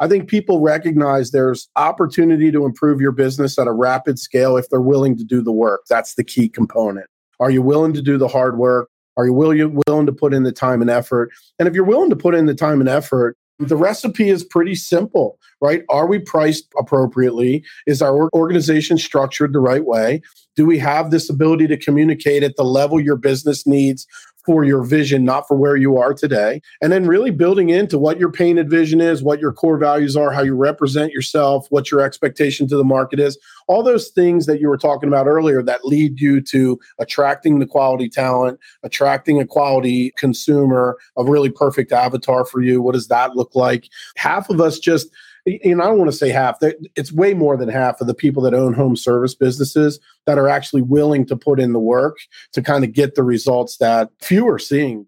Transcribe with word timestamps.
I 0.00 0.08
think 0.08 0.28
people 0.28 0.60
recognize 0.60 1.30
there's 1.30 1.68
opportunity 1.76 2.50
to 2.50 2.64
improve 2.64 3.00
your 3.00 3.12
business 3.12 3.58
at 3.58 3.66
a 3.66 3.72
rapid 3.72 4.18
scale 4.18 4.56
if 4.56 4.68
they're 4.70 4.80
willing 4.80 5.16
to 5.18 5.24
do 5.24 5.42
the 5.42 5.52
work. 5.52 5.82
That's 5.90 6.14
the 6.14 6.24
key 6.24 6.48
component. 6.48 7.06
Are 7.38 7.50
you 7.50 7.60
willing 7.60 7.92
to 7.92 8.02
do 8.02 8.16
the 8.16 8.28
hard 8.28 8.58
work? 8.58 8.88
Are 9.16 9.26
you 9.26 9.34
willing, 9.34 10.06
to 10.06 10.12
put 10.12 10.32
in 10.32 10.44
the 10.44 10.52
time 10.52 10.80
and 10.80 10.90
effort? 10.90 11.30
And 11.58 11.68
if 11.68 11.74
you're 11.74 11.84
willing 11.84 12.08
to 12.08 12.16
put 12.16 12.34
in 12.34 12.46
the 12.46 12.54
time 12.54 12.80
and 12.80 12.88
effort, 12.88 13.36
the 13.58 13.76
recipe 13.76 14.30
is 14.30 14.42
pretty 14.42 14.74
simple, 14.74 15.38
right? 15.60 15.82
Are 15.90 16.06
we 16.06 16.18
priced 16.18 16.72
appropriately? 16.78 17.62
Is 17.86 18.00
our 18.00 18.30
organization 18.32 18.96
structured 18.96 19.52
the 19.52 19.60
right 19.60 19.84
way? 19.84 20.22
Do 20.56 20.64
we 20.64 20.78
have 20.78 21.10
this 21.10 21.28
ability 21.28 21.66
to 21.66 21.76
communicate 21.76 22.42
at 22.42 22.56
the 22.56 22.64
level 22.64 22.98
your 22.98 23.16
business 23.16 23.66
needs 23.66 24.06
for 24.44 24.64
your 24.64 24.82
vision, 24.82 25.24
not 25.24 25.46
for 25.46 25.56
where 25.56 25.76
you 25.76 25.96
are 25.96 26.14
today. 26.14 26.60
And 26.80 26.92
then 26.92 27.06
really 27.06 27.30
building 27.30 27.70
into 27.70 27.98
what 27.98 28.18
your 28.18 28.32
painted 28.32 28.70
vision 28.70 29.00
is, 29.00 29.22
what 29.22 29.40
your 29.40 29.52
core 29.52 29.78
values 29.78 30.16
are, 30.16 30.32
how 30.32 30.42
you 30.42 30.54
represent 30.54 31.12
yourself, 31.12 31.66
what 31.70 31.90
your 31.90 32.00
expectation 32.00 32.66
to 32.68 32.76
the 32.76 32.84
market 32.84 33.20
is, 33.20 33.38
all 33.68 33.82
those 33.82 34.08
things 34.08 34.46
that 34.46 34.60
you 34.60 34.68
were 34.68 34.78
talking 34.78 35.08
about 35.08 35.26
earlier 35.26 35.62
that 35.62 35.84
lead 35.84 36.20
you 36.20 36.40
to 36.40 36.78
attracting 36.98 37.58
the 37.58 37.66
quality 37.66 38.08
talent, 38.08 38.58
attracting 38.82 39.40
a 39.40 39.46
quality 39.46 40.12
consumer, 40.16 40.96
a 41.16 41.24
really 41.24 41.50
perfect 41.50 41.92
avatar 41.92 42.44
for 42.44 42.62
you. 42.62 42.82
What 42.82 42.94
does 42.94 43.08
that 43.08 43.36
look 43.36 43.54
like? 43.54 43.88
Half 44.16 44.50
of 44.50 44.60
us 44.60 44.78
just 44.78 45.10
and 45.46 45.80
I 45.82 45.86
don't 45.86 45.98
want 45.98 46.10
to 46.10 46.16
say 46.16 46.30
half, 46.30 46.58
it's 46.96 47.12
way 47.12 47.34
more 47.34 47.56
than 47.56 47.68
half 47.68 48.00
of 48.00 48.06
the 48.06 48.14
people 48.14 48.42
that 48.44 48.54
own 48.54 48.74
home 48.74 48.96
service 48.96 49.34
businesses 49.34 50.00
that 50.26 50.38
are 50.38 50.48
actually 50.48 50.82
willing 50.82 51.26
to 51.26 51.36
put 51.36 51.60
in 51.60 51.72
the 51.72 51.80
work 51.80 52.18
to 52.52 52.62
kind 52.62 52.84
of 52.84 52.92
get 52.92 53.14
the 53.14 53.22
results 53.22 53.78
that 53.78 54.10
few 54.20 54.48
are 54.48 54.58
seeing. 54.58 55.06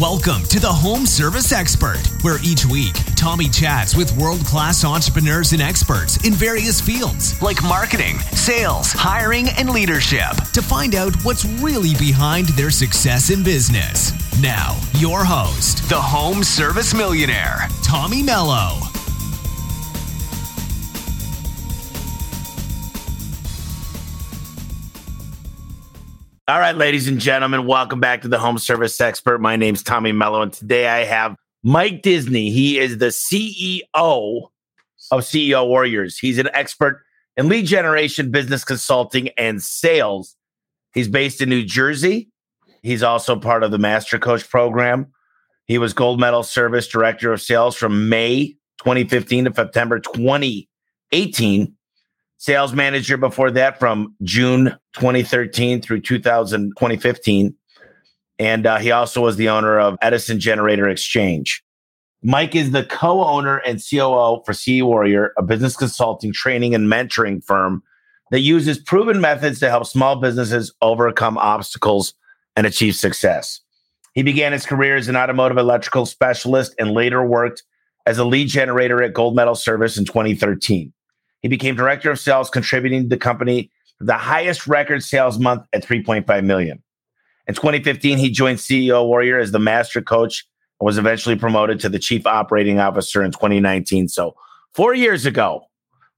Welcome 0.00 0.42
to 0.48 0.60
the 0.60 0.68
Home 0.68 1.06
Service 1.06 1.52
Expert, 1.52 2.02
where 2.22 2.38
each 2.44 2.66
week 2.66 2.94
Tommy 3.16 3.48
chats 3.48 3.96
with 3.96 4.16
world 4.18 4.44
class 4.44 4.84
entrepreneurs 4.84 5.52
and 5.52 5.62
experts 5.62 6.22
in 6.24 6.32
various 6.32 6.80
fields 6.80 7.40
like 7.40 7.62
marketing, 7.62 8.18
sales, 8.18 8.92
hiring, 8.92 9.48
and 9.56 9.70
leadership 9.70 10.34
to 10.52 10.60
find 10.60 10.94
out 10.94 11.14
what's 11.24 11.44
really 11.44 11.94
behind 11.94 12.48
their 12.48 12.70
success 12.70 13.30
in 13.30 13.42
business. 13.42 14.12
Now, 14.40 14.76
your 14.96 15.24
host, 15.24 15.88
the 15.88 16.00
Home 16.00 16.44
Service 16.44 16.92
Millionaire, 16.92 17.68
Tommy 17.82 18.22
Mello. 18.22 18.80
All 26.46 26.60
right, 26.60 26.76
ladies 26.76 27.08
and 27.08 27.18
gentlemen, 27.18 27.66
welcome 27.66 28.00
back 28.00 28.20
to 28.20 28.28
the 28.28 28.38
Home 28.38 28.58
Service 28.58 29.00
Expert. 29.00 29.40
My 29.40 29.56
name's 29.56 29.82
Tommy 29.82 30.12
Mello, 30.12 30.42
and 30.42 30.52
today 30.52 30.86
I 30.86 31.04
have 31.04 31.36
Mike 31.62 32.02
Disney. 32.02 32.50
He 32.50 32.78
is 32.78 32.98
the 32.98 33.06
CEO 33.06 33.80
of 33.94 35.20
CEO 35.22 35.66
Warriors. 35.66 36.18
He's 36.18 36.36
an 36.36 36.50
expert 36.52 37.00
in 37.38 37.48
lead 37.48 37.64
generation, 37.64 38.30
business 38.30 38.62
consulting, 38.62 39.30
and 39.38 39.62
sales. 39.62 40.36
He's 40.92 41.08
based 41.08 41.40
in 41.40 41.48
New 41.48 41.64
Jersey. 41.64 42.28
He's 42.82 43.02
also 43.02 43.36
part 43.36 43.62
of 43.62 43.70
the 43.70 43.78
Master 43.78 44.18
Coach 44.18 44.50
program. 44.50 45.06
He 45.64 45.78
was 45.78 45.94
Gold 45.94 46.20
Medal 46.20 46.42
Service 46.42 46.86
Director 46.86 47.32
of 47.32 47.40
Sales 47.40 47.74
from 47.74 48.10
May 48.10 48.48
2015 48.80 49.46
to 49.46 49.54
September 49.54 49.98
2018 49.98 51.74
sales 52.44 52.74
manager 52.74 53.16
before 53.16 53.50
that 53.50 53.78
from 53.78 54.14
June 54.22 54.66
2013 54.96 55.80
through 55.80 56.02
2000, 56.02 56.74
2015. 56.76 57.54
And 58.38 58.66
uh, 58.66 58.76
he 58.76 58.90
also 58.90 59.22
was 59.22 59.36
the 59.36 59.48
owner 59.48 59.80
of 59.80 59.96
Edison 60.02 60.38
Generator 60.38 60.86
Exchange. 60.86 61.64
Mike 62.22 62.54
is 62.54 62.72
the 62.72 62.84
co 62.84 63.24
owner 63.24 63.58
and 63.58 63.78
COO 63.78 64.42
for 64.44 64.52
CEO 64.52 64.84
Warrior, 64.84 65.32
a 65.38 65.42
business 65.42 65.74
consulting, 65.74 66.34
training, 66.34 66.74
and 66.74 66.86
mentoring 66.86 67.42
firm 67.42 67.82
that 68.30 68.40
uses 68.40 68.76
proven 68.76 69.22
methods 69.22 69.58
to 69.60 69.70
help 69.70 69.86
small 69.86 70.16
businesses 70.16 70.70
overcome 70.82 71.38
obstacles 71.38 72.12
and 72.56 72.66
achieve 72.66 72.94
success. 72.94 73.60
He 74.12 74.22
began 74.22 74.52
his 74.52 74.66
career 74.66 74.96
as 74.96 75.08
an 75.08 75.16
automotive 75.16 75.56
electrical 75.56 76.04
specialist 76.04 76.74
and 76.78 76.90
later 76.90 77.24
worked 77.24 77.62
as 78.04 78.18
a 78.18 78.24
lead 78.24 78.48
generator 78.48 79.02
at 79.02 79.14
Gold 79.14 79.34
Medal 79.34 79.54
Service 79.54 79.96
in 79.96 80.04
2013. 80.04 80.92
He 81.44 81.48
became 81.48 81.76
director 81.76 82.10
of 82.10 82.18
sales, 82.18 82.48
contributing 82.48 83.02
to 83.02 83.08
the 83.10 83.18
company 83.18 83.70
the 84.00 84.16
highest 84.16 84.66
record 84.66 85.02
sales 85.02 85.38
month 85.38 85.66
at 85.74 85.84
3.5 85.84 86.42
million. 86.42 86.82
In 87.46 87.54
2015, 87.54 88.16
he 88.16 88.30
joined 88.30 88.58
CEO 88.58 89.06
Warrior 89.06 89.38
as 89.38 89.52
the 89.52 89.58
master 89.58 90.00
coach 90.00 90.46
and 90.80 90.86
was 90.86 90.96
eventually 90.96 91.36
promoted 91.36 91.80
to 91.80 91.90
the 91.90 91.98
chief 91.98 92.26
operating 92.26 92.80
officer 92.80 93.22
in 93.22 93.30
2019. 93.30 94.08
So, 94.08 94.34
four 94.72 94.94
years 94.94 95.26
ago. 95.26 95.66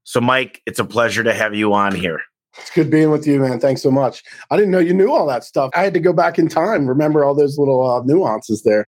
So, 0.04 0.20
Mike, 0.20 0.62
it's 0.64 0.78
a 0.78 0.84
pleasure 0.84 1.24
to 1.24 1.34
have 1.34 1.56
you 1.56 1.74
on 1.74 1.92
here. 1.92 2.20
It's 2.56 2.70
good 2.70 2.88
being 2.88 3.10
with 3.10 3.26
you, 3.26 3.40
man. 3.40 3.58
Thanks 3.58 3.82
so 3.82 3.90
much. 3.90 4.22
I 4.52 4.56
didn't 4.56 4.70
know 4.70 4.78
you 4.78 4.94
knew 4.94 5.10
all 5.10 5.26
that 5.26 5.42
stuff. 5.42 5.72
I 5.74 5.82
had 5.82 5.92
to 5.94 6.00
go 6.00 6.12
back 6.12 6.38
in 6.38 6.46
time, 6.46 6.86
remember 6.86 7.24
all 7.24 7.34
those 7.34 7.58
little 7.58 7.84
uh, 7.84 8.00
nuances 8.04 8.62
there. 8.62 8.86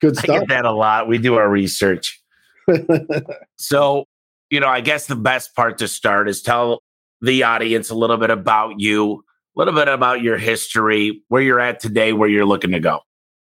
Good 0.00 0.16
stuff. 0.16 0.36
I 0.36 0.38
get 0.38 0.48
that 0.50 0.64
a 0.66 0.72
lot. 0.72 1.08
We 1.08 1.18
do 1.18 1.34
our 1.34 1.50
research. 1.50 2.22
so, 3.56 4.06
you 4.50 4.60
know, 4.60 4.68
I 4.68 4.80
guess 4.80 5.06
the 5.06 5.16
best 5.16 5.54
part 5.54 5.78
to 5.78 5.88
start 5.88 6.28
is 6.28 6.42
tell 6.42 6.82
the 7.20 7.44
audience 7.44 7.90
a 7.90 7.94
little 7.94 8.16
bit 8.16 8.30
about 8.30 8.80
you, 8.80 9.24
a 9.56 9.58
little 9.58 9.74
bit 9.74 9.88
about 9.88 10.22
your 10.22 10.36
history, 10.36 11.22
where 11.28 11.40
you're 11.40 11.60
at 11.60 11.80
today, 11.80 12.12
where 12.12 12.28
you're 12.28 12.44
looking 12.44 12.72
to 12.72 12.80
go. 12.80 13.00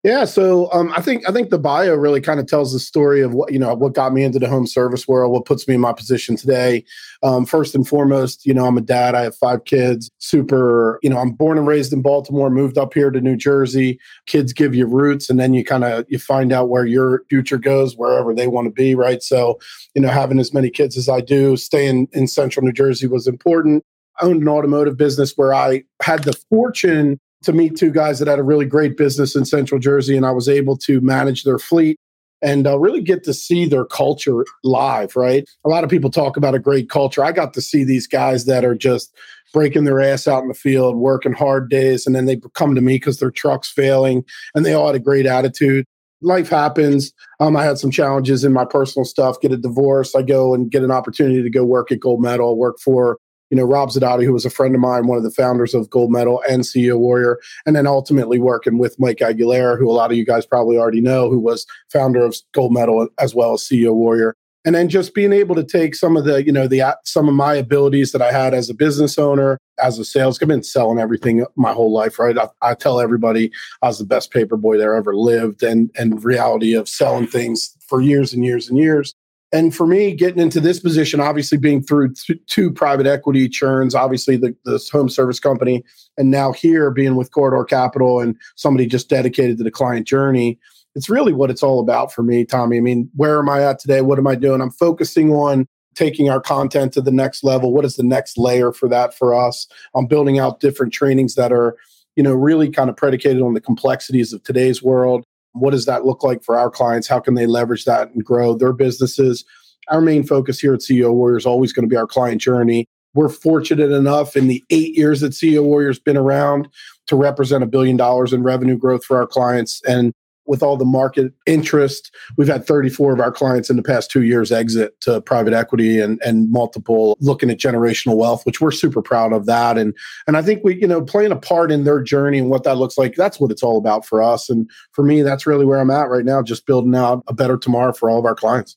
Yeah, 0.03 0.25
so 0.25 0.73
um, 0.73 0.91
I 0.97 1.03
think 1.03 1.29
I 1.29 1.33
think 1.33 1.51
the 1.51 1.59
bio 1.59 1.95
really 1.95 2.23
kind 2.23 2.41
of 2.41 2.47
tells 2.47 2.73
the 2.73 2.79
story 2.79 3.21
of 3.21 3.35
what 3.35 3.53
you 3.53 3.59
know 3.59 3.75
what 3.75 3.93
got 3.93 4.15
me 4.15 4.25
into 4.25 4.39
the 4.39 4.49
home 4.49 4.67
service 4.67 5.07
world, 5.07 5.31
what 5.31 5.45
puts 5.45 5.69
me 5.69 5.75
in 5.75 5.81
my 5.83 5.93
position 5.93 6.37
today. 6.37 6.85
Um, 7.23 7.45
first 7.45 7.75
and 7.75 7.87
foremost, 7.87 8.47
you 8.47 8.55
know, 8.55 8.65
I'm 8.65 8.79
a 8.79 8.81
dad. 8.81 9.15
I 9.15 9.25
have 9.25 9.37
five 9.37 9.67
kids. 9.67 10.11
Super, 10.17 10.99
you 11.03 11.11
know, 11.11 11.19
I'm 11.19 11.33
born 11.33 11.59
and 11.59 11.67
raised 11.67 11.93
in 11.93 12.01
Baltimore. 12.01 12.49
Moved 12.49 12.79
up 12.79 12.95
here 12.95 13.11
to 13.11 13.21
New 13.21 13.37
Jersey. 13.37 13.99
Kids 14.25 14.55
give 14.55 14.75
you 14.75 14.87
roots, 14.87 15.29
and 15.29 15.39
then 15.39 15.53
you 15.53 15.67
kind 15.67 15.85
of 15.85 16.07
you 16.09 16.19
find 16.19 16.51
out 16.51 16.71
where 16.71 16.87
your 16.87 17.25
future 17.29 17.59
goes, 17.59 17.95
wherever 17.95 18.35
they 18.35 18.47
want 18.47 18.69
to 18.69 18.73
be, 18.73 18.95
right? 18.95 19.23
So, 19.23 19.59
you 19.95 20.01
know, 20.01 20.09
having 20.09 20.39
as 20.39 20.55
many 20.55 20.71
kids 20.71 20.97
as 20.97 21.11
I 21.11 21.21
do, 21.21 21.59
staying 21.59 22.09
in 22.13 22.27
Central 22.27 22.65
New 22.65 22.73
Jersey 22.73 23.07
was 23.07 23.27
important. 23.27 23.85
I 24.19 24.25
owned 24.25 24.41
an 24.41 24.49
automotive 24.49 24.97
business 24.97 25.35
where 25.37 25.53
I 25.53 25.83
had 26.01 26.25
the 26.25 26.33
fortune 26.49 27.21
to 27.43 27.53
meet 27.53 27.77
two 27.77 27.91
guys 27.91 28.19
that 28.19 28.29
had 28.29 28.39
a 28.39 28.45
really 28.45 28.67
great 28.67 28.97
business 28.97 29.35
in 29.35 29.45
Central 29.45 29.79
Jersey, 29.79 30.17
and 30.17 30.27
I 30.27 30.31
was 30.31 30.49
able 30.49 30.77
to 30.79 31.01
manage 31.01 31.45
their 31.45 31.59
fleet 31.59 31.99
and 32.43 32.67
uh, 32.67 32.79
really 32.79 33.03
get 33.03 33.23
to 33.25 33.35
see 33.35 33.67
their 33.67 33.85
culture 33.85 34.45
live. 34.65 35.17
Right, 35.17 35.49
a 35.65 35.69
lot 35.69 35.85
of 35.85 35.91
people 35.91 36.11
talk 36.11 36.37
about 36.37 36.55
a 36.55 36.59
great 36.59 36.91
culture. 36.91 37.25
I 37.25 37.33
got 37.33 37.55
to 37.55 37.63
see 37.63 37.85
these 37.85 38.07
guys 38.07 38.45
that 38.47 38.65
are 38.65 38.75
just 38.75 39.15
breaking 39.53 39.85
their 39.85 40.01
ass 40.01 40.29
out 40.29 40.43
in 40.43 40.49
the 40.49 40.55
field, 40.55 40.97
working 40.97 41.33
hard 41.33 41.69
days, 41.69 42.07
and 42.07 42.15
then 42.15 42.27
they 42.27 42.41
come 42.55 42.75
to 42.75 42.81
me 42.81 42.95
because 42.95 43.19
their 43.19 43.31
truck's 43.31 43.71
failing, 43.71 44.25
and 44.55 44.65
they 44.65 44.73
all 44.73 44.87
had 44.87 44.97
a 44.97 45.01
great 45.01 45.27
attitude. 45.27 45.85
Life 46.23 46.51
happens. 46.51 47.13
Um, 47.41 47.57
I 47.57 47.65
had 47.65 47.79
some 47.79 47.91
challenges 47.91 48.45
in 48.45 48.53
my 48.53 48.67
personal 48.67 49.07
stuff. 49.07 49.41
Get 49.41 49.53
a 49.53 49.57
divorce. 49.57 50.15
I 50.15 50.21
go 50.21 50.53
and 50.53 50.71
get 50.71 50.85
an 50.85 50.91
opportunity 50.91 51.43
to 51.43 51.49
go 51.49 51.65
work 51.65 51.91
at 51.91 52.01
Gold 52.01 52.21
Medal. 52.21 52.59
Work 52.59 52.79
for 52.79 53.19
you 53.51 53.57
know, 53.57 53.65
Rob 53.65 53.91
Zadotti, 53.91 54.25
who 54.25 54.33
was 54.33 54.45
a 54.45 54.51
friend 54.51 54.75
of 54.75 54.81
mine, 54.81 55.07
one 55.07 55.19
of 55.19 55.25
the 55.25 55.31
founders 55.31 55.75
of 55.75 55.91
Gold 55.91 56.11
Medal 56.11 56.43
and 56.49 56.63
CEO 56.63 56.99
Warrior, 56.99 57.39
and 57.67 57.75
then 57.75 57.87
ultimately 57.87 58.39
working 58.39 58.79
with 58.79 58.99
Mike 58.99 59.19
Agugliaro, 59.19 59.77
who 59.77 59.91
a 59.91 59.93
lot 59.93 60.11
of 60.11 60.17
you 60.17 60.25
guys 60.25 60.47
probably 60.47 60.79
already 60.79 61.01
know, 61.01 61.29
who 61.29 61.41
was 61.41 61.67
founder 61.93 62.25
of 62.25 62.37
Gold 62.53 62.73
Medal 62.73 63.09
as 63.19 63.35
well 63.35 63.55
as 63.55 63.63
CEO 63.63 63.93
Warrior. 63.93 64.35
And 64.65 64.75
then 64.75 64.91
just 64.91 65.15
being 65.15 65.33
able 65.33 65.55
to 65.55 65.65
take 65.65 65.95
some 65.95 66.19
of 66.19 66.25
the, 66.27 66.45
you 66.45 66.53
know, 66.53 66.69
the 66.69 66.83
some 67.05 67.29
of 67.29 67.35
my 67.35 67.55
abilities 67.55 68.13
that 68.13 68.21
I 68.21 68.31
had 68.31 68.53
as 68.53 68.69
a 68.69 68.75
business 68.75 69.19
owner, 69.19 69.59
as 69.83 69.99
a 69.99 70.05
sales, 70.05 70.39
I've 70.41 70.49
been 70.49 70.63
selling 70.63 70.99
everything 70.99 71.47
my 71.57 71.73
whole 71.73 71.91
life, 71.91 72.19
right? 72.19 72.37
I, 72.37 72.49
I 72.61 72.75
tell 72.75 73.01
everybody 73.01 73.51
I 73.81 73.87
was 73.87 73.99
the 73.99 74.05
best 74.05 74.31
paper 74.31 74.59
boy 74.59 74.77
there 74.77 74.95
ever 74.95 75.17
lived, 75.17 75.63
and 75.63 75.91
and 75.97 76.23
reality 76.23 76.75
of 76.75 76.91
selling 76.91 77.27
things 77.27 77.75
for 77.89 78.03
years 78.03 78.35
and 78.35 78.45
years 78.45 78.69
and 78.69 78.79
years 78.79 79.15
and 79.53 79.75
for 79.75 79.87
me, 79.87 80.15
getting 80.15 80.41
into 80.41 80.61
this 80.61 80.79
position, 80.79 81.21
obviously 81.21 81.59
being 81.59 81.83
through 81.83 82.15
two 82.47 82.71
private 82.71 83.07
equity 83.07 83.49
churns, 83.49 83.95
obviously 83.95 84.37
the, 84.37 84.55
the 84.65 84.83
home 84.93 85.09
service 85.09 85.41
company, 85.41 85.85
and 86.17 86.31
now 86.31 86.53
here 86.53 86.91
being 86.91 87.17
with 87.17 87.33
Corridor 87.33 87.65
Capital 87.65 88.21
and 88.21 88.37
somebody 88.55 88.87
just 88.87 89.09
dedicated 89.09 89.59
to 89.59 89.65
the 89.65 89.71
client 89.71 90.07
journey, 90.07 90.59
it's 90.95 91.11
really 91.11 91.33
what 91.33 91.51
it's 91.51 91.63
all 91.63 91.81
about 91.81 92.13
for 92.13 92.23
me, 92.23 92.45
Tommy. 92.45 92.77
I 92.77 92.81
mean, 92.81 93.11
where 93.17 93.39
am 93.39 93.49
I 93.49 93.63
at 93.63 93.81
today? 93.81 94.03
What 94.03 94.19
am 94.19 94.27
I 94.27 94.37
doing? 94.37 94.61
I'm 94.61 94.71
focusing 94.71 95.33
on 95.33 95.67
taking 95.97 96.31
our 96.31 96.41
content 96.41 96.93
to 96.93 97.01
the 97.01 97.11
next 97.11 97.43
level. 97.43 97.73
What 97.73 97.85
is 97.85 97.97
the 97.97 98.05
next 98.05 98.39
layer 98.39 98.73
for 98.73 98.89
that 98.89 99.15
for 99.15 99.35
us? 99.35 99.67
I'm 99.95 100.07
building 100.07 100.39
out 100.39 100.61
different 100.61 100.93
trainings 100.93 101.35
that 101.35 101.53
are, 101.53 101.77
you 102.15 102.23
know, 102.23 102.35
really 102.35 102.71
kind 102.71 102.89
of 102.89 102.97
predicated 102.97 103.43
on 103.43 103.55
the 103.55 103.61
complexities 103.61 104.33
of 104.33 104.43
today's 104.45 104.81
world 104.83 105.25
what 105.53 105.71
does 105.71 105.87
that 105.87 106.05
look 106.05 106.23
like 106.23 106.43
for 106.43 106.59
our 106.59 106.71
clients? 106.71 107.09
How 107.09 107.21
can 107.21 107.35
they 107.35 107.47
leverage 107.47 107.85
that 107.85 108.11
and 108.11 108.25
grow 108.25 108.55
their 108.55 108.73
businesses? 108.73 109.45
Our 109.89 110.01
main 110.01 110.25
focus 110.25 110.61
here 110.61 110.75
at 110.75 110.81
CEO 110.81 111.13
Warrior 111.13 111.39
is 111.39 111.47
always 111.47 111.73
going 111.73 111.89
to 111.89 111.93
be 111.93 111.97
our 111.97 112.07
client 112.07 112.41
journey. 112.41 112.87
We're 113.15 113.29
fortunate 113.29 113.91
enough 113.91 114.37
in 114.37 114.47
the 114.47 114.65
eight 114.71 114.97
years 114.97 115.21
that 115.21 115.33
CEO 115.33 115.65
Warrior's 115.65 115.99
been 115.99 116.17
around 116.17 116.69
to 117.09 117.17
represent 117.17 117.65
a 117.65 117.67
billion 117.67 117.97
dollars 117.97 118.33
in 118.33 118.45
revenue 118.45 118.77
growth 118.77 119.05
for 119.05 119.17
our 119.17 119.27
clients. 119.27 119.83
And 119.85 120.13
with 120.51 120.65
all 120.65 120.77
the 120.77 120.85
market 120.85 121.33
interest, 121.47 122.13
we've 122.37 122.49
had 122.49 122.67
34 122.67 123.13
of 123.13 123.21
our 123.21 123.31
clients 123.31 123.71
in 123.71 123.77
the 123.77 123.85
past 123.85 124.11
two 124.11 124.23
years 124.23 124.51
exit 124.51 125.01
to 125.03 125.21
private 125.21 125.55
equity 125.55 126.01
and, 126.01 126.21
and 126.25 126.51
multiple 126.51 127.17
looking 127.21 127.51
at 127.51 127.59
generational 127.59 128.17
wealth, 128.17 128.45
which 128.45 128.61
we're 128.61 128.73
super 128.73 129.01
proud 129.01 129.33
of 129.33 129.47
that. 129.47 129.79
And, 129.79 129.97
and 130.27 130.37
I 130.37 130.43
think 130.43 130.65
we, 130.65 130.75
you 130.75 130.89
know, 130.89 131.03
playing 131.03 131.31
a 131.31 131.37
part 131.37 131.71
in 131.71 131.85
their 131.85 132.03
journey 132.03 132.39
and 132.39 132.51
what 132.51 132.65
that 132.65 132.79
looks 132.79 132.99
like, 132.99 133.15
that's 133.15 133.39
what 133.39 133.53
it's 133.53 133.63
all 133.63 133.79
about 133.79 134.05
for 134.05 134.21
us. 134.21 134.51
And 134.51 134.69
for 134.91 135.05
me, 135.05 135.23
that's 135.23 135.47
really 135.47 135.65
where 135.65 135.79
I'm 135.79 135.91
at 135.91 136.09
right 136.09 136.25
now, 136.25 136.43
just 136.43 136.67
building 136.67 136.97
out 136.97 137.23
a 137.29 137.33
better 137.33 137.57
tomorrow 137.57 137.93
for 137.93 138.11
all 138.11 138.19
of 138.19 138.25
our 138.25 138.35
clients. 138.35 138.77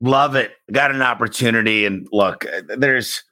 Love 0.00 0.36
it. 0.36 0.52
Got 0.70 0.94
an 0.94 1.02
opportunity. 1.02 1.86
And 1.86 2.06
look, 2.12 2.46
there's, 2.68 3.24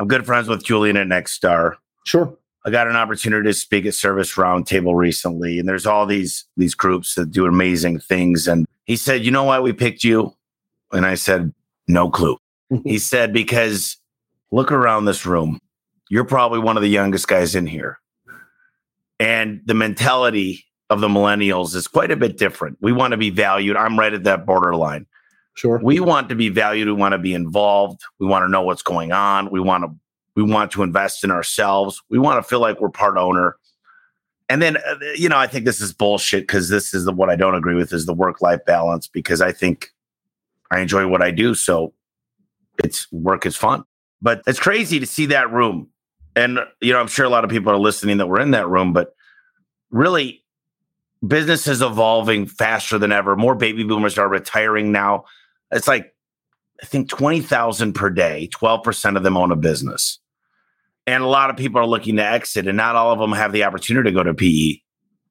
I'm 0.00 0.08
good 0.08 0.26
friends 0.26 0.48
with 0.48 0.64
Julian 0.64 0.96
at 0.96 1.06
Nexstar. 1.06 1.76
Sure. 2.04 2.36
I 2.64 2.70
got 2.70 2.88
an 2.88 2.96
opportunity 2.96 3.48
to 3.48 3.54
speak 3.54 3.86
at 3.86 3.94
Service 3.94 4.34
Roundtable 4.34 4.94
recently, 4.94 5.58
and 5.58 5.68
there's 5.68 5.86
all 5.86 6.06
these 6.06 6.44
these 6.56 6.74
groups 6.74 7.14
that 7.14 7.30
do 7.30 7.46
amazing 7.46 8.00
things. 8.00 8.46
And 8.46 8.66
he 8.84 8.96
said, 8.96 9.24
"You 9.24 9.30
know 9.30 9.44
why 9.44 9.60
we 9.60 9.72
picked 9.72 10.04
you?" 10.04 10.34
And 10.92 11.06
I 11.06 11.14
said, 11.14 11.52
"No 11.88 12.10
clue." 12.10 12.36
he 12.84 12.98
said, 12.98 13.32
"Because 13.32 13.96
look 14.50 14.72
around 14.72 15.06
this 15.06 15.24
room. 15.24 15.58
You're 16.10 16.24
probably 16.24 16.58
one 16.58 16.76
of 16.76 16.82
the 16.82 16.88
youngest 16.88 17.28
guys 17.28 17.54
in 17.54 17.66
here, 17.66 17.98
and 19.18 19.62
the 19.64 19.74
mentality 19.74 20.66
of 20.90 21.00
the 21.00 21.08
millennials 21.08 21.74
is 21.74 21.86
quite 21.86 22.10
a 22.10 22.16
bit 22.16 22.36
different. 22.36 22.76
We 22.80 22.92
want 22.92 23.12
to 23.12 23.16
be 23.16 23.30
valued. 23.30 23.76
I'm 23.76 23.98
right 23.98 24.12
at 24.12 24.24
that 24.24 24.44
borderline. 24.44 25.06
Sure. 25.54 25.80
We 25.82 26.00
want 26.00 26.28
to 26.30 26.34
be 26.34 26.48
valued. 26.48 26.88
We 26.88 26.94
want 26.94 27.12
to 27.12 27.18
be 27.18 27.32
involved. 27.32 28.02
We 28.18 28.26
want 28.26 28.44
to 28.44 28.48
know 28.48 28.62
what's 28.62 28.82
going 28.82 29.12
on. 29.12 29.50
We 29.50 29.60
want 29.60 29.84
to 29.84 29.94
we 30.40 30.50
want 30.50 30.70
to 30.72 30.82
invest 30.82 31.22
in 31.22 31.30
ourselves. 31.30 32.02
We 32.08 32.18
want 32.18 32.42
to 32.42 32.48
feel 32.48 32.60
like 32.60 32.80
we're 32.80 32.88
part 32.88 33.16
owner. 33.16 33.56
And 34.48 34.60
then, 34.60 34.78
uh, 34.78 34.96
you 35.14 35.28
know, 35.28 35.36
I 35.36 35.46
think 35.46 35.64
this 35.64 35.80
is 35.80 35.92
bullshit 35.92 36.44
because 36.44 36.68
this 36.68 36.94
is 36.94 37.04
the, 37.04 37.12
what 37.12 37.30
I 37.30 37.36
don't 37.36 37.54
agree 37.54 37.74
with 37.74 37.92
is 37.92 38.06
the 38.06 38.14
work 38.14 38.40
life 38.40 38.64
balance 38.64 39.06
because 39.06 39.40
I 39.40 39.52
think 39.52 39.90
I 40.70 40.80
enjoy 40.80 41.06
what 41.06 41.22
I 41.22 41.30
do. 41.30 41.54
So 41.54 41.92
it's 42.82 43.10
work 43.12 43.44
is 43.44 43.56
fun. 43.56 43.84
But 44.22 44.42
it's 44.46 44.58
crazy 44.58 44.98
to 44.98 45.06
see 45.06 45.26
that 45.26 45.52
room. 45.52 45.88
And, 46.34 46.60
you 46.80 46.92
know, 46.92 47.00
I'm 47.00 47.08
sure 47.08 47.26
a 47.26 47.30
lot 47.30 47.44
of 47.44 47.50
people 47.50 47.72
are 47.72 47.78
listening 47.78 48.18
that 48.18 48.26
were 48.26 48.40
in 48.40 48.52
that 48.52 48.68
room, 48.68 48.92
but 48.92 49.14
really, 49.90 50.42
business 51.26 51.66
is 51.66 51.82
evolving 51.82 52.46
faster 52.46 52.98
than 52.98 53.12
ever. 53.12 53.36
More 53.36 53.54
baby 53.54 53.84
boomers 53.84 54.16
are 54.16 54.28
retiring 54.28 54.90
now. 54.90 55.24
It's 55.70 55.86
like 55.86 56.14
I 56.82 56.86
think 56.86 57.08
20,000 57.08 57.92
per 57.92 58.08
day, 58.08 58.48
12% 58.54 59.16
of 59.16 59.22
them 59.22 59.36
own 59.36 59.52
a 59.52 59.56
business. 59.56 60.19
And 61.06 61.22
a 61.22 61.26
lot 61.26 61.50
of 61.50 61.56
people 61.56 61.80
are 61.80 61.86
looking 61.86 62.16
to 62.16 62.24
exit, 62.24 62.66
and 62.66 62.76
not 62.76 62.94
all 62.94 63.12
of 63.12 63.18
them 63.18 63.32
have 63.32 63.52
the 63.52 63.64
opportunity 63.64 64.10
to 64.10 64.14
go 64.14 64.22
to 64.22 64.34
PE. 64.34 64.80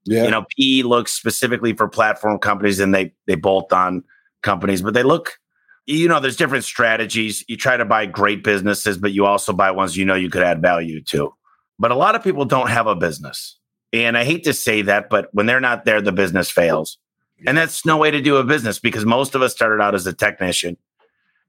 Yeah. 0.05 0.23
You 0.23 0.31
know, 0.31 0.45
PE 0.57 0.83
looks 0.83 1.13
specifically 1.13 1.73
for 1.73 1.87
platform 1.87 2.39
companies 2.39 2.79
and 2.79 2.93
they 2.95 3.13
they 3.27 3.35
bolt 3.35 3.71
on 3.71 4.03
companies, 4.41 4.81
but 4.81 4.93
they 4.93 5.03
look, 5.03 5.37
you 5.85 6.07
know, 6.07 6.19
there's 6.19 6.37
different 6.37 6.63
strategies. 6.63 7.43
You 7.47 7.57
try 7.57 7.77
to 7.77 7.85
buy 7.85 8.05
great 8.05 8.43
businesses, 8.43 8.97
but 8.97 9.11
you 9.11 9.25
also 9.25 9.53
buy 9.53 9.71
ones 9.71 9.95
you 9.95 10.05
know 10.05 10.15
you 10.15 10.29
could 10.29 10.43
add 10.43 10.61
value 10.61 11.01
to. 11.05 11.33
But 11.77 11.91
a 11.91 11.95
lot 11.95 12.15
of 12.15 12.23
people 12.23 12.45
don't 12.45 12.69
have 12.69 12.87
a 12.87 12.95
business. 12.95 13.57
And 13.93 14.17
I 14.17 14.23
hate 14.23 14.43
to 14.43 14.53
say 14.53 14.81
that, 14.83 15.09
but 15.09 15.29
when 15.31 15.45
they're 15.45 15.59
not 15.59 15.85
there, 15.85 16.01
the 16.01 16.11
business 16.11 16.49
fails. 16.49 16.97
And 17.47 17.57
that's 17.57 17.85
no 17.85 17.97
way 17.97 18.11
to 18.11 18.21
do 18.21 18.35
a 18.35 18.43
business 18.43 18.79
because 18.79 19.05
most 19.05 19.33
of 19.33 19.41
us 19.41 19.53
started 19.53 19.81
out 19.81 19.95
as 19.95 20.05
a 20.05 20.13
technician 20.13 20.77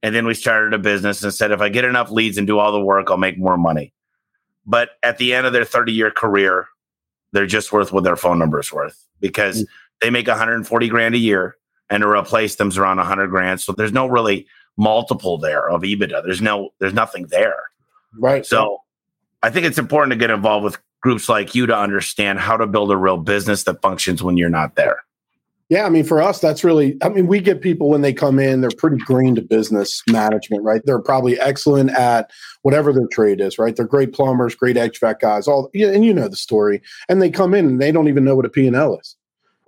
and 0.02 0.14
then 0.14 0.26
we 0.26 0.34
started 0.34 0.72
a 0.72 0.78
business 0.78 1.22
and 1.22 1.32
said, 1.32 1.50
if 1.50 1.60
I 1.60 1.68
get 1.68 1.84
enough 1.84 2.10
leads 2.10 2.38
and 2.38 2.46
do 2.46 2.58
all 2.58 2.72
the 2.72 2.80
work, 2.80 3.10
I'll 3.10 3.16
make 3.16 3.38
more 3.38 3.58
money. 3.58 3.92
But 4.66 4.90
at 5.02 5.18
the 5.18 5.34
end 5.34 5.46
of 5.46 5.52
their 5.52 5.64
30 5.64 5.92
year 5.92 6.10
career, 6.10 6.66
they're 7.32 7.46
just 7.46 7.72
worth 7.72 7.92
what 7.92 8.04
their 8.04 8.16
phone 8.16 8.38
number 8.38 8.60
is 8.60 8.72
worth 8.72 9.06
because 9.20 9.62
mm-hmm. 9.62 9.72
they 10.00 10.10
make 10.10 10.26
140 10.26 10.88
grand 10.88 11.14
a 11.14 11.18
year 11.18 11.56
and 11.88 12.02
to 12.02 12.08
replace 12.08 12.56
them's 12.56 12.78
around 12.78 12.98
100 12.98 13.28
grand. 13.28 13.60
So 13.60 13.72
there's 13.72 13.92
no 13.92 14.06
really 14.06 14.46
multiple 14.76 15.38
there 15.38 15.68
of 15.68 15.82
EBITDA. 15.82 16.22
There's 16.24 16.40
no, 16.40 16.70
there's 16.78 16.94
nothing 16.94 17.26
there. 17.26 17.64
Right. 18.18 18.44
So 18.44 18.82
I 19.42 19.50
think 19.50 19.66
it's 19.66 19.78
important 19.78 20.12
to 20.12 20.18
get 20.18 20.30
involved 20.30 20.64
with 20.64 20.78
groups 21.02 21.28
like 21.28 21.54
you 21.54 21.66
to 21.66 21.76
understand 21.76 22.38
how 22.38 22.56
to 22.56 22.66
build 22.66 22.90
a 22.90 22.96
real 22.96 23.16
business 23.16 23.64
that 23.64 23.80
functions 23.82 24.22
when 24.22 24.36
you're 24.36 24.50
not 24.50 24.76
there. 24.76 25.00
Yeah, 25.70 25.86
I 25.86 25.88
mean, 25.88 26.02
for 26.02 26.20
us, 26.20 26.40
that's 26.40 26.64
really, 26.64 26.96
I 27.00 27.08
mean, 27.10 27.28
we 27.28 27.40
get 27.40 27.60
people 27.60 27.88
when 27.88 28.02
they 28.02 28.12
come 28.12 28.40
in, 28.40 28.60
they're 28.60 28.70
pretty 28.76 28.96
green 28.96 29.36
to 29.36 29.40
business 29.40 30.02
management, 30.08 30.64
right? 30.64 30.82
They're 30.84 30.98
probably 30.98 31.38
excellent 31.38 31.90
at 31.90 32.28
whatever 32.62 32.92
their 32.92 33.06
trade 33.06 33.40
is, 33.40 33.56
right? 33.56 33.76
They're 33.76 33.86
great 33.86 34.12
plumbers, 34.12 34.56
great 34.56 34.74
HVAC 34.74 35.20
guys, 35.20 35.46
all, 35.46 35.70
and 35.72 36.04
you 36.04 36.12
know 36.12 36.26
the 36.26 36.34
story. 36.34 36.82
And 37.08 37.22
they 37.22 37.30
come 37.30 37.54
in 37.54 37.66
and 37.66 37.80
they 37.80 37.92
don't 37.92 38.08
even 38.08 38.24
know 38.24 38.34
what 38.34 38.46
a 38.46 38.50
P&L 38.50 38.98
is. 38.98 39.16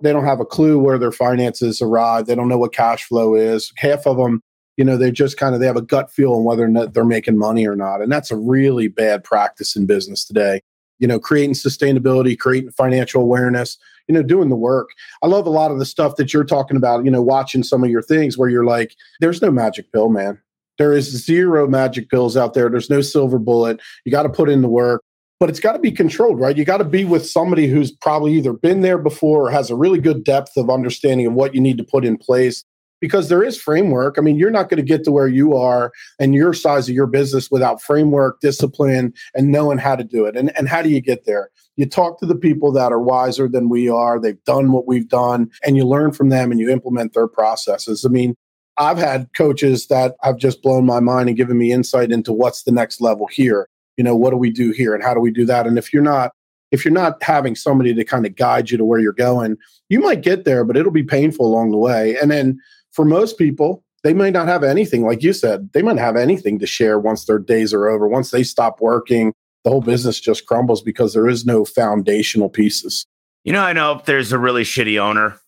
They 0.01 0.11
don't 0.11 0.25
have 0.25 0.41
a 0.41 0.45
clue 0.45 0.77
where 0.77 0.97
their 0.97 1.13
finances 1.13 1.81
arrive. 1.81 2.25
They 2.25 2.35
don't 2.35 2.49
know 2.49 2.57
what 2.57 2.73
cash 2.73 3.05
flow 3.05 3.35
is. 3.35 3.71
Half 3.77 4.05
of 4.05 4.17
them, 4.17 4.43
you 4.75 4.83
know, 4.83 4.97
they 4.97 5.09
just 5.09 5.37
kind 5.37 5.55
of, 5.55 5.61
they 5.61 5.67
have 5.67 5.77
a 5.77 5.81
gut 5.81 6.11
feel 6.11 6.33
on 6.33 6.43
whether 6.43 6.65
or 6.65 6.67
not 6.67 6.93
they're 6.93 7.05
making 7.05 7.37
money 7.37 7.65
or 7.65 7.77
not. 7.77 8.01
And 8.01 8.11
that's 8.11 8.29
a 8.29 8.35
really 8.35 8.89
bad 8.89 9.23
practice 9.23 9.77
in 9.77 9.85
business 9.85 10.25
today. 10.25 10.59
You 10.99 11.07
know, 11.07 11.17
creating 11.17 11.53
sustainability, 11.53 12.37
creating 12.37 12.71
financial 12.71 13.21
awareness, 13.21 13.77
you 14.07 14.13
know, 14.13 14.23
doing 14.23 14.49
the 14.49 14.55
work. 14.55 14.89
I 15.21 15.27
love 15.27 15.45
a 15.45 15.51
lot 15.51 15.71
of 15.71 15.79
the 15.79 15.85
stuff 15.85 16.15
that 16.17 16.33
you're 16.33 16.43
talking 16.43 16.77
about, 16.77 17.05
you 17.05 17.11
know, 17.11 17.21
watching 17.21 17.63
some 17.63 17.83
of 17.83 17.89
your 17.89 18.01
things 18.01 18.37
where 18.37 18.49
you're 18.49 18.65
like, 18.65 18.95
there's 19.19 19.41
no 19.41 19.51
magic 19.51 19.91
pill, 19.91 20.09
man. 20.09 20.39
There 20.77 20.93
is 20.93 21.05
zero 21.25 21.67
magic 21.67 22.09
pills 22.09 22.35
out 22.35 22.53
there. 22.53 22.69
There's 22.69 22.89
no 22.89 23.01
silver 23.01 23.39
bullet. 23.39 23.79
You 24.05 24.11
got 24.11 24.23
to 24.23 24.29
put 24.29 24.49
in 24.49 24.61
the 24.61 24.67
work, 24.67 25.03
but 25.39 25.49
it's 25.49 25.59
got 25.59 25.73
to 25.73 25.79
be 25.79 25.91
controlled, 25.91 26.39
right? 26.39 26.57
You 26.57 26.65
got 26.65 26.77
to 26.77 26.83
be 26.83 27.05
with 27.05 27.27
somebody 27.27 27.67
who's 27.67 27.91
probably 27.91 28.33
either 28.33 28.53
been 28.53 28.81
there 28.81 28.97
before 28.97 29.47
or 29.47 29.51
has 29.51 29.69
a 29.69 29.75
really 29.75 29.99
good 29.99 30.23
depth 30.23 30.57
of 30.57 30.69
understanding 30.69 31.27
of 31.27 31.33
what 31.33 31.53
you 31.53 31.61
need 31.61 31.77
to 31.77 31.83
put 31.83 32.05
in 32.05 32.17
place 32.17 32.63
because 33.03 33.27
there 33.27 33.43
is 33.43 33.61
framework. 33.61 34.15
I 34.17 34.21
mean, 34.21 34.37
you're 34.37 34.49
not 34.49 34.69
going 34.69 34.77
to 34.77 34.81
get 34.81 35.03
to 35.03 35.11
where 35.11 35.27
you 35.27 35.57
are 35.57 35.91
and 36.19 36.33
your 36.33 36.53
size 36.53 36.87
of 36.87 36.95
your 36.95 37.05
business 37.05 37.51
without 37.51 37.81
framework, 37.81 38.39
discipline, 38.39 39.13
and 39.35 39.51
knowing 39.51 39.77
how 39.77 39.97
to 39.97 40.05
do 40.05 40.23
it. 40.25 40.37
And, 40.37 40.57
and 40.57 40.69
how 40.69 40.81
do 40.81 40.87
you 40.87 41.01
get 41.01 41.25
there? 41.25 41.49
You 41.75 41.85
talk 41.85 42.17
to 42.21 42.25
the 42.25 42.33
people 42.33 42.71
that 42.71 42.93
are 42.93 43.01
wiser 43.01 43.49
than 43.49 43.67
we 43.67 43.89
are. 43.89 44.21
They've 44.21 44.41
done 44.45 44.71
what 44.71 44.87
we've 44.87 45.09
done, 45.09 45.51
and 45.65 45.75
you 45.75 45.83
learn 45.83 46.13
from 46.13 46.29
them 46.29 46.49
and 46.49 46.61
you 46.61 46.69
implement 46.69 47.11
their 47.13 47.27
processes. 47.27 48.05
I 48.05 48.07
mean, 48.07 48.35
I've 48.77 48.99
had 48.99 49.27
coaches 49.35 49.87
that 49.87 50.15
have 50.21 50.37
just 50.37 50.61
blown 50.61 50.85
my 50.85 51.01
mind 51.01 51.27
and 51.27 51.37
given 51.37 51.57
me 51.57 51.73
insight 51.73 52.09
into 52.09 52.31
what's 52.31 52.63
the 52.63 52.71
next 52.71 53.01
level 53.01 53.27
here. 53.27 53.67
You 53.97 54.05
know, 54.05 54.15
what 54.15 54.29
do 54.29 54.37
we 54.37 54.49
do 54.49 54.71
here 54.71 54.95
and 54.95 55.03
how 55.03 55.13
do 55.13 55.19
we 55.19 55.29
do 55.29 55.45
that? 55.47 55.67
And 55.67 55.77
if 55.77 55.91
you're 55.91 56.01
not 56.01 56.31
if 56.71 56.83
you're 56.83 56.91
not 56.91 57.21
having 57.21 57.55
somebody 57.55 57.93
to 57.93 58.03
kind 58.03 58.25
of 58.25 58.35
guide 58.35 58.71
you 58.71 58.79
to 58.79 58.83
where 58.83 58.99
you're 58.99 59.13
going, 59.13 59.57
you 59.89 59.99
might 59.99 60.21
get 60.21 60.43
there, 60.43 60.65
but 60.65 60.75
it'll 60.75 60.91
be 60.91 61.03
painful 61.03 61.45
along 61.45 61.69
the 61.69 61.77
way. 61.77 62.17
And 62.19 62.31
then 62.31 62.59
for 62.93 63.03
most 63.03 63.37
people, 63.37 63.83
they 64.03 64.13
might 64.13 64.33
not 64.33 64.47
have 64.47 64.63
anything. 64.63 65.03
Like 65.03 65.23
you 65.23 65.33
said, 65.33 65.71
they 65.73 65.81
might 65.81 65.97
have 65.97 66.15
anything 66.15 66.59
to 66.59 66.67
share 66.67 66.99
once 66.99 67.25
their 67.25 67.39
days 67.39 67.73
are 67.73 67.87
over. 67.87 68.07
Once 68.07 68.31
they 68.31 68.43
stop 68.43 68.79
working, 68.79 69.33
the 69.63 69.69
whole 69.69 69.81
business 69.81 70.19
just 70.19 70.45
crumbles 70.45 70.81
because 70.81 71.13
there 71.13 71.27
is 71.27 71.45
no 71.45 71.65
foundational 71.65 72.49
pieces. 72.49 73.05
You 73.43 73.53
know, 73.53 73.61
I 73.61 73.73
know 73.73 73.93
if 73.93 74.05
there's 74.05 74.31
a 74.31 74.37
really 74.37 74.63
shitty 74.63 74.99
owner, 74.99 75.39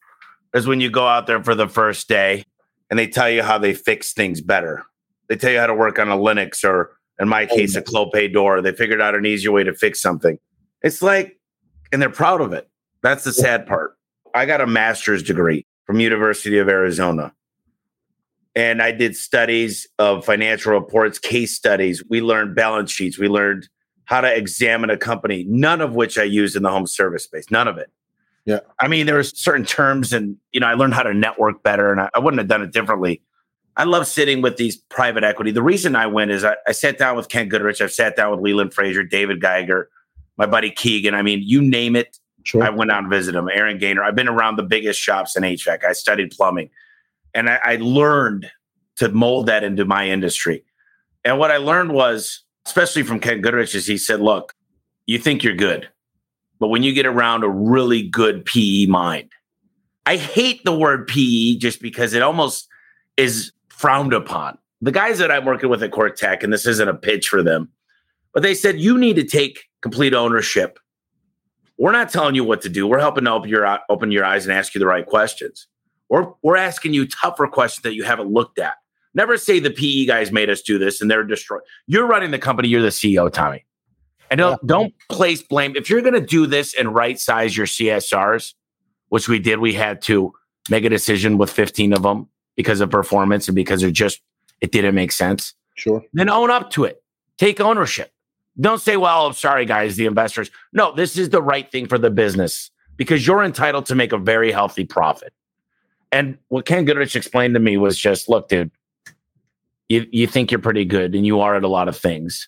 is 0.53 0.67
when 0.67 0.81
you 0.81 0.89
go 0.89 1.05
out 1.05 1.27
there 1.27 1.43
for 1.43 1.53
the 1.53 1.67
first 1.67 2.07
day 2.07 2.45
and 2.89 2.97
they 2.97 3.07
tell 3.07 3.29
you 3.29 3.43
how 3.43 3.57
they 3.57 3.73
fix 3.73 4.13
things 4.13 4.41
better. 4.41 4.83
They 5.27 5.35
tell 5.35 5.51
you 5.51 5.59
how 5.59 5.67
to 5.67 5.73
work 5.73 5.99
on 5.99 6.09
a 6.09 6.17
Linux 6.17 6.63
or, 6.63 6.97
in 7.19 7.27
my 7.27 7.45
oh, 7.49 7.55
case, 7.55 7.75
a 7.75 7.81
Clopay 7.81 8.31
door. 8.31 8.61
They 8.61 8.71
figured 8.71 9.01
out 9.01 9.15
an 9.15 9.25
easier 9.25 9.51
way 9.51 9.63
to 9.63 9.73
fix 9.73 10.01
something. 10.01 10.39
It's 10.81 11.01
like, 11.01 11.39
and 11.91 12.01
they're 12.01 12.09
proud 12.09 12.41
of 12.41 12.53
it. 12.53 12.69
That's 13.01 13.23
the 13.23 13.33
sad 13.33 13.65
part. 13.67 13.97
I 14.33 14.45
got 14.45 14.61
a 14.61 14.67
master's 14.67 15.23
degree 15.23 15.65
from 15.85 15.99
University 15.99 16.57
of 16.57 16.67
Arizona. 16.67 17.33
And 18.55 18.81
I 18.81 18.91
did 18.91 19.17
studies 19.17 19.87
of 19.99 20.25
financial 20.25 20.73
reports, 20.73 21.19
case 21.19 21.53
studies. 21.53 22.03
We 22.09 22.21
learned 22.21 22.55
balance 22.55 22.91
sheets. 22.91 23.17
We 23.17 23.27
learned 23.27 23.67
how 24.05 24.21
to 24.21 24.33
examine 24.33 24.89
a 24.89 24.97
company, 24.97 25.45
none 25.47 25.81
of 25.81 25.93
which 25.93 26.17
I 26.17 26.23
used 26.23 26.55
in 26.55 26.63
the 26.63 26.69
home 26.69 26.87
service 26.87 27.23
space. 27.23 27.51
None 27.51 27.67
of 27.67 27.77
it. 27.77 27.91
Yeah. 28.45 28.59
I 28.79 28.87
mean, 28.87 29.07
there 29.07 29.15
were 29.15 29.23
certain 29.23 29.65
terms 29.65 30.13
and, 30.13 30.37
you 30.51 30.59
know, 30.59 30.67
I 30.67 30.75
learned 30.75 30.93
how 30.93 31.03
to 31.03 31.13
network 31.13 31.63
better 31.63 31.91
and 31.91 31.99
I, 31.99 32.09
I 32.13 32.19
wouldn't 32.19 32.39
have 32.39 32.47
done 32.47 32.61
it 32.61 32.71
differently. 32.71 33.21
I 33.75 33.83
love 33.83 34.07
sitting 34.07 34.41
with 34.41 34.57
these 34.57 34.77
private 34.77 35.23
equity. 35.23 35.51
The 35.51 35.63
reason 35.63 35.95
I 35.95 36.07
went 36.07 36.31
is 36.31 36.45
I, 36.45 36.55
I 36.67 36.71
sat 36.71 36.97
down 36.97 37.17
with 37.17 37.27
Ken 37.27 37.49
Goodrich. 37.49 37.81
I've 37.81 37.91
sat 37.91 38.15
down 38.15 38.31
with 38.31 38.39
Leland 38.39 38.73
Fraser, 38.73 39.03
David 39.03 39.41
Geiger, 39.41 39.89
my 40.37 40.45
buddy 40.45 40.71
Keegan. 40.71 41.13
I 41.13 41.23
mean, 41.23 41.41
you 41.43 41.61
name 41.61 41.95
it. 41.95 42.19
Sure. 42.45 42.63
I 42.63 42.69
went 42.69 42.91
out 42.91 42.99
and 42.99 43.09
visited 43.09 43.37
him. 43.37 43.49
Aaron 43.51 43.79
Gaynor. 43.79 44.03
I've 44.03 44.15
been 44.15 44.27
around 44.27 44.55
the 44.55 44.63
biggest 44.63 44.99
shops 44.99 45.35
in 45.35 45.41
HVAC. 45.41 45.83
I 45.83 45.93
studied 45.93 46.31
plumbing, 46.31 46.69
and 47.33 47.49
I, 47.49 47.59
I 47.63 47.75
learned 47.77 48.49
to 48.97 49.09
mold 49.09 49.47
that 49.47 49.63
into 49.63 49.83
my 49.83 50.07
industry. 50.07 50.63
And 51.25 51.39
what 51.39 51.49
I 51.49 51.57
learned 51.57 51.91
was, 51.91 52.43
especially 52.67 53.01
from 53.01 53.19
Ken 53.19 53.41
Goodrich, 53.41 53.73
is 53.73 53.87
he 53.87 53.97
said, 53.97 54.21
"Look, 54.21 54.53
you 55.07 55.17
think 55.17 55.43
you're 55.43 55.55
good, 55.55 55.89
but 56.59 56.67
when 56.67 56.83
you 56.83 56.93
get 56.93 57.07
around 57.07 57.43
a 57.43 57.49
really 57.49 58.03
good 58.03 58.45
PE 58.45 58.85
mind, 58.85 59.31
I 60.05 60.17
hate 60.17 60.63
the 60.65 60.77
word 60.77 61.07
PE 61.07 61.55
just 61.55 61.81
because 61.81 62.13
it 62.13 62.21
almost 62.21 62.67
is 63.17 63.51
frowned 63.69 64.13
upon. 64.13 64.59
The 64.81 64.91
guys 64.91 65.17
that 65.17 65.31
I'm 65.31 65.45
working 65.45 65.69
with 65.69 65.81
at 65.81 65.89
Cortec, 65.89 66.43
and 66.43 66.53
this 66.53 66.67
isn't 66.67 66.87
a 66.87 66.93
pitch 66.93 67.27
for 67.27 67.41
them, 67.41 67.69
but 68.33 68.43
they 68.43 68.53
said 68.53 68.79
you 68.79 68.99
need 68.99 69.15
to 69.15 69.23
take 69.23 69.65
complete 69.81 70.13
ownership 70.13 70.77
We're 71.77 71.91
not 71.91 72.10
telling 72.10 72.36
you 72.36 72.44
what 72.44 72.62
to 72.62 72.70
do. 72.70 72.88
We're 72.88 73.00
helping 73.00 73.25
to 73.25 73.32
open 73.32 73.50
your 73.50 73.79
open 73.89 74.12
your 74.12 74.25
eyes 74.25 74.46
and 74.46 74.55
ask 74.55 74.74
you 74.74 74.79
the 74.79 74.86
right 74.86 75.05
questions. 75.05 75.67
We're 76.10 76.32
we're 76.41 76.58
asking 76.58 76.94
you 76.94 77.08
tougher 77.08 77.48
questions 77.48 77.84
that 77.84 77.96
you 77.96 78.03
haven't 78.03 78.32
looked 78.32 78.60
at. 78.60 78.75
Never 79.13 79.38
say 79.38 79.60
the 79.60 79.72
PE 79.72 80.05
guys 80.05 80.32
made 80.32 80.50
us 80.50 80.62
do 80.62 80.77
this 80.77 81.01
and 81.01 81.10
they're 81.10 81.24
destroyed. 81.24 81.62
You're 81.88 82.05
running 82.05 82.32
the 82.32 82.39
company. 82.39 82.67
You're 82.67 82.82
the 82.82 82.89
CEO, 82.89 83.32
Tommy. 83.32 83.65
And 84.29 84.39
don't, 84.39 84.51
yeah. 84.51 84.58
don't 84.65 84.94
place 85.10 85.41
blame. 85.41 85.75
If 85.75 85.89
you're 85.89 86.01
going 86.01 86.15
to 86.15 86.22
do 86.22 86.46
this 86.48 86.74
and 86.77 86.94
right 86.94 87.17
size 87.20 87.55
your 87.55 87.67
CSRs, 87.67 88.53
which 89.10 89.29
we 89.29 89.39
did, 89.39 89.60
we 89.60 89.74
had 89.74 90.01
to 90.03 90.34
make 90.70 90.84
a 90.84 90.89
decision 90.89 91.38
with 91.38 91.50
15 91.50 91.94
of 91.94 92.03
them 92.03 92.27
because 92.55 92.82
of 92.82 92.89
performance 92.89 93.48
and 93.48 93.55
because 93.55 93.84
it 93.84 93.91
just 93.91 94.22
it 94.62 94.72
didn't 94.72 94.96
make 94.96 95.12
sense. 95.12 95.53
Sure. 95.75 96.03
Then 96.13 96.29
own 96.29 96.50
up 96.50 96.72
to 96.72 96.86
it. 96.86 97.03
Take 97.38 97.60
ownership. 97.60 98.12
Don't 98.59 98.79
say, 98.79 98.97
well, 98.97 99.27
I'm 99.27 99.33
sorry, 99.33 99.65
guys, 99.65 99.95
the 99.95 100.05
investors. 100.05 100.50
No, 100.71 100.93
this 100.93 101.17
is 101.17 101.29
the 101.29 101.41
right 101.41 101.69
thing 101.69 101.88
for 101.88 101.97
the 101.97 102.09
business 102.09 102.71
because 102.97 103.27
you're 103.27 103.43
entitled 103.43 103.85
to 103.88 103.95
make 103.95 104.13
a 104.13 104.17
very 104.17 104.51
healthy 104.51 104.85
profit. 104.85 105.33
And 106.12 106.38
what 106.47 106.65
Ken 106.65 106.85
Goodrich 106.85 107.15
explained 107.15 107.55
to 107.55 107.59
me 107.59 107.75
was 107.77 107.97
just, 107.97 108.29
look, 108.29 108.47
dude, 108.47 108.71
you, 109.89 110.07
you 110.12 110.27
think 110.27 110.51
you're 110.51 110.59
pretty 110.59 110.85
good 110.85 111.13
and 111.13 111.25
you 111.25 111.41
are 111.41 111.55
at 111.55 111.63
a 111.63 111.67
lot 111.67 111.89
of 111.89 111.97
things. 111.97 112.47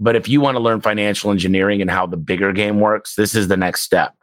But 0.00 0.16
if 0.16 0.28
you 0.28 0.40
want 0.40 0.56
to 0.56 0.60
learn 0.60 0.80
financial 0.80 1.30
engineering 1.30 1.80
and 1.80 1.90
how 1.90 2.06
the 2.06 2.16
bigger 2.16 2.52
game 2.52 2.80
works, 2.80 3.14
this 3.14 3.34
is 3.34 3.46
the 3.48 3.56
next 3.56 3.82
step. 3.82 4.14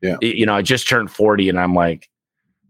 Yeah. 0.00 0.16
You 0.20 0.46
know, 0.46 0.54
I 0.54 0.62
just 0.62 0.88
turned 0.88 1.12
40 1.12 1.48
and 1.48 1.60
I'm 1.60 1.74
like, 1.74 2.08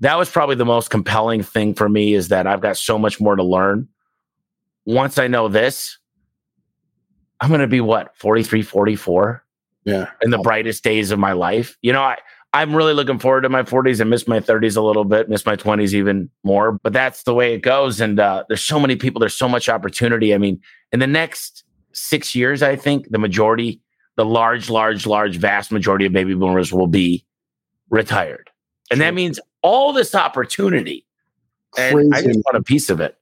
that 0.00 0.18
was 0.18 0.28
probably 0.28 0.56
the 0.56 0.66
most 0.66 0.90
compelling 0.90 1.42
thing 1.42 1.74
for 1.74 1.88
me 1.88 2.12
is 2.12 2.28
that 2.28 2.46
I've 2.46 2.60
got 2.60 2.76
so 2.76 2.98
much 2.98 3.20
more 3.20 3.36
to 3.36 3.42
learn. 3.42 3.88
Once 4.84 5.16
I 5.16 5.28
know 5.28 5.48
this, 5.48 5.96
I'm 7.42 7.48
going 7.48 7.60
to 7.60 7.66
be 7.66 7.80
what, 7.80 8.16
43, 8.16 8.62
44? 8.62 9.44
Yeah. 9.84 10.10
In 10.22 10.30
the 10.30 10.38
brightest 10.38 10.84
days 10.84 11.10
of 11.10 11.18
my 11.18 11.32
life. 11.32 11.76
You 11.82 11.92
know, 11.92 12.02
I, 12.02 12.16
I'm 12.52 12.74
really 12.74 12.94
looking 12.94 13.18
forward 13.18 13.40
to 13.40 13.48
my 13.48 13.64
40s. 13.64 14.00
I 14.00 14.04
miss 14.04 14.28
my 14.28 14.38
30s 14.38 14.76
a 14.76 14.80
little 14.80 15.04
bit, 15.04 15.28
miss 15.28 15.44
my 15.44 15.56
20s 15.56 15.92
even 15.92 16.30
more, 16.44 16.70
but 16.70 16.92
that's 16.92 17.24
the 17.24 17.34
way 17.34 17.52
it 17.52 17.62
goes. 17.62 18.00
And 18.00 18.20
uh, 18.20 18.44
there's 18.46 18.62
so 18.62 18.78
many 18.78 18.94
people, 18.94 19.18
there's 19.18 19.34
so 19.34 19.48
much 19.48 19.68
opportunity. 19.68 20.32
I 20.32 20.38
mean, 20.38 20.60
in 20.92 21.00
the 21.00 21.06
next 21.08 21.64
six 21.92 22.32
years, 22.36 22.62
I 22.62 22.76
think 22.76 23.10
the 23.10 23.18
majority, 23.18 23.80
the 24.14 24.24
large, 24.24 24.70
large, 24.70 25.04
large, 25.04 25.36
vast 25.36 25.72
majority 25.72 26.06
of 26.06 26.12
baby 26.12 26.34
boomers 26.34 26.72
will 26.72 26.86
be 26.86 27.26
retired. 27.90 28.50
And 28.92 29.00
that 29.00 29.14
means 29.14 29.40
all 29.62 29.92
this 29.92 30.14
opportunity. 30.14 31.06
And 31.76 31.94
Crazy. 31.94 32.10
I 32.12 32.22
just 32.22 32.40
want 32.44 32.56
a 32.56 32.62
piece 32.62 32.88
of 32.88 33.00
it. 33.00 33.16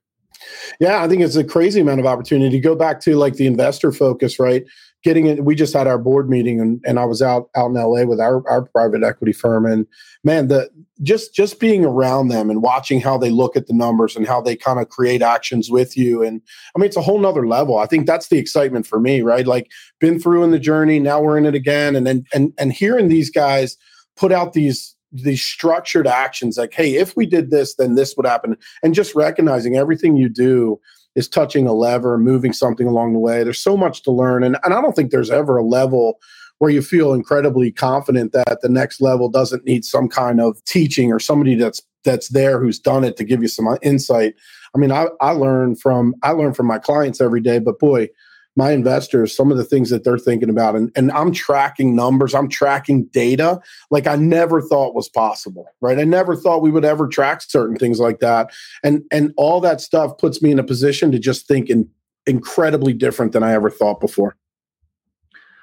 Yeah, 0.81 1.03
I 1.03 1.09
think 1.09 1.23
it's 1.23 1.37
a 1.37 1.45
crazy 1.45 1.81
amount 1.81 2.01
of 2.01 2.07
opportunity. 2.07 2.57
To 2.57 2.61
go 2.61 2.75
back 2.75 3.01
to 3.01 3.17
like 3.17 3.35
the 3.35 3.47
investor 3.47 3.93
focus, 3.93 4.39
right? 4.39 4.65
Getting 5.03 5.27
it. 5.27 5.45
We 5.45 5.55
just 5.55 5.75
had 5.75 5.87
our 5.87 5.99
board 5.99 6.29
meeting, 6.29 6.61
and, 6.61 6.81
and 6.85 6.99
I 6.99 7.05
was 7.05 7.23
out 7.23 7.49
out 7.57 7.67
in 7.69 7.75
LA 7.75 8.05
with 8.05 8.21
our 8.21 8.47
our 8.49 8.63
private 8.63 9.03
equity 9.03 9.33
firm, 9.33 9.67
and 9.67 9.87
man, 10.25 10.49
the 10.49 10.71
just 11.03 11.35
just 11.35 11.59
being 11.59 11.85
around 11.85 12.29
them 12.29 12.51
and 12.51 12.63
watching 12.63 13.01
how 13.01 13.17
they 13.17 13.31
look 13.31 13.57
at 13.57 13.67
the 13.67 13.73
numbers 13.73 14.15
and 14.15 14.27
how 14.27 14.41
they 14.41 14.55
kind 14.55 14.79
of 14.79 14.91
create 14.91 15.23
actions 15.23 15.71
with 15.71 15.97
you, 15.97 16.23
and 16.23 16.43
I 16.75 16.79
mean, 16.79 16.87
it's 16.87 16.97
a 16.97 17.03
whole 17.03 17.19
nother 17.19 17.47
level. 17.47 17.79
I 17.79 17.87
think 17.87 18.07
that's 18.07 18.29
the 18.29 18.39
excitement 18.39 18.87
for 18.87 19.01
me, 19.01 19.23
right? 19.23 19.47
Like 19.47 19.71
been 20.01 20.21
through 20.21 20.45
in 20.45 20.51
the 20.51 20.59
journey, 20.59 20.99
now 20.99 21.21
we're 21.21 21.39
in 21.39 21.47
it 21.47 21.55
again, 21.55 21.97
and 21.97 22.07
then 22.07 22.25
and 22.35 22.53
and 22.59 22.73
hearing 22.73 23.09
these 23.09 23.31
guys 23.31 23.77
put 24.17 24.33
out 24.33 24.53
these 24.53 24.95
these 25.13 25.43
structured 25.43 26.07
actions 26.07 26.57
like 26.57 26.73
hey 26.73 26.95
if 26.95 27.17
we 27.17 27.27
did 27.27 27.51
this 27.51 27.75
then 27.75 27.95
this 27.95 28.17
would 28.17 28.27
happen. 28.27 28.57
And 28.83 28.95
just 28.95 29.15
recognizing 29.15 29.77
everything 29.77 30.17
you 30.17 30.29
do 30.29 30.81
is 31.17 31.29
touching 31.29 31.67
a 31.67 31.73
lever 31.73 32.17
moving 32.17 32.53
something 32.53 32.87
along 32.87 33.13
the 33.13 33.19
way. 33.19 33.43
There's 33.43 33.61
so 33.61 33.77
much 33.77 34.03
to 34.05 34.13
learn 34.13 34.45
and, 34.45 34.57
and 34.63 34.75
i 34.75 34.81
don't 34.81 34.95
think 34.95 35.11
there's 35.11 35.31
ever 35.31 35.57
a 35.57 35.65
level 35.65 36.19
where 36.59 36.71
you 36.71 36.83
feel 36.83 37.15
incredibly 37.15 37.73
confident 37.73 38.33
that 38.33 38.59
the 38.61 38.69
next 38.69 39.01
level 39.01 39.31
doesn't 39.31 39.65
need 39.65 39.85
some 39.85 40.09
kind 40.09 40.41
of 40.41 40.63
teaching 40.65 41.11
or 41.13 41.19
somebody 41.19 41.55
that's 41.55 41.83
that's 42.05 42.29
there 42.29 42.61
who's 42.61 42.79
done 42.79 43.05
it 43.05 43.17
to 43.17 43.25
give 43.25 43.43
you 43.43 43.49
some 43.49 43.69
uh, 43.69 43.77
insight. 43.83 44.35
I 44.75 44.79
mean 44.79 44.93
i, 44.93 45.07
I 45.21 45.33
learn 45.33 45.75
from 45.75 46.15
i 46.23 46.31
learn 46.31 46.55
from 46.55 46.67
my 46.67 46.79
clients 46.79 47.21
every 47.21 47.41
day 47.41 47.59
but 47.59 47.79
boy 47.79 48.09
my 48.57 48.73
investors 48.73 49.35
some 49.35 49.51
of 49.51 49.57
the 49.57 49.65
things 49.65 49.91
that 49.91 50.05
they're 50.05 50.19
thinking 50.19 50.51
about 50.51 50.75
and, 50.75 50.91
and 50.97 51.11
i'm 51.13 51.33
tracking 51.33 51.95
numbers 51.95 52.35
i'm 52.35 52.49
tracking 52.49 53.05
data 53.07 53.61
like 53.91 54.07
i 54.07 54.17
never 54.17 54.61
thought 54.61 54.95
was 54.95 55.09
possible 55.09 55.71
right? 55.81 55.99
I 55.99 56.05
never 56.05 56.37
thought 56.37 56.63
we 56.63 56.71
would 56.71 56.85
ever 56.85 57.09
track 57.09 57.43
certain 57.43 57.77
things 57.77 58.01
like 58.01 58.21
that. 58.21 58.53
And 58.83 59.03
and 59.11 59.33
all 59.37 59.61
that 59.61 59.81
stuff 59.81 60.19
puts 60.19 60.43
me 60.43 60.51
in 60.51 60.59
a 60.59 60.65
position 60.65 61.11
to 61.13 61.19
just 61.19 61.47
think 61.47 61.71
in, 61.71 61.89
incredibly 62.27 62.93
different 62.93 63.33
than 63.33 63.43
i 63.43 63.53
ever 63.53 63.71
thought 63.71 64.01
before. 64.01 64.37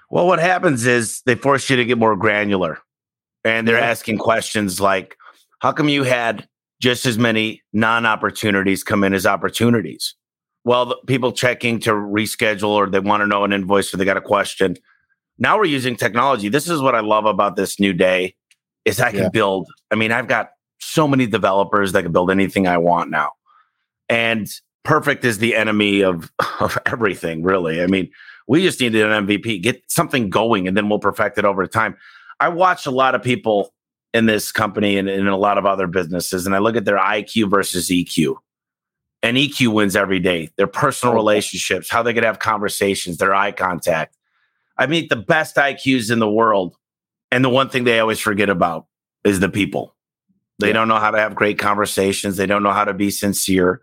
Well 0.10 0.28
what 0.28 0.40
happens 0.40 0.86
is 0.86 1.22
they 1.26 1.36
force 1.36 1.70
you 1.70 1.76
to 1.76 1.86
get 1.86 1.98
more 1.98 2.16
granular 2.16 2.80
and 3.44 3.68
they're 3.68 3.80
yeah. 3.80 3.90
asking 3.90 4.18
questions 4.18 4.80
like 4.80 5.18
how 5.60 5.72
come 5.72 5.90
you 5.90 6.04
had 6.04 6.48
just 6.80 7.06
as 7.06 7.18
many 7.18 7.64
non-opportunities 7.74 8.84
come 8.84 9.04
in 9.04 9.14
as 9.14 9.26
opportunities 9.26 10.16
well, 10.68 11.00
people 11.08 11.32
checking 11.32 11.80
to 11.80 11.92
reschedule 11.92 12.72
or 12.72 12.90
they 12.90 13.00
want 13.00 13.22
to 13.22 13.28
know 13.28 13.46
an 13.46 13.54
invoice 13.54 13.94
or 13.94 13.96
they 13.96 14.04
got 14.04 14.18
a 14.18 14.22
question. 14.22 14.76
Now 15.40 15.58
we're 15.58 15.64
using 15.64 15.96
technology. 15.96 16.50
This 16.50 16.68
is 16.68 16.82
what 16.82 16.94
I 16.94 17.00
love 17.00 17.24
about 17.26 17.56
this 17.56 17.80
new 17.80 17.94
day 17.94 18.36
is 18.84 19.00
I 19.00 19.12
can 19.12 19.24
yeah. 19.24 19.30
build. 19.30 19.70
I 19.92 19.96
mean, 19.96 20.12
I've 20.12 20.28
got 20.28 20.50
so 20.80 21.08
many 21.08 21.26
developers 21.26 21.94
that 21.94 22.04
can 22.04 22.12
build 22.12 22.30
anything 22.30 22.68
I 22.68 22.80
want 22.80 23.10
now. 23.10 23.32
And 24.10 24.46
perfect 24.84 25.24
is 25.24 25.38
the 25.38 25.56
enemy 25.56 26.02
of, 26.02 26.30
of 26.60 26.78
everything, 26.86 27.44
really. 27.44 27.82
I 27.82 27.88
mean, 27.88 28.12
we 28.50 28.62
just 28.62 28.82
needed 28.82 29.10
an 29.10 29.26
MVP, 29.26 29.64
get 29.64 29.82
something 29.88 30.30
going, 30.30 30.68
and 30.68 30.76
then 30.76 30.90
we'll 30.90 31.00
perfect 31.00 31.38
it 31.38 31.46
over 31.46 31.66
time. 31.66 31.96
I 32.42 32.50
watch 32.50 32.86
a 32.86 32.92
lot 32.92 33.16
of 33.16 33.24
people 33.24 33.74
in 34.14 34.26
this 34.26 34.52
company 34.52 34.98
and 34.98 35.08
in 35.08 35.28
a 35.28 35.38
lot 35.38 35.58
of 35.58 35.66
other 35.66 35.88
businesses, 35.88 36.46
and 36.46 36.54
I 36.54 36.58
look 36.58 36.76
at 36.76 36.84
their 36.84 36.98
IQ 36.98 37.50
versus 37.50 37.88
EQ 37.90 38.36
and 39.24 39.38
EQ 39.38 39.74
wins 39.74 39.96
every 39.96 40.20
day. 40.20 40.50
Their 40.58 40.68
personal 40.68 41.14
oh, 41.14 41.18
relationships, 41.18 41.90
how 41.90 42.04
they 42.04 42.14
could 42.14 42.24
have 42.24 42.40
conversations, 42.40 43.18
their 43.18 43.34
eye 43.34 43.52
contact. 43.52 44.16
I 44.78 44.86
meet 44.88 45.10
the 45.10 45.16
best 45.16 45.56
IQs 45.56 46.12
in 46.12 46.20
the 46.20 46.30
world. 46.30 46.76
And 47.32 47.44
the 47.44 47.50
one 47.50 47.70
thing 47.70 47.84
they 47.84 48.00
always 48.00 48.20
forget 48.20 48.50
about 48.50 48.86
is 49.24 49.40
the 49.40 49.50
people. 49.50 49.96
They 50.60 50.68
yeah. 50.68 50.74
don't 50.74 50.88
know 50.88 50.98
how 50.98 51.12
to 51.12 51.20
have 51.20 51.36
great 51.36 51.60
conversations. 51.60 52.38
They 52.38 52.46
don't 52.46 52.64
know 52.64 52.72
how 52.72 52.86
to 52.86 52.94
be 52.94 53.12
sincere. 53.12 53.82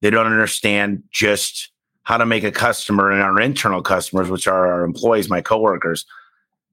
They 0.00 0.10
don't 0.10 0.26
understand 0.26 1.02
just 1.10 1.70
how 2.02 2.18
to 2.18 2.26
make 2.26 2.44
a 2.44 2.52
customer 2.52 3.10
and 3.10 3.22
our 3.22 3.40
internal 3.40 3.82
customers, 3.82 4.28
which 4.28 4.46
are 4.46 4.66
our 4.66 4.84
employees, 4.84 5.28
my 5.30 5.40
coworkers. 5.40 6.04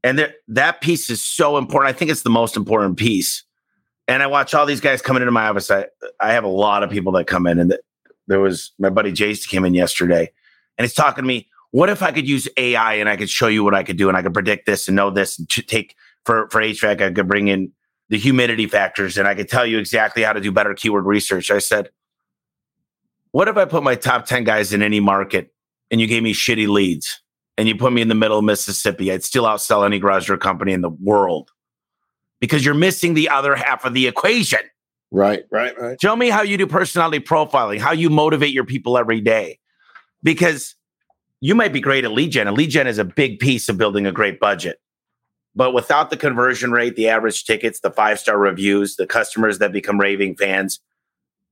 And 0.04 0.34
that 0.48 0.82
piece 0.82 1.10
is 1.10 1.22
so 1.22 1.58
important. 1.58 1.94
I 1.94 1.98
think 1.98 2.12
it's 2.12 2.24
the 2.24 2.30
most 2.30 2.58
important 2.58 2.98
piece. 2.98 3.44
And 4.08 4.22
I 4.22 4.28
watch 4.28 4.54
all 4.54 4.66
these 4.66 4.82
guys 4.82 5.02
coming 5.02 5.22
into 5.22 5.32
my 5.32 5.48
office. 5.48 5.72
I, 5.72 5.86
I 6.20 6.34
have 6.34 6.44
a 6.44 6.50
lot 6.50 6.84
of 6.84 6.90
people 6.90 7.14
that 7.14 7.28
come 7.28 7.48
in 7.48 7.60
and 7.60 7.78
there 8.28 8.40
was 8.40 8.72
my 8.80 8.90
buddy 8.90 9.12
Jace 9.12 9.48
came 9.48 9.66
in 9.66 9.74
yesterday 9.74 10.32
and 10.78 10.86
he's 10.86 10.94
talking 10.94 11.24
to 11.24 11.28
me. 11.28 11.48
What 11.72 11.90
if 11.90 12.04
I 12.04 12.12
could 12.12 12.28
use 12.28 12.48
AI 12.58 12.96
and 12.96 13.08
I 13.08 13.16
could 13.16 13.30
show 13.30 13.48
you 13.48 13.64
what 13.64 13.74
I 13.74 13.84
could 13.84 13.98
do 13.98 14.10
and 14.10 14.18
I 14.18 14.22
could 14.22 14.34
predict 14.34 14.66
this 14.66 14.88
and 14.88 14.96
know 14.96 15.10
this 15.10 15.40
and 15.40 15.50
take 15.50 15.96
for, 16.26 16.50
for 16.50 16.62
HVAC, 16.62 17.02
I 17.02 17.12
could 17.12 17.28
bring 17.28 17.48
in 17.48 17.72
the 18.10 18.18
humidity 18.18 18.68
factors 18.68 19.18
and 19.18 19.28
I 19.28 19.36
could 19.36 19.48
tell 19.48 19.66
you 19.66 19.80
exactly 19.80 20.24
how 20.24 20.34
to 20.34 20.42
do 20.42 20.52
better 20.52 20.74
keyword 20.74 21.06
research. 21.06 21.50
I 21.50 21.60
said, 21.60 21.90
what 23.32 23.48
if 23.48 23.56
I 23.56 23.66
put 23.66 23.84
my 23.84 23.96
top 23.96 24.26
10 24.26 24.44
guys 24.44 24.74
in 24.74 24.82
any 24.82 25.00
market 25.00 25.54
and 25.90 26.02
you 26.02 26.08
gave 26.08 26.22
me 26.22 26.34
shitty 26.34 26.68
leads 26.68 27.22
and 27.58 27.68
you 27.68 27.76
put 27.76 27.94
me 27.94 28.02
in 28.02 28.10
the 28.10 28.16
middle 28.16 28.40
of 28.40 28.44
Mississippi? 28.44 29.12
I'd 29.12 29.24
still 29.24 29.46
outsell 29.46 29.86
any 29.86 29.98
garage 29.98 30.28
door 30.28 30.38
company 30.38 30.74
in 30.74 30.82
the 30.82 30.90
world 30.90 31.52
because 32.42 32.66
you're 32.66 32.74
missing 32.74 33.14
the 33.14 33.30
other 33.30 33.56
half 33.56 33.86
of 33.86 33.94
the 33.94 34.08
equation. 34.08 34.60
Right, 35.12 35.44
right, 35.52 35.78
right. 35.80 36.02
Show 36.02 36.16
me 36.16 36.30
how 36.30 36.42
you 36.42 36.58
do 36.58 36.66
personality 36.66 37.20
profiling, 37.20 37.80
how 37.80 37.92
you 37.92 38.10
motivate 38.10 38.54
your 38.54 38.64
people 38.64 38.98
every 38.98 39.20
day. 39.20 39.60
Because 40.24 40.76
you 41.42 41.54
might 41.56 41.74
be 41.74 41.82
great 41.82 42.06
at 42.06 42.12
lead 42.12 42.32
gen, 42.32 42.48
and 42.48 42.56
lead 42.56 42.70
gen 42.70 42.88
is 42.88 42.98
a 42.98 43.04
big 43.04 43.40
piece 43.40 43.68
of 43.68 43.78
building 43.78 44.06
a 44.06 44.12
great 44.12 44.40
budget. 44.40 44.80
But 45.54 45.74
without 45.74 46.12
the 46.12 46.18
conversion 46.18 46.72
rate, 46.72 46.96
the 46.96 47.10
average 47.10 47.44
tickets, 47.44 47.82
the 47.82 47.92
five 47.92 48.20
star 48.20 48.38
reviews, 48.38 48.96
the 48.96 49.08
customers 49.08 49.60
that 49.60 49.74
become 49.74 50.00
raving 50.00 50.36
fans, 50.36 50.80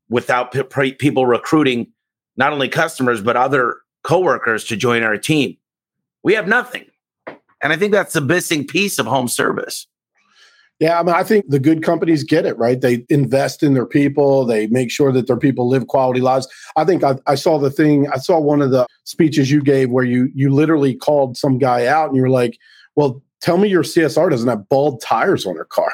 without 0.09 0.53
p- 0.53 0.93
people 0.93 1.25
recruiting 1.25 1.91
not 2.37 2.53
only 2.53 2.69
customers, 2.69 3.21
but 3.21 3.35
other 3.35 3.77
coworkers 4.03 4.63
to 4.65 4.77
join 4.77 5.03
our 5.03 5.17
team, 5.17 5.57
we 6.23 6.33
have 6.33 6.47
nothing. 6.47 6.85
And 7.61 7.73
I 7.73 7.75
think 7.75 7.91
that's 7.91 8.13
the 8.13 8.21
missing 8.21 8.65
piece 8.65 8.99
of 8.99 9.05
home 9.05 9.27
service. 9.27 9.85
Yeah, 10.79 10.98
I 10.98 11.03
mean, 11.03 11.13
I 11.13 11.24
think 11.24 11.45
the 11.50 11.59
good 11.59 11.83
companies 11.83 12.24
get 12.24 12.45
it 12.45 12.57
right. 12.57 12.79
They 12.79 13.05
invest 13.09 13.63
in 13.63 13.74
their 13.74 13.86
people. 13.86 14.45
They 14.45 14.67
make 14.67 14.89
sure 14.89 15.12
that 15.12 15.27
their 15.27 15.38
people 15.38 15.67
live 15.67 15.88
quality 15.88 16.21
lives. 16.21 16.48
I 16.77 16.86
think 16.86 17.03
I, 17.03 17.15
I, 17.27 17.36
saw 17.36 17.59
the 17.59 17.69
thing. 17.69 18.07
I 18.09 18.17
saw 18.17 18.39
one 18.39 18.62
of 18.62 18.71
the 18.71 18.88
speeches 19.03 19.51
you 19.51 19.62
gave 19.62 19.91
where 19.91 20.05
you 20.05 20.29
you 20.33 20.53
literally 20.53 20.95
called 20.95 21.36
some 21.36 21.57
guy 21.57 21.86
out 21.86 22.07
and 22.07 22.15
you 22.15 22.21
were 22.21 22.29
like, 22.29 22.57
"Well, 22.95 23.21
tell 23.41 23.57
me 23.57 23.67
your 23.67 23.83
CSR 23.83 24.29
doesn't 24.29 24.48
have 24.48 24.69
bald 24.69 25.01
tires 25.01 25.45
on 25.45 25.55
their 25.55 25.65
car." 25.65 25.91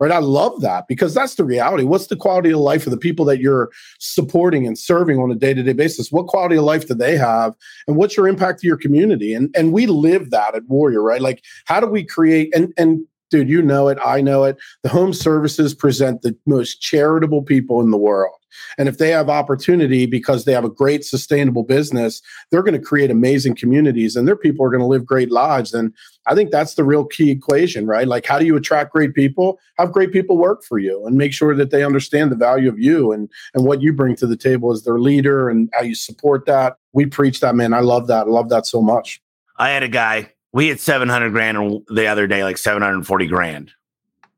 Right? 0.00 0.12
I 0.12 0.18
love 0.18 0.60
that 0.60 0.86
because 0.86 1.12
that's 1.12 1.34
the 1.34 1.44
reality. 1.44 1.82
What's 1.82 2.06
the 2.06 2.14
quality 2.14 2.52
of 2.52 2.60
life 2.60 2.86
of 2.86 2.92
the 2.92 2.98
people 2.98 3.24
that 3.24 3.40
you're 3.40 3.68
supporting 3.98 4.64
and 4.64 4.78
serving 4.78 5.18
on 5.18 5.28
a 5.32 5.34
day 5.34 5.54
to 5.54 5.62
day 5.62 5.72
basis? 5.72 6.12
What 6.12 6.28
quality 6.28 6.56
of 6.56 6.64
life 6.64 6.86
do 6.88 6.94
they 6.94 7.16
have, 7.16 7.54
and 7.86 7.96
what's 7.96 8.16
your 8.16 8.26
impact 8.26 8.60
to 8.60 8.66
your 8.66 8.76
community? 8.76 9.32
And 9.32 9.54
and 9.56 9.72
we 9.72 9.86
live 9.86 10.30
that 10.30 10.56
at 10.56 10.66
Warrior, 10.66 11.02
right? 11.02 11.20
Like, 11.20 11.44
how 11.66 11.78
do 11.78 11.86
we 11.86 12.04
create 12.04 12.52
and 12.52 12.72
and 12.76 13.06
dude, 13.30 13.48
you 13.48 13.62
know 13.62 13.88
it. 13.88 13.98
I 14.04 14.20
know 14.20 14.44
it. 14.44 14.56
The 14.82 14.88
home 14.88 15.12
services 15.12 15.74
present 15.74 16.22
the 16.22 16.36
most 16.46 16.80
charitable 16.80 17.42
people 17.42 17.80
in 17.80 17.90
the 17.90 17.96
world. 17.96 18.34
And 18.76 18.88
if 18.88 18.98
they 18.98 19.10
have 19.10 19.28
opportunity 19.28 20.06
because 20.06 20.44
they 20.44 20.52
have 20.52 20.64
a 20.64 20.70
great 20.70 21.04
sustainable 21.04 21.62
business, 21.62 22.20
they're 22.50 22.62
going 22.62 22.78
to 22.80 22.86
create 22.86 23.10
amazing 23.10 23.54
communities 23.56 24.16
and 24.16 24.26
their 24.26 24.36
people 24.36 24.64
are 24.64 24.70
going 24.70 24.80
to 24.80 24.86
live 24.86 25.06
great 25.06 25.30
lives. 25.30 25.74
And 25.74 25.92
I 26.26 26.34
think 26.34 26.50
that's 26.50 26.74
the 26.74 26.84
real 26.84 27.04
key 27.04 27.30
equation, 27.30 27.86
right? 27.86 28.06
Like, 28.06 28.26
how 28.26 28.38
do 28.38 28.46
you 28.46 28.56
attract 28.56 28.92
great 28.92 29.14
people? 29.14 29.58
Have 29.78 29.92
great 29.92 30.12
people 30.12 30.36
work 30.36 30.64
for 30.64 30.78
you 30.78 31.06
and 31.06 31.16
make 31.16 31.32
sure 31.32 31.54
that 31.54 31.70
they 31.70 31.84
understand 31.84 32.30
the 32.30 32.36
value 32.36 32.68
of 32.68 32.78
you 32.78 33.12
and, 33.12 33.30
and 33.54 33.64
what 33.64 33.82
you 33.82 33.92
bring 33.92 34.16
to 34.16 34.26
the 34.26 34.36
table 34.36 34.72
as 34.72 34.84
their 34.84 34.98
leader 34.98 35.48
and 35.48 35.68
how 35.72 35.82
you 35.82 35.94
support 35.94 36.46
that. 36.46 36.76
We 36.92 37.06
preach 37.06 37.40
that, 37.40 37.54
man. 37.54 37.72
I 37.72 37.80
love 37.80 38.06
that. 38.08 38.26
I 38.26 38.30
love 38.30 38.48
that 38.48 38.66
so 38.66 38.82
much. 38.82 39.20
I 39.56 39.70
had 39.70 39.82
a 39.82 39.88
guy, 39.88 40.32
we 40.52 40.68
had 40.68 40.80
700 40.80 41.30
grand 41.30 41.82
the 41.88 42.06
other 42.06 42.26
day, 42.26 42.42
like 42.44 42.58
740 42.58 43.26
grand. 43.26 43.72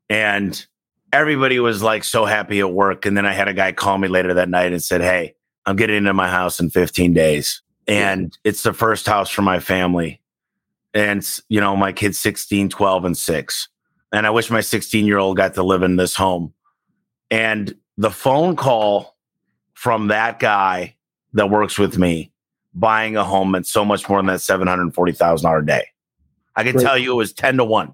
And 0.08 0.64
everybody 1.12 1.60
was 1.60 1.82
like 1.82 2.04
so 2.04 2.24
happy 2.24 2.60
at 2.60 2.72
work. 2.72 3.06
And 3.06 3.16
then 3.16 3.26
I 3.26 3.32
had 3.32 3.48
a 3.48 3.54
guy 3.54 3.72
call 3.72 3.98
me 3.98 4.08
later 4.08 4.34
that 4.34 4.48
night 4.48 4.72
and 4.72 4.82
said, 4.82 5.00
Hey, 5.00 5.34
I'm 5.66 5.76
getting 5.76 5.96
into 5.96 6.14
my 6.14 6.28
house 6.28 6.60
in 6.60 6.70
15 6.70 7.14
days. 7.14 7.62
And 7.86 8.36
it's 8.44 8.62
the 8.62 8.72
first 8.72 9.06
house 9.06 9.30
for 9.30 9.42
my 9.42 9.60
family. 9.60 10.20
And, 10.94 11.26
you 11.48 11.60
know, 11.60 11.76
my 11.76 11.92
kid's 11.92 12.18
16, 12.18 12.68
12, 12.68 13.04
and 13.04 13.16
six. 13.16 13.68
And 14.12 14.26
I 14.26 14.30
wish 14.30 14.50
my 14.50 14.60
16 14.60 15.06
year 15.06 15.18
old 15.18 15.36
got 15.36 15.54
to 15.54 15.62
live 15.62 15.82
in 15.82 15.96
this 15.96 16.16
home. 16.16 16.52
And 17.30 17.74
the 17.96 18.10
phone 18.10 18.56
call 18.56 19.16
from 19.74 20.08
that 20.08 20.40
guy 20.40 20.96
that 21.34 21.48
works 21.48 21.78
with 21.78 21.96
me 21.96 22.32
buying 22.74 23.16
a 23.16 23.24
home 23.24 23.52
meant 23.52 23.66
so 23.66 23.84
much 23.84 24.08
more 24.08 24.18
than 24.18 24.26
that 24.26 24.40
$740,000 24.40 25.62
a 25.62 25.66
day. 25.66 25.86
I 26.56 26.64
can 26.64 26.78
tell 26.78 26.98
you 26.98 27.12
it 27.12 27.16
was 27.16 27.32
10 27.32 27.56
to 27.58 27.64
1. 27.64 27.92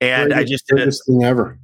And 0.00 0.32
greatest, 0.32 0.38
I 0.38 0.44
just 0.44 0.66
did 0.66 0.78
it. 0.80 0.94
thing 1.06 1.24
ever. 1.24 1.58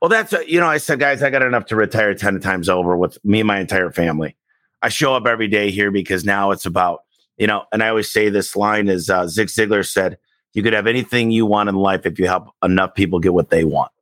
Well, 0.00 0.08
that's, 0.08 0.32
you 0.46 0.58
know, 0.60 0.66
I 0.66 0.78
said, 0.78 0.98
guys, 0.98 1.22
I 1.22 1.30
got 1.30 1.42
enough 1.42 1.66
to 1.66 1.76
retire 1.76 2.14
10 2.14 2.40
times 2.40 2.68
over 2.68 2.96
with 2.96 3.18
me 3.24 3.40
and 3.40 3.46
my 3.46 3.58
entire 3.60 3.90
family. 3.90 4.36
I 4.82 4.88
show 4.88 5.14
up 5.14 5.26
every 5.26 5.48
day 5.48 5.70
here 5.70 5.90
because 5.90 6.24
now 6.24 6.50
it's 6.50 6.66
about, 6.66 7.02
you 7.38 7.46
know, 7.46 7.64
and 7.72 7.82
I 7.82 7.88
always 7.88 8.10
say 8.10 8.28
this 8.28 8.56
line 8.56 8.88
is 8.88 9.08
uh, 9.08 9.28
Zig 9.28 9.48
Ziglar 9.48 9.86
said, 9.86 10.18
you 10.54 10.62
could 10.62 10.72
have 10.72 10.86
anything 10.86 11.30
you 11.30 11.46
want 11.46 11.68
in 11.68 11.76
life 11.76 12.04
if 12.04 12.18
you 12.18 12.26
help 12.26 12.48
enough 12.62 12.94
people 12.94 13.20
get 13.20 13.32
what 13.32 13.50
they 13.50 13.64
want. 13.64 13.92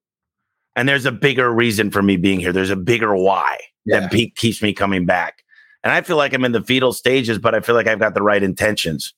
And 0.75 0.89
there's 0.89 1.05
a 1.05 1.13
bigger 1.13 1.53
reason 1.53 1.91
for 1.91 2.03
me 2.03 2.17
being 2.17 2.41
here. 2.41 2.53
There's 2.53 2.71
a 2.71 2.77
bigger 2.77 3.15
why 3.15 3.59
Yeah. 3.85 4.09
that 4.09 4.35
keeps 4.37 4.63
me 4.63 4.73
coming 4.73 5.05
back. 5.05 5.45
And 5.85 5.93
I 5.93 6.01
feel 6.01 6.17
like 6.17 6.33
I'm 6.33 6.45
in 6.45 6.53
the 6.53 6.63
fetal 6.63 6.93
stages, 6.93 7.39
but 7.39 7.55
I 7.55 7.61
feel 7.61 7.75
like 7.75 7.87
I've 7.87 7.99
got 8.01 8.15
the 8.15 8.23
right 8.23 8.43
intentions. 8.43 9.15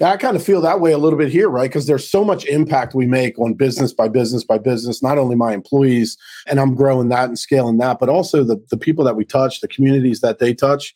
I 0.00 0.16
kind 0.16 0.36
of 0.36 0.42
feel 0.42 0.60
that 0.62 0.80
way 0.80 0.92
a 0.92 0.98
little 0.98 1.18
bit 1.18 1.30
here, 1.30 1.48
right? 1.48 1.68
Because 1.68 1.86
there's 1.86 2.08
so 2.08 2.24
much 2.24 2.44
impact 2.46 2.94
we 2.94 3.06
make 3.06 3.38
on 3.38 3.54
business 3.54 3.92
by 3.92 4.08
business 4.08 4.42
by 4.42 4.58
business, 4.58 5.02
not 5.02 5.18
only 5.18 5.36
my 5.36 5.52
employees, 5.52 6.16
and 6.46 6.58
I'm 6.58 6.74
growing 6.74 7.08
that 7.10 7.28
and 7.28 7.38
scaling 7.38 7.78
that, 7.78 7.98
but 8.00 8.08
also 8.08 8.42
the 8.42 8.62
the 8.70 8.76
people 8.76 9.04
that 9.04 9.16
we 9.16 9.24
touch, 9.24 9.60
the 9.60 9.68
communities 9.68 10.20
that 10.20 10.38
they 10.38 10.54
touch. 10.54 10.94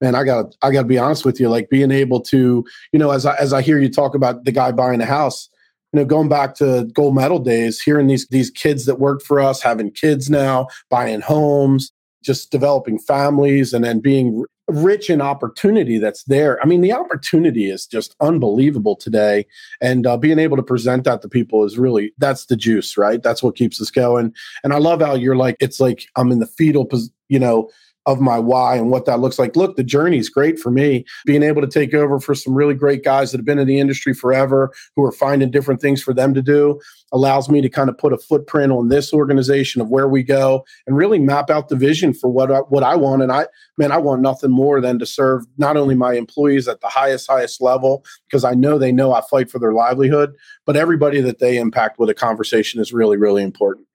And 0.00 0.16
I 0.16 0.24
got 0.24 0.56
I 0.62 0.72
got 0.72 0.82
to 0.82 0.88
be 0.88 0.98
honest 0.98 1.24
with 1.24 1.38
you, 1.38 1.48
like 1.48 1.70
being 1.70 1.92
able 1.92 2.20
to, 2.22 2.64
you 2.92 2.98
know, 2.98 3.12
as 3.12 3.24
I, 3.24 3.36
as 3.36 3.52
I 3.52 3.62
hear 3.62 3.78
you 3.78 3.88
talk 3.88 4.14
about 4.14 4.44
the 4.44 4.52
guy 4.52 4.72
buying 4.72 5.00
a 5.00 5.06
house, 5.06 5.48
you 5.92 6.00
know, 6.00 6.04
going 6.04 6.28
back 6.28 6.56
to 6.56 6.90
gold 6.92 7.14
medal 7.14 7.38
days, 7.38 7.80
hearing 7.80 8.08
these 8.08 8.26
these 8.28 8.50
kids 8.50 8.86
that 8.86 8.98
worked 8.98 9.24
for 9.24 9.38
us 9.38 9.62
having 9.62 9.92
kids 9.92 10.28
now, 10.28 10.66
buying 10.90 11.20
homes, 11.20 11.92
just 12.24 12.50
developing 12.50 12.98
families, 12.98 13.72
and 13.72 13.84
then 13.84 14.00
being 14.00 14.44
rich 14.72 15.10
in 15.10 15.20
opportunity 15.20 15.98
that's 15.98 16.24
there. 16.24 16.60
I 16.62 16.66
mean, 16.66 16.80
the 16.80 16.92
opportunity 16.92 17.70
is 17.70 17.86
just 17.86 18.14
unbelievable 18.20 18.96
today, 18.96 19.46
and 19.80 20.06
uh, 20.06 20.16
being 20.16 20.38
able 20.38 20.56
to 20.56 20.62
present 20.62 21.04
that 21.04 21.22
to 21.22 21.28
people 21.28 21.64
is 21.64 21.78
really 21.78 22.12
that's 22.18 22.46
the 22.46 22.56
juice, 22.56 22.96
right? 22.96 23.22
That's 23.22 23.42
what 23.42 23.56
keeps 23.56 23.80
us 23.80 23.90
going. 23.90 24.34
And 24.64 24.72
I 24.72 24.78
love 24.78 25.00
how 25.00 25.14
you're 25.14 25.36
like, 25.36 25.56
it's 25.60 25.80
like 25.80 26.06
I'm 26.16 26.32
in 26.32 26.40
the 26.40 26.46
fetal, 26.46 26.84
pos- 26.84 27.10
you 27.28 27.38
know. 27.38 27.70
Of 28.04 28.20
my 28.20 28.36
why 28.36 28.74
and 28.74 28.90
what 28.90 29.06
that 29.06 29.20
looks 29.20 29.38
like. 29.38 29.54
Look, 29.54 29.76
the 29.76 29.84
journey 29.84 30.18
is 30.18 30.28
great 30.28 30.58
for 30.58 30.72
me. 30.72 31.04
Being 31.24 31.44
able 31.44 31.62
to 31.62 31.68
take 31.68 31.94
over 31.94 32.18
for 32.18 32.34
some 32.34 32.52
really 32.52 32.74
great 32.74 33.04
guys 33.04 33.30
that 33.30 33.38
have 33.38 33.44
been 33.44 33.60
in 33.60 33.68
the 33.68 33.78
industry 33.78 34.12
forever, 34.12 34.72
who 34.96 35.04
are 35.04 35.12
finding 35.12 35.52
different 35.52 35.80
things 35.80 36.02
for 36.02 36.12
them 36.12 36.34
to 36.34 36.42
do, 36.42 36.80
allows 37.12 37.48
me 37.48 37.60
to 37.60 37.68
kind 37.68 37.88
of 37.88 37.96
put 37.96 38.12
a 38.12 38.18
footprint 38.18 38.72
on 38.72 38.88
this 38.88 39.12
organization 39.12 39.80
of 39.80 39.88
where 39.88 40.08
we 40.08 40.24
go 40.24 40.64
and 40.88 40.96
really 40.96 41.20
map 41.20 41.48
out 41.48 41.68
the 41.68 41.76
vision 41.76 42.12
for 42.12 42.28
what 42.28 42.50
I, 42.50 42.58
what 42.58 42.82
I 42.82 42.96
want. 42.96 43.22
And 43.22 43.30
I, 43.30 43.46
man, 43.78 43.92
I 43.92 43.98
want 43.98 44.20
nothing 44.20 44.50
more 44.50 44.80
than 44.80 44.98
to 44.98 45.06
serve 45.06 45.44
not 45.56 45.76
only 45.76 45.94
my 45.94 46.14
employees 46.14 46.66
at 46.66 46.80
the 46.80 46.88
highest, 46.88 47.30
highest 47.30 47.62
level, 47.62 48.04
because 48.28 48.42
I 48.42 48.54
know 48.54 48.78
they 48.78 48.90
know 48.90 49.12
I 49.12 49.20
fight 49.30 49.48
for 49.48 49.60
their 49.60 49.74
livelihood, 49.74 50.34
but 50.66 50.76
everybody 50.76 51.20
that 51.20 51.38
they 51.38 51.56
impact 51.56 52.00
with 52.00 52.10
a 52.10 52.14
conversation 52.14 52.80
is 52.80 52.92
really, 52.92 53.16
really 53.16 53.44
important. 53.44 53.86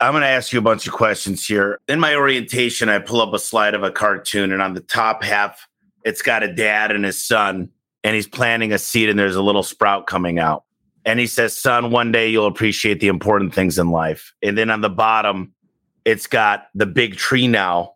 I'm 0.00 0.12
going 0.12 0.22
to 0.22 0.28
ask 0.28 0.52
you 0.52 0.58
a 0.58 0.62
bunch 0.62 0.86
of 0.86 0.94
questions 0.94 1.46
here. 1.46 1.78
In 1.86 2.00
my 2.00 2.14
orientation, 2.14 2.88
I 2.88 2.98
pull 2.98 3.20
up 3.20 3.34
a 3.34 3.38
slide 3.38 3.74
of 3.74 3.82
a 3.82 3.90
cartoon, 3.90 4.50
and 4.50 4.62
on 4.62 4.72
the 4.72 4.80
top 4.80 5.22
half, 5.22 5.68
it's 6.04 6.22
got 6.22 6.42
a 6.42 6.52
dad 6.52 6.90
and 6.90 7.04
his 7.04 7.22
son, 7.22 7.68
and 8.02 8.14
he's 8.14 8.26
planting 8.26 8.72
a 8.72 8.78
seed, 8.78 9.10
and 9.10 9.18
there's 9.18 9.36
a 9.36 9.42
little 9.42 9.62
sprout 9.62 10.06
coming 10.06 10.38
out. 10.38 10.64
And 11.04 11.18
he 11.18 11.26
says, 11.26 11.56
Son, 11.56 11.90
one 11.90 12.12
day 12.12 12.28
you'll 12.28 12.46
appreciate 12.46 13.00
the 13.00 13.08
important 13.08 13.54
things 13.54 13.78
in 13.78 13.90
life. 13.90 14.34
And 14.42 14.56
then 14.56 14.70
on 14.70 14.80
the 14.80 14.90
bottom, 14.90 15.52
it's 16.04 16.26
got 16.26 16.68
the 16.74 16.86
big 16.86 17.16
tree 17.16 17.46
now, 17.46 17.94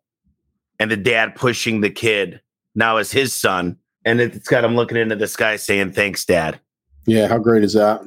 and 0.79 0.91
the 0.91 0.97
dad 0.97 1.35
pushing 1.35 1.81
the 1.81 1.91
kid 1.91 2.41
now 2.75 2.99
as 2.99 3.13
his 3.13 3.33
son. 3.33 3.79
And 4.05 4.21
it's 4.21 4.49
got 4.49 4.65
him 4.65 4.77
looking 4.77 4.99
into 4.99 5.17
the 5.17 5.27
sky 5.27 5.57
saying, 5.57 5.93
Thanks, 5.93 6.25
dad. 6.25 6.61
Yeah, 7.07 7.29
how 7.29 7.39
great 7.39 7.65
is 7.65 7.75
that? 7.75 8.03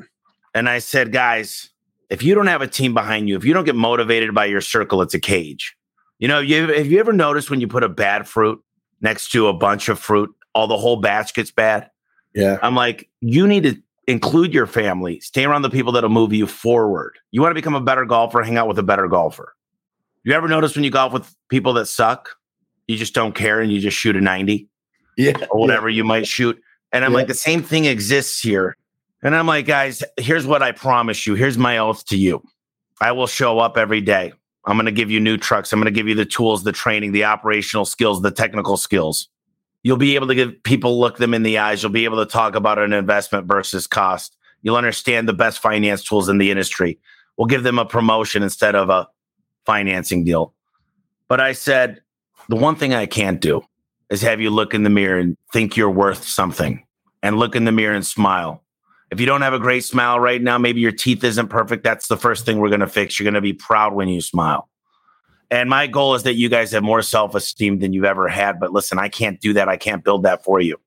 And 0.53 0.67
I 0.69 0.79
said, 0.79 1.11
guys, 1.11 1.69
if 2.09 2.23
you 2.23 2.35
don't 2.35 2.47
have 2.47 2.61
a 2.61 2.67
team 2.67 2.93
behind 2.93 3.27
you, 3.29 3.35
if 3.37 3.43
you 3.45 3.53
don't 3.53 3.65
get 3.65 3.75
motivated 3.75 4.33
by 4.33 4.45
your 4.45 4.61
circle, 4.61 5.01
it's 5.01 5.13
a 5.13 5.19
cage. 5.19 5.75
You 6.19 6.27
know, 6.27 6.39
you, 6.39 6.67
have 6.67 6.87
you 6.87 6.99
ever 6.99 7.13
noticed 7.13 7.49
when 7.49 7.61
you 7.61 7.67
put 7.67 7.83
a 7.83 7.89
bad 7.89 8.27
fruit 8.27 8.61
next 9.01 9.31
to 9.31 9.47
a 9.47 9.53
bunch 9.53 9.89
of 9.89 9.99
fruit, 9.99 10.33
all 10.53 10.67
the 10.67 10.77
whole 10.77 10.97
batch 10.97 11.33
gets 11.33 11.51
bad? 11.51 11.89
Yeah, 12.33 12.57
I'm 12.61 12.75
like, 12.75 13.09
you 13.21 13.47
need 13.47 13.63
to 13.63 13.75
include 14.07 14.53
your 14.53 14.67
family, 14.67 15.19
stay 15.19 15.43
around 15.45 15.63
the 15.63 15.69
people 15.69 15.91
that'll 15.91 16.09
move 16.09 16.31
you 16.33 16.47
forward. 16.47 17.17
You 17.31 17.41
want 17.41 17.51
to 17.51 17.55
become 17.55 17.75
a 17.75 17.81
better 17.81 18.05
golfer, 18.05 18.41
hang 18.41 18.57
out 18.57 18.67
with 18.67 18.79
a 18.79 18.83
better 18.83 19.07
golfer. 19.07 19.53
You 20.23 20.33
ever 20.33 20.47
notice 20.47 20.75
when 20.75 20.83
you 20.83 20.91
golf 20.91 21.13
with 21.13 21.33
people 21.49 21.73
that 21.73 21.87
suck, 21.87 22.35
you 22.87 22.95
just 22.97 23.13
don't 23.13 23.33
care 23.35 23.59
and 23.59 23.71
you 23.71 23.79
just 23.79 23.97
shoot 23.97 24.15
a 24.15 24.21
90? 24.21 24.67
yeah, 25.17 25.33
or 25.49 25.59
whatever 25.59 25.89
you 25.89 26.03
might 26.03 26.27
shoot. 26.27 26.59
And 26.93 27.03
I'm 27.03 27.11
Yeah. 27.11 27.17
like, 27.17 27.27
the 27.27 27.33
same 27.33 27.61
thing 27.63 27.85
exists 27.85 28.39
here. 28.41 28.77
And 29.23 29.35
I'm 29.35 29.47
like, 29.47 29.65
guys, 29.65 30.03
here's 30.17 30.45
what 30.45 30.61
I 30.61 30.71
promise 30.71 31.25
you. 31.25 31.35
Here's 31.35 31.57
my 31.57 31.77
oath 31.77 32.05
to 32.05 32.17
you. 32.17 32.43
I 33.01 33.11
will 33.11 33.27
show 33.27 33.59
up 33.59 33.77
every 33.77 34.01
day. 34.01 34.33
I'm 34.65 34.75
going 34.75 34.85
to 34.85 34.91
give 34.91 35.09
you 35.09 35.19
new 35.19 35.37
trucks. 35.37 35.71
I'm 35.71 35.79
going 35.79 35.91
to 35.91 35.97
give 35.97 36.07
you 36.07 36.15
the 36.15 36.25
tools, 36.25 36.63
the 36.63 36.71
training, 36.71 37.13
the 37.13 37.23
operational 37.23 37.85
skills, 37.85 38.21
the 38.21 38.31
technical 38.31 38.77
skills. 38.77 39.29
You'll 39.83 39.97
be 39.97 40.15
able 40.15 40.27
to 40.27 40.35
give 40.35 40.61
people 40.63 40.99
look 40.99 41.17
them 41.17 41.33
in 41.33 41.43
the 41.43 41.57
eyes. 41.57 41.81
You'll 41.81 41.91
be 41.91 42.05
able 42.05 42.23
to 42.23 42.31
talk 42.31 42.55
about 42.55 42.77
an 42.77 42.91
investment 42.91 43.47
versus 43.47 43.87
cost. 43.87 44.35
You'll 44.61 44.75
understand 44.75 45.27
the 45.27 45.33
best 45.33 45.59
finance 45.59 46.03
tools 46.03 46.27
in 46.27 46.37
the 46.37 46.51
industry. 46.51 46.99
We'll 47.37 47.47
give 47.47 47.63
them 47.63 47.79
a 47.79 47.85
promotion 47.85 48.43
instead 48.43 48.75
of 48.75 48.89
a 48.89 49.07
financing 49.65 50.25
deal. 50.25 50.53
But 51.27 51.39
I 51.39 51.53
said, 51.53 52.01
the 52.49 52.55
one 52.55 52.75
thing 52.75 52.93
I 52.93 53.05
can't 53.05 53.39
do 53.39 53.63
is 54.09 54.21
have 54.21 54.41
you 54.41 54.49
look 54.49 54.73
in 54.73 54.83
the 54.83 54.89
mirror 54.89 55.19
and 55.19 55.37
think 55.53 55.77
you're 55.77 55.89
worth 55.89 56.23
something 56.23 56.83
and 57.21 57.37
look 57.37 57.55
in 57.55 57.65
the 57.65 57.71
mirror 57.71 57.95
and 57.95 58.05
smile. 58.05 58.63
If 59.09 59.19
you 59.19 59.25
don't 59.25 59.41
have 59.41 59.53
a 59.53 59.59
great 59.59 59.85
smile 59.85 60.19
right 60.19 60.41
now, 60.41 60.57
maybe 60.57 60.81
your 60.81 60.91
teeth 60.91 61.23
isn't 61.23 61.47
perfect. 61.47 61.83
That's 61.83 62.07
the 62.07 62.17
first 62.17 62.45
thing 62.45 62.59
we're 62.59 62.69
going 62.69 62.81
to 62.81 62.87
fix. 62.87 63.17
You're 63.17 63.25
going 63.25 63.35
to 63.35 63.41
be 63.41 63.53
proud 63.53 63.93
when 63.93 64.09
you 64.09 64.21
smile. 64.21 64.69
And 65.49 65.69
my 65.69 65.87
goal 65.87 66.15
is 66.15 66.23
that 66.23 66.35
you 66.35 66.49
guys 66.49 66.71
have 66.71 66.83
more 66.83 67.01
self 67.01 67.33
esteem 67.33 67.79
than 67.79 67.93
you've 67.93 68.03
ever 68.03 68.27
had. 68.27 68.59
But 68.59 68.73
listen, 68.73 68.99
I 68.99 69.07
can't 69.07 69.39
do 69.39 69.53
that. 69.53 69.69
I 69.69 69.77
can't 69.77 70.03
build 70.03 70.23
that 70.23 70.43
for 70.43 70.59
you. 70.59 70.77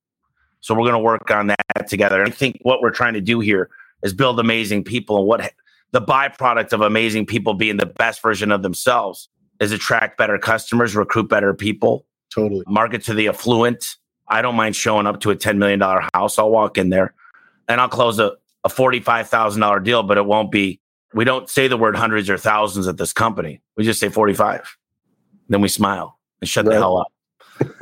So 0.60 0.74
we're 0.74 0.82
going 0.82 0.92
to 0.92 0.98
work 0.98 1.30
on 1.30 1.46
that 1.46 1.88
together. 1.88 2.22
I 2.22 2.28
think 2.28 2.58
what 2.62 2.82
we're 2.82 2.90
trying 2.90 3.14
to 3.14 3.22
do 3.22 3.40
here 3.40 3.70
is 4.02 4.12
build 4.12 4.38
amazing 4.38 4.84
people. 4.84 5.16
And 5.18 5.26
what 5.26 5.52
the 5.92 6.02
byproduct 6.02 6.74
of 6.74 6.82
amazing 6.82 7.24
people 7.24 7.54
being 7.54 7.78
the 7.78 7.86
best 7.86 8.20
version 8.20 8.52
of 8.52 8.62
themselves 8.62 9.30
is 9.60 9.72
attract 9.72 10.18
better 10.18 10.38
customers, 10.38 10.94
recruit 10.94 11.30
better 11.30 11.54
people, 11.54 12.04
totally. 12.32 12.64
market 12.66 13.02
to 13.04 13.14
the 13.14 13.28
affluent. 13.28 13.96
I 14.28 14.42
don't 14.42 14.54
mind 14.54 14.76
showing 14.76 15.06
up 15.06 15.20
to 15.20 15.30
a 15.30 15.36
$10 15.36 15.56
million 15.56 15.80
house. 16.14 16.38
I'll 16.38 16.50
walk 16.50 16.76
in 16.76 16.90
there 16.90 17.14
and 17.70 17.80
I'll 17.80 17.88
close 17.88 18.18
a, 18.18 18.32
a 18.64 18.68
$45,000 18.68 19.84
deal, 19.84 20.02
but 20.02 20.18
it 20.18 20.26
won't 20.26 20.50
be, 20.50 20.80
we 21.14 21.24
don't 21.24 21.48
say 21.48 21.68
the 21.68 21.76
word 21.76 21.96
hundreds 21.96 22.28
or 22.28 22.36
thousands 22.36 22.88
at 22.88 22.96
this 22.96 23.12
company. 23.12 23.62
We 23.76 23.84
just 23.84 24.00
say 24.00 24.08
45. 24.08 24.76
Then 25.48 25.60
we 25.60 25.68
smile 25.68 26.18
and 26.40 26.48
shut 26.48 26.64
the 26.64 26.72
hell 26.72 26.98
up. 26.98 27.12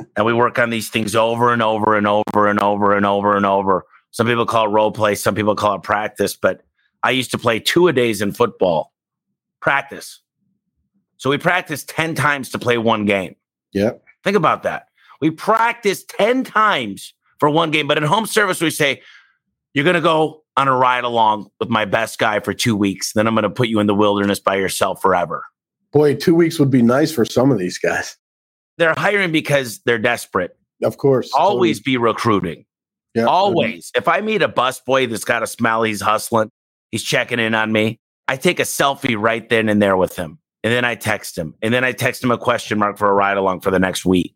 and 0.15 0.25
we 0.25 0.33
work 0.33 0.59
on 0.59 0.69
these 0.69 0.89
things 0.89 1.15
over 1.15 1.51
and 1.51 1.61
over 1.61 1.97
and 1.97 2.07
over 2.07 2.47
and 2.47 2.61
over 2.61 2.95
and 2.95 3.05
over 3.05 3.35
and 3.35 3.45
over. 3.45 3.85
Some 4.11 4.27
people 4.27 4.45
call 4.45 4.65
it 4.65 4.69
role 4.69 4.91
play, 4.91 5.15
some 5.15 5.35
people 5.35 5.55
call 5.55 5.75
it 5.75 5.83
practice, 5.83 6.35
but 6.35 6.61
I 7.03 7.11
used 7.11 7.31
to 7.31 7.37
play 7.37 7.59
two 7.59 7.87
a 7.87 7.93
days 7.93 8.21
in 8.21 8.31
football. 8.31 8.93
Practice. 9.59 10.21
So 11.17 11.29
we 11.29 11.37
practice 11.37 11.83
10 11.83 12.15
times 12.15 12.49
to 12.51 12.59
play 12.59 12.77
one 12.77 13.05
game. 13.05 13.35
Yeah, 13.71 13.91
Think 14.23 14.35
about 14.35 14.63
that. 14.63 14.87
We 15.21 15.31
practice 15.31 16.03
10 16.03 16.43
times 16.43 17.13
for 17.39 17.49
one 17.49 17.71
game, 17.71 17.87
but 17.87 17.97
in 17.97 18.03
home 18.03 18.25
service, 18.25 18.61
we 18.61 18.69
say, 18.69 19.01
you're 19.73 19.83
going 19.83 19.95
to 19.95 20.01
go 20.01 20.43
on 20.57 20.67
a 20.67 20.75
ride 20.75 21.03
along 21.03 21.49
with 21.59 21.69
my 21.69 21.85
best 21.85 22.19
guy 22.19 22.39
for 22.39 22.53
two 22.53 22.75
weeks. 22.75 23.13
Then 23.13 23.27
I'm 23.27 23.35
going 23.35 23.43
to 23.43 23.49
put 23.49 23.69
you 23.69 23.79
in 23.79 23.87
the 23.87 23.95
wilderness 23.95 24.39
by 24.39 24.55
yourself 24.55 25.01
forever. 25.01 25.45
Boy, 25.91 26.15
two 26.15 26.35
weeks 26.35 26.59
would 26.59 26.69
be 26.69 26.81
nice 26.81 27.11
for 27.11 27.25
some 27.25 27.51
of 27.51 27.57
these 27.57 27.77
guys. 27.77 28.17
They're 28.77 28.93
hiring 28.95 29.31
because 29.31 29.79
they're 29.85 29.99
desperate. 29.99 30.57
Of 30.83 30.97
course. 30.97 31.31
Always 31.37 31.79
totally. 31.79 31.93
be 31.93 31.97
recruiting. 31.97 32.65
Yeah. 33.15 33.25
Always. 33.25 33.91
If 33.95 34.07
I 34.07 34.21
meet 34.21 34.41
a 34.41 34.49
busboy 34.49 35.09
that's 35.09 35.25
got 35.25 35.43
a 35.43 35.47
smile, 35.47 35.83
he's 35.83 36.01
hustling, 36.01 36.51
he's 36.91 37.03
checking 37.03 37.39
in 37.39 37.55
on 37.55 37.71
me. 37.71 37.99
I 38.27 38.37
take 38.37 38.59
a 38.59 38.63
selfie 38.63 39.19
right 39.19 39.47
then 39.49 39.69
and 39.69 39.81
there 39.81 39.97
with 39.97 40.15
him. 40.15 40.39
And 40.63 40.73
then 40.73 40.85
I 40.85 40.95
text 40.95 41.37
him. 41.37 41.55
And 41.61 41.73
then 41.73 41.83
I 41.83 41.93
text 41.93 42.23
him 42.23 42.31
a 42.31 42.37
question 42.37 42.77
mark 42.77 42.97
for 42.97 43.09
a 43.09 43.13
ride 43.13 43.37
along 43.37 43.61
for 43.61 43.71
the 43.71 43.79
next 43.79 44.05
week. 44.05 44.35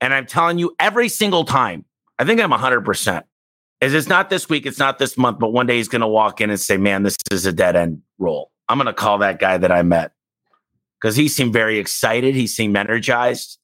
And 0.00 0.14
I'm 0.14 0.26
telling 0.26 0.58
you, 0.58 0.74
every 0.78 1.08
single 1.08 1.44
time, 1.44 1.84
I 2.18 2.24
think 2.24 2.40
I'm 2.40 2.50
100%. 2.50 3.22
Is 3.80 3.94
it's 3.94 4.08
not 4.08 4.28
this 4.28 4.48
week, 4.48 4.66
it's 4.66 4.78
not 4.78 4.98
this 4.98 5.16
month, 5.16 5.38
but 5.38 5.52
one 5.52 5.66
day 5.66 5.76
he's 5.76 5.88
going 5.88 6.02
to 6.02 6.08
walk 6.08 6.40
in 6.40 6.50
and 6.50 6.60
say, 6.60 6.76
man, 6.76 7.02
this 7.02 7.16
is 7.30 7.46
a 7.46 7.52
dead 7.52 7.76
end 7.76 8.02
role. 8.18 8.50
I'm 8.68 8.76
going 8.76 8.86
to 8.86 8.92
call 8.92 9.18
that 9.18 9.38
guy 9.38 9.56
that 9.56 9.72
I 9.72 9.82
met 9.82 10.12
because 11.00 11.16
he 11.16 11.28
seemed 11.28 11.52
very 11.52 11.78
excited. 11.78 12.34
He 12.34 12.46
seemed 12.46 12.76
energized. 12.76 13.58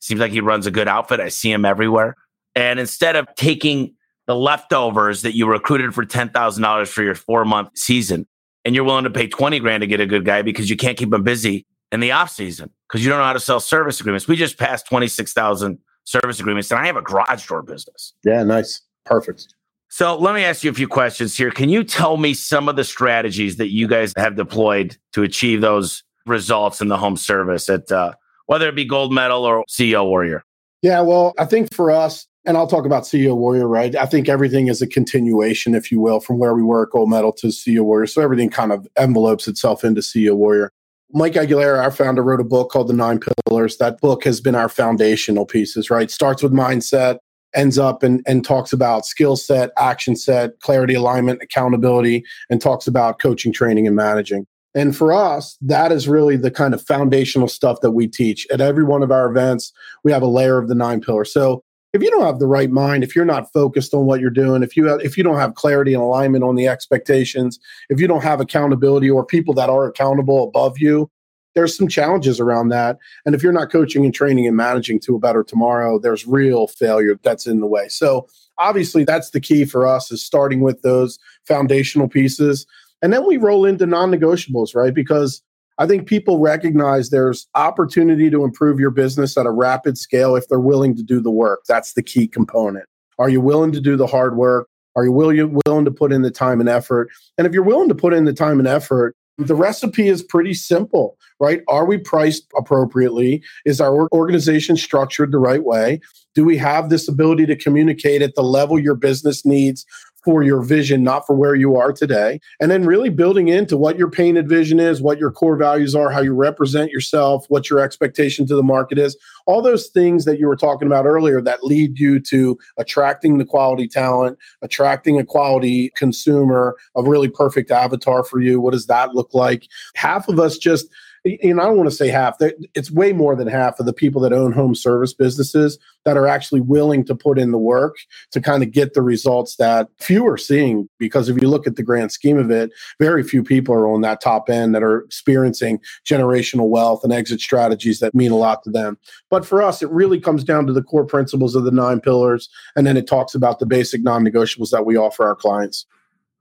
Seems 0.00 0.18
like 0.20 0.32
he 0.32 0.40
runs 0.40 0.66
a 0.66 0.70
good 0.70 0.88
outfit. 0.88 1.20
I 1.20 1.28
see 1.28 1.52
him 1.52 1.64
everywhere. 1.64 2.16
And 2.56 2.80
instead 2.80 3.16
of 3.16 3.26
taking 3.36 3.94
the 4.26 4.34
leftovers 4.34 5.22
that 5.22 5.36
you 5.36 5.46
recruited 5.46 5.94
for 5.94 6.04
$10,000 6.06 6.88
for 6.88 7.02
your 7.02 7.14
four 7.14 7.44
month 7.44 7.70
season, 7.76 8.26
and 8.64 8.74
you're 8.74 8.84
willing 8.84 9.04
to 9.04 9.10
pay 9.10 9.26
20 9.26 9.58
grand 9.60 9.82
to 9.82 9.86
get 9.86 10.00
a 10.00 10.06
good 10.06 10.24
guy 10.24 10.42
because 10.42 10.68
you 10.68 10.76
can't 10.76 10.96
keep 10.96 11.12
him 11.12 11.22
busy 11.22 11.66
in 11.92 12.00
the 12.00 12.12
off 12.12 12.30
season 12.30 12.70
because 12.88 13.04
you 13.04 13.10
don't 13.10 13.18
know 13.18 13.24
how 13.24 13.32
to 13.32 13.40
sell 13.40 13.60
service 13.60 14.00
agreements. 14.00 14.28
We 14.28 14.36
just 14.36 14.58
passed 14.58 14.86
26,000 14.86 15.78
service 16.04 16.40
agreements 16.40 16.70
and 16.70 16.80
I 16.80 16.86
have 16.86 16.96
a 16.96 17.02
garage 17.02 17.46
door 17.46 17.62
business. 17.62 18.14
Yeah, 18.24 18.42
nice. 18.42 18.82
Perfect. 19.10 19.54
So 19.88 20.16
let 20.16 20.34
me 20.36 20.44
ask 20.44 20.62
you 20.62 20.70
a 20.70 20.74
few 20.74 20.86
questions 20.86 21.36
here. 21.36 21.50
Can 21.50 21.68
you 21.68 21.82
tell 21.82 22.16
me 22.16 22.32
some 22.32 22.68
of 22.68 22.76
the 22.76 22.84
strategies 22.84 23.56
that 23.56 23.70
you 23.70 23.88
guys 23.88 24.12
have 24.16 24.36
deployed 24.36 24.96
to 25.12 25.24
achieve 25.24 25.60
those 25.60 26.04
results 26.26 26.80
in 26.80 26.88
the 26.88 26.96
home 26.96 27.16
service 27.16 27.68
at 27.68 27.90
uh, 27.90 28.12
whether 28.46 28.68
it 28.68 28.76
be 28.76 28.84
gold 28.84 29.12
medal 29.12 29.44
or 29.44 29.64
CEO 29.68 30.06
warrior? 30.06 30.44
Yeah, 30.82 31.00
well, 31.00 31.34
I 31.38 31.44
think 31.44 31.74
for 31.74 31.90
us, 31.90 32.26
and 32.46 32.56
I'll 32.56 32.66
talk 32.66 32.86
about 32.86 33.02
CEO 33.02 33.36
Warrior, 33.36 33.68
right? 33.68 33.94
I 33.94 34.06
think 34.06 34.28
everything 34.28 34.68
is 34.68 34.80
a 34.80 34.86
continuation, 34.86 35.74
if 35.74 35.92
you 35.92 36.00
will, 36.00 36.20
from 36.20 36.38
where 36.38 36.54
we 36.54 36.62
were 36.62 36.84
at 36.84 36.90
Gold 36.90 37.10
Medal 37.10 37.32
to 37.34 37.48
CEO 37.48 37.82
Warrior. 37.82 38.06
So 38.06 38.22
everything 38.22 38.48
kind 38.48 38.72
of 38.72 38.88
envelopes 38.96 39.46
itself 39.46 39.84
into 39.84 40.00
CEO 40.00 40.34
Warrior. 40.34 40.70
Mike 41.12 41.34
Agugliaro, 41.34 41.82
our 41.82 41.90
founder, 41.90 42.22
wrote 42.22 42.40
a 42.40 42.44
book 42.44 42.70
called 42.70 42.88
The 42.88 42.94
Nine 42.94 43.20
Pillars. 43.46 43.76
That 43.76 44.00
book 44.00 44.24
has 44.24 44.40
been 44.40 44.54
our 44.54 44.68
foundational 44.68 45.44
pieces, 45.44 45.90
right? 45.90 46.10
Starts 46.10 46.42
with 46.42 46.52
mindset, 46.52 47.18
ends 47.54 47.78
up 47.78 48.02
and, 48.02 48.22
and 48.26 48.44
talks 48.44 48.72
about 48.72 49.06
skill 49.06 49.36
set, 49.36 49.70
action 49.76 50.16
set, 50.16 50.58
clarity, 50.60 50.94
alignment, 50.94 51.42
accountability, 51.42 52.24
and 52.48 52.60
talks 52.60 52.86
about 52.86 53.18
coaching, 53.18 53.52
training, 53.52 53.86
and 53.86 53.96
managing. 53.96 54.46
And 54.74 54.96
for 54.96 55.12
us, 55.12 55.56
that 55.62 55.90
is 55.90 56.08
really 56.08 56.36
the 56.36 56.50
kind 56.50 56.74
of 56.74 56.82
foundational 56.82 57.48
stuff 57.48 57.80
that 57.80 57.90
we 57.90 58.06
teach. 58.06 58.46
At 58.52 58.60
every 58.60 58.84
one 58.84 59.02
of 59.02 59.10
our 59.10 59.28
events, 59.28 59.72
we 60.04 60.12
have 60.12 60.22
a 60.22 60.28
layer 60.28 60.58
of 60.58 60.68
the 60.68 60.76
nine 60.76 61.00
pillars. 61.00 61.32
So 61.32 61.64
if 61.92 62.02
you 62.02 62.10
don't 62.10 62.22
have 62.22 62.38
the 62.38 62.46
right 62.46 62.70
mind, 62.70 63.02
if 63.02 63.16
you're 63.16 63.24
not 63.24 63.52
focused 63.52 63.94
on 63.94 64.06
what 64.06 64.20
you're 64.20 64.30
doing, 64.30 64.62
if 64.62 64.76
you 64.76 64.86
have, 64.86 65.00
if 65.00 65.16
you 65.18 65.24
don't 65.24 65.38
have 65.38 65.56
clarity 65.56 65.92
and 65.92 66.02
alignment 66.02 66.44
on 66.44 66.54
the 66.54 66.68
expectations, 66.68 67.58
if 67.88 67.98
you 68.00 68.06
don't 68.06 68.22
have 68.22 68.40
accountability 68.40 69.10
or 69.10 69.24
people 69.24 69.54
that 69.54 69.68
are 69.68 69.86
accountable 69.86 70.44
above 70.44 70.78
you, 70.78 71.10
there's 71.54 71.76
some 71.76 71.88
challenges 71.88 72.40
around 72.40 72.68
that. 72.68 72.98
And 73.26 73.34
if 73.34 73.42
you're 73.42 73.52
not 73.52 73.70
coaching 73.70 74.04
and 74.04 74.14
training 74.14 74.46
and 74.46 74.56
managing 74.56 75.00
to 75.00 75.16
a 75.16 75.18
better 75.18 75.42
tomorrow, 75.42 75.98
there's 75.98 76.26
real 76.26 76.66
failure 76.66 77.18
that's 77.22 77.46
in 77.46 77.60
the 77.60 77.66
way. 77.66 77.88
So 77.88 78.28
obviously 78.58 79.04
that's 79.04 79.30
the 79.30 79.40
key 79.40 79.64
for 79.64 79.86
us 79.86 80.10
is 80.12 80.24
starting 80.24 80.60
with 80.60 80.82
those 80.82 81.18
foundational 81.46 82.08
pieces. 82.08 82.66
And 83.02 83.12
then 83.12 83.26
we 83.26 83.36
roll 83.36 83.64
into 83.64 83.86
non-negotiables, 83.86 84.74
right? 84.74 84.94
Because 84.94 85.42
I 85.78 85.86
think 85.86 86.06
people 86.06 86.38
recognize 86.38 87.08
there's 87.08 87.48
opportunity 87.54 88.28
to 88.30 88.44
improve 88.44 88.78
your 88.78 88.90
business 88.90 89.38
at 89.38 89.46
a 89.46 89.50
rapid 89.50 89.96
scale 89.96 90.36
if 90.36 90.46
they're 90.48 90.60
willing 90.60 90.94
to 90.96 91.02
do 91.02 91.20
the 91.20 91.30
work. 91.30 91.60
That's 91.66 91.94
the 91.94 92.02
key 92.02 92.28
component. 92.28 92.84
Are 93.18 93.30
you 93.30 93.40
willing 93.40 93.72
to 93.72 93.80
do 93.80 93.96
the 93.96 94.06
hard 94.06 94.36
work? 94.36 94.68
Are 94.94 95.04
you 95.04 95.12
willing, 95.12 95.58
willing 95.64 95.84
to 95.86 95.90
put 95.90 96.12
in 96.12 96.22
the 96.22 96.30
time 96.30 96.60
and 96.60 96.68
effort? 96.68 97.08
And 97.38 97.46
if 97.46 97.54
you're 97.54 97.62
willing 97.62 97.88
to 97.88 97.94
put 97.94 98.12
in 98.12 98.26
the 98.26 98.34
time 98.34 98.58
and 98.58 98.68
effort, 98.68 99.16
the 99.46 99.54
recipe 99.54 100.08
is 100.08 100.22
pretty 100.22 100.54
simple, 100.54 101.16
right? 101.38 101.62
Are 101.68 101.86
we 101.86 101.98
priced 101.98 102.46
appropriately? 102.56 103.42
Is 103.64 103.80
our 103.80 104.08
organization 104.12 104.76
structured 104.76 105.32
the 105.32 105.38
right 105.38 105.64
way? 105.64 106.00
Do 106.34 106.44
we 106.44 106.56
have 106.58 106.90
this 106.90 107.08
ability 107.08 107.46
to 107.46 107.56
communicate 107.56 108.22
at 108.22 108.34
the 108.34 108.42
level 108.42 108.78
your 108.78 108.94
business 108.94 109.44
needs 109.44 109.84
for 110.24 110.42
your 110.42 110.62
vision, 110.62 111.02
not 111.02 111.26
for 111.26 111.34
where 111.34 111.54
you 111.54 111.76
are 111.76 111.92
today. 111.92 112.40
And 112.60 112.70
then 112.70 112.84
really 112.84 113.08
building 113.08 113.48
into 113.48 113.76
what 113.76 113.98
your 113.98 114.10
painted 114.10 114.48
vision 114.48 114.78
is, 114.78 115.00
what 115.00 115.18
your 115.18 115.30
core 115.30 115.56
values 115.56 115.94
are, 115.94 116.10
how 116.10 116.20
you 116.20 116.34
represent 116.34 116.90
yourself, 116.90 117.46
what 117.48 117.70
your 117.70 117.80
expectation 117.80 118.46
to 118.46 118.56
the 118.56 118.62
market 118.62 118.98
is, 118.98 119.16
all 119.46 119.62
those 119.62 119.88
things 119.88 120.24
that 120.24 120.38
you 120.38 120.46
were 120.46 120.56
talking 120.56 120.86
about 120.86 121.06
earlier 121.06 121.40
that 121.40 121.64
lead 121.64 121.98
you 121.98 122.20
to 122.20 122.58
attracting 122.76 123.38
the 123.38 123.44
quality 123.44 123.88
talent, 123.88 124.38
attracting 124.62 125.18
a 125.18 125.24
quality 125.24 125.90
consumer, 125.96 126.76
a 126.96 127.02
really 127.02 127.28
perfect 127.28 127.70
avatar 127.70 128.22
for 128.22 128.40
you. 128.40 128.60
What 128.60 128.72
does 128.72 128.86
that 128.86 129.14
look 129.14 129.32
like? 129.32 129.66
Half 129.94 130.28
of 130.28 130.38
us 130.38 130.58
just 130.58 130.86
and 131.24 131.60
I 131.60 131.64
don't 131.64 131.76
want 131.76 131.90
to 131.90 131.94
say 131.94 132.08
half, 132.08 132.36
it's 132.74 132.90
way 132.90 133.12
more 133.12 133.36
than 133.36 133.46
half 133.46 133.78
of 133.78 133.86
the 133.86 133.92
people 133.92 134.20
that 134.22 134.32
own 134.32 134.52
home 134.52 134.74
service 134.74 135.12
businesses 135.12 135.78
that 136.04 136.16
are 136.16 136.26
actually 136.26 136.62
willing 136.62 137.04
to 137.04 137.14
put 137.14 137.38
in 137.38 137.50
the 137.50 137.58
work 137.58 137.96
to 138.30 138.40
kind 138.40 138.62
of 138.62 138.70
get 138.70 138.94
the 138.94 139.02
results 139.02 139.56
that 139.56 139.88
few 139.98 140.26
are 140.26 140.38
seeing. 140.38 140.88
Because 140.98 141.28
if 141.28 141.40
you 141.40 141.48
look 141.48 141.66
at 141.66 141.76
the 141.76 141.82
grand 141.82 142.10
scheme 142.10 142.38
of 142.38 142.50
it, 142.50 142.70
very 142.98 143.22
few 143.22 143.42
people 143.42 143.74
are 143.74 143.86
on 143.86 144.00
that 144.00 144.22
top 144.22 144.48
end 144.48 144.74
that 144.74 144.82
are 144.82 145.00
experiencing 145.00 145.78
generational 146.06 146.68
wealth 146.68 147.04
and 147.04 147.12
exit 147.12 147.40
strategies 147.40 148.00
that 148.00 148.14
mean 148.14 148.32
a 148.32 148.36
lot 148.36 148.62
to 148.62 148.70
them. 148.70 148.96
But 149.28 149.44
for 149.44 149.62
us, 149.62 149.82
it 149.82 149.90
really 149.90 150.20
comes 150.20 150.42
down 150.42 150.66
to 150.68 150.72
the 150.72 150.82
core 150.82 151.04
principles 151.04 151.54
of 151.54 151.64
the 151.64 151.70
nine 151.70 152.00
pillars. 152.00 152.48
And 152.76 152.86
then 152.86 152.96
it 152.96 153.06
talks 153.06 153.34
about 153.34 153.58
the 153.58 153.66
basic 153.66 154.02
non 154.02 154.24
negotiables 154.24 154.70
that 154.70 154.86
we 154.86 154.96
offer 154.96 155.26
our 155.26 155.36
clients. 155.36 155.84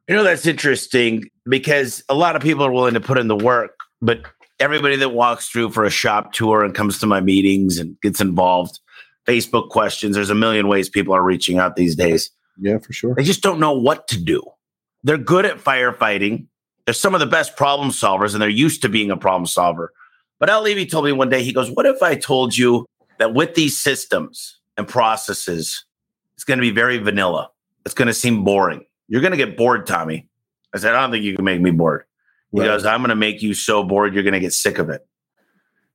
You 0.08 0.16
know, 0.16 0.24
that's 0.24 0.48
interesting 0.48 1.30
because 1.48 2.04
a 2.10 2.16
lot 2.16 2.36
of 2.36 2.42
people 2.42 2.66
are 2.66 2.72
willing 2.72 2.96
to 2.96 3.02
put 3.02 3.20
in 3.20 3.28
the 3.28 3.36
work, 3.36 3.82
but 4.02 4.24
everybody 4.60 4.96
that 4.98 5.10
walks 5.10 5.50
through 5.50 5.72
for 5.72 5.84
a 5.84 5.90
shop 5.90 6.34
tour 6.34 6.64
and 6.64 6.76
comes 6.76 7.00
to 7.00 7.08
my 7.08 7.22
meetings 7.22 7.78
and 7.78 8.00
gets 8.02 8.22
involved, 8.22 8.80
Facebook 9.26 9.70
questions. 9.70 10.16
There's 10.16 10.30
a 10.30 10.36
million 10.36 10.68
ways 10.68 10.90
people 10.90 11.14
are 11.14 11.24
reaching 11.24 11.58
out 11.60 11.76
these 11.76 11.96
days. 11.96 12.30
Yeah, 12.60 12.78
for 12.80 12.94
sure. 12.94 13.16
They 13.16 13.24
just 13.24 13.42
don't 13.42 13.60
know 13.60 13.74
what 13.74 14.08
to 14.10 14.22
do. 14.22 14.44
They're 15.04 15.18
good 15.18 15.46
at 15.46 15.58
firefighting. 15.58 16.48
They're 16.86 16.94
some 16.94 17.14
of 17.14 17.20
the 17.20 17.26
best 17.26 17.56
problem 17.56 17.90
solvers, 17.92 18.34
and 18.34 18.42
they're 18.42 18.50
used 18.50 18.82
to 18.82 18.90
being 18.90 19.12
a 19.12 19.18
problem 19.18 19.46
solver. 19.46 19.94
But 20.40 20.50
Al 20.50 20.62
Levi 20.62 20.86
told 20.86 21.06
me 21.06 21.12
one 21.12 21.30
day, 21.30 21.44
he 21.44 21.54
goes, 21.54 21.70
What 21.72 21.86
if 21.86 22.02
I 22.02 22.16
told 22.16 22.58
you 22.58 22.86
that 23.18 23.34
with 23.34 23.56
these 23.56 23.78
systems 23.78 24.60
and 24.78 24.88
processes, 24.88 25.86
it's 26.36 26.44
going 26.44 26.58
to 26.58 26.62
be 26.62 26.72
very 26.72 26.98
vanilla? 26.98 27.50
It's 27.86 27.94
going 27.94 28.08
to 28.08 28.14
seem 28.14 28.44
boring. 28.44 28.84
You're 29.08 29.22
going 29.22 29.32
to 29.32 29.38
get 29.38 29.58
bored, 29.58 29.88
Tommy. 29.88 30.28
I 30.74 30.78
said, 30.78 30.96
I 30.96 31.02
don't 31.02 31.12
think 31.12 31.24
you 31.24 31.36
can 31.36 31.46
make 31.46 31.62
me 31.62 31.72
bored. 31.72 32.04
He 32.52 32.60
right. 32.60 32.68
goes, 32.68 32.86
I'm 32.86 33.02
going 33.02 33.10
to 33.10 33.16
make 33.16 33.42
you 33.42 33.54
so 33.54 33.84
bored, 33.84 34.14
you're 34.14 34.24
going 34.24 34.34
to 34.34 34.40
get 34.40 34.54
sick 34.54 34.80
of 34.80 34.90
it. 34.90 35.06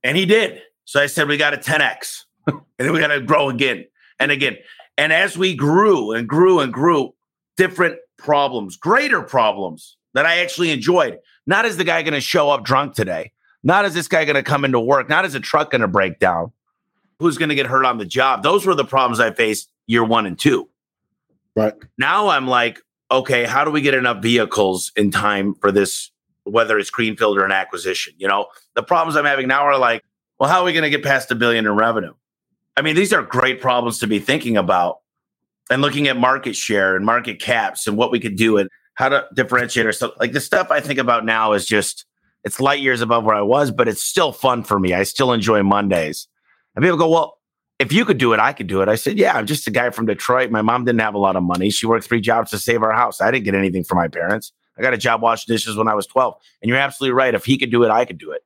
And 0.02 0.16
he 0.16 0.26
did. 0.26 0.62
So 0.84 1.00
I 1.00 1.06
said, 1.06 1.28
we 1.28 1.36
got 1.36 1.54
a 1.54 1.56
10X 1.56 2.24
and 2.46 2.60
then 2.78 2.92
we 2.92 3.00
got 3.00 3.08
to 3.08 3.20
grow 3.20 3.48
again 3.48 3.86
and 4.20 4.30
again. 4.30 4.56
And 4.96 5.12
as 5.12 5.36
we 5.36 5.56
grew 5.56 6.12
and 6.12 6.28
grew 6.28 6.60
and 6.60 6.72
grew, 6.72 7.14
different 7.56 7.98
problems, 8.18 8.76
greater 8.76 9.22
problems 9.22 9.96
that 10.12 10.26
I 10.26 10.38
actually 10.38 10.70
enjoyed. 10.70 11.18
Not 11.46 11.64
as 11.64 11.76
the 11.76 11.84
guy 11.84 12.02
going 12.02 12.14
to 12.14 12.20
show 12.20 12.50
up 12.50 12.64
drunk 12.64 12.94
today. 12.94 13.32
Not 13.62 13.84
as 13.84 13.94
this 13.94 14.08
guy 14.08 14.24
going 14.24 14.36
to 14.36 14.42
come 14.42 14.64
into 14.64 14.78
work. 14.78 15.08
Not 15.08 15.24
as 15.24 15.34
a 15.34 15.40
truck 15.40 15.70
going 15.70 15.80
to 15.80 15.88
break 15.88 16.18
down. 16.18 16.52
Who's 17.18 17.38
going 17.38 17.48
to 17.48 17.54
get 17.54 17.66
hurt 17.66 17.84
on 17.84 17.98
the 17.98 18.04
job? 18.04 18.42
Those 18.42 18.66
were 18.66 18.74
the 18.74 18.84
problems 18.84 19.20
I 19.20 19.32
faced 19.32 19.70
year 19.86 20.04
one 20.04 20.26
and 20.26 20.38
two. 20.38 20.68
Right. 21.56 21.74
Now 21.96 22.28
I'm 22.28 22.46
like, 22.46 22.80
okay, 23.10 23.44
how 23.44 23.64
do 23.64 23.70
we 23.70 23.80
get 23.80 23.94
enough 23.94 24.22
vehicles 24.22 24.92
in 24.96 25.10
time 25.10 25.54
for 25.54 25.70
this 25.70 26.10
whether 26.44 26.78
it's 26.78 26.90
greenfield 26.90 27.38
or 27.38 27.44
an 27.44 27.52
acquisition. 27.52 28.14
You 28.18 28.28
know, 28.28 28.46
the 28.74 28.82
problems 28.82 29.16
I'm 29.16 29.24
having 29.24 29.48
now 29.48 29.62
are 29.62 29.78
like, 29.78 30.04
well, 30.38 30.48
how 30.48 30.60
are 30.60 30.64
we 30.64 30.72
going 30.72 30.84
to 30.84 30.90
get 30.90 31.02
past 31.02 31.30
a 31.30 31.34
billion 31.34 31.66
in 31.66 31.74
revenue? 31.74 32.12
I 32.76 32.82
mean, 32.82 32.96
these 32.96 33.12
are 33.12 33.22
great 33.22 33.60
problems 33.60 33.98
to 34.00 34.06
be 34.06 34.18
thinking 34.18 34.56
about 34.56 34.98
and 35.70 35.80
looking 35.80 36.08
at 36.08 36.16
market 36.16 36.56
share 36.56 36.96
and 36.96 37.06
market 37.06 37.40
caps 37.40 37.86
and 37.86 37.96
what 37.96 38.10
we 38.10 38.20
could 38.20 38.36
do 38.36 38.58
and 38.58 38.68
how 38.94 39.08
to 39.08 39.26
differentiate 39.34 39.86
ourselves. 39.86 40.14
Like 40.18 40.32
the 40.32 40.40
stuff 40.40 40.70
I 40.70 40.80
think 40.80 40.98
about 40.98 41.24
now 41.24 41.52
is 41.52 41.66
just, 41.66 42.04
it's 42.44 42.60
light 42.60 42.80
years 42.80 43.00
above 43.00 43.24
where 43.24 43.34
I 43.34 43.42
was, 43.42 43.70
but 43.70 43.88
it's 43.88 44.02
still 44.02 44.32
fun 44.32 44.64
for 44.64 44.78
me. 44.78 44.92
I 44.92 45.04
still 45.04 45.32
enjoy 45.32 45.62
Mondays. 45.62 46.28
And 46.74 46.82
people 46.82 46.98
go, 46.98 47.08
well, 47.08 47.38
if 47.78 47.92
you 47.92 48.04
could 48.04 48.18
do 48.18 48.32
it, 48.32 48.40
I 48.40 48.52
could 48.52 48.66
do 48.66 48.82
it. 48.82 48.88
I 48.88 48.94
said, 48.94 49.18
yeah, 49.18 49.36
I'm 49.36 49.46
just 49.46 49.66
a 49.66 49.70
guy 49.70 49.90
from 49.90 50.06
Detroit. 50.06 50.50
My 50.50 50.62
mom 50.62 50.84
didn't 50.84 51.00
have 51.00 51.14
a 51.14 51.18
lot 51.18 51.36
of 51.36 51.42
money. 51.42 51.70
She 51.70 51.86
worked 51.86 52.06
three 52.06 52.20
jobs 52.20 52.50
to 52.50 52.58
save 52.58 52.82
our 52.82 52.92
house. 52.92 53.20
I 53.20 53.30
didn't 53.30 53.44
get 53.44 53.54
anything 53.54 53.84
from 53.84 53.98
my 53.98 54.08
parents. 54.08 54.52
I 54.78 54.82
got 54.82 54.94
a 54.94 54.98
job 54.98 55.22
washing 55.22 55.52
dishes 55.52 55.76
when 55.76 55.88
I 55.88 55.94
was 55.94 56.06
12. 56.06 56.34
And 56.62 56.68
you're 56.68 56.78
absolutely 56.78 57.14
right. 57.14 57.34
If 57.34 57.44
he 57.44 57.58
could 57.58 57.70
do 57.70 57.84
it, 57.84 57.90
I 57.90 58.04
could 58.04 58.18
do 58.18 58.32
it. 58.32 58.44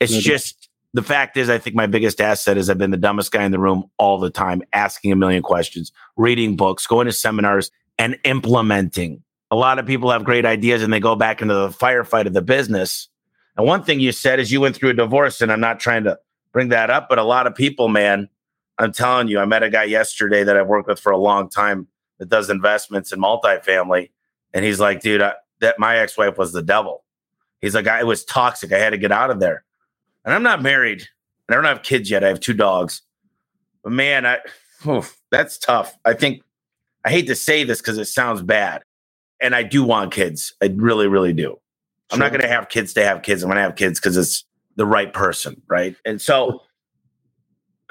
It's 0.00 0.12
mm-hmm. 0.12 0.20
just 0.20 0.68
the 0.92 1.02
fact 1.02 1.36
is, 1.36 1.50
I 1.50 1.58
think 1.58 1.74
my 1.74 1.86
biggest 1.86 2.20
asset 2.20 2.56
is 2.56 2.70
I've 2.70 2.78
been 2.78 2.90
the 2.90 2.96
dumbest 2.96 3.32
guy 3.32 3.44
in 3.44 3.52
the 3.52 3.58
room 3.58 3.90
all 3.98 4.18
the 4.18 4.30
time, 4.30 4.62
asking 4.72 5.12
a 5.12 5.16
million 5.16 5.42
questions, 5.42 5.92
reading 6.16 6.56
books, 6.56 6.86
going 6.86 7.06
to 7.06 7.12
seminars, 7.12 7.70
and 7.98 8.16
implementing 8.24 9.24
a 9.50 9.56
lot 9.56 9.78
of 9.78 9.86
people 9.86 10.10
have 10.10 10.24
great 10.24 10.44
ideas 10.44 10.82
and 10.82 10.92
they 10.92 10.98
go 10.98 11.14
back 11.14 11.40
into 11.40 11.54
the 11.54 11.68
firefight 11.68 12.26
of 12.26 12.32
the 12.32 12.42
business. 12.42 13.08
And 13.56 13.64
one 13.64 13.84
thing 13.84 14.00
you 14.00 14.10
said 14.10 14.40
is 14.40 14.50
you 14.50 14.60
went 14.60 14.74
through 14.74 14.90
a 14.90 14.94
divorce, 14.94 15.40
and 15.40 15.52
I'm 15.52 15.60
not 15.60 15.78
trying 15.78 16.02
to 16.04 16.18
bring 16.52 16.70
that 16.70 16.90
up, 16.90 17.08
but 17.08 17.18
a 17.18 17.22
lot 17.22 17.46
of 17.46 17.54
people, 17.54 17.88
man, 17.88 18.28
I'm 18.78 18.90
telling 18.90 19.28
you, 19.28 19.38
I 19.38 19.44
met 19.44 19.62
a 19.62 19.70
guy 19.70 19.84
yesterday 19.84 20.42
that 20.42 20.56
I've 20.56 20.66
worked 20.66 20.88
with 20.88 20.98
for 20.98 21.12
a 21.12 21.16
long 21.16 21.48
time 21.48 21.86
that 22.18 22.28
does 22.28 22.50
investments 22.50 23.12
in 23.12 23.20
multifamily. 23.20 24.10
And 24.52 24.64
he's 24.64 24.80
like, 24.80 25.00
dude, 25.00 25.22
I, 25.22 25.34
that 25.60 25.78
my 25.78 25.98
ex 25.98 26.16
wife 26.16 26.38
was 26.38 26.52
the 26.52 26.62
devil. 26.62 27.04
He's 27.60 27.74
like, 27.74 27.86
I, 27.86 28.00
it 28.00 28.06
was 28.06 28.24
toxic. 28.24 28.72
I 28.72 28.78
had 28.78 28.90
to 28.90 28.98
get 28.98 29.12
out 29.12 29.30
of 29.30 29.40
there. 29.40 29.64
And 30.24 30.34
I'm 30.34 30.42
not 30.42 30.62
married. 30.62 31.06
And 31.48 31.54
I 31.54 31.54
don't 31.54 31.64
have 31.64 31.82
kids 31.82 32.10
yet. 32.10 32.24
I 32.24 32.28
have 32.28 32.40
two 32.40 32.54
dogs. 32.54 33.02
But 33.82 33.92
man, 33.92 34.26
I, 34.26 34.38
oof, 34.86 35.18
that's 35.30 35.58
tough. 35.58 35.96
I 36.04 36.14
think 36.14 36.42
I 37.04 37.10
hate 37.10 37.26
to 37.26 37.34
say 37.34 37.64
this 37.64 37.80
because 37.80 37.98
it 37.98 38.06
sounds 38.06 38.42
bad. 38.42 38.82
And 39.40 39.54
I 39.54 39.62
do 39.62 39.84
want 39.84 40.12
kids. 40.12 40.54
I 40.62 40.66
really, 40.66 41.06
really 41.06 41.32
do. 41.32 41.58
I'm 42.10 42.18
not 42.18 42.30
going 42.30 42.42
to 42.42 42.48
have 42.48 42.68
kids 42.68 42.92
to 42.94 43.04
have 43.04 43.22
kids. 43.22 43.42
I'm 43.42 43.48
going 43.48 43.56
to 43.56 43.62
have 43.62 43.76
kids 43.76 43.98
because 43.98 44.16
it's 44.16 44.44
the 44.76 44.86
right 44.86 45.12
person. 45.12 45.60
Right. 45.68 45.96
And 46.04 46.20
so 46.20 46.60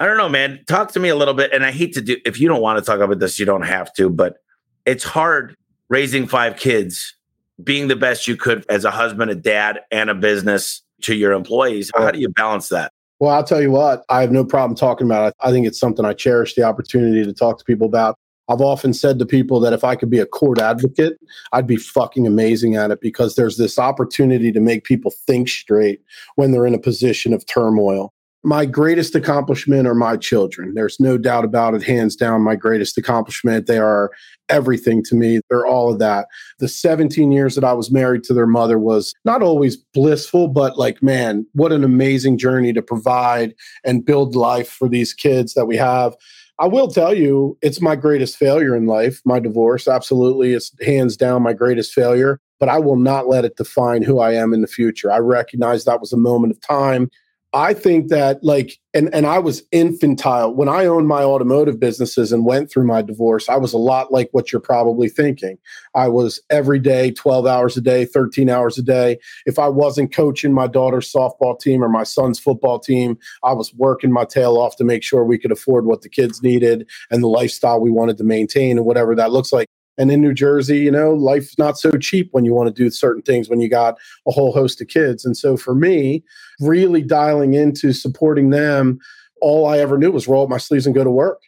I 0.00 0.06
don't 0.06 0.16
know, 0.16 0.28
man. 0.28 0.64
Talk 0.66 0.92
to 0.92 1.00
me 1.00 1.08
a 1.08 1.16
little 1.16 1.34
bit. 1.34 1.52
And 1.52 1.64
I 1.64 1.70
hate 1.70 1.94
to 1.94 2.00
do, 2.00 2.16
if 2.24 2.40
you 2.40 2.48
don't 2.48 2.60
want 2.60 2.78
to 2.78 2.84
talk 2.84 3.00
about 3.00 3.18
this, 3.20 3.38
you 3.38 3.46
don't 3.46 3.62
have 3.62 3.92
to, 3.94 4.10
but 4.10 4.38
it's 4.84 5.04
hard 5.04 5.56
raising 5.88 6.26
five 6.26 6.56
kids, 6.56 7.14
being 7.62 7.88
the 7.88 7.96
best 7.96 8.26
you 8.26 8.36
could 8.36 8.64
as 8.68 8.84
a 8.84 8.90
husband, 8.90 9.30
a 9.30 9.34
dad, 9.34 9.80
and 9.90 10.10
a 10.10 10.14
business 10.14 10.82
to 11.02 11.14
your 11.14 11.32
employees. 11.32 11.90
How 11.94 12.02
uh-huh. 12.02 12.12
do 12.12 12.20
you 12.20 12.28
balance 12.30 12.68
that? 12.70 12.92
Well, 13.20 13.32
I'll 13.32 13.44
tell 13.44 13.62
you 13.62 13.70
what, 13.70 14.04
I 14.08 14.20
have 14.20 14.32
no 14.32 14.44
problem 14.44 14.76
talking 14.76 15.06
about 15.06 15.28
it. 15.28 15.34
I 15.40 15.50
think 15.50 15.66
it's 15.66 15.78
something 15.78 16.04
I 16.04 16.12
cherish 16.12 16.54
the 16.54 16.62
opportunity 16.62 17.24
to 17.24 17.32
talk 17.32 17.58
to 17.58 17.64
people 17.64 17.86
about. 17.86 18.16
I've 18.48 18.60
often 18.60 18.92
said 18.92 19.18
to 19.18 19.26
people 19.26 19.60
that 19.60 19.72
if 19.72 19.84
I 19.84 19.96
could 19.96 20.10
be 20.10 20.18
a 20.18 20.26
court 20.26 20.58
advocate, 20.58 21.16
I'd 21.52 21.66
be 21.66 21.76
fucking 21.76 22.26
amazing 22.26 22.76
at 22.76 22.90
it 22.90 23.00
because 23.00 23.36
there's 23.36 23.56
this 23.56 23.78
opportunity 23.78 24.52
to 24.52 24.60
make 24.60 24.84
people 24.84 25.12
think 25.26 25.48
straight 25.48 26.02
when 26.34 26.52
they're 26.52 26.66
in 26.66 26.74
a 26.74 26.78
position 26.78 27.32
of 27.32 27.46
turmoil 27.46 28.12
my 28.44 28.66
greatest 28.66 29.14
accomplishment 29.14 29.88
are 29.88 29.94
my 29.94 30.16
children. 30.16 30.74
There's 30.74 31.00
no 31.00 31.16
doubt 31.16 31.44
about 31.44 31.74
it. 31.74 31.82
Hands 31.82 32.14
down, 32.14 32.42
my 32.42 32.56
greatest 32.56 32.98
accomplishment. 32.98 33.66
They 33.66 33.78
are 33.78 34.10
everything 34.50 35.02
to 35.04 35.14
me. 35.14 35.40
They're 35.48 35.66
all 35.66 35.90
of 35.90 35.98
that. 36.00 36.26
The 36.58 36.68
17 36.68 37.32
years 37.32 37.54
that 37.54 37.64
I 37.64 37.72
was 37.72 37.90
married 37.90 38.22
to 38.24 38.34
their 38.34 38.46
mother 38.46 38.78
was 38.78 39.14
not 39.24 39.42
always 39.42 39.76
blissful, 39.76 40.48
but 40.48 40.76
like, 40.76 41.02
man, 41.02 41.46
what 41.52 41.72
an 41.72 41.84
amazing 41.84 42.36
journey 42.36 42.74
to 42.74 42.82
provide 42.82 43.54
and 43.82 44.04
build 44.04 44.36
life 44.36 44.68
for 44.68 44.88
these 44.88 45.14
kids 45.14 45.54
that 45.54 45.66
we 45.66 45.76
have. 45.78 46.14
I 46.58 46.68
will 46.68 46.88
tell 46.88 47.14
you, 47.14 47.58
it's 47.62 47.80
my 47.80 47.96
greatest 47.96 48.36
failure 48.36 48.76
in 48.76 48.86
life, 48.86 49.22
my 49.24 49.40
divorce. 49.40 49.88
Absolutely. 49.88 50.52
It's 50.52 50.70
hands 50.82 51.16
down 51.16 51.42
my 51.42 51.54
greatest 51.54 51.92
failure, 51.92 52.40
but 52.60 52.68
I 52.68 52.78
will 52.78 52.96
not 52.96 53.26
let 53.26 53.44
it 53.44 53.56
define 53.56 54.02
who 54.02 54.20
I 54.20 54.34
am 54.34 54.52
in 54.52 54.60
the 54.60 54.68
future. 54.68 55.10
I 55.10 55.18
recognize 55.18 55.84
that 55.84 56.00
was 56.00 56.12
a 56.12 56.18
moment 56.18 56.52
of 56.52 56.60
time 56.60 57.10
I 57.54 57.72
think 57.72 58.08
that 58.08 58.42
like 58.42 58.80
and 58.94 59.14
and 59.14 59.26
I 59.26 59.38
was 59.38 59.62
infantile 59.70 60.52
when 60.52 60.68
I 60.68 60.86
owned 60.86 61.06
my 61.06 61.22
automotive 61.22 61.78
businesses 61.78 62.32
and 62.32 62.44
went 62.44 62.68
through 62.68 62.84
my 62.84 63.00
divorce. 63.00 63.48
I 63.48 63.56
was 63.58 63.72
a 63.72 63.78
lot 63.78 64.12
like 64.12 64.28
what 64.32 64.50
you're 64.50 64.60
probably 64.60 65.08
thinking. 65.08 65.56
I 65.94 66.08
was 66.08 66.42
every 66.50 66.80
day 66.80 67.12
12 67.12 67.46
hours 67.46 67.76
a 67.76 67.80
day, 67.80 68.06
13 68.06 68.50
hours 68.50 68.76
a 68.76 68.82
day. 68.82 69.18
If 69.46 69.60
I 69.60 69.68
wasn't 69.68 70.12
coaching 70.12 70.52
my 70.52 70.66
daughter's 70.66 71.12
softball 71.12 71.58
team 71.60 71.84
or 71.84 71.88
my 71.88 72.02
son's 72.02 72.40
football 72.40 72.80
team, 72.80 73.16
I 73.44 73.52
was 73.52 73.72
working 73.74 74.10
my 74.10 74.24
tail 74.24 74.58
off 74.58 74.74
to 74.76 74.84
make 74.84 75.04
sure 75.04 75.24
we 75.24 75.38
could 75.38 75.52
afford 75.52 75.86
what 75.86 76.02
the 76.02 76.08
kids 76.08 76.42
needed 76.42 76.90
and 77.08 77.22
the 77.22 77.28
lifestyle 77.28 77.80
we 77.80 77.90
wanted 77.90 78.18
to 78.18 78.24
maintain 78.24 78.78
and 78.78 78.84
whatever 78.84 79.14
that 79.14 79.30
looks 79.30 79.52
like. 79.52 79.68
And 79.98 80.10
in 80.10 80.20
New 80.20 80.34
Jersey, 80.34 80.78
you 80.78 80.90
know, 80.90 81.12
life's 81.12 81.58
not 81.58 81.78
so 81.78 81.92
cheap 81.92 82.28
when 82.32 82.44
you 82.44 82.54
want 82.54 82.74
to 82.74 82.82
do 82.82 82.90
certain 82.90 83.22
things 83.22 83.48
when 83.48 83.60
you 83.60 83.68
got 83.68 83.96
a 84.26 84.32
whole 84.32 84.52
host 84.52 84.80
of 84.80 84.88
kids. 84.88 85.24
And 85.24 85.36
so 85.36 85.56
for 85.56 85.74
me, 85.74 86.24
really 86.60 87.02
dialing 87.02 87.54
into 87.54 87.92
supporting 87.92 88.50
them, 88.50 88.98
all 89.40 89.66
I 89.66 89.78
ever 89.78 89.98
knew 89.98 90.10
was 90.10 90.28
roll 90.28 90.44
up 90.44 90.50
my 90.50 90.58
sleeves 90.58 90.86
and 90.86 90.94
go 90.94 91.04
to 91.04 91.10
work. 91.10 91.40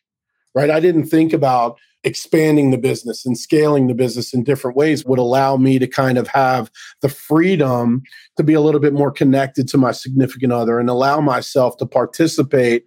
Right. 0.54 0.70
I 0.70 0.80
didn't 0.80 1.06
think 1.06 1.32
about 1.34 1.78
expanding 2.02 2.70
the 2.70 2.78
business 2.78 3.26
and 3.26 3.36
scaling 3.36 3.88
the 3.88 3.94
business 3.94 4.32
in 4.32 4.44
different 4.44 4.76
ways 4.76 5.04
would 5.04 5.18
allow 5.18 5.56
me 5.56 5.78
to 5.78 5.86
kind 5.88 6.16
of 6.16 6.28
have 6.28 6.70
the 7.02 7.08
freedom 7.08 8.02
to 8.36 8.44
be 8.44 8.54
a 8.54 8.60
little 8.60 8.80
bit 8.80 8.92
more 8.92 9.10
connected 9.10 9.68
to 9.68 9.76
my 9.76 9.92
significant 9.92 10.52
other 10.52 10.78
and 10.78 10.88
allow 10.88 11.20
myself 11.20 11.76
to 11.78 11.86
participate 11.86 12.84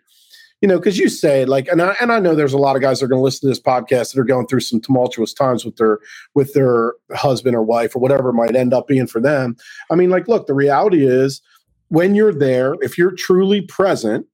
you 0.61 0.67
know, 0.67 0.77
because 0.77 0.97
you 0.97 1.07
say 1.09 1.45
like, 1.45 1.67
and 1.67 1.81
I, 1.81 1.95
and 2.01 2.11
I 2.11 2.19
know 2.19 2.35
there's 2.35 2.53
a 2.53 2.57
lot 2.57 2.75
of 2.75 2.81
guys 2.81 2.99
that 2.99 3.05
are 3.05 3.09
going 3.09 3.19
to 3.19 3.23
listen 3.23 3.41
to 3.41 3.47
this 3.47 3.61
podcast 3.61 4.13
that 4.13 4.19
are 4.19 4.25
going 4.25 4.47
through 4.47 4.59
some 4.59 4.81
tumultuous 4.81 5.33
times 5.33 5.63
with 5.63 5.77
their 5.77 5.99
with 6.35 6.53
their 6.53 6.93
husband 7.13 7.55
or 7.55 7.63
wife 7.63 7.95
or 7.95 7.99
whatever 7.99 8.29
it 8.29 8.33
might 8.33 8.55
end 8.55 8.73
up 8.73 8.87
being 8.87 9.07
for 9.07 9.21
them. 9.21 9.55
I 9.89 9.95
mean, 9.95 10.09
like, 10.09 10.27
look, 10.27 10.47
the 10.47 10.53
reality 10.53 11.07
is 11.07 11.41
when 11.87 12.13
you're 12.13 12.33
there, 12.33 12.75
if 12.81 12.97
you're 12.97 13.11
truly 13.11 13.61
present, 13.61 14.25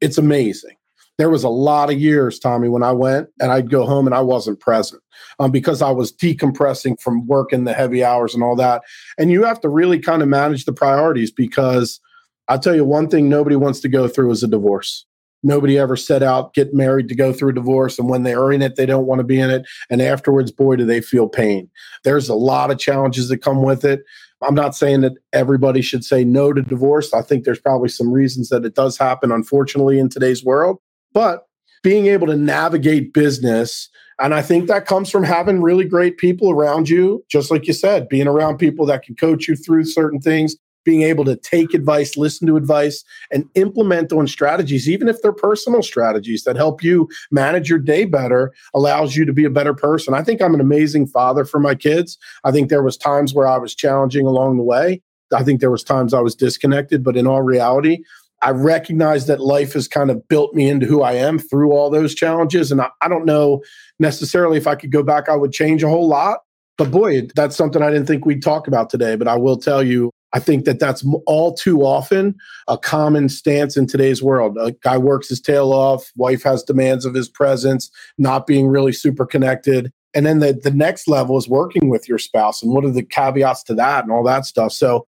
it's 0.00 0.18
amazing. 0.18 0.76
There 1.18 1.30
was 1.30 1.44
a 1.44 1.50
lot 1.50 1.90
of 1.90 2.00
years, 2.00 2.38
Tommy, 2.38 2.68
when 2.68 2.82
I 2.82 2.92
went 2.92 3.28
and 3.40 3.52
I'd 3.52 3.70
go 3.70 3.84
home 3.84 4.06
and 4.06 4.14
I 4.14 4.22
wasn't 4.22 4.58
present 4.58 5.02
um, 5.38 5.50
because 5.50 5.82
I 5.82 5.90
was 5.90 6.12
decompressing 6.12 6.98
from 6.98 7.26
working 7.26 7.64
the 7.64 7.74
heavy 7.74 8.02
hours 8.02 8.34
and 8.34 8.42
all 8.42 8.56
that. 8.56 8.82
And 9.18 9.30
you 9.30 9.44
have 9.44 9.60
to 9.60 9.68
really 9.68 9.98
kind 9.98 10.22
of 10.22 10.28
manage 10.28 10.64
the 10.64 10.72
priorities 10.72 11.30
because 11.30 12.00
I'll 12.48 12.58
tell 12.58 12.74
you 12.74 12.86
one 12.86 13.08
thing 13.08 13.28
nobody 13.28 13.56
wants 13.56 13.80
to 13.80 13.88
go 13.88 14.08
through 14.08 14.30
is 14.30 14.42
a 14.42 14.48
divorce. 14.48 15.04
Nobody 15.42 15.78
ever 15.78 15.96
set 15.96 16.22
out, 16.22 16.54
get 16.54 16.74
married 16.74 17.08
to 17.08 17.14
go 17.14 17.32
through 17.32 17.50
a 17.50 17.54
divorce. 17.54 17.98
And 17.98 18.08
when 18.08 18.22
they're 18.22 18.52
in 18.52 18.62
it, 18.62 18.76
they 18.76 18.86
don't 18.86 19.06
want 19.06 19.20
to 19.20 19.24
be 19.24 19.40
in 19.40 19.50
it. 19.50 19.66
And 19.88 20.02
afterwards, 20.02 20.52
boy, 20.52 20.76
do 20.76 20.84
they 20.84 21.00
feel 21.00 21.28
pain. 21.28 21.70
There's 22.04 22.28
a 22.28 22.34
lot 22.34 22.70
of 22.70 22.78
challenges 22.78 23.28
that 23.28 23.38
come 23.38 23.62
with 23.62 23.84
it. 23.84 24.02
I'm 24.42 24.54
not 24.54 24.74
saying 24.74 25.02
that 25.02 25.14
everybody 25.32 25.82
should 25.82 26.04
say 26.04 26.24
no 26.24 26.52
to 26.52 26.62
divorce. 26.62 27.12
I 27.12 27.22
think 27.22 27.44
there's 27.44 27.60
probably 27.60 27.88
some 27.88 28.10
reasons 28.10 28.48
that 28.48 28.64
it 28.64 28.74
does 28.74 28.96
happen, 28.96 29.32
unfortunately, 29.32 29.98
in 29.98 30.08
today's 30.08 30.44
world. 30.44 30.78
But 31.12 31.46
being 31.82 32.06
able 32.06 32.26
to 32.26 32.36
navigate 32.36 33.12
business, 33.12 33.88
and 34.18 34.34
I 34.34 34.42
think 34.42 34.66
that 34.68 34.86
comes 34.86 35.10
from 35.10 35.24
having 35.24 35.62
really 35.62 35.84
great 35.84 36.18
people 36.18 36.50
around 36.50 36.88
you, 36.88 37.24
just 37.30 37.50
like 37.50 37.66
you 37.66 37.72
said, 37.72 38.08
being 38.08 38.26
around 38.26 38.58
people 38.58 38.86
that 38.86 39.02
can 39.02 39.14
coach 39.14 39.48
you 39.48 39.56
through 39.56 39.84
certain 39.84 40.20
things, 40.20 40.56
being 40.84 41.02
able 41.02 41.24
to 41.24 41.36
take 41.36 41.74
advice, 41.74 42.16
listen 42.16 42.46
to 42.46 42.56
advice, 42.56 43.04
and 43.30 43.48
implement 43.54 44.12
on 44.12 44.26
strategies, 44.26 44.88
even 44.88 45.08
if 45.08 45.20
they're 45.22 45.32
personal 45.32 45.82
strategies 45.82 46.44
that 46.44 46.56
help 46.56 46.82
you 46.82 47.08
manage 47.30 47.68
your 47.68 47.78
day 47.78 48.04
better, 48.04 48.52
allows 48.74 49.16
you 49.16 49.24
to 49.24 49.32
be 49.32 49.44
a 49.44 49.50
better 49.50 49.74
person. 49.74 50.14
I 50.14 50.22
think 50.22 50.40
I'm 50.40 50.54
an 50.54 50.60
amazing 50.60 51.06
father 51.06 51.44
for 51.44 51.60
my 51.60 51.74
kids. 51.74 52.18
I 52.44 52.50
think 52.50 52.68
there 52.68 52.82
was 52.82 52.96
times 52.96 53.34
where 53.34 53.46
I 53.46 53.58
was 53.58 53.74
challenging 53.74 54.26
along 54.26 54.56
the 54.56 54.62
way. 54.62 55.02
I 55.32 55.44
think 55.44 55.60
there 55.60 55.70
was 55.70 55.84
times 55.84 56.12
I 56.12 56.20
was 56.20 56.34
disconnected, 56.34 57.04
but 57.04 57.16
in 57.16 57.26
all 57.26 57.42
reality, 57.42 58.02
I 58.42 58.50
recognize 58.50 59.26
that 59.26 59.40
life 59.40 59.74
has 59.74 59.86
kind 59.86 60.10
of 60.10 60.26
built 60.28 60.54
me 60.54 60.68
into 60.68 60.86
who 60.86 61.02
I 61.02 61.12
am 61.12 61.38
through 61.38 61.72
all 61.72 61.90
those 61.90 62.14
challenges. 62.14 62.72
And 62.72 62.80
I, 62.80 62.88
I 63.00 63.08
don't 63.08 63.26
know 63.26 63.62
necessarily 63.98 64.56
if 64.56 64.66
I 64.66 64.74
could 64.74 64.90
go 64.90 65.02
back, 65.02 65.28
I 65.28 65.36
would 65.36 65.52
change 65.52 65.82
a 65.82 65.88
whole 65.88 66.08
lot. 66.08 66.38
But 66.80 66.92
boy, 66.92 67.28
that's 67.36 67.56
something 67.56 67.82
I 67.82 67.90
didn't 67.90 68.06
think 68.06 68.24
we'd 68.24 68.42
talk 68.42 68.66
about 68.66 68.88
today. 68.88 69.14
But 69.14 69.28
I 69.28 69.36
will 69.36 69.58
tell 69.58 69.82
you, 69.82 70.10
I 70.32 70.38
think 70.38 70.64
that 70.64 70.78
that's 70.78 71.04
all 71.26 71.52
too 71.52 71.82
often 71.82 72.34
a 72.68 72.78
common 72.78 73.28
stance 73.28 73.76
in 73.76 73.86
today's 73.86 74.22
world. 74.22 74.56
A 74.58 74.72
guy 74.72 74.96
works 74.96 75.28
his 75.28 75.42
tail 75.42 75.74
off, 75.74 76.10
wife 76.16 76.42
has 76.44 76.62
demands 76.62 77.04
of 77.04 77.12
his 77.12 77.28
presence, 77.28 77.90
not 78.16 78.46
being 78.46 78.66
really 78.66 78.92
super 78.94 79.26
connected. 79.26 79.92
And 80.14 80.24
then 80.24 80.38
the, 80.38 80.54
the 80.54 80.70
next 80.70 81.06
level 81.06 81.36
is 81.36 81.46
working 81.46 81.90
with 81.90 82.08
your 82.08 82.16
spouse 82.16 82.62
and 82.62 82.72
what 82.72 82.86
are 82.86 82.90
the 82.90 83.02
caveats 83.02 83.62
to 83.64 83.74
that 83.74 84.04
and 84.04 84.10
all 84.10 84.24
that 84.24 84.46
stuff. 84.46 84.72
So 84.72 85.06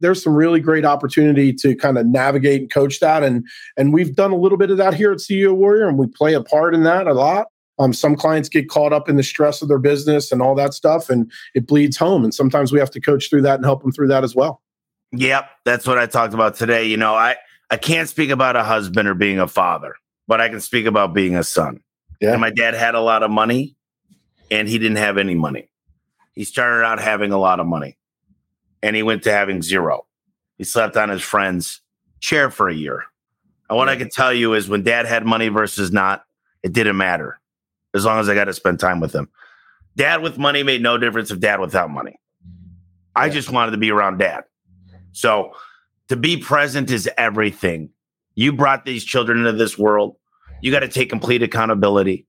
there's 0.00 0.22
some 0.22 0.34
really 0.34 0.60
great 0.60 0.84
opportunity 0.84 1.54
to 1.54 1.74
kind 1.74 1.96
of 1.96 2.04
navigate 2.06 2.60
and 2.60 2.70
coach 2.70 3.00
that. 3.00 3.22
And 3.22 3.46
and 3.78 3.94
we've 3.94 4.14
done 4.14 4.32
a 4.32 4.36
little 4.36 4.58
bit 4.58 4.70
of 4.70 4.76
that 4.76 4.92
here 4.92 5.10
at 5.10 5.20
CEO 5.20 5.54
Warrior 5.54 5.88
and 5.88 5.96
we 5.96 6.06
play 6.06 6.34
a 6.34 6.42
part 6.42 6.74
in 6.74 6.82
that 6.82 7.06
a 7.06 7.14
lot. 7.14 7.46
Um, 7.78 7.92
some 7.92 8.14
clients 8.14 8.48
get 8.48 8.68
caught 8.68 8.92
up 8.92 9.08
in 9.08 9.16
the 9.16 9.22
stress 9.22 9.60
of 9.60 9.68
their 9.68 9.78
business 9.78 10.30
and 10.30 10.40
all 10.40 10.54
that 10.54 10.74
stuff, 10.74 11.10
and 11.10 11.30
it 11.54 11.66
bleeds 11.66 11.96
home. 11.96 12.22
And 12.22 12.32
sometimes 12.32 12.72
we 12.72 12.78
have 12.78 12.90
to 12.92 13.00
coach 13.00 13.28
through 13.28 13.42
that 13.42 13.56
and 13.56 13.64
help 13.64 13.82
them 13.82 13.92
through 13.92 14.08
that 14.08 14.22
as 14.22 14.34
well. 14.34 14.62
Yep, 15.12 15.48
that's 15.64 15.86
what 15.86 15.98
I 15.98 16.06
talked 16.06 16.34
about 16.34 16.54
today. 16.54 16.84
You 16.84 16.96
know, 16.96 17.14
I 17.14 17.36
I 17.70 17.76
can't 17.76 18.08
speak 18.08 18.30
about 18.30 18.56
a 18.56 18.64
husband 18.64 19.08
or 19.08 19.14
being 19.14 19.38
a 19.38 19.48
father, 19.48 19.96
but 20.28 20.40
I 20.40 20.48
can 20.48 20.60
speak 20.60 20.86
about 20.86 21.14
being 21.14 21.36
a 21.36 21.44
son. 21.44 21.80
Yeah. 22.20 22.32
And 22.32 22.40
my 22.40 22.50
dad 22.50 22.74
had 22.74 22.94
a 22.94 23.00
lot 23.00 23.22
of 23.22 23.30
money 23.30 23.76
and 24.50 24.68
he 24.68 24.78
didn't 24.78 24.98
have 24.98 25.18
any 25.18 25.34
money. 25.34 25.68
He 26.34 26.44
started 26.44 26.84
out 26.84 27.00
having 27.00 27.32
a 27.32 27.38
lot 27.38 27.60
of 27.60 27.66
money 27.66 27.96
and 28.82 28.94
he 28.94 29.02
went 29.02 29.22
to 29.24 29.32
having 29.32 29.62
zero. 29.62 30.06
He 30.56 30.64
slept 30.64 30.96
on 30.96 31.08
his 31.08 31.22
friend's 31.22 31.80
chair 32.20 32.50
for 32.50 32.68
a 32.68 32.74
year. 32.74 33.04
And 33.68 33.76
what 33.76 33.88
I 33.88 33.96
can 33.96 34.10
tell 34.10 34.32
you 34.32 34.54
is 34.54 34.68
when 34.68 34.82
dad 34.82 35.06
had 35.06 35.24
money 35.24 35.48
versus 35.48 35.90
not, 35.90 36.24
it 36.62 36.72
didn't 36.72 36.96
matter 36.96 37.40
as 37.94 38.04
long 38.04 38.18
as 38.18 38.28
I 38.28 38.34
got 38.34 38.44
to 38.44 38.52
spend 38.52 38.80
time 38.80 39.00
with 39.00 39.14
him. 39.14 39.28
Dad 39.96 40.22
with 40.22 40.38
money 40.38 40.62
made 40.62 40.82
no 40.82 40.98
difference 40.98 41.30
if 41.30 41.40
dad 41.40 41.60
without 41.60 41.90
money. 41.90 42.18
I 43.14 43.28
just 43.28 43.50
wanted 43.50 43.70
to 43.72 43.76
be 43.78 43.90
around 43.90 44.18
dad. 44.18 44.44
So 45.12 45.52
to 46.08 46.16
be 46.16 46.36
present 46.36 46.90
is 46.90 47.08
everything. 47.16 47.90
You 48.34 48.52
brought 48.52 48.84
these 48.84 49.04
children 49.04 49.38
into 49.38 49.52
this 49.52 49.78
world. 49.78 50.16
You 50.60 50.72
got 50.72 50.80
to 50.80 50.88
take 50.88 51.08
complete 51.08 51.42
accountability. 51.42 52.26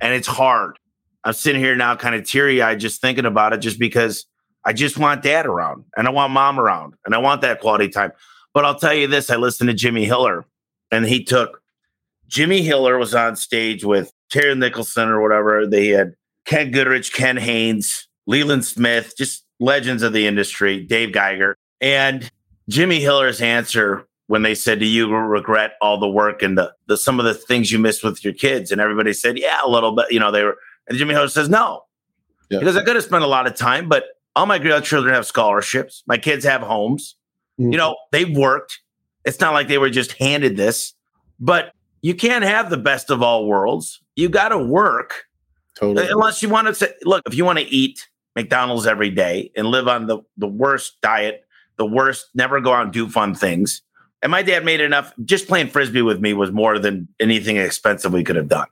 And 0.00 0.12
it's 0.12 0.26
hard. 0.26 0.78
I'm 1.22 1.32
sitting 1.32 1.62
here 1.62 1.76
now 1.76 1.94
kind 1.96 2.14
of 2.14 2.28
teary 2.28 2.60
eyed 2.60 2.80
just 2.80 3.00
thinking 3.00 3.24
about 3.24 3.52
it 3.52 3.58
just 3.58 3.78
because 3.78 4.26
I 4.64 4.72
just 4.72 4.98
want 4.98 5.22
dad 5.22 5.46
around 5.46 5.84
and 5.96 6.08
I 6.08 6.10
want 6.10 6.32
mom 6.32 6.58
around 6.58 6.94
and 7.06 7.14
I 7.14 7.18
want 7.18 7.42
that 7.42 7.60
quality 7.60 7.88
time. 7.88 8.12
But 8.52 8.64
I'll 8.64 8.78
tell 8.78 8.94
you 8.94 9.06
this 9.06 9.30
I 9.30 9.36
listened 9.36 9.68
to 9.68 9.74
Jimmy 9.74 10.04
Hiller 10.04 10.44
and 10.90 11.06
he 11.06 11.24
took 11.24 11.62
Jimmy 12.26 12.62
Hiller 12.62 12.98
was 12.98 13.14
on 13.14 13.36
stage 13.36 13.84
with 13.84 14.12
Terry 14.34 14.54
Nicholson 14.56 15.08
or 15.08 15.22
whatever. 15.22 15.64
They 15.66 15.88
had 15.88 16.14
Ken 16.44 16.72
Goodrich, 16.72 17.12
Ken 17.12 17.36
Haynes, 17.36 18.08
Leland 18.26 18.64
Smith, 18.64 19.14
just 19.16 19.44
legends 19.60 20.02
of 20.02 20.12
the 20.12 20.26
industry, 20.26 20.84
Dave 20.84 21.12
Geiger. 21.12 21.56
And 21.80 22.28
Jimmy 22.68 23.00
Hiller's 23.00 23.40
answer 23.40 24.04
when 24.26 24.42
they 24.42 24.56
said, 24.56 24.80
Do 24.80 24.86
you 24.86 25.14
regret 25.14 25.74
all 25.80 25.98
the 25.98 26.08
work 26.08 26.42
and 26.42 26.58
the, 26.58 26.72
the 26.86 26.96
some 26.96 27.20
of 27.20 27.24
the 27.24 27.34
things 27.34 27.70
you 27.70 27.78
missed 27.78 28.02
with 28.02 28.24
your 28.24 28.34
kids? 28.34 28.72
And 28.72 28.80
everybody 28.80 29.12
said, 29.12 29.38
Yeah, 29.38 29.60
a 29.64 29.70
little 29.70 29.94
bit. 29.94 30.06
You 30.10 30.18
know, 30.18 30.32
they 30.32 30.42
were 30.42 30.56
and 30.88 30.98
Jimmy 30.98 31.14
Hiller 31.14 31.28
says, 31.28 31.48
No. 31.48 31.82
Yeah. 32.50 32.58
Because 32.58 32.76
I 32.76 32.82
could 32.82 32.96
have 32.96 33.04
spent 33.04 33.22
a 33.22 33.28
lot 33.28 33.46
of 33.46 33.54
time, 33.54 33.88
but 33.88 34.04
all 34.34 34.46
my 34.46 34.58
grandchildren 34.58 35.14
have 35.14 35.26
scholarships. 35.26 36.02
My 36.06 36.18
kids 36.18 36.44
have 36.44 36.60
homes. 36.60 37.16
Mm-hmm. 37.58 37.72
You 37.72 37.78
know, 37.78 37.96
they've 38.10 38.36
worked. 38.36 38.80
It's 39.24 39.40
not 39.40 39.54
like 39.54 39.68
they 39.68 39.78
were 39.78 39.90
just 39.90 40.12
handed 40.12 40.56
this, 40.56 40.92
but 41.38 41.72
you 42.02 42.14
can't 42.14 42.44
have 42.44 42.68
the 42.68 42.76
best 42.76 43.10
of 43.10 43.22
all 43.22 43.46
worlds. 43.46 44.02
You 44.16 44.28
got 44.28 44.48
to 44.48 44.58
work. 44.58 45.24
Totally. 45.74 46.08
Unless 46.08 46.42
you 46.42 46.48
want 46.48 46.68
to 46.68 46.74
say, 46.74 46.92
look, 47.02 47.22
if 47.26 47.34
you 47.34 47.44
want 47.44 47.58
to 47.58 47.64
eat 47.64 48.08
McDonald's 48.36 48.86
every 48.86 49.10
day 49.10 49.50
and 49.56 49.66
live 49.68 49.88
on 49.88 50.06
the, 50.06 50.18
the 50.36 50.46
worst 50.46 51.00
diet, 51.00 51.44
the 51.76 51.86
worst, 51.86 52.26
never 52.34 52.60
go 52.60 52.72
out 52.72 52.84
and 52.84 52.92
do 52.92 53.08
fun 53.08 53.34
things. 53.34 53.82
And 54.22 54.30
my 54.30 54.42
dad 54.42 54.64
made 54.64 54.80
enough, 54.80 55.12
just 55.24 55.48
playing 55.48 55.68
frisbee 55.68 56.02
with 56.02 56.20
me 56.20 56.32
was 56.32 56.50
more 56.50 56.78
than 56.78 57.08
anything 57.20 57.56
expensive 57.56 58.12
we 58.12 58.24
could 58.24 58.36
have 58.36 58.48
done. 58.48 58.68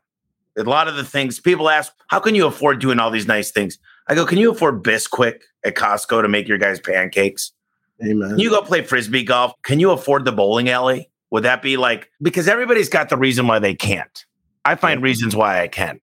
A 0.56 0.62
lot 0.62 0.88
of 0.88 0.96
the 0.96 1.04
things 1.04 1.40
people 1.40 1.68
ask, 1.68 1.92
how 2.08 2.20
can 2.20 2.34
you 2.34 2.46
afford 2.46 2.80
doing 2.80 2.98
all 2.98 3.10
these 3.10 3.26
nice 3.26 3.50
things? 3.50 3.78
I 4.08 4.14
go, 4.14 4.24
can 4.24 4.38
you 4.38 4.50
afford 4.50 4.82
Bisquick 4.82 5.40
at 5.64 5.74
Costco 5.74 6.22
to 6.22 6.28
make 6.28 6.48
your 6.48 6.58
guys 6.58 6.80
pancakes? 6.80 7.52
Amen. 8.04 8.30
Can 8.30 8.38
you 8.38 8.50
go 8.50 8.62
play 8.62 8.82
frisbee 8.82 9.24
golf? 9.24 9.52
Can 9.62 9.80
you 9.80 9.90
afford 9.90 10.24
the 10.24 10.32
bowling 10.32 10.68
alley? 10.68 11.10
Would 11.30 11.44
that 11.44 11.62
be 11.62 11.76
like 11.76 12.10
because 12.20 12.48
everybody's 12.48 12.88
got 12.88 13.08
the 13.08 13.16
reason 13.16 13.46
why 13.46 13.58
they 13.58 13.74
can't? 13.74 14.24
I 14.64 14.74
find 14.76 15.02
reasons 15.02 15.34
why 15.34 15.60
I 15.62 15.68
can. 15.68 16.00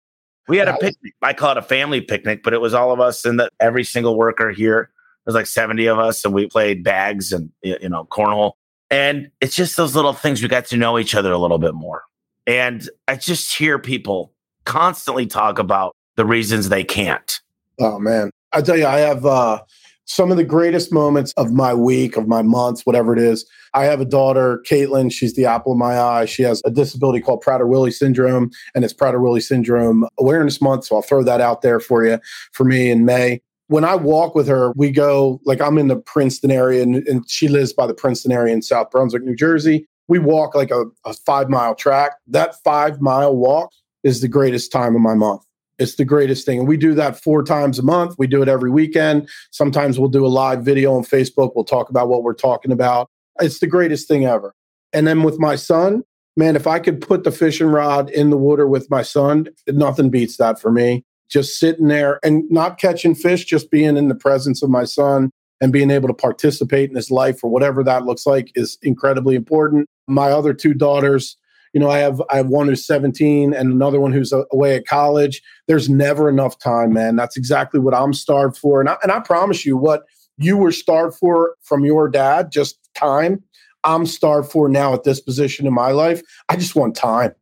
We 0.46 0.58
had 0.58 0.68
a 0.68 0.76
picnic. 0.76 1.14
I 1.22 1.32
call 1.32 1.52
it 1.52 1.56
a 1.56 1.62
family 1.62 2.00
picnic, 2.00 2.42
but 2.42 2.52
it 2.52 2.60
was 2.60 2.74
all 2.74 2.92
of 2.92 3.00
us 3.00 3.24
and 3.24 3.40
every 3.60 3.84
single 3.84 4.16
worker 4.16 4.50
here. 4.50 4.90
There's 5.24 5.34
like 5.34 5.46
70 5.46 5.86
of 5.86 5.98
us, 5.98 6.24
and 6.24 6.34
we 6.34 6.46
played 6.46 6.84
bags 6.84 7.32
and 7.32 7.50
you 7.62 7.88
know 7.88 8.04
cornhole. 8.04 8.52
And 8.90 9.30
it's 9.40 9.56
just 9.56 9.76
those 9.76 9.96
little 9.96 10.12
things 10.12 10.42
we 10.42 10.48
got 10.48 10.66
to 10.66 10.76
know 10.76 10.98
each 10.98 11.14
other 11.14 11.32
a 11.32 11.38
little 11.38 11.58
bit 11.58 11.74
more. 11.74 12.02
And 12.46 12.88
I 13.08 13.16
just 13.16 13.56
hear 13.56 13.78
people 13.78 14.34
constantly 14.64 15.26
talk 15.26 15.58
about 15.58 15.96
the 16.16 16.26
reasons 16.26 16.68
they 16.68 16.84
can't. 16.84 17.40
Oh 17.80 17.98
man, 17.98 18.30
I 18.52 18.60
tell 18.60 18.76
you, 18.76 18.86
I 18.86 18.98
have 18.98 19.24
uh, 19.24 19.62
some 20.06 20.30
of 20.30 20.36
the 20.36 20.44
greatest 20.44 20.92
moments 20.92 21.32
of 21.36 21.52
my 21.52 21.72
week, 21.72 22.16
of 22.16 22.28
my 22.28 22.42
months, 22.42 22.84
whatever 22.84 23.12
it 23.12 23.18
is. 23.18 23.46
I 23.72 23.84
have 23.84 24.00
a 24.00 24.04
daughter, 24.04 24.62
Caitlin. 24.68 25.10
She's 25.12 25.34
the 25.34 25.46
apple 25.46 25.72
of 25.72 25.78
my 25.78 25.98
eye. 25.98 26.24
She 26.26 26.42
has 26.42 26.62
a 26.64 26.70
disability 26.70 27.20
called 27.20 27.42
Prader-Willi 27.42 27.90
syndrome, 27.90 28.50
and 28.74 28.84
it's 28.84 28.94
Prader-Willi 28.94 29.40
syndrome 29.40 30.06
awareness 30.18 30.60
month. 30.60 30.84
So 30.84 30.96
I'll 30.96 31.02
throw 31.02 31.22
that 31.24 31.40
out 31.40 31.62
there 31.62 31.80
for 31.80 32.04
you, 32.04 32.18
for 32.52 32.64
me 32.64 32.90
in 32.90 33.04
May. 33.04 33.40
When 33.68 33.84
I 33.84 33.94
walk 33.94 34.34
with 34.34 34.46
her, 34.46 34.72
we 34.72 34.90
go 34.90 35.40
like 35.44 35.60
I'm 35.60 35.78
in 35.78 35.88
the 35.88 35.96
Princeton 35.96 36.50
area, 36.50 36.82
and, 36.82 36.96
and 37.08 37.28
she 37.28 37.48
lives 37.48 37.72
by 37.72 37.86
the 37.86 37.94
Princeton 37.94 38.30
area 38.30 38.52
in 38.52 38.62
South 38.62 38.90
Brunswick, 38.90 39.24
New 39.24 39.34
Jersey. 39.34 39.86
We 40.06 40.18
walk 40.18 40.54
like 40.54 40.70
a, 40.70 40.84
a 41.06 41.14
five 41.14 41.48
mile 41.48 41.74
track. 41.74 42.12
That 42.26 42.56
five 42.62 43.00
mile 43.00 43.34
walk 43.34 43.70
is 44.02 44.20
the 44.20 44.28
greatest 44.28 44.70
time 44.70 44.94
of 44.94 45.00
my 45.00 45.14
month 45.14 45.42
it's 45.78 45.96
the 45.96 46.04
greatest 46.04 46.46
thing. 46.46 46.60
And 46.60 46.68
we 46.68 46.76
do 46.76 46.94
that 46.94 47.22
four 47.22 47.42
times 47.42 47.78
a 47.78 47.82
month. 47.82 48.14
We 48.18 48.26
do 48.26 48.42
it 48.42 48.48
every 48.48 48.70
weekend. 48.70 49.28
Sometimes 49.50 49.98
we'll 49.98 50.08
do 50.08 50.26
a 50.26 50.28
live 50.28 50.64
video 50.64 50.94
on 50.94 51.04
Facebook. 51.04 51.52
We'll 51.54 51.64
talk 51.64 51.90
about 51.90 52.08
what 52.08 52.22
we're 52.22 52.34
talking 52.34 52.72
about. 52.72 53.08
It's 53.40 53.58
the 53.58 53.66
greatest 53.66 54.06
thing 54.08 54.24
ever. 54.24 54.54
And 54.92 55.06
then 55.06 55.22
with 55.22 55.38
my 55.38 55.56
son, 55.56 56.04
man, 56.36 56.56
if 56.56 56.66
I 56.66 56.78
could 56.78 57.00
put 57.00 57.24
the 57.24 57.32
fishing 57.32 57.66
rod 57.66 58.10
in 58.10 58.30
the 58.30 58.36
water 58.36 58.66
with 58.66 58.90
my 58.90 59.02
son, 59.02 59.48
nothing 59.68 60.10
beats 60.10 60.36
that 60.36 60.60
for 60.60 60.70
me. 60.70 61.04
Just 61.28 61.58
sitting 61.58 61.88
there 61.88 62.20
and 62.22 62.44
not 62.50 62.78
catching 62.78 63.14
fish, 63.14 63.44
just 63.44 63.70
being 63.70 63.96
in 63.96 64.08
the 64.08 64.14
presence 64.14 64.62
of 64.62 64.70
my 64.70 64.84
son 64.84 65.30
and 65.60 65.72
being 65.72 65.90
able 65.90 66.08
to 66.08 66.14
participate 66.14 66.90
in 66.90 66.96
his 66.96 67.10
life 67.10 67.42
or 67.42 67.50
whatever 67.50 67.82
that 67.82 68.04
looks 68.04 68.26
like 68.26 68.52
is 68.54 68.78
incredibly 68.82 69.34
important. 69.34 69.88
My 70.06 70.30
other 70.30 70.52
two 70.52 70.74
daughters, 70.74 71.36
you 71.74 71.80
know, 71.80 71.90
I 71.90 71.98
have 71.98 72.22
I 72.30 72.36
have 72.36 72.46
one 72.46 72.68
who's 72.68 72.86
17 72.86 73.52
and 73.52 73.72
another 73.72 74.00
one 74.00 74.12
who's 74.12 74.32
away 74.52 74.76
at 74.76 74.86
college. 74.86 75.42
There's 75.66 75.90
never 75.90 76.28
enough 76.28 76.58
time, 76.58 76.92
man. 76.92 77.16
That's 77.16 77.36
exactly 77.36 77.80
what 77.80 77.94
I'm 77.94 78.14
starved 78.14 78.56
for. 78.56 78.80
And 78.80 78.88
I, 78.88 78.96
and 79.02 79.10
I 79.10 79.18
promise 79.18 79.66
you, 79.66 79.76
what 79.76 80.04
you 80.38 80.56
were 80.56 80.70
starved 80.70 81.16
for 81.16 81.56
from 81.62 81.84
your 81.84 82.08
dad, 82.08 82.52
just 82.52 82.78
time. 82.94 83.42
I'm 83.82 84.06
starved 84.06 84.50
for 84.50 84.68
now 84.68 84.94
at 84.94 85.02
this 85.02 85.20
position 85.20 85.66
in 85.66 85.74
my 85.74 85.90
life. 85.90 86.22
I 86.48 86.56
just 86.56 86.76
want 86.76 86.94
time. 86.94 87.34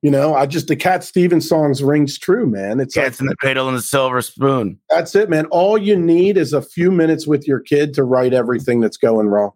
You 0.00 0.10
know, 0.10 0.34
I 0.34 0.46
just 0.46 0.66
the 0.66 0.76
Cat 0.76 1.04
Stevens 1.04 1.48
songs 1.48 1.82
rings 1.82 2.18
true, 2.18 2.46
man. 2.46 2.80
It's 2.80 2.94
cats 2.94 3.16
like, 3.16 3.20
in 3.20 3.26
the 3.26 3.36
cradle 3.36 3.68
and 3.68 3.76
the 3.76 3.82
silver 3.82 4.20
spoon. 4.22 4.78
That's 4.90 5.14
it, 5.14 5.28
man. 5.30 5.46
All 5.46 5.78
you 5.78 5.96
need 5.96 6.36
is 6.38 6.52
a 6.54 6.62
few 6.62 6.90
minutes 6.90 7.26
with 7.26 7.46
your 7.46 7.60
kid 7.60 7.94
to 7.94 8.04
right 8.04 8.32
everything 8.32 8.80
that's 8.80 8.96
going 8.96 9.28
wrong. 9.28 9.52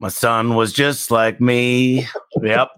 My 0.00 0.08
son 0.08 0.54
was 0.54 0.72
just 0.72 1.10
like 1.10 1.40
me. 1.40 2.06
yep. 2.42 2.70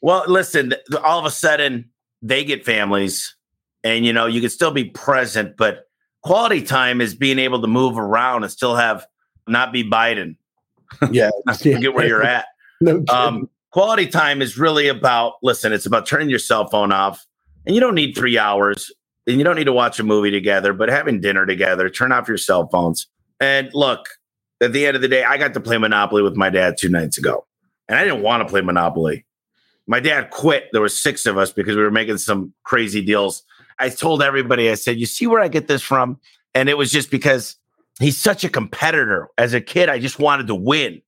Well, 0.00 0.24
listen, 0.26 0.74
all 1.02 1.18
of 1.18 1.24
a 1.24 1.30
sudden 1.30 1.90
they 2.22 2.44
get 2.44 2.64
families 2.64 3.36
and 3.84 4.04
you 4.04 4.12
know, 4.12 4.26
you 4.26 4.40
can 4.40 4.50
still 4.50 4.70
be 4.70 4.84
present, 4.84 5.56
but 5.56 5.88
quality 6.22 6.62
time 6.62 7.00
is 7.00 7.14
being 7.14 7.38
able 7.38 7.60
to 7.60 7.68
move 7.68 7.98
around 7.98 8.42
and 8.42 8.52
still 8.52 8.76
have 8.76 9.06
not 9.46 9.72
be 9.72 9.88
Biden. 9.88 10.36
Yeah. 11.10 11.30
forget 11.58 11.94
where 11.94 12.06
you're 12.06 12.24
at. 12.24 12.46
no 12.80 13.04
um, 13.10 13.48
quality 13.72 14.06
time 14.06 14.42
is 14.42 14.58
really 14.58 14.88
about 14.88 15.34
listen, 15.42 15.72
it's 15.72 15.86
about 15.86 16.06
turning 16.06 16.30
your 16.30 16.38
cell 16.38 16.68
phone 16.68 16.92
off. 16.92 17.24
And 17.66 17.74
you 17.74 17.80
don't 17.80 17.94
need 17.94 18.14
three 18.14 18.38
hours 18.38 18.90
and 19.26 19.36
you 19.36 19.44
don't 19.44 19.56
need 19.56 19.64
to 19.64 19.72
watch 19.72 20.00
a 20.00 20.04
movie 20.04 20.30
together, 20.30 20.72
but 20.72 20.88
having 20.88 21.20
dinner 21.20 21.44
together, 21.44 21.90
turn 21.90 22.12
off 22.12 22.28
your 22.28 22.38
cell 22.38 22.68
phones. 22.68 23.06
And 23.40 23.70
look, 23.74 24.08
at 24.60 24.72
the 24.72 24.86
end 24.86 24.96
of 24.96 25.02
the 25.02 25.08
day, 25.08 25.22
I 25.22 25.36
got 25.36 25.54
to 25.54 25.60
play 25.60 25.76
Monopoly 25.76 26.22
with 26.22 26.34
my 26.34 26.50
dad 26.50 26.76
two 26.78 26.88
nights 26.88 27.18
ago. 27.18 27.46
And 27.88 27.98
I 27.98 28.04
didn't 28.04 28.22
want 28.22 28.42
to 28.42 28.48
play 28.48 28.60
Monopoly 28.60 29.24
my 29.88 29.98
dad 29.98 30.30
quit. 30.30 30.68
There 30.70 30.82
were 30.82 30.88
six 30.88 31.26
of 31.26 31.38
us 31.38 31.50
because 31.50 31.74
we 31.74 31.82
were 31.82 31.90
making 31.90 32.18
some 32.18 32.52
crazy 32.62 33.02
deals. 33.02 33.42
I 33.80 33.88
told 33.88 34.22
everybody, 34.22 34.70
I 34.70 34.74
said, 34.74 34.98
"You 34.98 35.06
see 35.06 35.26
where 35.26 35.40
I 35.40 35.48
get 35.48 35.66
this 35.66 35.82
from?" 35.82 36.20
And 36.54 36.68
it 36.68 36.76
was 36.76 36.92
just 36.92 37.10
because 37.10 37.56
he's 37.98 38.16
such 38.16 38.44
a 38.44 38.48
competitor. 38.48 39.28
As 39.38 39.54
a 39.54 39.60
kid, 39.60 39.88
I 39.88 39.98
just 39.98 40.18
wanted 40.18 40.46
to 40.48 40.54
win, 40.54 41.00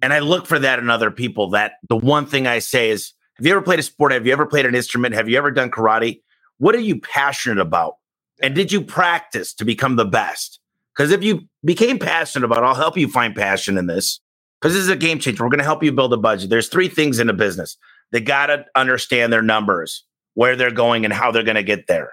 and 0.00 0.12
I 0.12 0.20
look 0.20 0.46
for 0.46 0.58
that 0.58 0.78
in 0.78 0.88
other 0.88 1.10
people. 1.10 1.50
That 1.50 1.74
the 1.88 1.96
one 1.96 2.24
thing 2.24 2.46
I 2.46 2.60
say 2.60 2.90
is, 2.90 3.12
"Have 3.34 3.46
you 3.46 3.52
ever 3.52 3.62
played 3.62 3.80
a 3.80 3.82
sport? 3.82 4.12
Have 4.12 4.26
you 4.26 4.32
ever 4.32 4.46
played 4.46 4.64
an 4.64 4.74
instrument? 4.74 5.14
Have 5.14 5.28
you 5.28 5.36
ever 5.36 5.50
done 5.50 5.70
karate? 5.70 6.20
What 6.58 6.74
are 6.74 6.80
you 6.80 7.00
passionate 7.00 7.60
about? 7.60 7.96
And 8.42 8.54
did 8.54 8.70
you 8.70 8.80
practice 8.80 9.52
to 9.54 9.64
become 9.64 9.96
the 9.96 10.04
best?" 10.04 10.60
Because 10.94 11.10
if 11.10 11.22
you 11.24 11.48
became 11.64 11.98
passionate 11.98 12.44
about, 12.44 12.58
it, 12.58 12.66
I'll 12.66 12.74
help 12.74 12.96
you 12.96 13.08
find 13.08 13.34
passion 13.34 13.76
in 13.76 13.86
this. 13.86 14.20
Because 14.60 14.74
this 14.74 14.82
is 14.82 14.90
a 14.90 14.96
game 14.96 15.18
changer. 15.18 15.42
We're 15.42 15.48
going 15.48 15.58
to 15.58 15.64
help 15.64 15.82
you 15.82 15.90
build 15.90 16.12
a 16.12 16.18
budget. 16.18 16.50
There's 16.50 16.68
three 16.68 16.88
things 16.88 17.18
in 17.18 17.30
a 17.30 17.32
business 17.32 17.78
they 18.12 18.20
got 18.20 18.46
to 18.46 18.64
understand 18.74 19.32
their 19.32 19.42
numbers, 19.42 20.04
where 20.34 20.56
they're 20.56 20.70
going, 20.70 21.04
and 21.04 21.14
how 21.14 21.30
they're 21.30 21.42
going 21.42 21.56
to 21.56 21.62
get 21.62 21.86
there. 21.86 22.12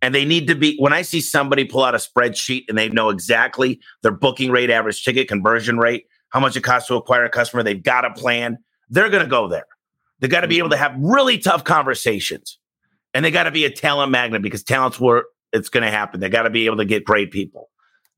And 0.00 0.14
they 0.14 0.24
need 0.24 0.46
to 0.46 0.54
be, 0.54 0.76
when 0.78 0.92
I 0.92 1.02
see 1.02 1.20
somebody 1.20 1.64
pull 1.64 1.82
out 1.82 1.94
a 1.94 1.98
spreadsheet 1.98 2.64
and 2.68 2.78
they 2.78 2.88
know 2.88 3.10
exactly 3.10 3.80
their 4.02 4.12
booking 4.12 4.50
rate, 4.50 4.70
average 4.70 5.04
ticket 5.04 5.28
conversion 5.28 5.78
rate, 5.78 6.06
how 6.30 6.40
much 6.40 6.56
it 6.56 6.62
costs 6.62 6.88
to 6.88 6.94
acquire 6.94 7.24
a 7.24 7.30
customer, 7.30 7.62
they've 7.62 7.82
got 7.82 8.04
a 8.04 8.12
plan, 8.12 8.58
they're 8.90 9.10
going 9.10 9.24
to 9.24 9.28
go 9.28 9.48
there. 9.48 9.66
They 10.20 10.28
got 10.28 10.42
to 10.42 10.48
be 10.48 10.58
able 10.58 10.70
to 10.70 10.76
have 10.76 10.94
really 10.98 11.38
tough 11.38 11.64
conversations. 11.64 12.58
And 13.14 13.24
they 13.24 13.30
got 13.30 13.44
to 13.44 13.50
be 13.50 13.64
a 13.64 13.70
talent 13.70 14.12
magnet 14.12 14.42
because 14.42 14.62
talent's 14.62 15.00
where 15.00 15.24
it's 15.52 15.68
going 15.68 15.84
to 15.84 15.90
happen. 15.90 16.20
They 16.20 16.28
got 16.28 16.42
to 16.42 16.50
be 16.50 16.66
able 16.66 16.76
to 16.76 16.84
get 16.84 17.04
great 17.04 17.30
people. 17.30 17.70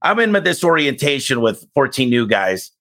I'm 0.03 0.19
in 0.19 0.33
this 0.45 0.64
orientation 0.64 1.40
with 1.40 1.64
14 1.75 2.09
new 2.09 2.27
guys 2.27 2.73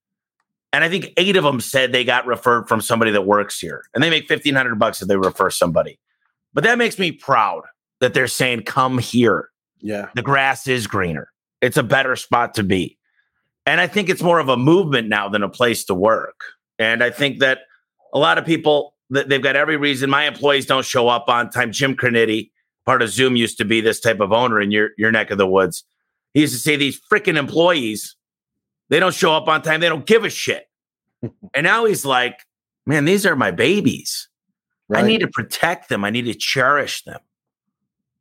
and 0.72 0.84
I 0.84 0.90
think 0.90 1.14
eight 1.18 1.36
of 1.36 1.44
them 1.44 1.60
said 1.60 1.92
they 1.92 2.04
got 2.04 2.26
referred 2.26 2.68
from 2.68 2.82
somebody 2.82 3.12
that 3.12 3.26
works 3.26 3.60
here, 3.60 3.84
and 3.94 4.04
they 4.04 4.10
make 4.10 4.28
fifteen 4.28 4.56
hundred 4.56 4.78
bucks 4.80 5.02
if 5.02 5.08
they 5.08 5.18
refer 5.18 5.50
somebody. 5.50 6.00
But 6.54 6.64
that 6.64 6.78
makes 6.78 7.00
me 7.00 7.12
proud 7.12 7.64
that 8.00 8.14
they're 8.14 8.28
saying, 8.28 8.64
"Come 8.64 8.98
here." 8.98 9.50
Yeah, 9.80 10.10
the 10.16 10.22
grass 10.22 10.68
is 10.68 10.88
greener. 10.88 11.32
It's 11.62 11.78
a 11.78 11.84
better 11.84 12.16
spot 12.16 12.54
to 12.56 12.64
be, 12.64 12.98
and 13.66 13.82
I 13.82 13.88
think 13.88 14.10
it's 14.10 14.22
more 14.22 14.40
of 14.40 14.50
a 14.50 14.58
movement 14.58 15.10
now 15.10 15.30
than 15.30 15.44
a 15.44 15.50
place 15.50 15.86
to 15.86 15.94
work. 15.94 16.40
And 16.78 17.04
I 17.04 17.10
think 17.10 17.40
that 17.40 17.60
a 18.14 18.20
lot 18.20 18.38
of 18.38 18.46
people 18.46 18.94
they've 19.10 19.42
got 19.42 19.56
every 19.56 19.78
reason. 19.78 20.10
My 20.10 20.26
employees 20.26 20.66
don't 20.66 20.86
show 20.86 21.08
up 21.08 21.30
on 21.30 21.50
time. 21.50 21.72
Jim 21.72 21.96
Cornetti, 21.96 22.52
part 22.86 23.02
of 23.02 23.10
Zoom, 23.10 23.36
used 23.36 23.58
to 23.58 23.66
be 23.66 23.82
this 23.82 24.00
type 24.00 24.20
of 24.20 24.32
owner 24.32 24.62
in 24.62 24.72
your 24.72 24.90
your 24.98 25.12
neck 25.12 25.32
of 25.32 25.38
the 25.38 25.48
woods. 25.48 25.84
He 26.34 26.42
used 26.42 26.54
to 26.54 26.60
say 26.60 26.76
these 26.76 27.02
freaking 27.12 27.38
employees 27.38 28.16
they 28.90 29.00
don't 29.00 29.14
show 29.14 29.34
up 29.34 29.48
on 29.48 29.62
time. 29.62 29.80
They 29.80 29.90
don't 29.90 30.06
give 30.06 30.24
a 30.26 30.30
shit. 30.30 30.68
and 31.22 31.64
now 31.64 31.86
he's 31.86 32.06
like, 32.06 32.46
man, 32.86 33.06
these 33.06 33.26
are 33.26 33.36
my 33.36 33.52
babies. 33.52 34.28
Right. 34.88 35.04
I 35.04 35.08
need 35.08 35.20
to 35.20 35.28
protect 35.28 35.90
them. 35.90 36.04
I 36.04 36.10
need 36.10 36.26
to 36.26 36.34
cherish 36.34 37.04
them. 37.04 37.20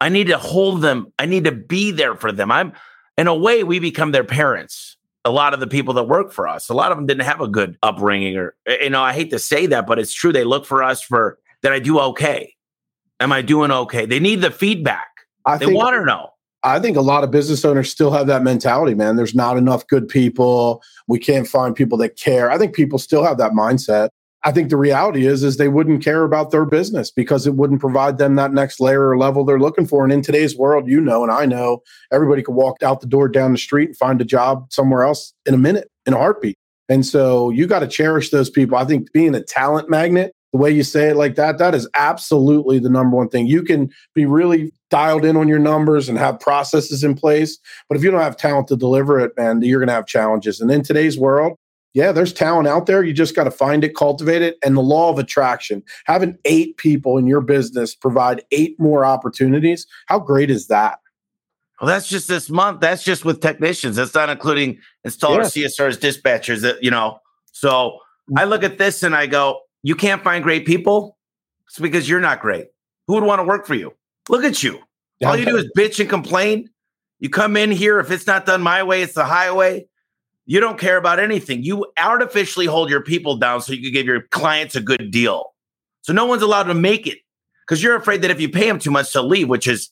I 0.00 0.10
need 0.10 0.28
to 0.28 0.38
hold 0.38 0.82
them. 0.82 1.12
I 1.18 1.26
need 1.26 1.44
to 1.44 1.52
be 1.52 1.90
there 1.90 2.14
for 2.14 2.30
them. 2.30 2.52
I'm, 2.52 2.72
in 3.16 3.26
a 3.26 3.34
way, 3.34 3.64
we 3.64 3.78
become 3.78 4.12
their 4.12 4.24
parents. 4.24 4.96
A 5.24 5.30
lot 5.30 5.54
of 5.54 5.60
the 5.60 5.66
people 5.66 5.94
that 5.94 6.04
work 6.04 6.32
for 6.32 6.46
us, 6.46 6.68
a 6.68 6.74
lot 6.74 6.92
of 6.92 6.98
them 6.98 7.06
didn't 7.06 7.24
have 7.24 7.40
a 7.40 7.48
good 7.48 7.76
upbringing, 7.82 8.36
or, 8.36 8.54
eh, 8.66 8.84
you 8.84 8.90
know, 8.90 9.02
I 9.02 9.12
hate 9.12 9.30
to 9.30 9.38
say 9.38 9.66
that, 9.66 9.86
but 9.86 9.98
it's 9.98 10.12
true. 10.12 10.32
They 10.32 10.44
look 10.44 10.64
for 10.64 10.82
us 10.82 11.02
for 11.02 11.38
that 11.62 11.72
I 11.72 11.80
do 11.80 11.98
okay. 11.98 12.54
Am 13.18 13.32
I 13.32 13.42
doing 13.42 13.70
okay? 13.70 14.06
They 14.06 14.20
need 14.20 14.40
the 14.40 14.50
feedback. 14.50 15.08
I 15.44 15.58
they 15.58 15.66
want 15.66 15.96
to 15.96 16.04
know. 16.04 16.30
I 16.62 16.80
think 16.80 16.96
a 16.96 17.02
lot 17.02 17.22
of 17.24 17.30
business 17.30 17.64
owners 17.64 17.90
still 17.90 18.10
have 18.10 18.26
that 18.26 18.42
mentality, 18.42 18.94
man. 18.94 19.16
There's 19.16 19.34
not 19.34 19.56
enough 19.56 19.86
good 19.86 20.08
people. 20.08 20.82
We 21.06 21.18
can't 21.18 21.46
find 21.46 21.74
people 21.74 21.98
that 21.98 22.16
care. 22.16 22.50
I 22.50 22.58
think 22.58 22.74
people 22.74 22.98
still 22.98 23.24
have 23.24 23.38
that 23.38 23.52
mindset. 23.52 24.08
I 24.44 24.52
think 24.52 24.70
the 24.70 24.76
reality 24.76 25.26
is 25.26 25.42
is 25.42 25.56
they 25.56 25.68
wouldn't 25.68 26.02
care 26.02 26.22
about 26.22 26.50
their 26.50 26.64
business 26.64 27.10
because 27.10 27.46
it 27.46 27.54
wouldn't 27.54 27.80
provide 27.80 28.18
them 28.18 28.36
that 28.36 28.52
next 28.52 28.80
layer 28.80 29.08
or 29.08 29.18
level 29.18 29.44
they're 29.44 29.58
looking 29.58 29.86
for. 29.86 30.04
And 30.04 30.12
in 30.12 30.22
today's 30.22 30.56
world, 30.56 30.88
you 30.88 31.00
know, 31.00 31.22
and 31.22 31.32
I 31.32 31.44
know 31.44 31.82
everybody 32.12 32.42
could 32.42 32.54
walk 32.54 32.82
out 32.82 33.00
the 33.00 33.06
door 33.06 33.28
down 33.28 33.52
the 33.52 33.58
street 33.58 33.88
and 33.88 33.96
find 33.96 34.20
a 34.20 34.24
job 34.24 34.72
somewhere 34.72 35.02
else 35.02 35.32
in 35.44 35.54
a 35.54 35.58
minute, 35.58 35.90
in 36.06 36.14
a 36.14 36.18
heartbeat. 36.18 36.56
And 36.88 37.04
so 37.04 37.50
you 37.50 37.66
got 37.66 37.80
to 37.80 37.88
cherish 37.88 38.30
those 38.30 38.48
people. 38.48 38.78
I 38.78 38.84
think 38.84 39.12
being 39.12 39.34
a 39.34 39.42
talent 39.42 39.90
magnet, 39.90 40.32
the 40.52 40.58
way 40.58 40.70
you 40.70 40.82
say 40.82 41.08
it 41.08 41.16
like 41.16 41.34
that, 41.34 41.58
that 41.58 41.74
is 41.74 41.88
absolutely 41.94 42.78
the 42.78 42.88
number 42.88 43.16
one 43.16 43.28
thing. 43.28 43.46
You 43.46 43.62
can 43.62 43.90
be 44.14 44.24
really 44.24 44.72
dialed 44.90 45.24
in 45.24 45.36
on 45.36 45.48
your 45.48 45.58
numbers 45.58 46.08
and 46.08 46.18
have 46.18 46.40
processes 46.40 47.04
in 47.04 47.14
place. 47.14 47.58
But 47.88 47.96
if 47.96 48.04
you 48.04 48.10
don't 48.10 48.20
have 48.20 48.36
talent 48.36 48.68
to 48.68 48.76
deliver 48.76 49.18
it, 49.20 49.32
man, 49.36 49.60
you're 49.62 49.80
going 49.80 49.88
to 49.88 49.94
have 49.94 50.06
challenges. 50.06 50.60
And 50.60 50.70
in 50.70 50.82
today's 50.82 51.18
world, 51.18 51.56
yeah, 51.94 52.12
there's 52.12 52.32
talent 52.32 52.68
out 52.68 52.86
there. 52.86 53.02
You 53.02 53.12
just 53.12 53.34
got 53.34 53.44
to 53.44 53.50
find 53.50 53.82
it, 53.82 53.96
cultivate 53.96 54.42
it. 54.42 54.56
And 54.64 54.76
the 54.76 54.82
law 54.82 55.10
of 55.10 55.18
attraction, 55.18 55.82
having 56.04 56.36
eight 56.44 56.76
people 56.76 57.18
in 57.18 57.26
your 57.26 57.40
business 57.40 57.94
provide 57.94 58.44
eight 58.52 58.78
more 58.78 59.04
opportunities. 59.04 59.86
How 60.06 60.18
great 60.18 60.50
is 60.50 60.68
that? 60.68 60.98
Well, 61.80 61.88
that's 61.88 62.08
just 62.08 62.28
this 62.28 62.50
month. 62.50 62.80
That's 62.80 63.04
just 63.04 63.24
with 63.24 63.40
technicians. 63.40 63.96
That's 63.96 64.14
not 64.14 64.28
including 64.28 64.78
installers, 65.06 65.54
yeah. 65.56 65.66
CSRs, 65.66 65.98
dispatchers, 65.98 66.62
that, 66.62 66.82
you 66.82 66.90
know. 66.90 67.18
So 67.52 67.98
I 68.36 68.44
look 68.44 68.64
at 68.64 68.78
this 68.78 69.02
and 69.02 69.14
I 69.14 69.26
go, 69.26 69.60
you 69.82 69.94
can't 69.94 70.22
find 70.22 70.42
great 70.42 70.66
people. 70.66 71.16
It's 71.68 71.78
because 71.78 72.08
you're 72.08 72.20
not 72.20 72.40
great. 72.40 72.66
Who 73.06 73.14
would 73.14 73.24
want 73.24 73.38
to 73.40 73.44
work 73.44 73.66
for 73.66 73.74
you? 73.74 73.92
Look 74.28 74.44
at 74.44 74.62
you. 74.62 74.80
All 75.24 75.36
you 75.36 75.44
do 75.44 75.56
is 75.56 75.70
bitch 75.76 75.98
and 76.00 76.08
complain. 76.08 76.70
You 77.18 77.28
come 77.28 77.56
in 77.56 77.70
here. 77.70 77.98
If 77.98 78.10
it's 78.10 78.26
not 78.26 78.46
done 78.46 78.62
my 78.62 78.82
way, 78.82 79.02
it's 79.02 79.14
the 79.14 79.24
highway. 79.24 79.86
You 80.46 80.60
don't 80.60 80.78
care 80.78 80.96
about 80.96 81.18
anything. 81.18 81.62
You 81.62 81.86
artificially 82.00 82.66
hold 82.66 82.88
your 82.88 83.02
people 83.02 83.36
down 83.36 83.60
so 83.60 83.72
you 83.72 83.82
can 83.82 83.92
give 83.92 84.06
your 84.06 84.22
clients 84.30 84.76
a 84.76 84.80
good 84.80 85.10
deal. 85.10 85.54
So 86.02 86.12
no 86.12 86.24
one's 86.24 86.42
allowed 86.42 86.64
to 86.64 86.74
make 86.74 87.06
it 87.06 87.18
because 87.66 87.82
you're 87.82 87.96
afraid 87.96 88.22
that 88.22 88.30
if 88.30 88.40
you 88.40 88.48
pay 88.48 88.66
them 88.66 88.78
too 88.78 88.90
much 88.90 89.12
to 89.12 89.20
leave, 89.20 89.48
which 89.48 89.66
is 89.66 89.90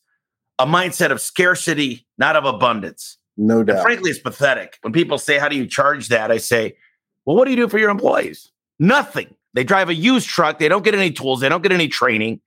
a 0.58 0.66
mindset 0.66 1.10
of 1.10 1.20
scarcity, 1.20 2.06
not 2.16 2.36
of 2.36 2.44
abundance. 2.44 3.18
No 3.36 3.62
doubt. 3.62 3.76
And 3.76 3.82
frankly, 3.82 4.10
it's 4.10 4.18
pathetic. 4.18 4.78
When 4.80 4.92
people 4.92 5.18
say, 5.18 5.38
How 5.38 5.48
do 5.48 5.56
you 5.56 5.66
charge 5.66 6.08
that? 6.08 6.30
I 6.30 6.38
say, 6.38 6.76
Well, 7.24 7.36
what 7.36 7.44
do 7.44 7.50
you 7.50 7.56
do 7.56 7.68
for 7.68 7.78
your 7.78 7.90
employees? 7.90 8.50
Nothing. 8.78 9.34
They 9.52 9.64
drive 9.64 9.88
a 9.88 9.94
used 9.94 10.28
truck. 10.28 10.58
They 10.58 10.68
don't 10.68 10.84
get 10.84 10.94
any 10.94 11.10
tools. 11.10 11.40
They 11.40 11.48
don't 11.48 11.62
get 11.62 11.72
any 11.72 11.88
training. 11.88 12.40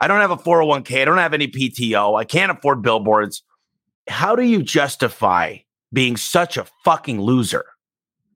I 0.00 0.08
don't 0.08 0.20
have 0.20 0.30
a 0.30 0.36
401k. 0.36 1.02
I 1.02 1.04
don't 1.04 1.18
have 1.18 1.34
any 1.34 1.48
PTO. 1.48 2.18
I 2.18 2.24
can't 2.24 2.52
afford 2.52 2.82
billboards. 2.82 3.42
How 4.08 4.36
do 4.36 4.42
you 4.42 4.62
justify 4.62 5.58
being 5.92 6.16
such 6.16 6.56
a 6.56 6.66
fucking 6.84 7.20
loser? 7.20 7.64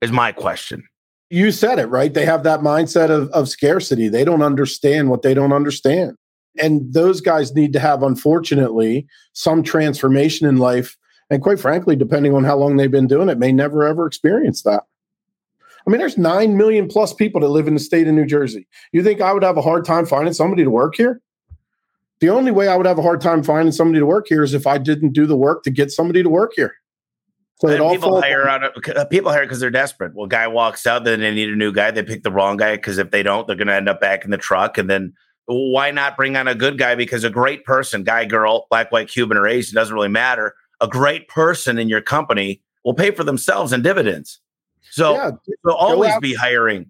Is 0.01 0.11
my 0.11 0.31
question. 0.31 0.83
You 1.29 1.51
said 1.51 1.79
it, 1.79 1.85
right? 1.85 2.13
They 2.13 2.25
have 2.25 2.43
that 2.43 2.61
mindset 2.61 3.09
of, 3.09 3.29
of 3.29 3.47
scarcity. 3.47 4.09
They 4.09 4.25
don't 4.25 4.41
understand 4.41 5.09
what 5.09 5.21
they 5.21 5.33
don't 5.33 5.53
understand. 5.53 6.17
And 6.59 6.93
those 6.93 7.21
guys 7.21 7.53
need 7.53 7.71
to 7.73 7.79
have, 7.79 8.03
unfortunately, 8.03 9.07
some 9.33 9.63
transformation 9.63 10.47
in 10.47 10.57
life. 10.57 10.97
And 11.29 11.41
quite 11.41 11.59
frankly, 11.59 11.95
depending 11.95 12.33
on 12.33 12.43
how 12.43 12.57
long 12.57 12.75
they've 12.75 12.91
been 12.91 13.07
doing 13.07 13.29
it, 13.29 13.37
may 13.37 13.53
never 13.53 13.87
ever 13.87 14.05
experience 14.05 14.63
that. 14.63 14.83
I 15.87 15.89
mean, 15.89 15.99
there's 15.99 16.17
9 16.17 16.57
million 16.57 16.87
plus 16.87 17.13
people 17.13 17.41
that 17.41 17.47
live 17.47 17.67
in 17.67 17.73
the 17.73 17.79
state 17.79 18.07
of 18.07 18.13
New 18.13 18.25
Jersey. 18.25 18.67
You 18.91 19.03
think 19.03 19.21
I 19.21 19.33
would 19.33 19.43
have 19.43 19.57
a 19.57 19.61
hard 19.61 19.85
time 19.85 20.05
finding 20.05 20.33
somebody 20.33 20.63
to 20.63 20.69
work 20.69 20.95
here? 20.95 21.21
The 22.21 22.29
only 22.29 22.51
way 22.51 22.67
I 22.67 22.75
would 22.75 22.85
have 22.85 22.99
a 22.99 23.01
hard 23.01 23.19
time 23.19 23.43
finding 23.43 23.71
somebody 23.71 23.99
to 23.99 24.05
work 24.05 24.27
here 24.27 24.43
is 24.43 24.53
if 24.53 24.67
I 24.67 24.77
didn't 24.77 25.13
do 25.13 25.25
the 25.25 25.35
work 25.35 25.63
to 25.63 25.71
get 25.71 25.91
somebody 25.91 26.21
to 26.21 26.29
work 26.29 26.53
here. 26.55 26.75
So 27.59 27.67
it 27.67 27.79
all 27.79 27.91
people 27.91 28.21
hire 28.21 28.49
on 28.49 28.63
uh, 28.63 29.05
people 29.05 29.31
hire 29.31 29.43
because 29.43 29.59
they're 29.59 29.69
desperate. 29.69 30.13
Well, 30.15 30.25
guy 30.25 30.47
walks 30.47 30.87
out, 30.87 31.03
then 31.03 31.19
they 31.19 31.33
need 31.33 31.49
a 31.49 31.55
new 31.55 31.71
guy. 31.71 31.91
They 31.91 32.01
pick 32.01 32.23
the 32.23 32.31
wrong 32.31 32.57
guy 32.57 32.75
because 32.75 32.97
if 32.97 33.11
they 33.11 33.21
don't, 33.21 33.45
they're 33.45 33.55
going 33.55 33.67
to 33.67 33.75
end 33.75 33.89
up 33.89 34.01
back 34.01 34.23
in 34.25 34.31
the 34.31 34.37
truck. 34.37 34.79
And 34.79 34.89
then 34.89 35.13
why 35.45 35.91
not 35.91 36.15
bring 36.15 36.35
on 36.37 36.47
a 36.47 36.55
good 36.55 36.77
guy? 36.77 36.95
Because 36.95 37.23
a 37.23 37.29
great 37.29 37.65
person, 37.65 38.03
guy, 38.03 38.25
girl, 38.25 38.67
black, 38.69 38.91
white, 38.91 39.09
Cuban, 39.09 39.37
or 39.37 39.47
Asian, 39.47 39.75
doesn't 39.75 39.93
really 39.93 40.07
matter. 40.07 40.55
A 40.79 40.87
great 40.87 41.27
person 41.27 41.77
in 41.77 41.87
your 41.87 42.01
company 42.01 42.61
will 42.83 42.95
pay 42.95 43.11
for 43.11 43.23
themselves 43.23 43.73
in 43.73 43.83
dividends. 43.83 44.39
So, 44.89 45.13
yeah, 45.13 45.31
so 45.63 45.73
always 45.75 46.11
out, 46.13 46.21
be 46.21 46.33
hiring. 46.33 46.89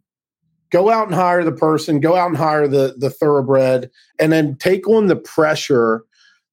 Go 0.71 0.89
out 0.89 1.07
and 1.07 1.15
hire 1.15 1.43
the 1.43 1.51
person. 1.51 1.99
Go 1.99 2.15
out 2.15 2.27
and 2.27 2.37
hire 2.37 2.67
the 2.67 2.95
the 2.97 3.09
thoroughbred, 3.09 3.89
and 4.19 4.31
then 4.31 4.55
take 4.55 4.87
on 4.87 5.07
the 5.07 5.15
pressure 5.15 6.03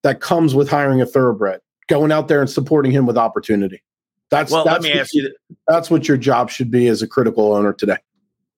that 0.02 0.20
comes 0.20 0.54
with 0.54 0.68
hiring 0.68 1.00
a 1.00 1.06
thoroughbred. 1.06 1.60
Going 1.88 2.12
out 2.12 2.28
there 2.28 2.40
and 2.40 2.50
supporting 2.50 2.92
him 2.92 3.06
with 3.06 3.16
opportunity. 3.16 3.82
That's 4.30 4.52
well, 4.52 4.64
that's 4.64 4.84
let 4.84 4.92
me 4.92 4.98
ask 4.98 5.14
you. 5.14 5.32
That's 5.66 5.90
what 5.90 6.06
your 6.06 6.16
job 6.16 6.50
should 6.50 6.70
be 6.70 6.88
as 6.88 7.00
a 7.00 7.06
critical 7.06 7.54
owner 7.54 7.72
today. 7.72 7.96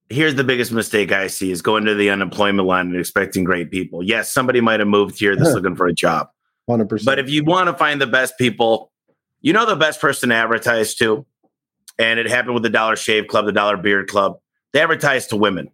Here's 0.09 0.35
the 0.35 0.43
biggest 0.43 0.73
mistake 0.73 1.13
I 1.13 1.29
see 1.29 1.53
is 1.53 1.63
going 1.63 1.85
to 1.85 1.95
the 1.95 2.11
unemployment 2.11 2.67
line 2.67 2.87
and 2.89 2.97
expecting 2.97 3.45
great 3.45 3.71
people. 3.71 4.03
Yes, 4.03 4.33
somebody 4.33 4.61
might 4.61 4.81
have 4.81 4.89
moved 4.89 5.21
here 5.21 5.37
that's 5.37 5.55
looking 5.55 5.77
for 5.77 5.87
a 5.87 5.93
job. 5.93 6.31
100%. 6.69 7.05
But 7.05 7.21
if 7.21 7.31
you 7.31 7.45
want 7.45 7.69
to 7.69 7.75
find 7.75 8.01
the 8.01 8.09
best 8.09 8.37
people, 8.37 8.91
you 9.41 9.53
know 9.53 9.67
the 9.67 9.77
best 9.77 10.01
person 10.01 10.31
to 10.31 10.35
advertise 10.35 10.97
to 10.97 11.25
and 12.01 12.19
it 12.19 12.29
happened 12.29 12.55
with 12.55 12.63
the 12.63 12.71
Dollar 12.71 12.97
Shave 12.97 13.27
Club, 13.27 13.45
the 13.45 13.53
Dollar 13.53 13.77
Beard 13.77 14.09
Club. 14.09 14.41
They 14.73 14.81
advertise 14.81 15.27
to 15.29 15.37
women, 15.37 15.71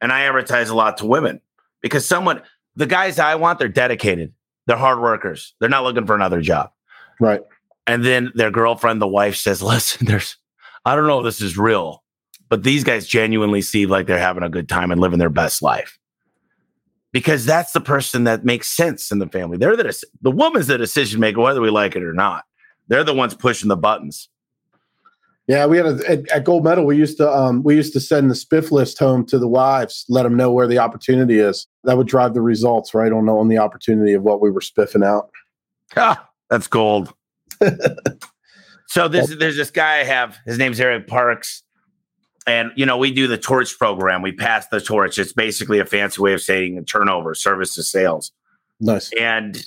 and 0.00 0.12
I 0.12 0.22
advertise 0.22 0.68
a 0.68 0.74
lot 0.74 0.98
to 0.98 1.06
women 1.06 1.40
because 1.80 2.06
someone, 2.06 2.42
the 2.76 2.86
guys 2.86 3.18
I 3.18 3.34
want, 3.36 3.58
they're 3.58 3.68
dedicated, 3.68 4.32
they're 4.66 4.76
hard 4.76 5.00
workers, 5.00 5.54
they're 5.58 5.68
not 5.68 5.84
looking 5.84 6.06
for 6.06 6.14
another 6.14 6.40
job, 6.40 6.70
right? 7.18 7.40
And 7.86 8.04
then 8.04 8.30
their 8.34 8.50
girlfriend, 8.50 9.00
the 9.00 9.08
wife, 9.08 9.36
says, 9.36 9.62
"Listen, 9.62 10.06
there's, 10.06 10.36
I 10.84 10.94
don't 10.94 11.06
know 11.06 11.18
if 11.20 11.24
this 11.24 11.40
is 11.40 11.56
real, 11.56 12.02
but 12.48 12.62
these 12.62 12.84
guys 12.84 13.06
genuinely 13.06 13.62
seem 13.62 13.88
like 13.88 14.06
they're 14.06 14.18
having 14.18 14.42
a 14.42 14.50
good 14.50 14.68
time 14.68 14.90
and 14.90 15.00
living 15.00 15.18
their 15.18 15.30
best 15.30 15.62
life." 15.62 15.98
Because 17.12 17.44
that's 17.44 17.72
the 17.72 17.80
person 17.80 18.22
that 18.24 18.44
makes 18.44 18.68
sense 18.68 19.10
in 19.10 19.18
the 19.18 19.26
family. 19.26 19.58
They're 19.58 19.76
the 19.76 20.04
the 20.22 20.30
woman's 20.30 20.68
the 20.68 20.78
decision 20.78 21.20
maker, 21.20 21.40
whether 21.40 21.60
we 21.60 21.70
like 21.70 21.96
it 21.96 22.04
or 22.04 22.12
not. 22.12 22.44
They're 22.86 23.04
the 23.04 23.14
ones 23.14 23.34
pushing 23.34 23.68
the 23.68 23.76
buttons. 23.76 24.28
Yeah, 25.50 25.66
we 25.66 25.78
had 25.78 25.86
a, 25.86 26.08
at, 26.08 26.28
at, 26.28 26.44
Gold 26.44 26.62
Medal. 26.62 26.86
We 26.86 26.96
used 26.96 27.16
to 27.16 27.28
um, 27.28 27.64
we 27.64 27.74
used 27.74 27.92
to 27.94 28.00
send 28.00 28.30
the 28.30 28.36
spiff 28.36 28.70
list 28.70 29.00
home 29.00 29.26
to 29.26 29.36
the 29.36 29.48
wives, 29.48 30.04
let 30.08 30.22
them 30.22 30.36
know 30.36 30.52
where 30.52 30.68
the 30.68 30.78
opportunity 30.78 31.40
is. 31.40 31.66
That 31.82 31.96
would 31.96 32.06
drive 32.06 32.34
the 32.34 32.40
results 32.40 32.94
right 32.94 33.10
on 33.10 33.28
on 33.28 33.48
the 33.48 33.58
opportunity 33.58 34.12
of 34.12 34.22
what 34.22 34.40
we 34.40 34.52
were 34.52 34.60
spiffing 34.60 35.04
out. 35.04 35.28
Ah, 35.96 36.30
that's 36.50 36.68
gold. 36.68 37.12
so 38.86 39.08
this 39.08 39.34
there's 39.40 39.56
this 39.56 39.72
guy 39.72 39.98
I 39.98 40.04
have. 40.04 40.38
His 40.46 40.56
name's 40.56 40.78
Eric 40.78 41.08
Parks, 41.08 41.64
and 42.46 42.70
you 42.76 42.86
know 42.86 42.96
we 42.96 43.10
do 43.10 43.26
the 43.26 43.36
torch 43.36 43.76
program. 43.76 44.22
We 44.22 44.30
pass 44.30 44.68
the 44.68 44.80
torch. 44.80 45.18
It's 45.18 45.32
basically 45.32 45.80
a 45.80 45.84
fancy 45.84 46.22
way 46.22 46.32
of 46.32 46.42
saying 46.42 46.84
turnover, 46.84 47.34
service 47.34 47.74
to 47.74 47.82
sales. 47.82 48.30
Nice. 48.78 49.10
And 49.18 49.66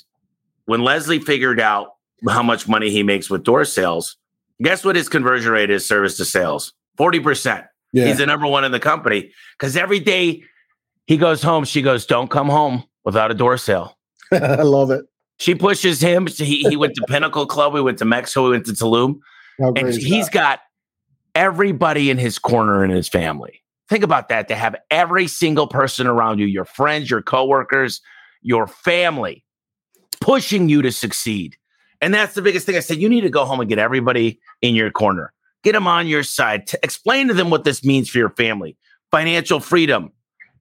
when 0.63 0.81
Leslie 0.85 1.19
figured 1.19 1.59
out 1.59 1.95
how 2.29 2.41
much 2.41 2.69
money 2.69 2.89
he 2.89 3.03
makes 3.03 3.29
with 3.29 3.43
door 3.43 3.65
sales 3.65 4.15
Guess 4.61 4.85
what 4.85 4.95
his 4.95 5.09
conversion 5.09 5.51
rate 5.51 5.69
is 5.69 5.85
service 5.85 6.17
to 6.17 6.25
sales? 6.25 6.73
40%. 6.99 7.65
Yeah. 7.91 8.07
He's 8.07 8.17
the 8.17 8.25
number 8.25 8.47
one 8.47 8.63
in 8.63 8.71
the 8.71 8.79
company 8.79 9.31
because 9.57 9.77
every 9.77 9.99
day 9.99 10.43
he 11.05 11.17
goes 11.17 11.43
home, 11.43 11.63
she 11.63 11.81
goes, 11.81 12.05
Don't 12.05 12.29
come 12.29 12.49
home 12.49 12.83
without 13.03 13.31
a 13.31 13.33
door 13.33 13.57
sale. 13.57 13.97
I 14.31 14.61
love 14.61 14.91
it. 14.91 15.05
She 15.39 15.55
pushes 15.55 15.99
him. 15.99 16.27
He, 16.27 16.63
he 16.69 16.75
went 16.75 16.93
to 16.95 17.05
Pinnacle 17.07 17.45
Club. 17.45 17.73
We 17.73 17.81
went 17.81 17.97
to 17.99 18.05
Mexico. 18.05 18.45
We 18.45 18.51
went 18.51 18.65
to 18.67 18.71
Tulum. 18.71 19.19
And 19.59 19.93
he's 19.93 20.29
got 20.29 20.59
everybody 21.35 22.09
in 22.09 22.17
his 22.17 22.39
corner 22.39 22.83
in 22.83 22.91
his 22.91 23.07
family. 23.07 23.61
Think 23.89 24.03
about 24.03 24.29
that 24.29 24.47
to 24.47 24.55
have 24.55 24.75
every 24.89 25.27
single 25.27 25.67
person 25.67 26.07
around 26.07 26.39
you, 26.39 26.45
your 26.45 26.65
friends, 26.65 27.09
your 27.09 27.21
coworkers, 27.21 28.01
your 28.41 28.67
family, 28.67 29.43
pushing 30.21 30.69
you 30.69 30.81
to 30.81 30.91
succeed. 30.91 31.57
And 32.03 32.13
that's 32.13 32.35
the 32.35 32.41
biggest 32.41 32.65
thing. 32.65 32.75
I 32.75 32.81
said, 32.81 32.97
you 32.97 33.07
need 33.07 33.21
to 33.21 33.29
go 33.29 33.45
home 33.45 33.61
and 33.61 33.69
get 33.69 33.79
everybody 33.79 34.39
in 34.61 34.75
your 34.75 34.91
corner, 34.91 35.31
get 35.63 35.71
them 35.71 35.87
on 35.87 36.05
your 36.05 36.21
side, 36.21 36.67
to 36.67 36.79
explain 36.83 37.29
to 37.29 37.33
them 37.33 37.49
what 37.49 37.63
this 37.63 37.83
means 37.83 38.09
for 38.09 38.17
your 38.17 38.31
family, 38.31 38.75
financial 39.09 39.61
freedom. 39.61 40.11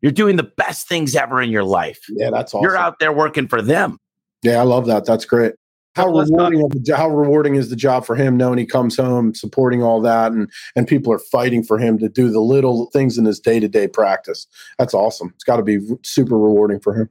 You're 0.03 0.13
doing 0.13 0.37
the 0.37 0.45
best 0.45 0.89
things 0.89 1.17
ever 1.17 1.43
in 1.43 1.51
your 1.51 1.65
life. 1.65 2.01
Yeah, 2.09 2.31
that's 2.31 2.55
awesome. 2.55 2.63
You're 2.63 2.77
out 2.77 3.01
there 3.01 3.13
working 3.13 3.49
for 3.49 3.61
them. 3.61 3.99
Yeah, 4.43 4.61
I 4.61 4.63
love 4.63 4.87
that. 4.87 5.05
That's 5.05 5.25
great. 5.25 5.55
How 5.95 6.07
rewarding, 6.07 6.71
how 6.95 7.11
rewarding 7.11 7.57
is 7.57 7.69
the 7.69 7.77
job 7.77 8.07
for 8.07 8.17
him 8.17 8.37
knowing 8.37 8.59
he 8.59 8.65
comes 8.65 8.97
home 8.97 9.35
supporting 9.35 9.83
all 9.83 10.01
that 10.01 10.33
and 10.33 10.51
and 10.75 10.89
people 10.89 11.13
are 11.13 11.19
fighting 11.19 11.63
for 11.63 11.79
him 11.79 11.99
to 11.99 12.09
do 12.09 12.31
the 12.31 12.41
little 12.41 12.87
things 12.93 13.19
in 13.19 13.27
his 13.27 13.39
day-to-day 13.39 13.89
practice. 13.89 14.47
That's 14.79 14.95
awesome. 14.95 15.33
It's 15.35 15.45
got 15.45 15.57
to 15.57 15.63
be 15.63 15.81
super 16.03 16.39
rewarding 16.39 16.81
for 16.81 16.95
him. 16.95 17.11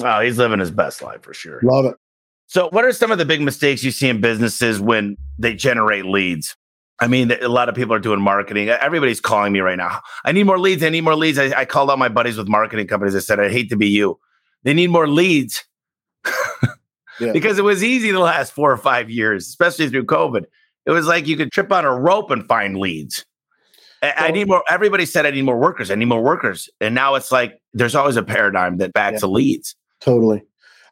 Oh, 0.00 0.20
he's 0.20 0.36
living 0.36 0.60
his 0.60 0.70
best 0.70 1.00
life 1.00 1.22
for 1.22 1.32
sure. 1.32 1.60
Love 1.62 1.86
it. 1.86 1.94
So, 2.46 2.68
what 2.70 2.84
are 2.84 2.92
some 2.92 3.10
of 3.10 3.18
the 3.18 3.24
big 3.24 3.40
mistakes 3.40 3.82
you 3.82 3.90
see 3.90 4.08
in 4.08 4.20
businesses 4.20 4.80
when 4.80 5.16
they 5.38 5.54
generate 5.54 6.04
leads? 6.04 6.56
I 7.00 7.08
mean, 7.08 7.32
a 7.32 7.48
lot 7.48 7.68
of 7.68 7.74
people 7.74 7.94
are 7.94 8.00
doing 8.00 8.20
marketing. 8.20 8.68
Everybody's 8.68 9.20
calling 9.20 9.52
me 9.52 9.60
right 9.60 9.76
now. 9.76 10.00
I 10.24 10.32
need 10.32 10.44
more 10.44 10.58
leads. 10.58 10.82
I 10.82 10.90
need 10.90 11.00
more 11.00 11.16
leads. 11.16 11.38
I, 11.38 11.60
I 11.60 11.64
called 11.64 11.90
out 11.90 11.98
my 11.98 12.08
buddies 12.08 12.36
with 12.36 12.48
marketing 12.48 12.86
companies. 12.86 13.16
I 13.16 13.18
said, 13.18 13.40
I 13.40 13.48
hate 13.48 13.68
to 13.70 13.76
be 13.76 13.88
you. 13.88 14.18
They 14.62 14.74
need 14.74 14.90
more 14.90 15.08
leads 15.08 15.64
yeah. 17.20 17.32
because 17.32 17.58
it 17.58 17.64
was 17.64 17.82
easy 17.82 18.12
the 18.12 18.20
last 18.20 18.52
four 18.52 18.70
or 18.70 18.76
five 18.76 19.10
years, 19.10 19.48
especially 19.48 19.88
through 19.88 20.06
COVID. 20.06 20.44
It 20.86 20.92
was 20.92 21.06
like 21.06 21.26
you 21.26 21.36
could 21.36 21.50
trip 21.50 21.72
on 21.72 21.84
a 21.84 21.92
rope 21.92 22.30
and 22.30 22.46
find 22.46 22.78
leads. 22.78 23.24
I, 24.02 24.28
I 24.28 24.30
need 24.30 24.48
more. 24.48 24.62
Everybody 24.68 25.06
said 25.06 25.26
I 25.26 25.30
need 25.30 25.42
more 25.42 25.58
workers. 25.58 25.90
I 25.90 25.94
need 25.94 26.04
more 26.04 26.22
workers. 26.22 26.68
And 26.80 26.94
now 26.94 27.14
it's 27.14 27.32
like 27.32 27.60
there's 27.72 27.94
always 27.94 28.16
a 28.16 28.22
paradigm 28.22 28.76
that 28.78 28.92
backs 28.92 29.22
yeah. 29.22 29.28
leads. 29.28 29.74
Totally. 30.00 30.42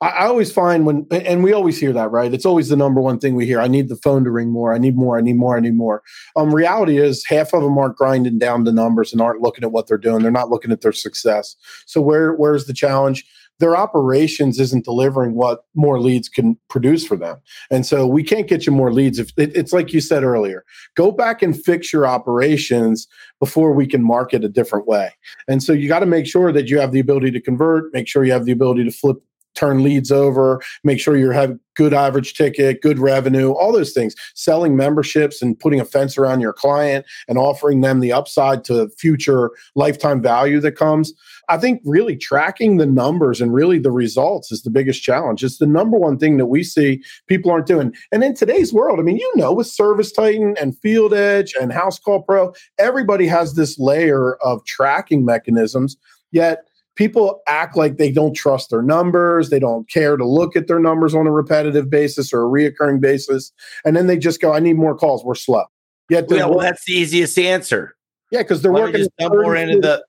I, 0.03 0.09
I 0.09 0.27
always 0.27 0.53
find 0.53 0.85
when, 0.85 1.07
and 1.11 1.43
we 1.43 1.53
always 1.53 1.79
hear 1.79 1.93
that, 1.93 2.11
right? 2.11 2.35
It's 2.35 2.45
always 2.45 2.69
the 2.69 2.77
number 2.77 3.01
one 3.01 3.19
thing 3.19 3.35
we 3.35 3.47
hear. 3.47 3.61
I 3.61 3.69
need 3.69 3.89
the 3.89 3.97
phone 3.97 4.25
to 4.25 4.31
ring 4.31 4.51
more. 4.51 4.75
I 4.75 4.79
need 4.79 4.97
more. 4.97 5.17
I 5.17 5.23
need 5.23 5.37
more. 5.37 5.57
I 5.57 5.61
need 5.61 5.77
more. 5.77 6.03
Um, 6.37 6.55
reality 6.55 6.99
is 6.99 7.25
half 7.25 7.55
of 7.55 7.63
them 7.63 7.79
aren't 7.79 7.97
grinding 7.97 8.39
down 8.39 8.65
the 8.65 8.73
numbers 8.73 9.13
and 9.13 9.23
aren't 9.23 9.41
looking 9.41 9.65
at 9.65 9.73
what 9.73 9.87
they're 9.87 9.97
doing. 9.97 10.23
They're 10.23 10.31
not 10.31 10.51
looking 10.51 10.73
at 10.73 10.83
their 10.83 10.93
success. 10.93 11.57
So 11.87 12.01
where 12.01 12.35
where's 12.35 12.67
the 12.67 12.75
challenge? 12.75 13.25
their 13.63 13.77
operations 13.77 14.59
isn't 14.59 14.85
delivering 14.85 15.35
what 15.35 15.67
more 15.77 16.01
leads 16.01 16.29
can 16.29 16.59
produce 16.69 17.07
for 17.07 17.17
them. 17.17 17.37
And 17.71 17.87
so 17.87 18.09
we 18.09 18.25
can't 18.25 18.49
get 18.49 18.67
you 18.67 18.73
more 18.73 18.93
leads. 18.93 19.21
If 19.21 19.31
it, 19.37 19.55
it's 19.55 19.73
like 19.73 19.93
you 19.93 20.01
said 20.01 20.25
earlier, 20.25 20.65
go 20.97 21.13
back 21.13 21.43
and 21.43 21.57
fix 21.57 21.93
your 21.93 22.05
operations 22.05 23.07
before 23.39 23.73
we 23.73 23.87
can 23.87 24.03
market 24.03 24.43
a 24.43 24.49
different 24.49 24.89
way. 24.89 25.13
And 25.47 25.63
so 25.63 25.73
you 25.73 25.87
got 25.87 26.01
to 26.01 26.07
make 26.07 26.27
sure 26.27 26.51
that 26.51 26.69
you 26.69 26.81
have 26.81 26.91
the 26.91 26.99
ability 26.99 27.31
to 27.31 27.41
convert, 27.41 27.93
make 27.93 28.09
sure 28.09 28.25
you 28.25 28.33
have 28.33 28.47
the 28.47 28.53
ability 28.53 28.83
to 28.83 28.91
flip 28.91 29.19
turn 29.55 29.83
leads 29.83 30.11
over, 30.11 30.61
make 30.85 31.01
sure 31.01 31.17
you 31.17 31.31
have 31.31 31.59
good 31.75 31.95
average 31.95 32.35
ticket, 32.35 32.83
good 32.83 32.99
revenue, 32.99 33.53
all 33.53 33.73
those 33.73 33.93
things. 33.93 34.15
Selling 34.35 34.77
memberships 34.77 35.41
and 35.41 35.59
putting 35.59 35.81
a 35.81 35.85
fence 35.85 36.19
around 36.19 36.41
your 36.41 36.53
client 36.53 37.07
and 37.29 37.39
offering 37.39 37.81
them 37.81 38.01
the 38.01 38.13
upside 38.13 38.65
to 38.65 38.89
future 38.99 39.51
lifetime 39.75 40.21
value 40.21 40.61
that 40.61 40.73
comes. 40.73 41.13
I 41.49 41.59
think 41.59 41.81
really 41.85 42.17
tracking 42.17 42.77
the 42.77 42.87
numbers 42.87 43.41
and 43.41 43.53
really 43.53 43.79
the 43.79 43.91
results 43.91 44.53
is 44.53 44.63
the 44.63 44.71
biggest 44.71 45.03
challenge. 45.03 45.43
It's 45.43 45.59
the 45.59 45.67
number 45.67 45.99
one 45.99 46.19
thing 46.19 46.37
that 46.39 46.47
we 46.47 46.63
see 46.63 47.03
people 47.27 47.51
aren't 47.51 47.67
doing. 47.67 47.95
And 48.11 48.23
in 48.23 48.35
today's 48.35 48.73
world, 48.73 48.99
I 48.99 49.03
mean, 49.03 49.17
you 49.17 49.33
know, 49.37 49.53
with 49.53 49.67
ServiceTitan 49.67 50.61
and 50.61 50.75
FieldEdge 50.75 51.51
and 51.61 51.73
Housecall 51.73 52.25
Pro, 52.25 52.53
everybody 52.79 53.27
has 53.27 53.55
this 53.55 53.79
layer 53.79 54.35
of 54.37 54.65
tracking 54.67 55.25
mechanisms. 55.25 55.97
Yet 56.31 56.65
people 56.97 57.41
act 57.47 57.77
like 57.77 57.97
they 57.97 58.11
don't 58.11 58.35
trust 58.35 58.71
their 58.71 58.83
numbers. 58.83 59.51
They 59.51 59.59
don't 59.59 59.89
care 59.89 60.17
to 60.17 60.27
look 60.27 60.57
at 60.57 60.67
their 60.67 60.81
numbers 60.81 61.15
on 61.15 61.27
a 61.27 61.33
repetitive 61.33 61.91
basis 61.91 62.33
or 62.33 62.43
a 62.43 62.47
reoccurring 62.47 63.01
basis. 63.01 63.53
And 63.85 63.97
then 63.97 64.07
they 64.07 64.19
just 64.19 64.41
go, 64.41 64.53
I 64.53 64.61
need 64.61 64.77
more 64.77 64.97
calls. 64.97 65.25
We're 65.25 65.35
slow. 65.35 65.65
Yet 66.09 66.27
yeah, 66.31 66.47
well, 66.47 66.59
that's 66.59 66.85
the 66.85 66.93
easiest 66.93 67.39
answer. 67.39 67.95
Yeah, 68.31 68.43
because 68.43 68.63
they're 68.63 68.73
Why 68.73 68.81
working 68.83 69.07
more 69.21 69.57
into 69.57 69.79
the 69.79 70.05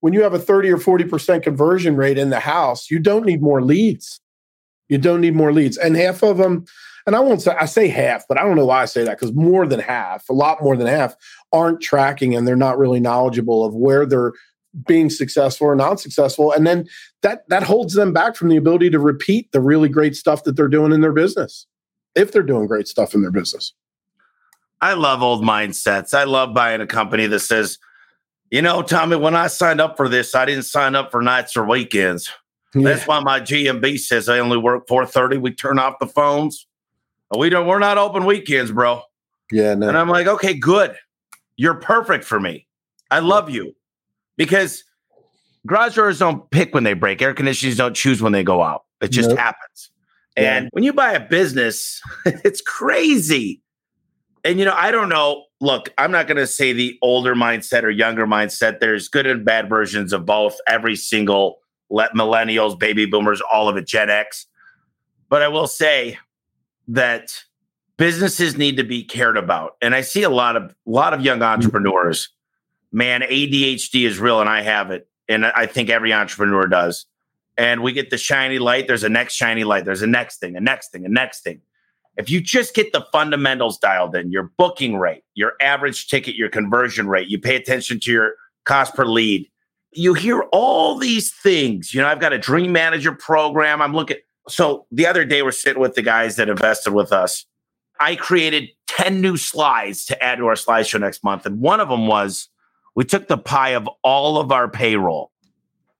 when 0.00 0.12
you 0.12 0.22
have 0.22 0.34
a 0.34 0.38
30 0.38 0.70
or 0.70 0.78
40% 0.78 1.42
conversion 1.42 1.96
rate 1.96 2.18
in 2.18 2.30
the 2.30 2.40
house, 2.40 2.90
you 2.90 2.98
don't 2.98 3.24
need 3.24 3.42
more 3.42 3.62
leads. 3.62 4.20
You 4.88 4.98
don't 4.98 5.20
need 5.20 5.34
more 5.34 5.52
leads. 5.52 5.76
And 5.76 5.96
half 5.96 6.22
of 6.22 6.36
them, 6.38 6.64
and 7.06 7.16
I 7.16 7.20
won't 7.20 7.42
say 7.42 7.56
I 7.58 7.66
say 7.66 7.88
half, 7.88 8.24
but 8.28 8.38
I 8.38 8.42
don't 8.42 8.56
know 8.56 8.66
why 8.66 8.82
I 8.82 8.84
say 8.84 9.04
that 9.04 9.18
because 9.18 9.34
more 9.34 9.66
than 9.66 9.80
half, 9.80 10.28
a 10.28 10.32
lot 10.32 10.62
more 10.62 10.76
than 10.76 10.86
half, 10.86 11.14
aren't 11.52 11.80
tracking 11.80 12.34
and 12.34 12.46
they're 12.46 12.56
not 12.56 12.78
really 12.78 13.00
knowledgeable 13.00 13.64
of 13.64 13.74
where 13.74 14.06
they're 14.06 14.32
being 14.86 15.10
successful 15.10 15.66
or 15.66 15.76
not 15.76 16.00
successful. 16.00 16.52
And 16.52 16.66
then 16.66 16.86
that 17.22 17.48
that 17.48 17.62
holds 17.62 17.94
them 17.94 18.12
back 18.12 18.36
from 18.36 18.48
the 18.48 18.56
ability 18.56 18.90
to 18.90 18.98
repeat 18.98 19.50
the 19.52 19.60
really 19.60 19.88
great 19.88 20.16
stuff 20.16 20.44
that 20.44 20.56
they're 20.56 20.68
doing 20.68 20.92
in 20.92 21.00
their 21.00 21.12
business 21.12 21.66
if 22.14 22.32
they're 22.32 22.42
doing 22.42 22.66
great 22.66 22.88
stuff 22.88 23.14
in 23.14 23.22
their 23.22 23.30
business. 23.30 23.72
I 24.80 24.94
love 24.94 25.22
old 25.22 25.42
mindsets. 25.42 26.12
I 26.14 26.24
love 26.24 26.54
buying 26.54 26.80
a 26.80 26.86
company 26.86 27.26
that 27.26 27.40
says 27.40 27.78
you 28.50 28.62
know 28.62 28.80
tommy 28.82 29.16
when 29.16 29.34
i 29.34 29.48
signed 29.48 29.80
up 29.80 29.96
for 29.96 30.08
this 30.08 30.32
i 30.32 30.44
didn't 30.44 30.62
sign 30.62 30.94
up 30.94 31.10
for 31.10 31.20
nights 31.20 31.56
or 31.56 31.64
weekends. 31.64 32.32
Yeah. 32.74 32.90
that's 32.90 33.06
why 33.06 33.20
my 33.20 33.40
gmb 33.40 33.98
says 33.98 34.28
i 34.28 34.38
only 34.38 34.56
work 34.56 34.86
4.30 34.86 35.40
we 35.40 35.52
turn 35.52 35.78
off 35.78 35.94
the 35.98 36.06
phones. 36.06 36.66
We 37.36 37.48
don't 37.48 37.66
we're 37.66 37.80
not 37.80 37.98
open 37.98 38.24
weekends 38.24 38.70
bro. 38.70 39.02
Yeah 39.50 39.74
no. 39.74 39.88
and 39.88 39.98
i'm 39.98 40.08
like 40.08 40.26
okay 40.26 40.54
good. 40.54 40.96
You're 41.58 41.76
perfect 41.76 42.24
for 42.24 42.38
me. 42.38 42.66
I 43.10 43.20
love 43.20 43.48
you 43.48 43.74
because 44.36 44.84
garage 45.66 45.94
doors 45.94 46.18
don't 46.18 46.50
pick 46.50 46.74
when 46.74 46.84
they 46.84 46.94
break. 46.94 47.20
Air 47.20 47.34
conditioners 47.34 47.76
don't 47.76 47.94
choose 47.94 48.22
when 48.22 48.32
they 48.32 48.44
go 48.44 48.62
out. 48.62 48.84
It 49.00 49.08
just 49.08 49.30
nope. 49.30 49.38
happens. 49.38 49.90
And 50.36 50.64
yeah. 50.64 50.68
when 50.72 50.84
you 50.84 50.92
buy 50.92 51.12
a 51.12 51.20
business, 51.20 52.00
it's 52.26 52.60
crazy. 52.60 53.62
And 54.44 54.58
you 54.58 54.64
know, 54.64 54.74
I 54.74 54.90
don't 54.90 55.08
know. 55.08 55.44
Look, 55.60 55.88
I'm 55.98 56.12
not 56.12 56.26
going 56.26 56.36
to 56.36 56.46
say 56.46 56.72
the 56.72 56.98
older 57.02 57.34
mindset 57.34 57.82
or 57.82 57.90
younger 57.90 58.26
mindset. 58.26 58.80
There's 58.80 59.08
good 59.08 59.26
and 59.26 59.44
bad 59.44 59.68
versions 59.68 60.12
of 60.12 60.26
both. 60.26 60.56
Every 60.66 60.96
single 60.96 61.60
let 61.88 62.12
millennials, 62.12 62.78
baby 62.78 63.06
boomers, 63.06 63.40
all 63.52 63.68
of 63.68 63.76
it, 63.76 63.86
Gen 63.86 64.10
X. 64.10 64.46
But 65.28 65.42
I 65.42 65.48
will 65.48 65.66
say 65.66 66.18
that 66.88 67.42
businesses 67.96 68.56
need 68.56 68.76
to 68.76 68.84
be 68.84 69.02
cared 69.02 69.36
about. 69.36 69.76
And 69.80 69.94
I 69.94 70.02
see 70.02 70.22
a 70.22 70.30
lot 70.30 70.56
of 70.56 70.64
a 70.64 70.74
lot 70.90 71.14
of 71.14 71.22
young 71.22 71.40
mm. 71.40 71.46
entrepreneurs 71.46 72.28
man, 72.92 73.22
ADHD 73.22 74.06
is 74.06 74.18
real 74.18 74.40
and 74.40 74.48
I 74.48 74.62
have 74.62 74.90
it. 74.90 75.08
And 75.28 75.44
I 75.44 75.66
think 75.66 75.90
every 75.90 76.12
entrepreneur 76.12 76.66
does. 76.66 77.06
And 77.58 77.82
we 77.82 77.92
get 77.92 78.10
the 78.10 78.18
shiny 78.18 78.58
light. 78.58 78.86
There's 78.86 79.02
a 79.02 79.08
next 79.08 79.34
shiny 79.34 79.64
light. 79.64 79.84
There's 79.84 80.02
a 80.02 80.06
next 80.06 80.38
thing, 80.38 80.56
a 80.56 80.60
next 80.60 80.92
thing, 80.92 81.04
a 81.04 81.08
next 81.08 81.40
thing. 81.40 81.60
If 82.16 82.30
you 82.30 82.40
just 82.40 82.74
get 82.74 82.92
the 82.92 83.06
fundamentals 83.12 83.78
dialed 83.78 84.14
in, 84.14 84.30
your 84.30 84.50
booking 84.56 84.96
rate, 84.96 85.24
your 85.34 85.52
average 85.60 86.08
ticket, 86.08 86.34
your 86.34 86.48
conversion 86.48 87.08
rate, 87.08 87.28
you 87.28 87.38
pay 87.38 87.56
attention 87.56 88.00
to 88.00 88.12
your 88.12 88.34
cost 88.64 88.94
per 88.94 89.04
lead, 89.04 89.50
you 89.92 90.14
hear 90.14 90.42
all 90.52 90.96
these 90.96 91.32
things. 91.32 91.92
You 91.92 92.02
know, 92.02 92.08
I've 92.08 92.20
got 92.20 92.32
a 92.32 92.38
dream 92.38 92.72
manager 92.72 93.12
program. 93.12 93.82
I'm 93.82 93.94
looking. 93.94 94.18
So 94.48 94.86
the 94.90 95.06
other 95.06 95.24
day, 95.24 95.42
we're 95.42 95.50
sitting 95.50 95.80
with 95.80 95.94
the 95.94 96.02
guys 96.02 96.36
that 96.36 96.48
invested 96.48 96.92
with 96.92 97.12
us. 97.12 97.44
I 97.98 98.16
created 98.16 98.68
10 98.88 99.20
new 99.20 99.36
slides 99.36 100.04
to 100.06 100.22
add 100.22 100.36
to 100.36 100.46
our 100.46 100.54
slideshow 100.54 101.00
next 101.00 101.24
month. 101.24 101.46
And 101.46 101.60
one 101.60 101.80
of 101.80 101.88
them 101.88 102.06
was 102.06 102.48
we 102.96 103.04
took 103.04 103.28
the 103.28 103.38
pie 103.38 103.70
of 103.70 103.88
all 104.02 104.38
of 104.38 104.50
our 104.50 104.68
payroll, 104.68 105.30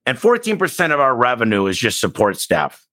and 0.05 0.17
14% 0.17 0.93
of 0.93 0.99
our 0.99 1.15
revenue 1.15 1.67
is 1.67 1.77
just 1.77 2.01
support 2.01 2.37
staff, 2.37 2.85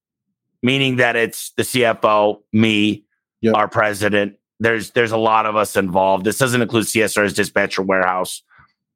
meaning 0.63 0.97
that 0.97 1.17
it's 1.17 1.51
the 1.57 1.63
CFO, 1.63 2.43
me, 2.53 3.05
yep. 3.41 3.55
our 3.55 3.67
president. 3.67 4.37
There's 4.61 4.91
there's 4.91 5.11
a 5.11 5.17
lot 5.17 5.47
of 5.47 5.57
us 5.57 5.75
involved. 5.75 6.25
This 6.25 6.39
doesn't 6.39 6.63
include 6.63 6.85
CSR's 6.85 7.33
dispatcher 7.33 7.83
warehouse. 7.83 8.43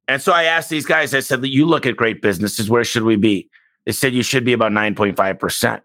And 0.06 0.22
so 0.22 0.32
I 0.32 0.44
asked 0.44 0.70
these 0.70 0.86
guys, 0.86 1.12
I 1.14 1.20
said, 1.20 1.44
you 1.44 1.66
look 1.66 1.84
at 1.84 1.96
great 1.96 2.22
businesses, 2.22 2.70
where 2.70 2.84
should 2.84 3.02
we 3.02 3.16
be? 3.16 3.50
They 3.84 3.92
said 3.92 4.14
you 4.14 4.22
should 4.22 4.44
be 4.44 4.54
about 4.54 4.72
9.5%. 4.72 5.82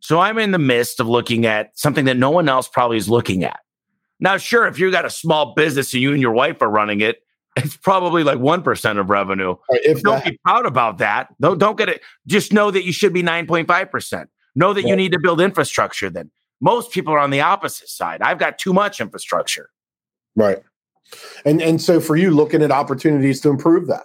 So 0.00 0.18
I'm 0.18 0.38
in 0.38 0.50
the 0.50 0.58
midst 0.58 0.98
of 0.98 1.06
looking 1.06 1.46
at 1.46 1.78
something 1.78 2.06
that 2.06 2.16
no 2.16 2.30
one 2.30 2.48
else 2.48 2.66
probably 2.66 2.96
is 2.96 3.08
looking 3.08 3.44
at. 3.44 3.60
Now, 4.18 4.36
sure, 4.36 4.66
if 4.66 4.78
you've 4.78 4.92
got 4.92 5.04
a 5.04 5.10
small 5.10 5.54
business 5.54 5.92
and 5.94 6.02
you 6.02 6.12
and 6.12 6.20
your 6.20 6.32
wife 6.32 6.60
are 6.60 6.68
running 6.68 7.00
it, 7.00 7.22
it's 7.56 7.76
probably 7.76 8.24
like 8.24 8.38
1% 8.38 8.98
of 8.98 9.10
revenue. 9.10 9.56
If 9.70 10.02
don't 10.02 10.24
that, 10.24 10.32
be 10.32 10.38
proud 10.44 10.66
about 10.66 10.98
that. 10.98 11.28
Don't, 11.40 11.58
don't 11.58 11.76
get 11.76 11.88
it. 11.88 12.02
Just 12.26 12.52
know 12.52 12.70
that 12.70 12.84
you 12.84 12.92
should 12.92 13.12
be 13.12 13.22
9.5%. 13.22 14.26
Know 14.54 14.72
that 14.72 14.82
yeah. 14.82 14.88
you 14.88 14.96
need 14.96 15.12
to 15.12 15.20
build 15.20 15.40
infrastructure 15.40 16.10
then. 16.10 16.30
Most 16.60 16.92
people 16.92 17.12
are 17.14 17.18
on 17.18 17.30
the 17.30 17.40
opposite 17.40 17.88
side. 17.88 18.20
I've 18.22 18.38
got 18.38 18.58
too 18.58 18.72
much 18.72 19.00
infrastructure. 19.00 19.70
Right. 20.36 20.62
And 21.44 21.60
and 21.60 21.80
so 21.80 22.00
for 22.00 22.16
you 22.16 22.30
looking 22.30 22.62
at 22.62 22.70
opportunities 22.70 23.40
to 23.40 23.48
improve 23.48 23.86
that. 23.88 24.04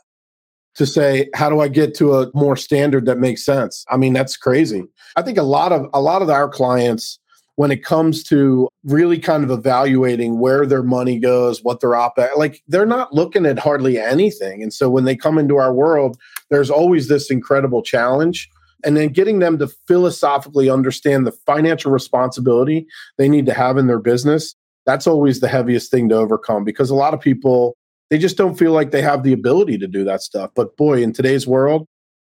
To 0.75 0.85
say 0.85 1.29
how 1.33 1.49
do 1.49 1.61
I 1.61 1.69
get 1.69 1.93
to 1.95 2.15
a 2.15 2.31
more 2.33 2.57
standard 2.57 3.05
that 3.05 3.17
makes 3.17 3.45
sense? 3.45 3.85
I 3.89 3.97
mean 3.97 4.13
that's 4.13 4.35
crazy. 4.35 4.83
I 5.15 5.21
think 5.21 5.37
a 5.37 5.43
lot 5.43 5.71
of 5.71 5.87
a 5.93 6.01
lot 6.01 6.21
of 6.21 6.29
our 6.29 6.49
clients 6.49 7.19
when 7.55 7.71
it 7.71 7.83
comes 7.83 8.21
to 8.23 8.67
really 8.83 9.17
kind 9.17 9.43
of 9.43 9.51
evaluating 9.51 10.39
where 10.39 10.65
their 10.65 10.83
money 10.83 11.19
goes, 11.19 11.63
what 11.63 11.79
their 11.79 11.95
op 11.95 12.17
like 12.35 12.61
they're 12.67 12.85
not 12.85 13.13
looking 13.13 13.45
at 13.45 13.59
hardly 13.59 13.97
anything. 13.97 14.61
And 14.61 14.73
so 14.73 14.89
when 14.89 15.05
they 15.05 15.15
come 15.15 15.37
into 15.37 15.57
our 15.57 15.73
world, 15.73 16.17
there's 16.49 16.69
always 16.69 17.07
this 17.07 17.31
incredible 17.31 17.81
challenge. 17.81 18.49
And 18.83 18.95
then 18.95 19.09
getting 19.09 19.39
them 19.39 19.57
to 19.59 19.67
philosophically 19.87 20.69
understand 20.69 21.25
the 21.25 21.31
financial 21.31 21.91
responsibility 21.91 22.85
they 23.17 23.27
need 23.27 23.45
to 23.47 23.53
have 23.53 23.77
in 23.77 23.87
their 23.87 23.99
business, 23.99 24.53
that's 24.85 25.07
always 25.07 25.39
the 25.39 25.47
heaviest 25.47 25.89
thing 25.89 26.09
to 26.09 26.15
overcome 26.15 26.63
because 26.63 26.89
a 26.89 26.95
lot 26.95 27.13
of 27.13 27.19
people 27.19 27.75
they 28.11 28.19
just 28.19 28.37
don't 28.37 28.59
feel 28.59 28.71
like 28.71 28.91
they 28.91 29.01
have 29.01 29.23
the 29.23 29.33
ability 29.33 29.79
to 29.79 29.87
do 29.87 30.03
that 30.03 30.21
stuff. 30.21 30.51
But 30.55 30.77
boy, 30.77 31.01
in 31.01 31.11
today's 31.11 31.47
world, 31.47 31.87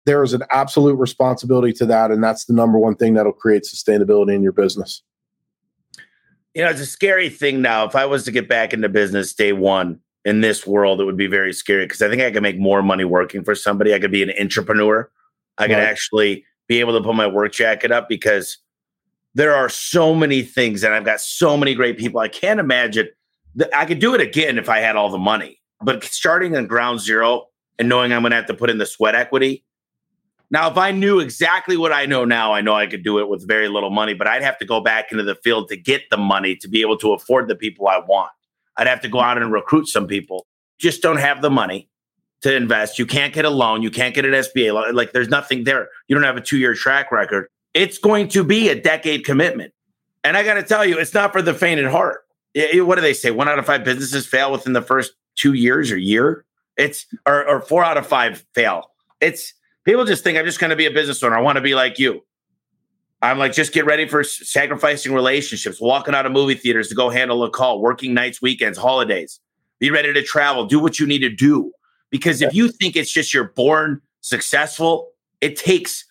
there 0.06 0.22
is 0.22 0.34
an 0.34 0.44
absolute 0.52 0.96
responsibility 0.96 1.74
to 1.74 1.86
that. 1.88 2.12
And 2.12 2.24
that's 2.24 2.46
the 2.46 2.54
number 2.54 2.78
one 2.78 2.96
thing 2.96 3.16
that'll 3.16 3.34
create 3.34 3.64
sustainability 3.64 4.36
in 4.36 4.44
your 4.44 4.52
business 4.52 5.02
you 6.54 6.64
know, 6.64 6.70
it's 6.70 6.82
a 6.82 6.86
scary 6.86 7.30
thing 7.30 7.62
now. 7.62 7.86
If 7.86 7.96
I 7.96 8.06
was 8.06 8.24
to 8.26 8.32
get 8.32 8.48
back 8.48 8.74
into 8.74 8.90
business 8.90 9.34
day 9.34 9.54
one 9.54 10.00
in 10.26 10.42
this 10.42 10.68
world, 10.68 11.02
it 11.02 11.06
would 11.06 11.18
be 11.18 11.28
very 11.28 11.54
scary 11.54 11.86
because 11.86 12.02
I 12.02 12.10
think 12.10 12.22
I 12.22 12.32
could 12.32 12.44
make 12.44 12.60
more 12.60 12.84
money 12.84 13.06
working 13.06 13.44
for 13.44 13.56
somebody. 13.56 13.94
I 13.94 14.00
could 14.00 14.12
be 14.12 14.24
an 14.24 14.32
entrepreneur. 14.40 15.10
I 15.58 15.68
could 15.68 15.74
right. 15.74 15.84
actually 15.84 16.46
be 16.68 16.80
able 16.80 16.98
to 16.98 17.04
put 17.04 17.16
my 17.16 17.28
work 17.28 17.54
jacket 17.54 17.92
up 17.92 18.08
because 18.08 18.58
there 19.36 19.54
are 19.54 19.70
so 19.70 20.14
many 20.14 20.44
things, 20.44 20.84
and 20.84 20.94
I've 20.94 21.06
got 21.06 21.20
so 21.20 21.58
many 21.58 21.74
great 21.74 21.98
people. 21.98 22.20
I 22.20 22.28
can't 22.28 22.60
imagine 22.60 23.10
that 23.56 23.76
I 23.76 23.86
could 23.86 24.00
do 24.00 24.14
it 24.14 24.22
again 24.22 24.58
if 24.58 24.70
I 24.70 24.80
had 24.80 24.96
all 24.96 25.10
the 25.10 25.18
money. 25.18 25.60
But 25.82 26.04
starting 26.04 26.56
on 26.56 26.68
ground 26.68 27.00
zero 27.00 27.48
and 27.80 27.90
knowing 27.90 28.14
I'm 28.14 28.22
going 28.22 28.32
to 28.32 28.38
have 28.38 28.46
to 28.46 28.54
put 28.54 28.70
in 28.70 28.78
the 28.78 28.86
sweat 28.86 29.16
equity. 29.16 29.66
Now, 30.54 30.70
if 30.70 30.78
I 30.78 30.92
knew 30.92 31.20
exactly 31.20 31.78
what 31.78 31.92
I 31.92 32.06
know 32.06 32.26
now, 32.26 32.54
I 32.54 32.62
know 32.62 32.76
I 32.76 32.86
could 32.86 33.04
do 33.04 33.18
it 33.18 33.28
with 33.28 33.46
very 33.48 33.68
little 33.68 33.90
money, 33.90 34.14
but 34.14 34.28
I'd 34.28 34.44
have 34.44 34.60
to 34.60 34.66
go 34.66 34.80
back 34.82 35.12
into 35.12 35.24
the 35.24 35.34
field 35.34 35.68
to 35.70 35.76
get 35.76 36.04
the 36.12 36.18
money 36.18 36.56
to 36.58 36.68
be 36.68 36.82
able 36.82 36.96
to 37.00 37.12
afford 37.12 37.48
the 37.48 37.56
people 37.56 37.88
I 37.88 37.98
want. 37.98 38.30
I'd 38.78 38.86
have 38.86 39.02
to 39.02 39.10
go 39.10 39.20
out 39.20 39.42
and 39.42 39.52
recruit 39.52 39.88
some 39.88 40.06
people. 40.06 40.46
Just 40.78 41.02
don't 41.02 41.18
have 41.18 41.42
the 41.42 41.50
money 41.50 41.90
to 42.42 42.56
invest. 42.56 43.00
You 43.00 43.08
can't 43.08 43.34
get 43.34 43.46
a 43.46 43.50
loan. 43.50 43.82
You 43.82 43.90
can't 43.90 44.14
get 44.14 44.26
an 44.26 44.32
SBA. 44.34 44.72
loan. 44.76 44.94
Like 44.94 45.12
there's 45.12 45.28
nothing 45.28 45.64
there. 45.64 45.90
You 46.08 46.16
don't 46.16 46.24
have 46.24 46.38
a 46.38 46.42
two 46.42 46.58
year 46.60 46.76
track 46.76 47.12
record. 47.12 47.48
It's 47.74 47.98
going 47.98 48.28
to 48.30 48.44
be 48.44 48.70
a 48.70 48.80
decade 48.80 49.26
commitment. 49.26 49.74
And 50.24 50.38
I 50.38 50.44
got 50.44 50.54
to 50.54 50.64
tell 50.64 50.86
you, 50.86 51.00
it's 51.00 51.16
not 51.16 51.32
for 51.32 51.42
the 51.42 51.56
faint 51.56 51.82
at 51.82 51.92
heart. 51.92 52.26
It, 52.54 52.86
what 52.86 52.96
do 52.96 53.02
they 53.02 53.16
say? 53.16 53.32
One 53.32 53.50
out 53.50 53.58
of 53.58 53.66
five 53.66 53.84
businesses 53.84 54.28
fail 54.28 54.52
within 54.52 54.74
the 54.74 54.84
first 54.84 55.14
two 55.36 55.54
years 55.54 55.92
or 55.92 55.98
year. 55.98 56.46
It's 56.78 57.08
or, 57.26 57.44
or 57.48 57.60
four 57.60 57.84
out 57.84 57.98
of 57.98 58.06
five 58.06 58.46
fail. 58.54 58.92
It's 59.20 59.56
people 59.84 60.06
just 60.06 60.24
think 60.24 60.38
I'm 60.38 60.46
just 60.46 60.60
going 60.60 60.70
to 60.70 60.76
be 60.76 60.86
a 60.86 60.92
business 60.92 61.22
owner. 61.24 61.38
I 61.38 61.42
want 61.42 61.58
to 61.58 61.62
be 61.62 61.76
like 61.76 62.00
you. 62.00 62.24
I'm 63.22 63.40
like, 63.40 63.54
just 63.54 63.72
get 63.72 63.86
ready 63.86 64.06
for 64.06 64.24
sacrificing 64.24 65.14
relationships, 65.14 65.80
walking 65.80 66.14
out 66.14 66.26
of 66.26 66.34
movie 66.34 66.56
theaters 66.56 66.90
to 66.90 66.96
go 66.96 67.10
handle 67.10 67.44
a 67.44 67.50
call, 67.50 67.80
working 67.80 68.14
nights, 68.14 68.42
weekends, 68.42 68.78
holidays. 68.78 69.40
Be 69.80 69.92
ready 69.92 70.12
to 70.12 70.22
travel, 70.22 70.66
do 70.66 70.80
what 70.80 71.00
you 71.00 71.08
need 71.08 71.20
to 71.20 71.30
do. 71.30 71.72
Because 72.10 72.42
if 72.42 72.54
you 72.54 72.68
think 72.68 72.96
it's 72.96 73.12
just 73.12 73.34
you're 73.34 73.50
born 73.56 74.02
successful, 74.22 75.10
it 75.40 75.56
takes. 75.56 76.06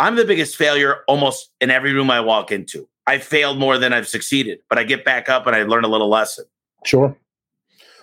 I'm 0.00 0.16
the 0.16 0.24
biggest 0.24 0.56
failure 0.56 0.98
almost 1.08 1.50
in 1.60 1.70
every 1.70 1.92
room 1.92 2.10
I 2.10 2.20
walk 2.20 2.50
into. 2.50 2.88
I 3.06 3.18
failed 3.18 3.58
more 3.58 3.78
than 3.78 3.92
I've 3.92 4.08
succeeded, 4.08 4.58
but 4.68 4.78
I 4.78 4.84
get 4.84 5.04
back 5.04 5.28
up 5.28 5.46
and 5.46 5.54
I 5.54 5.62
learn 5.62 5.84
a 5.84 5.88
little 5.88 6.08
lesson. 6.08 6.44
Sure. 6.84 7.16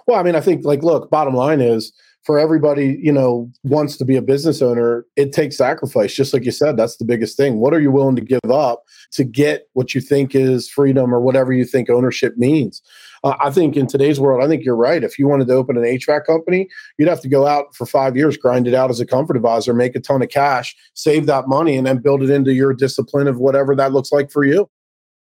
Well, 0.08 0.20
I 0.20 0.24
mean, 0.24 0.36
I 0.36 0.42
think 0.42 0.66
like, 0.66 0.84
look, 0.84 1.10
bottom 1.10 1.36
line 1.36 1.62
is 1.62 1.94
for 2.24 2.40
everybody, 2.40 2.98
you 3.02 3.12
know, 3.12 3.52
wants 3.64 3.98
to 3.98 4.06
be 4.06 4.16
a 4.16 4.22
business 4.22 4.62
owner, 4.62 5.06
it 5.16 5.34
takes 5.34 5.58
sacrifice. 5.58 6.14
Just 6.14 6.34
like 6.34 6.46
you 6.46 6.52
said, 6.52 6.78
that's 6.78 6.96
the 6.96 7.06
biggest 7.06 7.36
thing. 7.36 7.58
What 7.58 7.74
are 7.74 7.82
you 7.82 7.92
willing 7.92 8.16
to 8.16 8.22
give 8.22 8.40
up 8.50 8.84
to 9.12 9.26
get 9.26 9.68
what 9.74 9.94
you 9.94 10.00
think 10.00 10.34
is 10.34 10.70
freedom 10.70 11.14
or 11.14 11.20
whatever 11.20 11.52
you 11.52 11.66
think 11.66 11.90
ownership 11.90 12.38
means? 12.38 12.82
Uh, 13.26 13.36
I 13.42 13.52
think 13.52 13.76
in 13.76 13.88
today's 13.88 14.20
world, 14.20 14.44
I 14.44 14.48
think 14.48 14.64
you're 14.64 14.76
right. 14.76 15.04
If 15.04 15.20
you 15.20 15.28
wanted 15.28 15.48
to 15.48 15.54
open 15.54 15.78
an 15.78 15.84
HVAC 15.84 16.26
company, 16.26 16.70
you'd 16.98 17.10
have 17.10 17.22
to 17.22 17.30
go 17.30 17.46
out 17.46 17.76
for 17.76 17.86
five 17.86 18.16
years, 18.16 18.38
grind 18.38 18.68
it 18.68 18.74
out 18.74 18.90
as 18.90 19.02
a 19.02 19.06
comfort 19.06 19.36
advisor, 19.36 19.74
make 19.74 19.96
a 19.96 20.00
ton 20.00 20.22
of 20.22 20.30
cash, 20.30 20.76
save 20.94 21.26
that 21.26 21.48
money, 21.48 21.76
and 21.76 21.86
then 21.86 21.98
build 21.98 22.24
it 22.24 22.30
into 22.30 22.54
your 22.54 22.74
discipline 22.74 23.28
of 23.28 23.38
whatever 23.38 23.76
that 23.76 23.92
looks 23.92 24.12
like 24.12 24.32
for 24.32 24.46
you. 24.46 24.70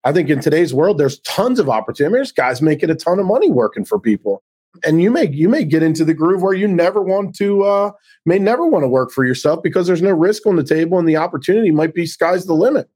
I 0.05 0.13
think 0.13 0.29
in 0.29 0.41
today's 0.41 0.75
world, 0.75 0.99
there's 0.99 1.19
tons 1.21 1.59
of 1.59 1.69
opportunity. 1.69 2.15
There's 2.15 2.33
guys 2.33 2.61
making 2.61 2.91
a 2.91 2.95
ton 2.95 3.19
of 3.19 3.27
money 3.27 3.51
working 3.51 3.85
for 3.85 3.99
people 3.99 4.43
and 4.83 5.01
you 5.03 5.11
may 5.11 5.29
you 5.29 5.49
may 5.49 5.65
get 5.65 5.83
into 5.83 6.05
the 6.05 6.15
groove 6.15 6.43
where 6.43 6.55
you 6.55 6.67
never 6.67 7.03
want 7.03 7.35
to 7.37 7.63
uh, 7.63 7.91
may 8.27 8.39
never 8.39 8.67
want 8.67 8.83
to 8.83 8.89
work 8.89 9.11
for 9.11 9.25
yourself 9.25 9.63
because 9.63 9.87
there's 9.87 10.03
no 10.03 10.11
risk 10.11 10.47
on 10.47 10.57
the 10.57 10.65
table 10.65 10.99
and 10.99 11.09
the 11.09 11.17
opportunity 11.17 11.71
might 11.71 11.95
be 11.95 12.07
sky's 12.07 12.47
the 12.47 12.55
limit. 12.55 12.89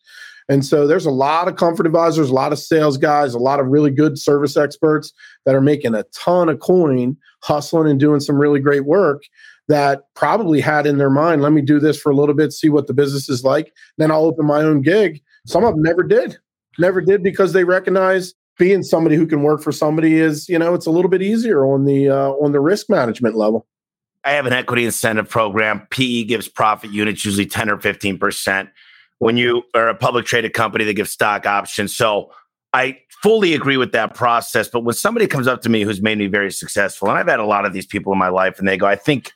And 0.51 0.65
so 0.65 0.87
there's 0.87 1.05
a 1.05 1.11
lot 1.11 1.47
of 1.47 1.57
comfort 1.57 1.85
advisors, 1.85 2.31
a 2.31 2.35
lot 2.35 2.53
of 2.53 2.59
sales 2.59 2.97
guys, 2.97 3.35
a 3.35 3.39
lot 3.39 3.61
of 3.61 3.67
really 3.67 3.91
good 3.91 4.19
service 4.19 4.57
experts 4.57 5.13
that 5.45 5.55
are 5.55 5.61
making 5.61 5.95
a 5.95 6.05
ton 6.15 6.49
of 6.49 6.61
coin, 6.61 7.19
hustling 7.43 7.91
and 7.91 8.01
doing 8.01 8.21
some 8.21 8.39
really 8.39 8.59
great 8.59 8.87
work 8.87 9.23
that 9.69 10.05
probably 10.15 10.61
had 10.61 10.87
in 10.87 10.99
their 10.99 11.11
mind, 11.11 11.43
let 11.43 11.53
me 11.53 11.61
do 11.61 11.79
this 11.79 12.01
for 12.01 12.11
a 12.11 12.17
little 12.17 12.35
bit, 12.35 12.53
see 12.53 12.71
what 12.71 12.87
the 12.87 12.95
business 12.95 13.29
is 13.29 13.45
like, 13.45 13.73
then 13.99 14.11
I'll 14.11 14.25
open 14.25 14.47
my 14.47 14.63
own 14.63 14.81
gig. 14.81 15.21
Some 15.47 15.65
of 15.65 15.75
them 15.75 15.83
never 15.83 16.03
did. 16.03 16.39
Never 16.79 17.01
did 17.01 17.23
because 17.23 17.53
they 17.53 17.65
recognize 17.65 18.35
being 18.59 18.83
somebody 18.83 19.17
who 19.17 19.27
can 19.27 19.43
work 19.43 19.63
for 19.63 19.73
somebody 19.73 20.17
is 20.17 20.49
you 20.49 20.59
know 20.59 20.75
it's 20.75 20.87
a 20.87 20.91
little 20.91 21.11
bit 21.11 21.23
easier 21.23 21.65
on 21.65 21.85
the 21.85 22.09
uh, 22.09 22.31
on 22.33 22.53
the 22.53 22.61
risk 22.61 22.89
management 22.89 23.37
level. 23.37 23.67
I 24.25 24.33
have 24.33 24.47
an 24.47 24.53
equity 24.53 24.85
incentive 24.85 25.29
program. 25.29 25.87
Pe 25.91 26.25
gives 26.25 26.49
profit 26.49 26.91
units 26.91 27.25
usually 27.25 27.47
10 27.47 27.71
or 27.71 27.79
15% 27.79 28.69
when 29.21 29.37
you 29.37 29.63
are 29.75 29.89
a 29.89 29.95
public 29.95 30.27
traded 30.27 30.53
company 30.53 30.85
they 30.85 30.95
give 30.95 31.09
stock 31.09 31.47
options. 31.47 31.97
So 31.97 32.31
i 32.75 32.99
fully 33.23 33.55
agree 33.55 33.79
with 33.79 33.93
that 33.93 34.15
process 34.15 34.69
but 34.69 34.81
when 34.81 34.95
somebody 34.95 35.27
comes 35.27 35.47
up 35.47 35.63
to 35.63 35.71
me 35.71 35.81
who's 35.81 36.03
made 36.03 36.19
me 36.19 36.27
very 36.27 36.53
successful 36.53 37.09
and 37.09 37.17
i've 37.17 37.27
had 37.27 37.41
a 37.41 37.47
lot 37.47 37.65
of 37.65 37.73
these 37.73 37.87
people 37.87 38.13
in 38.13 38.19
my 38.19 38.29
life 38.29 38.59
and 38.59 38.69
they 38.69 38.77
go 38.77 38.87
i 38.87 38.95
think 38.95 39.33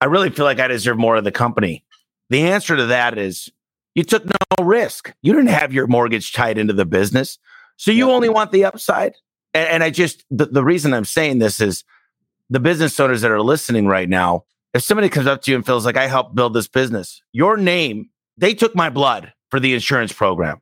i 0.00 0.04
really 0.04 0.30
feel 0.30 0.44
like 0.44 0.60
i 0.60 0.68
deserve 0.68 0.96
more 0.96 1.16
of 1.16 1.24
the 1.24 1.32
company. 1.32 1.84
The 2.30 2.42
answer 2.48 2.76
to 2.76 2.86
that 2.86 3.18
is 3.18 3.50
you 3.94 4.02
took 4.02 4.24
no 4.24 4.64
risk. 4.64 5.12
You 5.22 5.32
didn't 5.32 5.48
have 5.48 5.72
your 5.72 5.86
mortgage 5.86 6.32
tied 6.32 6.58
into 6.58 6.72
the 6.72 6.86
business 6.86 7.38
so 7.76 7.90
you 7.90 8.08
yeah. 8.08 8.14
only 8.14 8.28
want 8.28 8.52
the 8.52 8.64
upside. 8.64 9.14
And, 9.52 9.68
and 9.68 9.84
I 9.84 9.90
just, 9.90 10.24
the, 10.30 10.46
the 10.46 10.64
reason 10.64 10.94
I'm 10.94 11.04
saying 11.04 11.38
this 11.38 11.60
is 11.60 11.84
the 12.50 12.60
business 12.60 12.98
owners 13.00 13.22
that 13.22 13.30
are 13.30 13.42
listening 13.42 13.86
right 13.86 14.08
now, 14.08 14.44
if 14.72 14.82
somebody 14.82 15.08
comes 15.08 15.26
up 15.26 15.42
to 15.42 15.50
you 15.50 15.56
and 15.56 15.64
feels 15.64 15.86
like 15.86 15.96
I 15.96 16.06
helped 16.06 16.34
build 16.34 16.54
this 16.54 16.68
business, 16.68 17.22
your 17.32 17.56
name, 17.56 18.10
they 18.36 18.54
took 18.54 18.74
my 18.74 18.90
blood 18.90 19.32
for 19.50 19.60
the 19.60 19.74
insurance 19.74 20.12
program. 20.12 20.60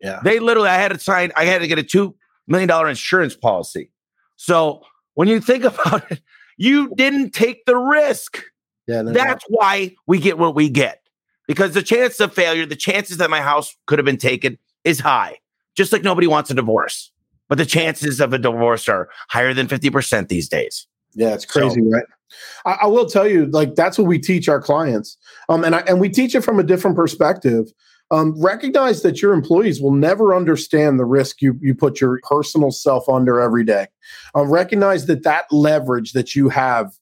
Yeah. 0.00 0.20
They 0.22 0.38
literally, 0.38 0.68
I 0.68 0.76
had 0.76 0.92
to 0.92 0.98
sign, 0.98 1.32
I 1.36 1.46
had 1.46 1.60
to 1.60 1.66
get 1.66 1.78
a 1.78 1.82
$2 1.82 2.12
million 2.46 2.88
insurance 2.88 3.34
policy. 3.34 3.90
So 4.36 4.82
when 5.14 5.28
you 5.28 5.40
think 5.40 5.64
about 5.64 6.10
it, 6.10 6.20
you 6.56 6.94
didn't 6.94 7.32
take 7.32 7.64
the 7.64 7.76
risk. 7.76 8.42
Yeah, 8.86 9.02
no, 9.02 9.12
That's 9.12 9.44
no. 9.48 9.56
why 9.56 9.96
we 10.06 10.18
get 10.18 10.38
what 10.38 10.54
we 10.54 10.68
get. 10.68 11.00
Because 11.48 11.74
the 11.74 11.82
chance 11.82 12.20
of 12.20 12.32
failure, 12.32 12.64
the 12.64 12.76
chances 12.76 13.18
that 13.18 13.28
my 13.28 13.40
house 13.40 13.76
could 13.86 13.98
have 13.98 14.06
been 14.06 14.16
taken 14.16 14.58
is 14.82 15.00
high 15.00 15.38
just 15.74 15.92
like 15.92 16.02
nobody 16.02 16.26
wants 16.26 16.50
a 16.50 16.54
divorce. 16.54 17.10
But 17.48 17.58
the 17.58 17.66
chances 17.66 18.20
of 18.20 18.32
a 18.32 18.38
divorce 18.38 18.88
are 18.88 19.08
higher 19.28 19.52
than 19.52 19.66
50% 19.66 20.28
these 20.28 20.48
days. 20.48 20.86
Yeah, 21.14 21.34
it's 21.34 21.44
crazy, 21.44 21.80
so, 21.80 21.88
right? 21.88 22.04
I, 22.66 22.78
I, 22.82 22.86
will 22.86 23.06
tell 23.06 23.28
you, 23.28 23.46
like 23.46 23.74
that's 23.74 23.98
what 23.98 24.06
we 24.06 24.18
teach 24.18 24.48
our 24.48 24.60
clients, 24.60 25.16
um, 25.48 25.62
and 25.64 25.76
I, 25.76 25.80
and 25.80 26.00
we 26.00 26.08
teach 26.08 26.34
it 26.34 26.40
from 26.40 26.58
a 26.58 26.64
different 26.64 26.96
perspective. 26.96 27.66
Um, 28.10 28.34
recognize 28.42 29.02
that 29.02 29.22
your 29.22 29.32
employees 29.32 29.80
will 29.80 29.92
never 29.92 30.34
understand 30.34 30.98
the 30.98 31.04
risk 31.04 31.40
you 31.40 31.58
you 31.60 31.74
put 31.74 32.00
your 32.00 32.18
personal 32.28 32.70
self 32.70 33.08
under 33.08 33.40
every 33.40 33.64
day. 33.64 33.86
Um, 34.34 34.50
recognize 34.50 35.06
that 35.06 35.22
that 35.22 35.44
leverage 35.52 36.12
that 36.12 36.34
you 36.34 36.48
have 36.48 36.92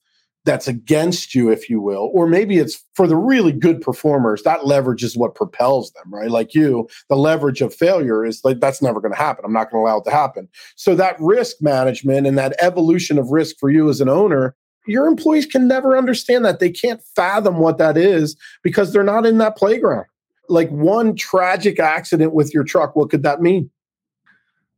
that's 0.44 0.66
against 0.66 1.34
you, 1.34 1.50
if 1.50 1.70
you 1.70 1.80
will, 1.80 2.10
or 2.12 2.26
maybe 2.26 2.58
it's 2.58 2.82
for 2.94 3.06
the 3.06 3.16
really 3.16 3.52
good 3.52 3.80
performers. 3.80 4.42
That 4.42 4.66
leverage 4.66 5.04
is 5.04 5.16
what 5.16 5.34
propels 5.34 5.92
them, 5.92 6.12
right? 6.12 6.30
Like 6.30 6.54
you, 6.54 6.88
the 7.08 7.16
leverage 7.16 7.60
of 7.60 7.74
failure 7.74 8.24
is 8.24 8.40
like 8.44 8.60
that's 8.60 8.82
never 8.82 9.00
going 9.00 9.12
to 9.12 9.18
happen. 9.18 9.44
I'm 9.44 9.52
not 9.52 9.70
going 9.70 9.82
to 9.82 9.88
allow 9.88 9.98
it 9.98 10.04
to 10.04 10.10
happen. 10.10 10.48
So 10.74 10.94
that 10.96 11.16
risk 11.20 11.56
management 11.60 12.26
and 12.26 12.36
that 12.38 12.56
evolution 12.60 13.18
of 13.18 13.30
risk 13.30 13.56
for 13.60 13.70
you 13.70 13.88
as 13.88 14.00
an 14.00 14.08
owner, 14.08 14.56
your 14.86 15.06
employees 15.06 15.46
can 15.46 15.68
never 15.68 15.96
understand 15.96 16.44
that. 16.44 16.58
They 16.58 16.70
can't 16.70 17.00
fathom 17.14 17.58
what 17.58 17.78
that 17.78 17.96
is 17.96 18.36
because 18.64 18.92
they're 18.92 19.04
not 19.04 19.26
in 19.26 19.38
that 19.38 19.56
playground. 19.56 20.06
Like 20.48 20.70
one 20.70 21.14
tragic 21.14 21.78
accident 21.78 22.34
with 22.34 22.52
your 22.52 22.64
truck, 22.64 22.96
what 22.96 23.10
could 23.10 23.22
that 23.22 23.40
mean? 23.40 23.70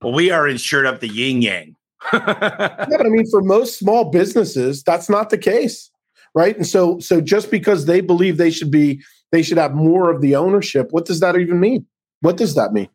Well, 0.03 0.13
we 0.13 0.31
are 0.31 0.47
insured 0.47 0.85
up 0.85 1.01
the 1.01 1.09
yin 1.09 1.41
yang 1.41 1.77
yeah, 2.13 2.87
but 2.89 3.07
I 3.07 3.09
mean, 3.09 3.29
for 3.31 3.43
most 3.43 3.79
small 3.79 4.11
businesses, 4.11 4.83
that's 4.83 5.09
not 5.09 5.31
the 5.31 5.39
case, 5.39 5.91
right? 6.35 6.57
And 6.57 6.67
so, 6.67 6.99
so 6.99 7.21
just 7.21 7.51
because 7.51 7.87
they 7.87 8.01
believe 8.01 8.37
they 8.37 8.51
should 8.51 8.71
be, 8.71 9.03
they 9.33 9.43
should 9.43 9.59
have 9.59 9.75
more 9.75 10.11
of 10.11 10.21
the 10.21 10.37
ownership. 10.37 10.89
What 10.91 11.07
does 11.07 11.21
that 11.21 11.37
even 11.37 11.61
mean? 11.61 11.87
What 12.21 12.37
does 12.37 12.55
that 12.55 12.73
mean? 12.73 12.89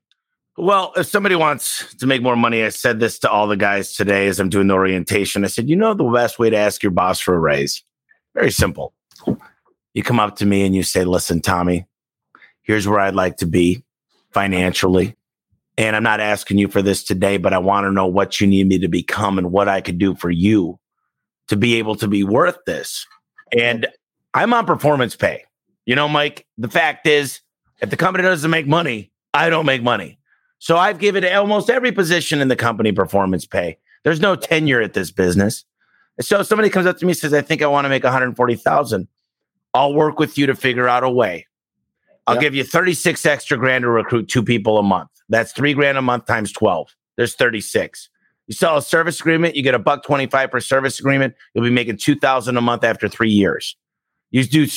Well, 0.58 0.92
if 0.98 1.08
somebody 1.08 1.36
wants 1.36 1.96
to 1.96 2.06
make 2.06 2.22
more 2.22 2.36
money, 2.36 2.64
I 2.64 2.70
said 2.70 3.00
this 3.00 3.18
to 3.20 3.32
all 3.32 3.48
the 3.48 3.56
guys 3.56 3.94
today 3.94 4.28
as 4.28 4.40
I'm 4.40 4.50
doing 4.50 4.68
the 4.68 4.74
orientation. 4.74 5.46
I 5.46 5.48
said, 5.48 5.70
you 5.70 5.76
know, 5.76 5.94
the 5.94 6.04
best 6.04 6.38
way 6.38 6.50
to 6.50 6.58
ask 6.58 6.84
your 6.84 6.92
boss 6.92 7.20
for 7.20 7.34
a 7.34 7.40
raise, 7.40 7.82
very 8.36 8.52
simple. 8.52 8.94
You 9.94 10.04
come 10.04 10.20
up 10.20 10.36
to 10.38 10.46
me 10.46 10.66
and 10.66 10.76
you 10.76 10.84
say, 10.84 11.06
listen, 11.06 11.42
Tommy, 11.42 11.88
here's 12.62 12.88
where 12.88 13.00
I'd 13.00 13.16
like 13.16 13.38
to 13.38 13.46
be 13.46 13.84
financially. 14.32 15.16
And 15.80 15.96
I'm 15.96 16.04
not 16.04 16.20
asking 16.20 16.58
you 16.58 16.68
for 16.68 16.82
this 16.82 17.06
today, 17.06 17.38
but 17.38 17.54
I 17.54 17.58
want 17.58 17.86
to 17.86 17.92
know 17.94 18.06
what 18.06 18.42
you 18.42 18.48
need 18.48 18.68
me 18.68 18.80
to 18.80 18.90
become 18.90 19.38
and 19.38 19.50
what 19.50 19.70
I 19.70 19.80
could 19.80 19.98
do 19.98 20.14
for 20.14 20.30
you 20.30 20.78
to 21.48 21.56
be 21.56 21.76
able 21.76 21.96
to 21.96 22.08
be 22.08 22.22
worth 22.22 22.58
this. 22.66 23.08
And 23.58 23.88
I'm 24.34 24.54
on 24.54 24.66
performance 24.66 25.16
pay. 25.16 25.46
You 25.86 25.96
know, 25.96 26.10
Mike, 26.10 26.46
the 26.58 26.68
fact 26.68 27.08
is, 27.08 27.40
if 27.82 27.90
the 27.90 27.96
company 27.96 28.24
doesn't 28.24 28.52
make 28.52 28.68
money, 28.68 29.10
I 29.34 29.50
don't 29.50 29.66
make 29.66 29.82
money. 29.82 30.20
So 30.58 30.76
I've 30.76 31.00
given 31.00 31.24
almost 31.24 31.70
every 31.70 31.94
position 31.94 32.42
in 32.42 32.50
the 32.50 32.58
company 32.58 32.92
performance 32.92 33.46
pay. 33.46 33.78
There's 34.04 34.20
no 34.20 34.36
tenure 34.36 34.82
at 34.82 34.92
this 34.92 35.12
business. 35.12 35.64
So 36.20 36.42
if 36.42 36.48
somebody 36.48 36.70
comes 36.70 36.88
up 36.88 36.98
to 36.98 37.06
me 37.06 37.14
and 37.14 37.18
says, 37.18 37.34
I 37.34 37.42
think 37.42 37.62
I 37.62 37.68
want 37.68 37.86
to 37.86 37.90
make 37.90 38.04
140,000. 38.04 39.08
I'll 39.74 39.94
work 39.94 40.20
with 40.20 40.38
you 40.38 40.46
to 40.46 40.56
figure 40.56 40.90
out 40.90 41.06
a 41.06 41.10
way. 41.10 41.48
I'll 42.30 42.36
yep. 42.36 42.42
give 42.42 42.56
you 42.56 42.64
36 42.64 43.26
extra 43.26 43.58
grand 43.58 43.84
to 43.84 43.90
recruit 43.90 44.28
two 44.28 44.44
people 44.44 44.78
a 44.78 44.84
month. 44.84 45.10
That's 45.30 45.52
three 45.52 45.74
grand 45.74 45.98
a 45.98 46.02
month 46.02 46.26
times 46.26 46.52
12. 46.52 46.96
There's 47.18 47.36
36. 47.36 48.10
You 48.48 48.56
sell 48.56 48.78
a 48.78 48.82
service 48.82 49.20
agreement, 49.20 49.56
you 49.56 49.62
get 49.62 49.76
a 49.76 49.80
buck 49.80 50.04
25 50.04 50.52
per 50.52 50.60
service 50.60 51.00
agreement. 51.00 51.36
You'll 51.54 51.64
be 51.64 51.70
making 51.70 51.98
2000 51.98 52.58
a 52.58 52.62
month 52.62 52.84
after 52.84 53.08
three 53.08 53.30
years. 53.30 53.76
You 54.32 54.44
do, 54.44 54.68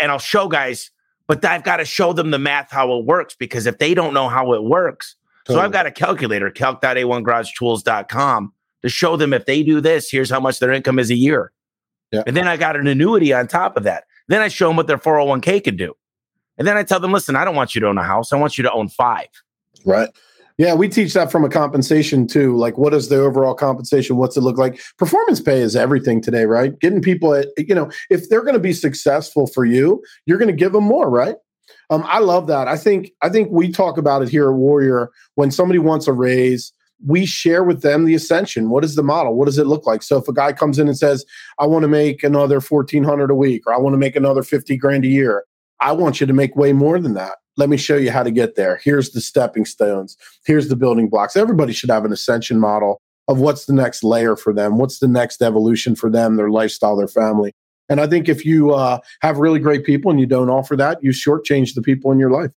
and 0.00 0.10
I'll 0.10 0.18
show 0.18 0.48
guys 0.48 0.90
but 1.28 1.44
I've 1.44 1.62
got 1.62 1.76
to 1.76 1.84
show 1.84 2.12
them 2.12 2.32
the 2.32 2.38
math 2.38 2.72
how 2.72 2.98
it 2.98 3.04
works 3.04 3.36
because 3.38 3.66
if 3.66 3.78
they 3.78 3.94
don't 3.94 4.14
know 4.14 4.28
how 4.28 4.54
it 4.54 4.64
works, 4.64 5.14
totally. 5.44 5.60
so 5.60 5.64
I've 5.64 5.72
got 5.72 5.86
a 5.86 5.92
calculator, 5.92 6.50
calc.a1garagetools.com 6.50 8.52
to 8.82 8.88
show 8.88 9.16
them 9.16 9.32
if 9.32 9.46
they 9.46 9.62
do 9.62 9.80
this, 9.80 10.10
here's 10.10 10.30
how 10.30 10.40
much 10.40 10.58
their 10.58 10.72
income 10.72 10.98
is 10.98 11.10
a 11.10 11.14
year. 11.14 11.52
Yeah. 12.10 12.22
And 12.26 12.34
then 12.34 12.48
I 12.48 12.56
got 12.56 12.76
an 12.76 12.86
annuity 12.86 13.34
on 13.34 13.46
top 13.46 13.76
of 13.76 13.82
that. 13.82 14.04
Then 14.28 14.40
I 14.40 14.48
show 14.48 14.68
them 14.68 14.76
what 14.76 14.86
their 14.86 14.98
401k 14.98 15.64
can 15.64 15.76
do. 15.76 15.94
And 16.58 16.66
then 16.66 16.76
I 16.76 16.82
tell 16.82 17.00
them, 17.00 17.12
listen, 17.12 17.36
I 17.36 17.44
don't 17.44 17.54
want 17.54 17.74
you 17.74 17.80
to 17.80 17.86
own 17.86 17.98
a 17.98 18.02
house. 18.02 18.32
I 18.32 18.36
want 18.36 18.58
you 18.58 18.62
to 18.64 18.72
own 18.72 18.88
five. 18.88 19.28
Right. 19.86 20.10
Yeah, 20.58 20.74
we 20.74 20.88
teach 20.88 21.14
that 21.14 21.30
from 21.30 21.44
a 21.44 21.48
compensation 21.48 22.26
too. 22.26 22.56
Like, 22.56 22.76
what 22.76 22.92
is 22.92 23.08
the 23.08 23.20
overall 23.20 23.54
compensation? 23.54 24.16
What's 24.16 24.36
it 24.36 24.40
look 24.40 24.58
like? 24.58 24.80
Performance 24.98 25.40
pay 25.40 25.60
is 25.60 25.76
everything 25.76 26.20
today, 26.20 26.46
right? 26.46 26.76
Getting 26.80 27.00
people, 27.00 27.32
at, 27.32 27.46
you 27.56 27.76
know, 27.76 27.88
if 28.10 28.28
they're 28.28 28.42
going 28.42 28.54
to 28.54 28.60
be 28.60 28.72
successful 28.72 29.46
for 29.46 29.64
you, 29.64 30.02
you're 30.26 30.36
going 30.38 30.50
to 30.50 30.56
give 30.56 30.72
them 30.72 30.82
more, 30.82 31.08
right? 31.08 31.36
Um, 31.90 32.02
I 32.06 32.18
love 32.18 32.48
that. 32.48 32.66
I 32.66 32.76
think 32.76 33.12
I 33.22 33.28
think 33.28 33.50
we 33.50 33.70
talk 33.70 33.98
about 33.98 34.22
it 34.22 34.28
here 34.28 34.50
at 34.50 34.56
Warrior. 34.56 35.10
When 35.36 35.50
somebody 35.50 35.78
wants 35.78 36.06
a 36.06 36.12
raise, 36.12 36.72
we 37.06 37.24
share 37.24 37.62
with 37.62 37.82
them 37.82 38.04
the 38.04 38.14
ascension. 38.14 38.68
What 38.68 38.84
is 38.84 38.94
the 38.94 39.02
model? 39.02 39.36
What 39.36 39.46
does 39.46 39.58
it 39.58 39.66
look 39.66 39.86
like? 39.86 40.02
So 40.02 40.16
if 40.16 40.28
a 40.28 40.32
guy 40.32 40.52
comes 40.52 40.78
in 40.78 40.88
and 40.88 40.98
says, 40.98 41.24
"I 41.58 41.66
want 41.66 41.82
to 41.84 41.88
make 41.88 42.24
another 42.24 42.60
fourteen 42.60 43.04
hundred 43.04 43.30
a 43.30 43.34
week," 43.34 43.62
or 43.66 43.74
"I 43.74 43.78
want 43.78 43.94
to 43.94 43.98
make 43.98 44.16
another 44.16 44.42
fifty 44.42 44.76
grand 44.76 45.04
a 45.04 45.08
year," 45.08 45.44
I 45.80 45.92
want 45.92 46.20
you 46.20 46.26
to 46.26 46.32
make 46.32 46.56
way 46.56 46.72
more 46.72 46.98
than 46.98 47.14
that. 47.14 47.36
Let 47.56 47.68
me 47.68 47.76
show 47.76 47.96
you 47.96 48.10
how 48.10 48.22
to 48.22 48.30
get 48.30 48.54
there. 48.54 48.80
Here's 48.82 49.10
the 49.10 49.20
stepping 49.20 49.64
stones. 49.64 50.16
Here's 50.46 50.68
the 50.68 50.76
building 50.76 51.08
blocks. 51.08 51.36
Everybody 51.36 51.72
should 51.72 51.90
have 51.90 52.04
an 52.04 52.12
ascension 52.12 52.60
model 52.60 53.00
of 53.26 53.40
what's 53.40 53.66
the 53.66 53.72
next 53.72 54.02
layer 54.02 54.36
for 54.36 54.52
them, 54.52 54.78
what's 54.78 55.00
the 55.00 55.08
next 55.08 55.42
evolution 55.42 55.94
for 55.94 56.10
them, 56.10 56.36
their 56.36 56.50
lifestyle, 56.50 56.96
their 56.96 57.08
family. 57.08 57.52
And 57.88 58.00
I 58.00 58.06
think 58.06 58.28
if 58.28 58.44
you 58.44 58.72
uh, 58.72 58.98
have 59.22 59.38
really 59.38 59.58
great 59.58 59.84
people 59.84 60.10
and 60.10 60.20
you 60.20 60.26
don't 60.26 60.50
offer 60.50 60.76
that, 60.76 61.02
you 61.02 61.10
shortchange 61.10 61.74
the 61.74 61.82
people 61.82 62.12
in 62.12 62.18
your 62.18 62.30
life. 62.30 62.50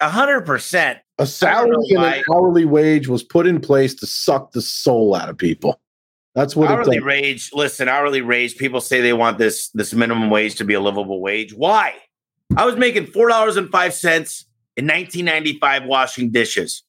A 0.00 0.08
hundred 0.08 0.42
percent. 0.42 0.98
A 1.18 1.26
salary 1.26 1.76
and 1.90 2.04
an 2.04 2.22
hourly 2.32 2.64
wage 2.64 3.06
was 3.06 3.22
put 3.22 3.46
in 3.46 3.60
place 3.60 3.94
to 3.94 4.06
suck 4.06 4.52
the 4.52 4.62
soul 4.62 5.14
out 5.14 5.28
of 5.28 5.38
people. 5.38 5.80
That's 6.34 6.56
what 6.56 6.70
hourly 6.70 7.00
wage. 7.00 7.50
Listen, 7.52 7.88
hourly 7.88 8.22
wage. 8.22 8.56
People 8.56 8.80
say 8.80 9.00
they 9.00 9.12
want 9.12 9.38
this 9.38 9.68
this 9.70 9.94
minimum 9.94 10.30
wage 10.30 10.56
to 10.56 10.64
be 10.64 10.74
a 10.74 10.80
livable 10.80 11.20
wage. 11.20 11.54
Why? 11.54 11.94
I 12.56 12.64
was 12.66 12.76
making 12.76 13.06
four 13.06 13.28
dollars 13.28 13.56
and 13.56 13.70
five 13.70 13.94
cents 13.94 14.46
in 14.76 14.86
1995 14.86 15.84
washing 15.84 16.30
dishes. 16.30 16.82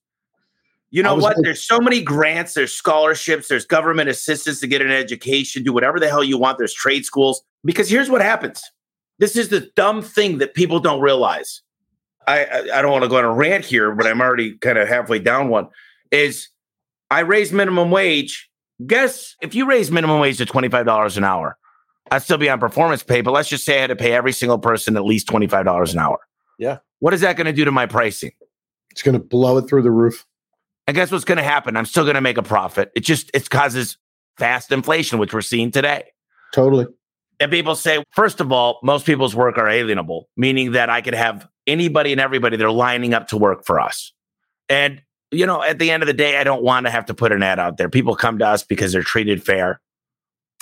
You 0.92 1.02
know 1.02 1.16
what? 1.16 1.38
There's 1.42 1.64
so 1.64 1.80
many 1.80 2.04
grants, 2.04 2.54
there's 2.54 2.74
scholarships, 2.74 3.48
there's 3.48 3.66
government 3.66 4.10
assistance 4.10 4.60
to 4.60 4.68
get 4.68 4.82
an 4.82 4.92
education, 4.92 5.64
do 5.64 5.74
whatever 5.74 6.00
the 6.00 6.08
hell 6.08 6.24
you 6.24 6.38
want. 6.38 6.60
There's 6.60 6.74
trade 6.74 7.04
schools. 7.04 7.42
Because 7.66 7.90
here's 7.90 8.10
what 8.10 8.22
happens. 8.22 8.62
This 9.20 9.36
is 9.36 9.50
the 9.50 9.72
dumb 9.76 10.02
thing 10.02 10.38
that 10.38 10.54
people 10.54 10.80
don't 10.80 11.02
realize. 11.02 11.62
I 12.28 12.46
I, 12.46 12.80
I 12.80 12.82
don't 12.82 12.92
want 12.92 13.04
to 13.04 13.10
go 13.10 13.18
on 13.18 13.26
a 13.26 13.34
rant 13.34 13.66
here, 13.66 13.96
but 13.96 14.06
I'm 14.06 14.22
already 14.22 14.58
kind 14.58 14.78
of 14.78 14.88
halfway 14.88 15.20
down 15.20 15.50
one. 15.50 15.68
Is 16.12 16.50
I 17.10 17.22
raise 17.22 17.52
minimum 17.52 17.90
wage. 17.90 18.50
Guess 18.86 19.36
if 19.42 19.56
you 19.56 19.66
raise 19.66 19.92
minimum 19.92 20.20
wage 20.20 20.38
to 20.40 20.46
$25 20.46 21.18
an 21.18 21.24
hour, 21.24 21.58
I'd 22.12 22.22
still 22.22 22.38
be 22.38 22.50
on 22.50 22.60
performance 22.60 23.04
pay, 23.04 23.22
but 23.22 23.32
let's 23.32 23.50
just 23.50 23.66
say 23.66 23.78
I 23.78 23.82
had 23.82 23.88
to 23.88 23.96
pay 23.96 24.14
every 24.14 24.34
single 24.34 24.60
person 24.60 24.96
at 24.98 25.06
least 25.06 25.28
$25 25.28 25.94
an 25.94 26.00
hour. 26.00 26.20
Yeah. 26.60 26.80
What 27.00 27.14
is 27.14 27.22
that 27.22 27.38
going 27.38 27.48
to 27.48 27.54
do 27.54 27.66
to 27.66 27.72
my 27.72 27.86
pricing? 27.86 28.32
It's 28.92 29.02
going 29.02 29.14
to 29.14 29.24
blow 29.24 29.58
it 29.58 29.68
through 29.68 29.82
the 29.82 29.92
roof. 29.92 30.26
And 30.86 30.96
guess 30.96 31.12
what's 31.12 31.26
going 31.26 31.38
to 31.38 31.44
happen? 31.44 31.76
I'm 31.76 31.86
still 31.86 32.04
going 32.04 32.16
to 32.16 32.22
make 32.22 32.38
a 32.38 32.44
profit. 32.44 32.92
It 32.96 33.02
just 33.02 33.32
it 33.34 33.50
causes 33.50 33.98
fast 34.38 34.72
inflation, 34.72 35.18
which 35.18 35.34
we're 35.34 35.42
seeing 35.42 35.72
today. 35.72 36.06
Totally. 36.54 36.86
And 37.40 37.52
people 37.52 37.76
say, 37.76 38.04
first 38.12 38.40
of 38.40 38.52
all, 38.52 38.80
most 38.84 39.06
people's 39.06 39.36
work 39.36 39.58
are 39.58 39.66
alienable, 39.66 40.26
meaning 40.38 40.74
that 40.74 40.90
I 40.90 41.02
could 41.02 41.16
have 41.16 41.48
anybody 41.66 42.12
and 42.12 42.22
everybody 42.22 42.58
they're 42.58 42.72
lining 42.72 43.14
up 43.14 43.30
to 43.30 43.38
work 43.38 43.66
for 43.66 43.80
us. 43.80 44.14
And 44.70 45.02
you 45.32 45.48
know, 45.48 45.64
at 45.64 45.80
the 45.80 45.90
end 45.90 46.04
of 46.04 46.08
the 46.08 46.14
day, 46.14 46.38
I 46.38 46.44
don't 46.44 46.64
want 46.64 46.86
to 46.86 46.92
have 46.92 47.06
to 47.08 47.14
put 47.14 47.32
an 47.32 47.42
ad 47.42 47.60
out 47.60 47.78
there. 47.78 47.90
People 47.90 48.16
come 48.16 48.38
to 48.38 48.48
us 48.48 48.64
because 48.64 48.92
they're 48.94 49.02
treated 49.02 49.44
fair 49.44 49.82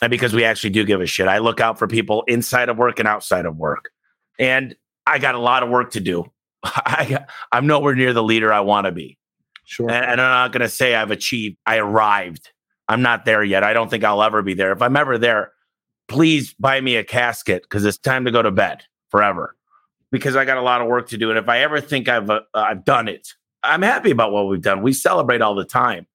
and 0.01 0.09
because 0.09 0.33
we 0.33 0.43
actually 0.43 0.71
do 0.71 0.83
give 0.83 1.01
a 1.01 1.05
shit. 1.05 1.27
I 1.27 1.37
look 1.37 1.59
out 1.59 1.77
for 1.77 1.87
people 1.87 2.23
inside 2.27 2.69
of 2.69 2.77
work 2.77 2.99
and 2.99 3.07
outside 3.07 3.45
of 3.45 3.55
work. 3.57 3.91
And 4.39 4.75
I 5.05 5.19
got 5.19 5.35
a 5.35 5.39
lot 5.39 5.63
of 5.63 5.69
work 5.69 5.91
to 5.91 5.99
do. 5.99 6.25
I, 6.63 7.25
I'm 7.51 7.67
nowhere 7.67 7.95
near 7.95 8.13
the 8.13 8.23
leader 8.23 8.51
I 8.51 8.61
want 8.61 8.85
to 8.85 8.91
be. 8.91 9.17
Sure. 9.65 9.89
And, 9.89 10.03
and 10.03 10.21
I'm 10.21 10.45
not 10.45 10.51
going 10.51 10.61
to 10.61 10.69
say 10.69 10.95
I've 10.95 11.11
achieved, 11.11 11.57
I 11.65 11.77
arrived. 11.77 12.51
I'm 12.87 13.01
not 13.01 13.25
there 13.25 13.43
yet. 13.43 13.63
I 13.63 13.73
don't 13.73 13.89
think 13.89 14.03
I'll 14.03 14.23
ever 14.23 14.41
be 14.41 14.53
there. 14.53 14.71
If 14.71 14.81
I'm 14.81 14.97
ever 14.97 15.17
there, 15.17 15.53
please 16.07 16.53
buy 16.55 16.81
me 16.81 16.95
a 16.97 17.03
casket 17.03 17.63
because 17.63 17.85
it's 17.85 17.97
time 17.97 18.25
to 18.25 18.31
go 18.31 18.41
to 18.41 18.51
bed 18.51 18.83
forever 19.09 19.55
because 20.11 20.35
I 20.35 20.45
got 20.45 20.57
a 20.57 20.61
lot 20.61 20.81
of 20.81 20.87
work 20.87 21.07
to 21.09 21.17
do. 21.17 21.29
And 21.29 21.39
if 21.39 21.47
I 21.47 21.59
ever 21.59 21.79
think 21.79 22.09
I've 22.09 22.29
uh, 22.29 22.41
I've 22.53 22.83
done 22.83 23.07
it, 23.07 23.29
I'm 23.63 23.81
happy 23.81 24.11
about 24.11 24.31
what 24.31 24.47
we've 24.47 24.61
done. 24.61 24.81
We 24.81 24.93
celebrate 24.93 25.41
all 25.41 25.55
the 25.55 25.63
time 25.63 26.05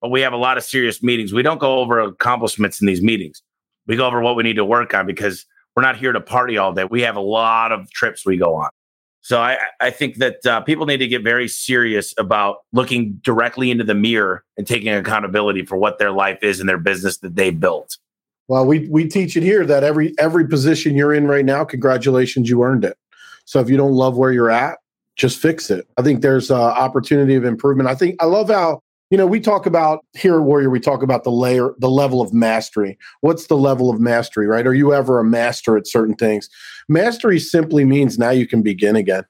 but 0.00 0.10
we 0.10 0.20
have 0.20 0.32
a 0.32 0.36
lot 0.36 0.56
of 0.56 0.64
serious 0.64 1.02
meetings. 1.02 1.32
We 1.32 1.42
don't 1.42 1.58
go 1.58 1.78
over 1.78 2.00
accomplishments 2.00 2.80
in 2.80 2.86
these 2.86 3.02
meetings. 3.02 3.42
We 3.86 3.96
go 3.96 4.06
over 4.06 4.20
what 4.20 4.36
we 4.36 4.42
need 4.42 4.56
to 4.56 4.64
work 4.64 4.94
on 4.94 5.06
because 5.06 5.46
we're 5.74 5.82
not 5.82 5.96
here 5.96 6.12
to 6.12 6.20
party 6.20 6.58
all 6.58 6.72
day. 6.72 6.84
We 6.84 7.02
have 7.02 7.16
a 7.16 7.20
lot 7.20 7.72
of 7.72 7.90
trips 7.90 8.24
we 8.26 8.36
go 8.36 8.54
on. 8.54 8.70
So 9.20 9.40
I, 9.40 9.58
I 9.80 9.90
think 9.90 10.16
that 10.16 10.46
uh, 10.46 10.60
people 10.60 10.86
need 10.86 10.98
to 10.98 11.08
get 11.08 11.24
very 11.24 11.48
serious 11.48 12.14
about 12.16 12.58
looking 12.72 13.14
directly 13.24 13.72
into 13.72 13.82
the 13.82 13.94
mirror 13.94 14.44
and 14.56 14.66
taking 14.66 14.88
accountability 14.88 15.64
for 15.64 15.76
what 15.76 15.98
their 15.98 16.12
life 16.12 16.38
is 16.42 16.60
and 16.60 16.68
their 16.68 16.78
business 16.78 17.18
that 17.18 17.34
they 17.34 17.50
built. 17.50 17.98
Well, 18.48 18.64
we 18.64 18.88
we 18.88 19.08
teach 19.08 19.36
it 19.36 19.42
here 19.42 19.66
that 19.66 19.82
every 19.82 20.14
every 20.18 20.46
position 20.46 20.94
you're 20.94 21.12
in 21.12 21.26
right 21.26 21.44
now, 21.44 21.64
congratulations, 21.64 22.48
you 22.48 22.62
earned 22.62 22.84
it. 22.84 22.96
So 23.44 23.58
if 23.58 23.68
you 23.68 23.76
don't 23.76 23.94
love 23.94 24.16
where 24.16 24.30
you're 24.30 24.50
at, 24.50 24.78
just 25.16 25.40
fix 25.40 25.70
it. 25.70 25.88
I 25.96 26.02
think 26.02 26.22
there's 26.22 26.52
uh, 26.52 26.62
opportunity 26.62 27.34
of 27.34 27.44
improvement. 27.44 27.88
I 27.88 27.96
think 27.96 28.22
I 28.22 28.26
love 28.26 28.48
how 28.48 28.80
you 29.10 29.16
know 29.16 29.26
we 29.26 29.40
talk 29.40 29.66
about 29.66 30.04
here 30.14 30.36
at 30.36 30.42
warrior 30.42 30.70
we 30.70 30.80
talk 30.80 31.02
about 31.02 31.24
the 31.24 31.30
layer 31.30 31.74
the 31.78 31.90
level 31.90 32.20
of 32.20 32.32
mastery. 32.32 32.98
What's 33.20 33.46
the 33.46 33.56
level 33.56 33.90
of 33.90 34.00
mastery 34.00 34.46
right? 34.46 34.66
Are 34.66 34.74
you 34.74 34.92
ever 34.92 35.18
a 35.18 35.24
master 35.24 35.76
at 35.76 35.86
certain 35.86 36.14
things? 36.14 36.48
Mastery 36.88 37.38
simply 37.38 37.84
means 37.84 38.18
now 38.18 38.30
you 38.30 38.46
can 38.46 38.62
begin 38.62 38.96
again 38.96 39.24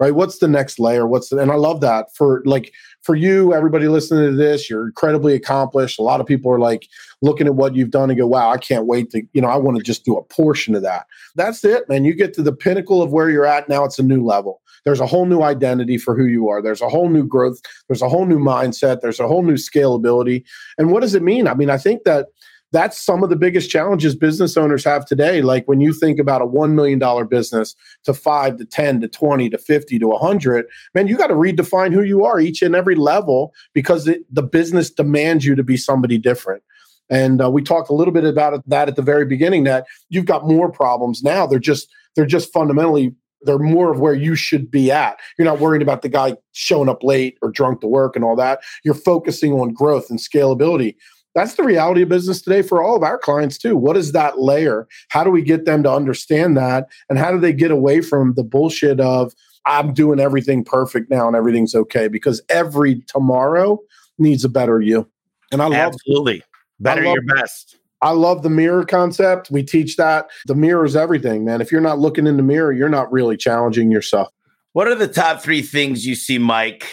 right? 0.00 0.16
What's 0.16 0.38
the 0.38 0.48
next 0.48 0.80
layer? 0.80 1.06
What's 1.06 1.28
the, 1.28 1.38
and 1.38 1.52
i 1.52 1.54
love 1.54 1.80
that 1.82 2.12
for 2.16 2.42
like 2.44 2.72
for 3.02 3.14
you 3.14 3.54
everybody 3.54 3.86
listening 3.86 4.30
to 4.30 4.36
this 4.36 4.68
you're 4.68 4.86
incredibly 4.86 5.34
accomplished. 5.34 5.98
A 5.98 6.02
lot 6.02 6.20
of 6.20 6.26
people 6.26 6.50
are 6.50 6.58
like 6.58 6.88
looking 7.20 7.46
at 7.46 7.54
what 7.54 7.76
you've 7.76 7.90
done 7.90 8.10
and 8.10 8.18
go 8.18 8.26
wow 8.26 8.50
i 8.50 8.56
can't 8.56 8.86
wait 8.86 9.10
to 9.10 9.22
you 9.32 9.40
know 9.40 9.48
i 9.48 9.56
want 9.56 9.76
to 9.76 9.82
just 9.82 10.04
do 10.04 10.16
a 10.16 10.24
portion 10.24 10.74
of 10.74 10.82
that. 10.82 11.06
That's 11.36 11.64
it 11.64 11.88
man. 11.88 12.04
You 12.04 12.14
get 12.14 12.34
to 12.34 12.42
the 12.42 12.52
pinnacle 12.52 13.02
of 13.02 13.12
where 13.12 13.30
you're 13.30 13.46
at 13.46 13.68
now 13.68 13.84
it's 13.84 13.98
a 13.98 14.02
new 14.02 14.24
level 14.24 14.61
there's 14.84 15.00
a 15.00 15.06
whole 15.06 15.26
new 15.26 15.42
identity 15.42 15.98
for 15.98 16.16
who 16.16 16.26
you 16.26 16.48
are. 16.48 16.62
There's 16.62 16.82
a 16.82 16.88
whole 16.88 17.08
new 17.08 17.24
growth. 17.24 17.60
There's 17.88 18.02
a 18.02 18.08
whole 18.08 18.26
new 18.26 18.38
mindset. 18.38 19.00
There's 19.00 19.20
a 19.20 19.28
whole 19.28 19.42
new 19.42 19.54
scalability. 19.54 20.44
And 20.78 20.90
what 20.90 21.00
does 21.00 21.14
it 21.14 21.22
mean? 21.22 21.46
I 21.46 21.54
mean, 21.54 21.70
I 21.70 21.78
think 21.78 22.04
that 22.04 22.26
that's 22.72 22.98
some 22.98 23.22
of 23.22 23.28
the 23.28 23.36
biggest 23.36 23.70
challenges 23.70 24.16
business 24.16 24.56
owners 24.56 24.84
have 24.84 25.04
today. 25.04 25.42
Like 25.42 25.68
when 25.68 25.80
you 25.80 25.92
think 25.92 26.18
about 26.18 26.40
a 26.40 26.46
$1 26.46 26.72
million 26.72 27.28
business 27.28 27.76
to 28.04 28.14
five 28.14 28.56
to 28.56 28.64
10 28.64 29.02
to 29.02 29.08
20 29.08 29.50
to 29.50 29.58
50 29.58 29.98
to 29.98 30.08
100, 30.08 30.66
man, 30.94 31.06
you 31.06 31.16
got 31.16 31.26
to 31.26 31.34
redefine 31.34 31.92
who 31.92 32.02
you 32.02 32.24
are 32.24 32.40
each 32.40 32.62
and 32.62 32.74
every 32.74 32.94
level 32.94 33.52
because 33.74 34.08
it, 34.08 34.22
the 34.34 34.42
business 34.42 34.90
demands 34.90 35.44
you 35.44 35.54
to 35.54 35.62
be 35.62 35.76
somebody 35.76 36.16
different. 36.16 36.62
And 37.10 37.42
uh, 37.42 37.50
we 37.50 37.62
talked 37.62 37.90
a 37.90 37.94
little 37.94 38.14
bit 38.14 38.24
about 38.24 38.66
that 38.66 38.88
at 38.88 38.96
the 38.96 39.02
very 39.02 39.26
beginning 39.26 39.64
that 39.64 39.86
you've 40.08 40.24
got 40.24 40.48
more 40.48 40.72
problems 40.72 41.22
now. 41.22 41.46
They're 41.46 41.58
just 41.58 41.88
they're 42.14 42.26
just 42.26 42.52
fundamentally 42.52 43.14
they're 43.44 43.58
more 43.58 43.90
of 43.92 44.00
where 44.00 44.14
you 44.14 44.34
should 44.34 44.70
be 44.70 44.90
at. 44.90 45.18
You're 45.38 45.46
not 45.46 45.60
worrying 45.60 45.82
about 45.82 46.02
the 46.02 46.08
guy 46.08 46.36
showing 46.52 46.88
up 46.88 47.02
late 47.02 47.38
or 47.42 47.50
drunk 47.50 47.80
to 47.80 47.86
work 47.86 48.16
and 48.16 48.24
all 48.24 48.36
that. 48.36 48.60
You're 48.84 48.94
focusing 48.94 49.52
on 49.52 49.72
growth 49.72 50.10
and 50.10 50.18
scalability. 50.18 50.96
That's 51.34 51.54
the 51.54 51.62
reality 51.62 52.02
of 52.02 52.08
business 52.10 52.42
today 52.42 52.62
for 52.62 52.82
all 52.82 52.94
of 52.94 53.02
our 53.02 53.18
clients 53.18 53.56
too. 53.56 53.76
What 53.76 53.96
is 53.96 54.12
that 54.12 54.38
layer? 54.38 54.86
How 55.08 55.24
do 55.24 55.30
we 55.30 55.42
get 55.42 55.64
them 55.64 55.82
to 55.84 55.90
understand 55.90 56.56
that? 56.56 56.88
And 57.08 57.18
how 57.18 57.32
do 57.32 57.38
they 57.38 57.52
get 57.52 57.70
away 57.70 58.02
from 58.02 58.34
the 58.34 58.44
bullshit 58.44 59.00
of 59.00 59.32
I'm 59.64 59.94
doing 59.94 60.20
everything 60.20 60.64
perfect 60.64 61.10
now 61.10 61.26
and 61.26 61.36
everything's 61.36 61.74
okay? 61.74 62.08
Because 62.08 62.42
every 62.48 63.00
tomorrow 63.06 63.78
needs 64.18 64.44
a 64.44 64.48
better 64.48 64.80
you. 64.80 65.08
And 65.50 65.62
I 65.62 65.66
love 65.66 65.94
absolutely 65.94 66.42
better 66.80 67.02
your 67.02 67.22
best. 67.22 67.78
I 68.02 68.10
love 68.10 68.42
the 68.42 68.50
mirror 68.50 68.84
concept. 68.84 69.50
We 69.50 69.62
teach 69.62 69.96
that. 69.96 70.28
The 70.46 70.56
mirror 70.56 70.84
is 70.84 70.96
everything, 70.96 71.44
man. 71.44 71.60
If 71.60 71.70
you're 71.70 71.80
not 71.80 72.00
looking 72.00 72.26
in 72.26 72.36
the 72.36 72.42
mirror, 72.42 72.72
you're 72.72 72.88
not 72.88 73.10
really 73.12 73.36
challenging 73.36 73.92
yourself. 73.92 74.28
What 74.72 74.88
are 74.88 74.96
the 74.96 75.06
top 75.06 75.40
three 75.40 75.62
things 75.62 76.04
you 76.04 76.16
see, 76.16 76.38
Mike, 76.38 76.88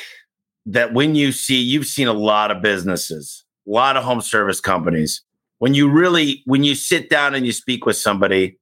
that 0.68 0.94
when 0.94 1.16
you 1.16 1.32
see, 1.32 1.60
you've 1.60 1.88
seen 1.88 2.08
a 2.08 2.14
lot 2.14 2.52
of 2.52 2.62
businesses, 2.62 3.44
a 3.68 3.72
lot 3.72 3.98
of 3.98 4.04
home 4.04 4.22
service 4.22 4.62
companies. 4.62 5.24
When 5.58 5.74
you 5.74 5.90
really, 5.90 6.44
when 6.46 6.64
you 6.64 6.76
sit 6.76 7.10
down 7.10 7.34
and 7.34 7.46
you 7.46 7.54
speak 7.54 7.88
with 7.88 7.96
somebody, 7.96 8.60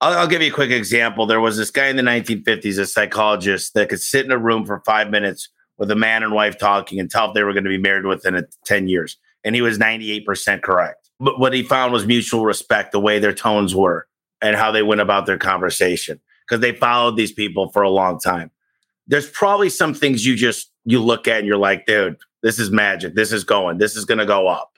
I'll, 0.00 0.20
I'll 0.20 0.26
give 0.26 0.40
you 0.40 0.50
a 0.50 0.54
quick 0.54 0.70
example. 0.70 1.26
There 1.26 1.40
was 1.40 1.58
this 1.58 1.70
guy 1.70 1.88
in 1.88 1.96
the 1.96 2.02
1950s, 2.02 2.78
a 2.78 2.86
psychologist 2.86 3.74
that 3.74 3.90
could 3.90 4.00
sit 4.00 4.24
in 4.24 4.32
a 4.32 4.38
room 4.38 4.64
for 4.64 4.82
five 4.86 5.10
minutes 5.10 5.50
with 5.76 5.90
a 5.90 5.96
man 5.96 6.22
and 6.22 6.32
wife 6.32 6.56
talking 6.56 6.98
and 6.98 7.10
tell 7.10 7.28
if 7.28 7.34
they 7.34 7.42
were 7.42 7.52
going 7.52 7.64
to 7.64 7.70
be 7.70 7.78
married 7.78 8.06
within 8.06 8.46
10 8.64 8.88
years. 8.88 9.18
And 9.44 9.54
he 9.54 9.60
was 9.60 9.78
98% 9.78 10.62
correct 10.62 11.03
but 11.24 11.38
what 11.38 11.52
he 11.52 11.62
found 11.62 11.92
was 11.92 12.06
mutual 12.06 12.44
respect, 12.44 12.92
the 12.92 13.00
way 13.00 13.18
their 13.18 13.32
tones 13.32 13.74
were 13.74 14.06
and 14.42 14.56
how 14.56 14.70
they 14.70 14.82
went 14.82 15.00
about 15.00 15.26
their 15.26 15.38
conversation. 15.38 16.20
because 16.46 16.60
they 16.60 16.72
followed 16.72 17.16
these 17.16 17.32
people 17.32 17.70
for 17.70 17.82
a 17.82 17.90
long 17.90 18.18
time. 18.18 18.50
There's 19.06 19.28
probably 19.28 19.70
some 19.70 19.94
things 19.94 20.24
you 20.24 20.36
just 20.36 20.70
you 20.84 21.02
look 21.02 21.26
at 21.28 21.38
and 21.38 21.46
you're 21.46 21.56
like, 21.56 21.86
dude, 21.86 22.16
this 22.42 22.58
is 22.58 22.70
magic. 22.70 23.14
This 23.14 23.32
is 23.32 23.44
going. 23.44 23.78
This 23.78 23.96
is 23.96 24.04
going 24.04 24.18
to 24.18 24.26
go 24.26 24.48
up. 24.48 24.72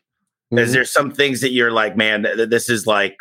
Mm-hmm. 0.52 0.58
Is 0.58 0.72
there 0.72 0.84
some 0.84 1.10
things 1.10 1.40
that 1.40 1.50
you're 1.50 1.72
like, 1.72 1.96
man, 1.96 2.22
th- 2.22 2.48
this 2.48 2.68
is 2.68 2.86
like, 2.86 3.16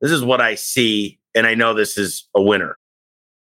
this 0.00 0.10
is 0.10 0.24
what 0.24 0.40
I 0.40 0.54
see, 0.54 1.20
and 1.34 1.46
I 1.46 1.54
know 1.54 1.74
this 1.74 1.98
is 1.98 2.28
a 2.34 2.42
winner. 2.42 2.78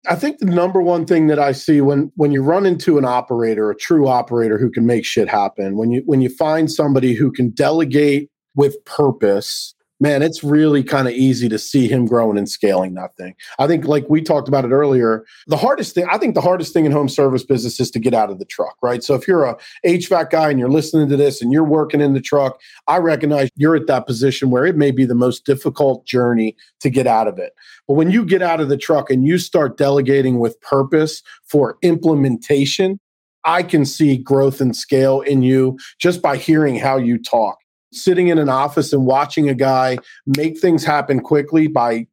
I 0.07 0.17
think 0.17 0.39
the 0.39 0.47
number 0.47 0.83
one 0.83 1.07
thing 1.07 1.29
that 1.29 1.39
I 1.39 1.53
see 1.53 1.81
when 1.81 2.13
when 2.17 2.31
you 2.31 2.43
run 2.43 2.67
into 2.67 2.99
an 2.99 3.07
operator, 3.07 3.71
a 3.71 3.77
true 3.77 4.07
operator 4.07 4.59
who 4.59 4.71
can 4.71 4.85
make 4.85 5.05
shit 5.05 5.29
happen, 5.29 5.79
when 5.79 5.91
you 5.91 6.03
when 6.05 6.21
you 6.21 6.29
find 6.29 6.71
somebody 6.71 7.15
who 7.15 7.33
can 7.33 7.51
delegate 7.51 8.31
with 8.55 8.85
purpose 8.85 9.75
man, 10.01 10.23
it's 10.23 10.43
really 10.43 10.83
kind 10.83 11.07
of 11.07 11.15
easy 11.15 11.49
to 11.49 11.59
see 11.59 11.89
him 11.89 12.05
growing 12.05 12.37
and 12.37 12.49
scaling 12.49 12.95
that 12.95 13.17
thing. 13.17 13.35
I 13.59 13.67
think, 13.67 13.87
like 13.87 14.05
we 14.09 14.21
talked 14.21 14.49
about 14.49 14.65
it 14.65 14.71
earlier, 14.71 15.25
the 15.47 15.57
hardest 15.57 15.95
thing, 15.95 16.07
I 16.11 16.19
think 16.19 16.35
the 16.35 16.41
hardest 16.41 16.73
thing 16.73 16.85
in 16.85 16.93
home 16.93 17.09
service 17.09 17.45
business 17.45 17.79
is 17.81 17.91
to 17.93 17.99
get 17.99 18.13
out 18.13 18.31
of 18.31 18.39
the 18.39 18.45
truck, 18.45 18.77
right? 18.83 19.03
So 19.03 19.15
if 19.15 19.29
you're 19.29 19.45
a 19.45 19.57
HVAC 19.87 20.31
guy 20.31 20.51
and 20.51 20.59
you're 20.59 20.69
listening 20.69 21.09
to 21.09 21.17
this 21.17 21.41
and 21.41 21.53
you're 21.53 21.65
working 21.65 22.01
in 22.01 22.13
the 22.13 22.21
truck, 22.21 22.61
I 22.89 22.99
recognize 22.99 23.49
you're 23.57 23.77
at 23.77 23.87
that 23.87 24.07
position 24.07 24.51
where 24.51 24.67
it 24.67 24.77
may 24.77 24.91
be 24.91 25.05
the 25.05 25.15
most 25.15 25.47
difficult 25.47 26.05
journey 26.07 26.57
to 26.81 26.91
get 26.91 27.07
out 27.07 27.29
of 27.29 27.39
it. 27.39 27.53
But 27.87 27.95
when 27.95 28.11
you 28.11 28.25
get 28.25 28.43
out 28.43 28.61
of 28.61 28.69
the 28.69 28.77
truck 28.77 29.11
and 29.11 29.25
you 29.25 29.39
start 29.39 29.79
delegating 29.79 30.39
with 30.39 30.61
purpose 30.61 31.23
for 31.47 31.79
implementation, 31.83 32.99
I 33.47 33.63
can 33.63 33.85
see 33.85 34.17
growth 34.17 34.61
and 34.61 34.75
scale 34.75 35.21
in 35.21 35.43
you 35.43 35.79
just 35.99 36.21
by 36.21 36.37
hearing 36.37 36.77
how 36.77 36.97
you 36.97 37.23
talk 37.23 37.59
sitting 37.95 38.29
in 38.29 38.39
an 38.39 38.49
office 38.49 38.93
and 38.93 39.07
watching 39.07 39.49
a 39.49 39.55
guy 39.55 39.99
make 40.27 40.59
things 40.59 40.85
happen 40.85 41.21
quickly 41.21 41.67
by 41.67 42.07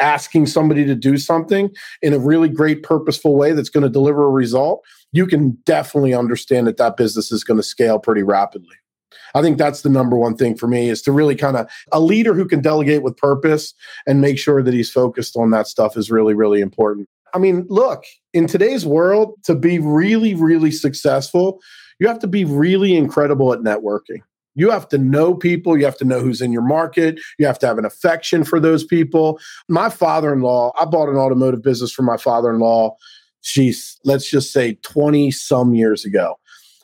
asking 0.00 0.46
somebody 0.46 0.84
to 0.86 0.94
do 0.94 1.16
something 1.16 1.70
in 2.02 2.12
a 2.12 2.18
really 2.18 2.48
great 2.48 2.84
purposeful 2.84 3.34
way 3.34 3.52
that's 3.52 3.68
going 3.68 3.82
to 3.82 3.90
deliver 3.90 4.24
a 4.24 4.30
result 4.30 4.84
you 5.12 5.26
can 5.26 5.56
definitely 5.64 6.14
understand 6.14 6.66
that 6.66 6.76
that 6.76 6.96
business 6.96 7.32
is 7.32 7.44
going 7.44 7.56
to 7.56 7.62
scale 7.62 7.98
pretty 7.98 8.22
rapidly. 8.22 8.76
I 9.34 9.42
think 9.42 9.58
that's 9.58 9.82
the 9.82 9.90
number 9.90 10.16
one 10.16 10.36
thing 10.36 10.56
for 10.56 10.66
me 10.66 10.88
is 10.88 11.02
to 11.02 11.12
really 11.12 11.34
kind 11.34 11.56
of 11.56 11.70
a 11.92 12.00
leader 12.00 12.34
who 12.34 12.46
can 12.46 12.60
delegate 12.60 13.02
with 13.02 13.16
purpose 13.16 13.74
and 14.06 14.20
make 14.20 14.38
sure 14.38 14.62
that 14.62 14.74
he's 14.74 14.90
focused 14.90 15.36
on 15.36 15.50
that 15.50 15.66
stuff 15.66 15.96
is 15.96 16.10
really 16.10 16.34
really 16.34 16.60
important. 16.60 17.08
I 17.34 17.38
mean 17.38 17.66
look 17.68 18.04
in 18.32 18.46
today's 18.46 18.86
world 18.86 19.34
to 19.44 19.54
be 19.54 19.78
really 19.78 20.34
really 20.34 20.70
successful 20.70 21.60
you 22.00 22.08
have 22.08 22.20
to 22.20 22.26
be 22.26 22.44
really 22.44 22.96
incredible 22.96 23.52
at 23.52 23.60
networking 23.60 24.22
you 24.58 24.70
have 24.70 24.88
to 24.88 24.98
know 24.98 25.34
people. 25.34 25.78
You 25.78 25.84
have 25.84 25.96
to 25.98 26.04
know 26.04 26.18
who's 26.18 26.40
in 26.40 26.52
your 26.52 26.62
market. 26.62 27.20
You 27.38 27.46
have 27.46 27.60
to 27.60 27.66
have 27.66 27.78
an 27.78 27.84
affection 27.84 28.42
for 28.42 28.58
those 28.58 28.84
people. 28.84 29.38
My 29.68 29.88
father 29.88 30.32
in 30.32 30.40
law, 30.40 30.72
I 30.80 30.84
bought 30.84 31.08
an 31.08 31.16
automotive 31.16 31.62
business 31.62 31.92
from 31.92 32.06
my 32.06 32.16
father 32.16 32.50
in 32.50 32.58
law. 32.58 32.96
She's, 33.42 33.98
let's 34.04 34.28
just 34.28 34.52
say, 34.52 34.74
20 34.82 35.30
some 35.30 35.74
years 35.74 36.04
ago. 36.04 36.34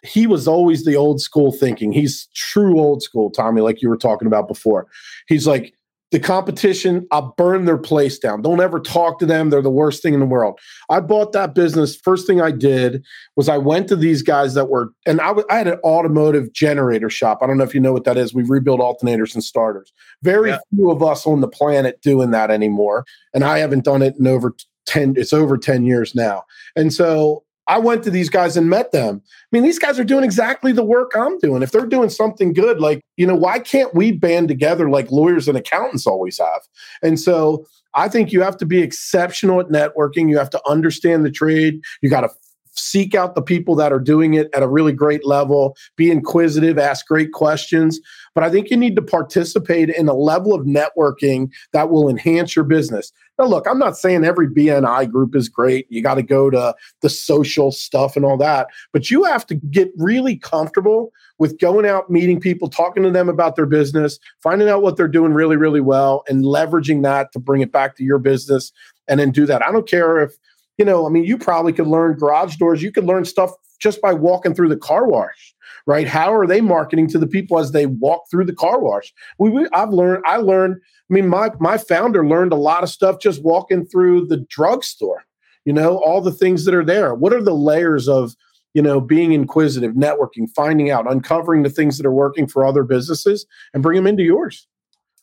He 0.04 0.26
was 0.26 0.46
always 0.46 0.84
the 0.84 0.94
old 0.94 1.20
school 1.20 1.50
thinking. 1.50 1.90
He's 1.90 2.28
true 2.34 2.78
old 2.78 3.02
school, 3.02 3.28
Tommy, 3.30 3.60
like 3.60 3.82
you 3.82 3.88
were 3.88 3.96
talking 3.96 4.28
about 4.28 4.46
before. 4.46 4.86
He's 5.26 5.46
like, 5.46 5.74
the 6.14 6.20
competition, 6.20 7.08
I'll 7.10 7.34
burn 7.36 7.64
their 7.64 7.76
place 7.76 8.20
down. 8.20 8.40
Don't 8.40 8.60
ever 8.60 8.78
talk 8.78 9.18
to 9.18 9.26
them. 9.26 9.50
They're 9.50 9.60
the 9.60 9.68
worst 9.68 10.00
thing 10.00 10.14
in 10.14 10.20
the 10.20 10.26
world. 10.26 10.60
I 10.88 11.00
bought 11.00 11.32
that 11.32 11.56
business. 11.56 11.96
First 11.96 12.28
thing 12.28 12.40
I 12.40 12.52
did 12.52 13.04
was 13.34 13.48
I 13.48 13.58
went 13.58 13.88
to 13.88 13.96
these 13.96 14.22
guys 14.22 14.54
that 14.54 14.66
were, 14.66 14.92
and 15.06 15.20
I, 15.20 15.30
w- 15.30 15.44
I 15.50 15.56
had 15.56 15.66
an 15.66 15.80
automotive 15.82 16.52
generator 16.52 17.10
shop. 17.10 17.40
I 17.42 17.48
don't 17.48 17.58
know 17.58 17.64
if 17.64 17.74
you 17.74 17.80
know 17.80 17.92
what 17.92 18.04
that 18.04 18.16
is. 18.16 18.32
We 18.32 18.44
rebuild 18.44 18.78
alternators 18.78 19.34
and 19.34 19.42
starters. 19.42 19.92
Very 20.22 20.50
yeah. 20.50 20.58
few 20.72 20.88
of 20.88 21.02
us 21.02 21.26
on 21.26 21.40
the 21.40 21.48
planet 21.48 22.00
doing 22.00 22.30
that 22.30 22.48
anymore. 22.48 23.04
And 23.34 23.42
I 23.42 23.58
haven't 23.58 23.84
done 23.84 24.00
it 24.00 24.14
in 24.16 24.28
over 24.28 24.54
10, 24.86 25.14
it's 25.16 25.32
over 25.32 25.58
10 25.58 25.84
years 25.84 26.14
now. 26.14 26.44
And 26.76 26.94
so 26.94 27.42
I 27.66 27.78
went 27.78 28.02
to 28.04 28.10
these 28.10 28.28
guys 28.28 28.56
and 28.56 28.68
met 28.68 28.92
them. 28.92 29.22
I 29.24 29.46
mean, 29.52 29.62
these 29.62 29.78
guys 29.78 29.98
are 29.98 30.04
doing 30.04 30.24
exactly 30.24 30.72
the 30.72 30.84
work 30.84 31.12
I'm 31.16 31.38
doing. 31.38 31.62
If 31.62 31.72
they're 31.72 31.86
doing 31.86 32.10
something 32.10 32.52
good, 32.52 32.80
like, 32.80 33.00
you 33.16 33.26
know, 33.26 33.34
why 33.34 33.58
can't 33.58 33.94
we 33.94 34.12
band 34.12 34.48
together 34.48 34.90
like 34.90 35.10
lawyers 35.10 35.48
and 35.48 35.56
accountants 35.56 36.06
always 36.06 36.38
have? 36.38 36.60
And 37.02 37.18
so 37.18 37.66
I 37.94 38.08
think 38.08 38.32
you 38.32 38.42
have 38.42 38.56
to 38.58 38.66
be 38.66 38.82
exceptional 38.82 39.60
at 39.60 39.68
networking. 39.68 40.28
You 40.28 40.38
have 40.38 40.50
to 40.50 40.60
understand 40.68 41.24
the 41.24 41.30
trade. 41.30 41.80
You 42.02 42.10
got 42.10 42.22
to 42.22 42.30
seek 42.76 43.14
out 43.14 43.34
the 43.34 43.42
people 43.42 43.74
that 43.76 43.92
are 43.92 44.00
doing 44.00 44.34
it 44.34 44.48
at 44.52 44.62
a 44.62 44.68
really 44.68 44.92
great 44.92 45.24
level, 45.24 45.76
be 45.96 46.10
inquisitive, 46.10 46.78
ask 46.78 47.06
great 47.06 47.32
questions. 47.32 48.00
But 48.34 48.44
I 48.44 48.50
think 48.50 48.70
you 48.70 48.76
need 48.76 48.96
to 48.96 49.02
participate 49.02 49.90
in 49.90 50.08
a 50.08 50.14
level 50.14 50.54
of 50.54 50.66
networking 50.66 51.50
that 51.72 51.90
will 51.90 52.08
enhance 52.08 52.56
your 52.56 52.64
business. 52.64 53.12
Now, 53.38 53.46
look, 53.46 53.66
I'm 53.68 53.78
not 53.78 53.96
saying 53.96 54.24
every 54.24 54.48
BNI 54.48 55.10
group 55.10 55.34
is 55.34 55.48
great. 55.48 55.86
You 55.88 56.02
got 56.02 56.14
to 56.14 56.22
go 56.22 56.50
to 56.50 56.74
the 57.00 57.08
social 57.08 57.72
stuff 57.72 58.16
and 58.16 58.24
all 58.24 58.36
that, 58.38 58.68
but 58.92 59.10
you 59.10 59.24
have 59.24 59.46
to 59.46 59.54
get 59.54 59.90
really 59.96 60.36
comfortable 60.36 61.12
with 61.38 61.58
going 61.58 61.86
out, 61.86 62.10
meeting 62.10 62.40
people, 62.40 62.68
talking 62.68 63.02
to 63.02 63.10
them 63.10 63.28
about 63.28 63.56
their 63.56 63.66
business, 63.66 64.18
finding 64.42 64.68
out 64.68 64.82
what 64.82 64.96
they're 64.96 65.08
doing 65.08 65.32
really, 65.32 65.56
really 65.56 65.80
well, 65.80 66.24
and 66.28 66.44
leveraging 66.44 67.02
that 67.02 67.32
to 67.32 67.38
bring 67.38 67.60
it 67.60 67.72
back 67.72 67.96
to 67.96 68.04
your 68.04 68.18
business 68.18 68.72
and 69.08 69.18
then 69.18 69.30
do 69.30 69.46
that. 69.46 69.64
I 69.64 69.72
don't 69.72 69.88
care 69.88 70.20
if, 70.20 70.32
you 70.78 70.84
know, 70.84 71.06
I 71.06 71.10
mean, 71.10 71.24
you 71.24 71.38
probably 71.38 71.72
could 71.72 71.86
learn 71.86 72.16
garage 72.16 72.56
doors, 72.56 72.82
you 72.82 72.92
could 72.92 73.04
learn 73.04 73.24
stuff 73.24 73.50
just 73.80 74.00
by 74.00 74.12
walking 74.12 74.54
through 74.54 74.68
the 74.68 74.76
car 74.76 75.06
wash 75.06 75.54
right? 75.86 76.08
How 76.08 76.34
are 76.34 76.46
they 76.46 76.60
marketing 76.60 77.08
to 77.08 77.18
the 77.18 77.26
people 77.26 77.58
as 77.58 77.72
they 77.72 77.86
walk 77.86 78.24
through 78.30 78.46
the 78.46 78.54
car 78.54 78.80
wash? 78.80 79.12
We, 79.38 79.50
we, 79.50 79.68
I've 79.72 79.90
learned, 79.90 80.22
I 80.26 80.38
learned 80.38 80.80
I 81.10 81.14
mean, 81.14 81.28
my 81.28 81.50
my 81.60 81.76
founder 81.76 82.26
learned 82.26 82.52
a 82.52 82.56
lot 82.56 82.82
of 82.82 82.88
stuff 82.88 83.20
just 83.20 83.42
walking 83.42 83.84
through 83.84 84.26
the 84.26 84.38
drugstore. 84.48 85.24
You 85.64 85.72
know, 85.72 85.98
all 85.98 86.20
the 86.20 86.32
things 86.32 86.64
that 86.64 86.74
are 86.74 86.84
there. 86.84 87.14
What 87.14 87.32
are 87.32 87.42
the 87.42 87.54
layers 87.54 88.08
of 88.08 88.34
you 88.72 88.82
know 88.82 89.00
being 89.00 89.32
inquisitive, 89.32 89.92
networking, 89.92 90.48
finding 90.54 90.90
out, 90.90 91.10
uncovering 91.10 91.62
the 91.62 91.70
things 91.70 91.98
that 91.98 92.06
are 92.06 92.12
working 92.12 92.46
for 92.46 92.64
other 92.64 92.84
businesses, 92.84 93.44
and 93.74 93.82
bring 93.82 93.96
them 93.96 94.06
into 94.06 94.22
yours. 94.22 94.66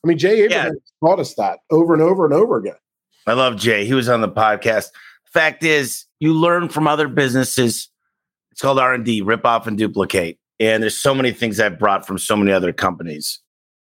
I 0.04 0.08
mean, 0.08 0.18
Jay 0.18 0.44
Abraham 0.44 0.74
yeah. 0.74 1.08
taught 1.08 1.20
us 1.20 1.34
that 1.36 1.60
over 1.72 1.94
and 1.94 2.02
over 2.02 2.26
and 2.26 2.34
over 2.34 2.58
again. 2.58 2.76
I 3.28 3.34
love 3.34 3.56
Jay. 3.56 3.86
He 3.86 3.94
was 3.94 4.10
on 4.10 4.22
the 4.22 4.30
podcast. 4.30 4.88
Fact 5.26 5.64
is, 5.64 6.06
you 6.20 6.34
learn 6.34 6.70
from 6.70 6.88
other 6.88 7.08
businesses. 7.08 7.90
It's 8.52 8.62
called 8.62 8.80
R 8.80 8.94
and 8.94 9.06
D, 9.06 9.22
rip 9.22 9.46
off 9.46 9.68
and 9.68 9.78
duplicate. 9.78 10.40
And 10.62 10.84
there's 10.84 10.96
so 10.96 11.16
many 11.16 11.32
things 11.32 11.60
I've 11.60 11.80
brought 11.80 12.06
from 12.06 12.20
so 12.20 12.38
many 12.38 12.52
other 12.52 12.72
companies. 12.72 13.40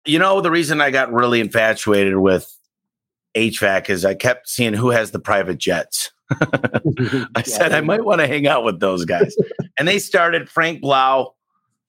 You 0.05 0.19
know, 0.19 0.41
the 0.41 0.51
reason 0.51 0.81
I 0.81 0.91
got 0.91 1.11
really 1.11 1.39
infatuated 1.39 2.17
with 2.17 2.53
HVAC 3.33 3.89
is 3.89 4.03
I 4.03 4.13
kept 4.13 4.49
seeing 4.49 4.73
who 4.73 4.89
has 4.89 5.11
the 5.11 5.19
private 5.19 5.57
jets. 5.57 6.11
I 7.33 7.43
said 7.43 7.71
I 7.71 7.79
might 7.79 8.03
want 8.03 8.19
to 8.19 8.27
hang 8.27 8.45
out 8.45 8.65
with 8.65 8.81
those 8.81 9.05
guys. 9.05 9.37
and 9.79 9.87
they 9.87 9.99
started 9.99 10.49
Frank 10.49 10.81
Blau, 10.81 11.35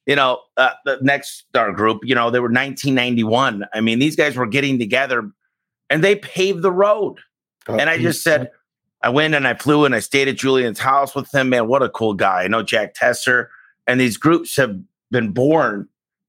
you 0.06 0.14
know, 0.14 0.38
uh, 0.56 0.70
the 0.84 0.98
Nexstar 0.98 1.74
group, 1.74 2.02
you 2.04 2.14
know, 2.14 2.30
they 2.30 2.38
were 2.38 2.44
1991. 2.44 3.64
I 3.74 3.80
mean, 3.80 3.98
these 3.98 4.14
guys 4.14 4.36
were 4.36 4.46
getting 4.46 4.78
together 4.78 5.28
and 5.90 6.04
they 6.04 6.14
paved 6.14 6.62
the 6.62 6.72
road. 6.72 7.16
Oh, 7.66 7.76
and 7.76 7.90
I 7.90 7.98
just 7.98 8.22
said, 8.22 8.52
I 9.02 9.08
went 9.08 9.34
and 9.34 9.48
I 9.48 9.54
flew 9.54 9.84
and 9.84 9.96
I 9.96 9.98
stayed 9.98 10.28
at 10.28 10.36
Julian's 10.36 10.78
house 10.78 11.12
with 11.12 11.34
him. 11.34 11.48
Man, 11.48 11.66
what 11.66 11.82
a 11.82 11.88
cool 11.88 12.14
guy. 12.14 12.44
I 12.44 12.48
know 12.48 12.62
Jack 12.62 12.94
Tesser. 12.94 13.48
And 13.86 14.00
these 14.00 14.16
groups 14.16 14.56
have 14.56 14.78
been 15.10 15.30
born 15.32 15.88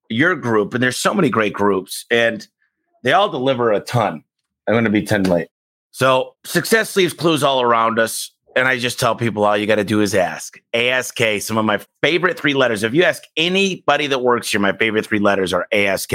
your 0.09 0.35
group, 0.35 0.73
and 0.73 0.81
there's 0.81 0.97
so 0.97 1.13
many 1.13 1.29
great 1.29 1.53
groups, 1.53 2.05
and 2.09 2.47
they 3.03 3.13
all 3.13 3.29
deliver 3.29 3.71
a 3.71 3.79
ton. 3.79 4.23
I'm 4.67 4.73
going 4.73 4.83
to 4.85 4.89
be 4.89 5.03
10 5.03 5.23
late. 5.23 5.49
So 5.91 6.35
success 6.43 6.95
leaves 6.95 7.13
clues 7.13 7.43
all 7.43 7.61
around 7.61 7.99
us. 7.99 8.31
And 8.55 8.67
I 8.67 8.79
just 8.79 8.99
tell 8.99 9.15
people 9.15 9.45
all 9.45 9.55
you 9.55 9.67
got 9.67 9.75
to 9.75 9.83
do 9.83 10.01
is 10.01 10.15
ask. 10.15 10.59
ASK, 10.73 11.19
some 11.39 11.57
of 11.57 11.65
my 11.65 11.79
favorite 12.01 12.39
three 12.39 12.55
letters. 12.55 12.83
If 12.83 12.93
you 12.93 13.03
ask 13.03 13.21
anybody 13.37 14.07
that 14.07 14.19
works 14.19 14.51
here, 14.51 14.59
my 14.59 14.75
favorite 14.75 15.05
three 15.05 15.19
letters 15.19 15.53
are 15.53 15.67
ASK. 15.71 16.13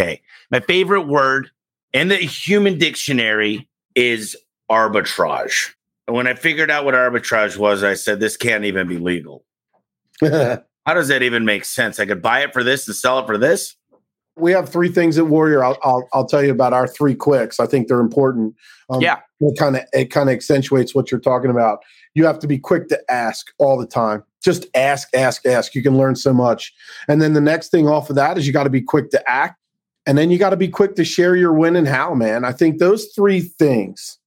My 0.51 0.59
favorite 0.61 1.07
word 1.07 1.51
in 1.93 2.09
the 2.09 2.17
human 2.17 2.79
dictionary 2.79 3.69
is 3.95 4.37
arbitrage. 4.71 5.71
And 6.09 6.17
when 6.17 6.27
I 6.27 6.35
figured 6.35 6.71
out 6.71 6.85
what 6.85 6.95
arbitrage 6.95 7.57
was, 7.57 7.85
I 7.85 7.95
said, 7.95 8.19
this 8.19 8.37
can't 8.37 8.65
even 8.65 8.89
be 8.89 8.99
legal. 8.99 9.45
How 10.87 10.95
does 10.95 11.09
that 11.09 11.23
even 11.23 11.45
make 11.45 11.65
sense? 11.65 12.01
I 12.01 12.07
could 12.07 12.23
buy 12.23 12.41
it 12.41 12.53
for 12.53 12.65
this 12.65 12.87
and 12.87 12.97
sell 12.97 13.19
it 13.21 13.27
for 13.27 13.39
this? 13.39 13.77
we 14.37 14.53
have 14.53 14.69
three 14.69 14.89
things 14.89 15.19
at 15.19 15.27
Warrior. 15.27 15.65
I'll, 15.65 15.79
I'll, 15.83 16.09
I'll 16.13 16.27
tell 16.27 16.43
you 16.43 16.51
about 16.51 16.73
our 16.73 16.87
three 16.87 17.15
quicks. 17.15 17.61
I 17.61 17.67
think 17.67 17.89
they're 17.89 18.01
important. 18.01 18.55
Um, 18.89 19.01
yeah, 19.01 19.21
it 19.41 19.59
kind 19.59 19.77
of 19.77 19.83
it 19.93 20.07
kind 20.07 20.29
of 20.29 20.35
accentuates 20.35 20.95
what 20.95 21.11
you're 21.11 21.21
talking 21.21 21.51
about. 21.51 21.81
You 22.15 22.25
have 22.27 22.39
to 22.41 22.47
be 22.47 22.59
quick 22.59 22.89
to 22.89 23.01
ask 23.11 23.53
all 23.59 23.79
the 23.79 23.87
time. 23.87 24.23
Just 24.43 24.67
ask, 24.75 25.09
ask, 25.15 25.47
ask. 25.47 25.75
You 25.75 25.83
can 25.83 25.97
learn 25.97 26.17
so 26.17 26.33
much. 26.33 26.73
And 27.09 27.23
then 27.23 27.33
the 27.33 27.41
next 27.41 27.71
thing 27.71 27.89
off 27.89 28.11
of 28.11 28.17
that 28.17 28.37
is 28.37 28.47
you 28.47 28.53
got 28.53 28.65
to 28.65 28.71
be 28.71 28.83
quick 28.83 29.11
to 29.11 29.31
act, 29.31 29.59
and 30.07 30.17
then 30.17 30.31
you 30.31 30.39
got 30.39 30.51
to 30.51 30.57
be 30.57 30.69
quick 30.69 30.95
to 30.97 31.05
share 31.05 31.37
your 31.37 31.53
win 31.53 31.77
and 31.77 31.89
how. 31.89 32.15
Man, 32.15 32.45
I 32.45 32.53
think 32.53 32.79
those 32.79 33.09
three 33.15 33.41
things 33.41 34.19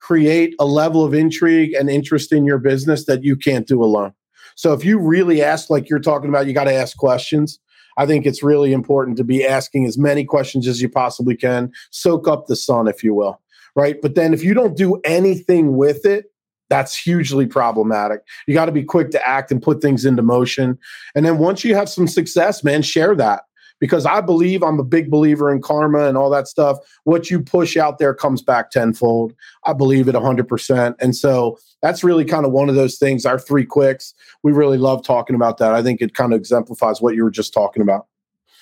create 0.00 0.54
a 0.60 0.64
level 0.64 1.04
of 1.04 1.12
intrigue 1.12 1.74
and 1.74 1.90
interest 1.90 2.32
in 2.32 2.44
your 2.44 2.58
business 2.58 3.06
that 3.06 3.24
you 3.24 3.36
can't 3.36 3.66
do 3.66 3.82
alone. 3.82 4.14
So 4.58 4.72
if 4.72 4.84
you 4.84 4.98
really 4.98 5.40
ask, 5.40 5.70
like 5.70 5.88
you're 5.88 6.00
talking 6.00 6.28
about, 6.28 6.48
you 6.48 6.52
got 6.52 6.64
to 6.64 6.74
ask 6.74 6.96
questions 6.96 7.60
I 7.98 8.06
think 8.06 8.26
it's 8.26 8.44
really 8.44 8.72
important 8.72 9.16
to 9.16 9.24
be 9.24 9.44
asking 9.44 9.84
as 9.84 9.98
many 9.98 10.24
questions 10.24 10.68
as 10.68 10.80
you 10.80 10.88
possibly 10.88 11.36
can, 11.36 11.72
soak 11.90 12.28
up 12.28 12.46
the 12.46 12.54
sun, 12.54 12.86
if 12.86 13.02
you 13.02 13.12
will. 13.12 13.40
Right. 13.74 14.00
But 14.00 14.14
then 14.14 14.32
if 14.32 14.44
you 14.44 14.54
don't 14.54 14.76
do 14.76 15.00
anything 15.04 15.76
with 15.76 16.06
it, 16.06 16.26
That's 16.70 16.96
hugely 16.96 17.46
problematic. 17.46 18.20
You 18.46 18.54
got 18.54 18.66
to 18.66 18.72
be 18.72 18.84
quick 18.84 19.10
to 19.12 19.26
act 19.26 19.50
and 19.50 19.62
put 19.62 19.80
things 19.80 20.04
into 20.04 20.22
motion. 20.22 20.78
And 21.14 21.24
then 21.24 21.38
once 21.38 21.64
you 21.64 21.74
have 21.74 21.88
some 21.88 22.06
success, 22.06 22.62
man, 22.62 22.82
share 22.82 23.14
that 23.16 23.42
because 23.80 24.04
I 24.06 24.20
believe 24.20 24.62
I'm 24.62 24.78
a 24.78 24.84
big 24.84 25.10
believer 25.10 25.50
in 25.52 25.62
karma 25.62 26.06
and 26.06 26.16
all 26.18 26.30
that 26.30 26.48
stuff. 26.48 26.78
What 27.04 27.30
you 27.30 27.40
push 27.40 27.76
out 27.76 27.98
there 27.98 28.14
comes 28.14 28.42
back 28.42 28.70
tenfold. 28.70 29.34
I 29.64 29.72
believe 29.72 30.08
it 30.08 30.14
100%. 30.14 30.94
And 31.00 31.16
so 31.16 31.58
that's 31.82 32.02
really 32.02 32.24
kind 32.24 32.44
of 32.44 32.52
one 32.52 32.68
of 32.68 32.74
those 32.74 32.98
things. 32.98 33.24
Our 33.24 33.38
three 33.38 33.64
quicks, 33.64 34.14
we 34.42 34.52
really 34.52 34.78
love 34.78 35.04
talking 35.04 35.36
about 35.36 35.58
that. 35.58 35.74
I 35.74 35.82
think 35.82 36.00
it 36.00 36.14
kind 36.14 36.32
of 36.32 36.38
exemplifies 36.38 37.00
what 37.00 37.14
you 37.14 37.24
were 37.24 37.30
just 37.30 37.52
talking 37.52 37.82
about. 37.82 38.06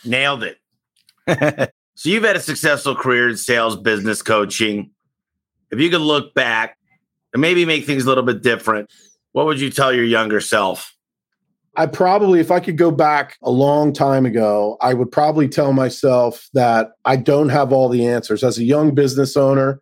Nailed 0.04 0.44
it. 0.44 0.58
so 1.94 2.08
you've 2.08 2.24
had 2.24 2.36
a 2.36 2.40
successful 2.40 2.94
career 2.94 3.28
in 3.30 3.36
sales, 3.36 3.76
business 3.76 4.22
coaching. 4.22 4.90
If 5.70 5.80
you 5.80 5.90
could 5.90 6.02
look 6.02 6.34
back 6.34 6.76
and 7.32 7.40
maybe 7.40 7.64
make 7.64 7.86
things 7.86 8.04
a 8.04 8.08
little 8.08 8.24
bit 8.24 8.42
different, 8.42 8.90
what 9.32 9.46
would 9.46 9.60
you 9.60 9.70
tell 9.70 9.92
your 9.92 10.04
younger 10.04 10.40
self? 10.40 10.94
I 11.78 11.86
probably, 11.86 12.40
if 12.40 12.50
I 12.50 12.60
could 12.60 12.78
go 12.78 12.90
back 12.90 13.36
a 13.42 13.50
long 13.50 13.92
time 13.92 14.24
ago, 14.24 14.78
I 14.80 14.94
would 14.94 15.12
probably 15.12 15.46
tell 15.46 15.74
myself 15.74 16.48
that 16.54 16.92
I 17.04 17.16
don't 17.16 17.50
have 17.50 17.70
all 17.70 17.90
the 17.90 18.06
answers. 18.06 18.42
As 18.42 18.56
a 18.56 18.64
young 18.64 18.94
business 18.94 19.36
owner, 19.36 19.80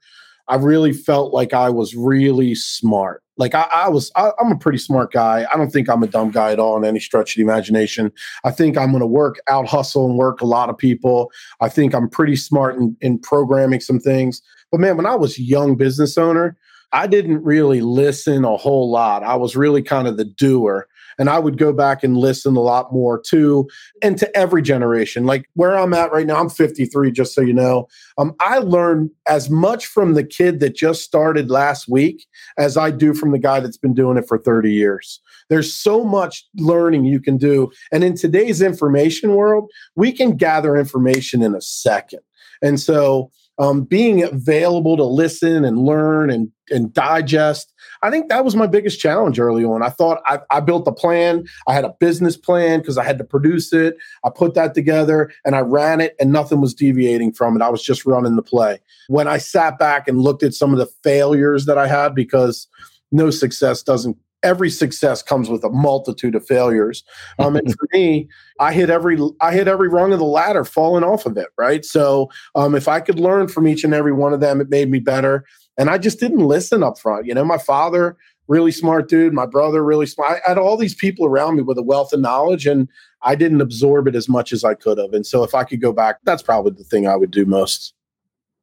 I 0.49 0.57
really 0.57 0.93
felt 0.93 1.32
like 1.32 1.53
I 1.53 1.70
was 1.70 1.95
really 1.95 2.55
smart. 2.55 3.22
Like 3.37 3.55
I, 3.55 3.68
I 3.72 3.89
was, 3.89 4.12
I, 4.16 4.30
am 4.41 4.53
a 4.53 4.59
pretty 4.59 4.78
smart 4.78 5.12
guy. 5.12 5.47
I 5.53 5.57
don't 5.57 5.70
think 5.70 5.89
I'm 5.89 6.03
a 6.03 6.07
dumb 6.07 6.30
guy 6.30 6.53
at 6.53 6.61
all 6.61 6.76
in 6.76 6.85
any 6.85 7.01
stretch 7.01 7.32
of 7.32 7.37
the 7.37 7.43
imagination. 7.43 8.12
I 8.45 8.51
think 8.51 8.76
I'm 8.76 8.91
going 8.91 9.01
to 9.01 9.07
work 9.07 9.37
out, 9.49 9.66
hustle, 9.66 10.07
and 10.09 10.16
work 10.16 10.41
a 10.41 10.47
lot 10.47 10.70
of 10.70 10.78
people. 10.78 11.32
I 11.61 11.68
think 11.68 11.95
I'm 11.95 12.09
pretty 12.09 12.37
smart 12.37 12.76
in, 12.76 12.97
in 13.01 13.18
programming 13.18 13.80
some 13.80 13.99
things. 13.99 14.41
But 14.70 14.80
man, 14.80 14.97
when 14.97 15.07
I 15.07 15.16
was 15.16 15.39
young 15.39 15.76
business 15.76 16.16
owner, 16.16 16.57
I 16.93 17.09
didn't 17.09 17.43
really 17.43 17.80
listen 17.80 18.45
a 18.45 18.57
whole 18.57 18.89
lot. 18.89 19.24
I 19.24 19.35
was 19.35 19.57
really 19.57 19.82
kind 19.82 20.07
of 20.07 20.16
the 20.16 20.24
doer. 20.24 20.87
And 21.19 21.31
I 21.31 21.39
would 21.39 21.59
go 21.59 21.73
back 21.73 22.03
and 22.03 22.17
listen 22.17 22.57
a 22.57 22.61
lot 22.61 22.93
more 22.93 23.21
too, 23.21 23.69
and 24.03 24.19
to 24.19 24.37
every 24.37 24.62
generation. 24.62 25.27
Like 25.27 25.49
where 25.55 25.77
I'm 25.77 25.95
at 25.95 26.12
right 26.12 26.27
now, 26.27 26.41
I'm 26.41 26.51
53, 26.51 27.11
just 27.12 27.35
so 27.35 27.41
you 27.41 27.53
know. 27.53 27.89
Um, 28.19 28.35
I 28.41 28.59
learned 28.59 29.11
as 29.29 29.51
much 29.51 29.87
from 29.87 30.15
the 30.15 30.25
kid 30.25 30.61
that 30.61 30.75
just 30.75 31.03
started 31.03 31.51
last 31.51 31.89
week 31.89 32.27
as 32.59 32.77
I 32.77 32.91
do 32.91 33.15
from 33.15 33.33
the 33.33 33.39
guy 33.39 33.61
that's 33.61 33.79
been 33.79 33.95
doing 33.95 34.17
it 34.17 34.29
for 34.29 34.39
30 34.39 34.73
years. 34.73 35.21
There's 35.49 35.73
so 35.75 36.05
much 36.05 36.47
learning 36.57 37.05
you 37.05 37.21
can 37.21 37.37
do. 37.37 37.71
And 37.93 38.03
in 38.03 38.17
today's 38.17 38.62
information 38.62 39.35
world, 39.35 39.71
we 39.95 40.12
can 40.12 40.37
gather 40.37 40.77
information 40.77 41.43
in 41.43 41.55
a 41.55 41.61
second. 41.61 42.21
And 42.62 42.81
so 42.81 43.31
um, 43.59 43.83
being 43.83 44.23
available 44.23 44.97
to 44.97 45.05
listen 45.05 45.65
and 45.65 45.79
learn 45.79 46.31
and, 46.31 46.51
and 46.71 46.93
digest. 46.93 47.73
I 48.03 48.11
think 48.11 48.29
that 48.29 48.45
was 48.45 48.57
my 48.57 48.67
biggest 48.67 49.01
challenge 49.01 49.39
early 49.39 49.65
on. 49.65 49.83
I 49.83 49.91
thought 49.91 50.23
I, 50.27 50.41
I 50.51 50.61
built 50.61 50.89
a 50.89 50.93
plan. 50.93 51.45
I 51.67 51.75
had 51.75 51.85
a 51.85 51.95
business 52.01 52.37
plan 52.37 52.81
because 52.81 52.99
I 52.99 53.05
had 53.05 53.19
to 53.19 53.25
produce 53.25 53.73
it. 53.73 53.97
I 54.25 54.31
put 54.35 54.55
that 54.55 54.75
together 54.75 55.33
and 55.45 55.55
I 55.55 55.61
ran 55.61 56.01
it, 56.01 56.17
and 56.19 56.33
nothing 56.33 56.61
was 56.61 56.75
deviating 56.75 57.33
from 57.33 57.57
it. 57.57 57.63
I 57.63 57.71
was 57.71 57.83
just 57.83 58.05
running 58.05 58.37
the 58.37 58.43
play. 58.43 58.81
When 59.09 59.29
I 59.29 59.39
sat 59.39 59.79
back 59.79 60.09
and 60.09 60.21
looked 60.21 60.43
at 60.43 60.55
some 60.55 60.73
of 60.73 60.79
the 60.79 60.91
failures 61.03 61.67
that 61.67 61.79
I 61.79 61.87
had, 61.87 62.15
because 62.15 62.67
no 63.13 63.31
success 63.31 63.83
doesn't 63.83 64.17
every 64.45 64.71
success 64.71 65.23
comes 65.23 65.49
with 65.49 65.65
a 65.65 65.71
multitude 65.71 66.35
of 66.37 66.47
failures. 66.47 67.03
Um, 67.39 67.57
and 67.57 67.75
for 67.75 67.89
me, 67.93 68.29
I 68.61 68.73
hit 68.73 68.91
every 68.91 69.19
I 69.41 69.53
hit 69.53 69.67
every 69.67 69.89
rung 69.89 70.13
of 70.13 70.19
the 70.21 70.25
ladder, 70.25 70.65
falling 70.65 71.03
off 71.03 71.27
of 71.27 71.37
it. 71.37 71.49
Right. 71.59 71.85
So 71.85 72.31
um, 72.55 72.75
if 72.75 72.87
I 72.87 73.01
could 73.01 73.19
learn 73.19 73.49
from 73.49 73.67
each 73.67 73.83
and 73.83 73.95
every 73.95 74.13
one 74.13 74.33
of 74.33 74.41
them, 74.41 74.61
it 74.61 74.69
made 74.69 74.91
me 74.91 75.01
better. 75.01 75.45
And 75.77 75.91
I 75.91 75.99
just 75.99 76.21
didn't 76.21 76.39
listen 76.39 76.85
up 76.85 76.99
front. 76.99 77.27
You 77.27 77.35
know, 77.35 77.45
my 77.45 77.59
father, 77.59 78.17
really 78.47 78.71
smart 78.71 79.09
dude. 79.09 79.33
My 79.33 79.47
brother, 79.47 79.83
really 79.83 80.07
smart. 80.07 80.41
I 80.47 80.51
had 80.51 80.59
all 80.59 80.77
these 80.77 80.95
people 80.95 81.27
around 81.27 81.57
me 81.57 81.63
with 81.63 81.79
a 81.79 81.83
wealth 81.83 82.13
of 82.13 82.21
knowledge, 82.21 82.67
and 82.67 82.89
I 83.23 83.35
didn't 83.35 83.61
absorb 83.61 84.07
it 84.07 84.15
as 84.15 84.29
much 84.29 84.53
as 84.53 84.63
I 84.63 84.75
could 84.75 84.99
have. 84.99 85.13
And 85.15 85.27
so 85.27 85.43
if 85.43 85.55
I 85.55 85.65
could 85.65 85.81
go 85.81 85.93
back, 85.93 86.19
that's 86.25 86.43
probably 86.43 86.73
the 86.73 86.85
thing 86.85 87.09
I 87.09 87.17
would 87.17 87.33
do 87.33 87.45
most. 87.45 87.95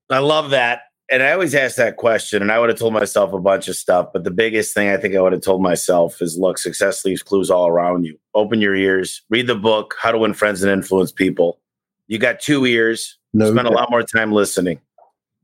I 0.10 0.20
love 0.20 0.52
that 0.52 0.82
and 1.12 1.22
I 1.22 1.34
always 1.34 1.54
ask 1.54 1.76
that 1.76 1.98
question, 1.98 2.42
and 2.42 2.52
I 2.52 2.58
would 2.58 2.70
have 2.70 2.80
told 2.80 2.94
myself 2.94 3.34
a 3.34 3.40
bunch 3.40 3.68
of 3.68 3.76
stuff. 3.76 4.08
But 4.14 4.24
the 4.24 4.32
biggest 4.32 4.74
thing 4.74 4.90
I 4.90 4.98
think 4.98 5.14
I 5.14 5.22
would 5.22 5.34
have 5.34 5.42
told 5.42 5.62
myself 5.62 6.22
is 6.22 6.38
look, 6.38 6.58
success 6.58 7.04
leaves 7.04 7.22
clues 7.22 7.52
all 7.52 7.68
around 7.68 8.06
you. 8.06 8.18
Open 8.34 8.62
your 8.62 8.76
ears, 8.76 9.22
read 9.30 9.48
the 9.48 9.56
book, 9.56 9.96
How 10.02 10.12
to 10.12 10.18
Win 10.18 10.34
Friends 10.34 10.64
and 10.64 10.72
Influence 10.72 11.12
People. 11.12 11.60
You 12.08 12.18
got 12.18 12.40
two 12.40 12.66
ears, 12.66 13.18
no 13.34 13.52
spend 13.52 13.68
a 13.68 13.72
lot 13.72 13.92
more 13.92 14.04
time 14.04 14.32
listening. 14.32 14.80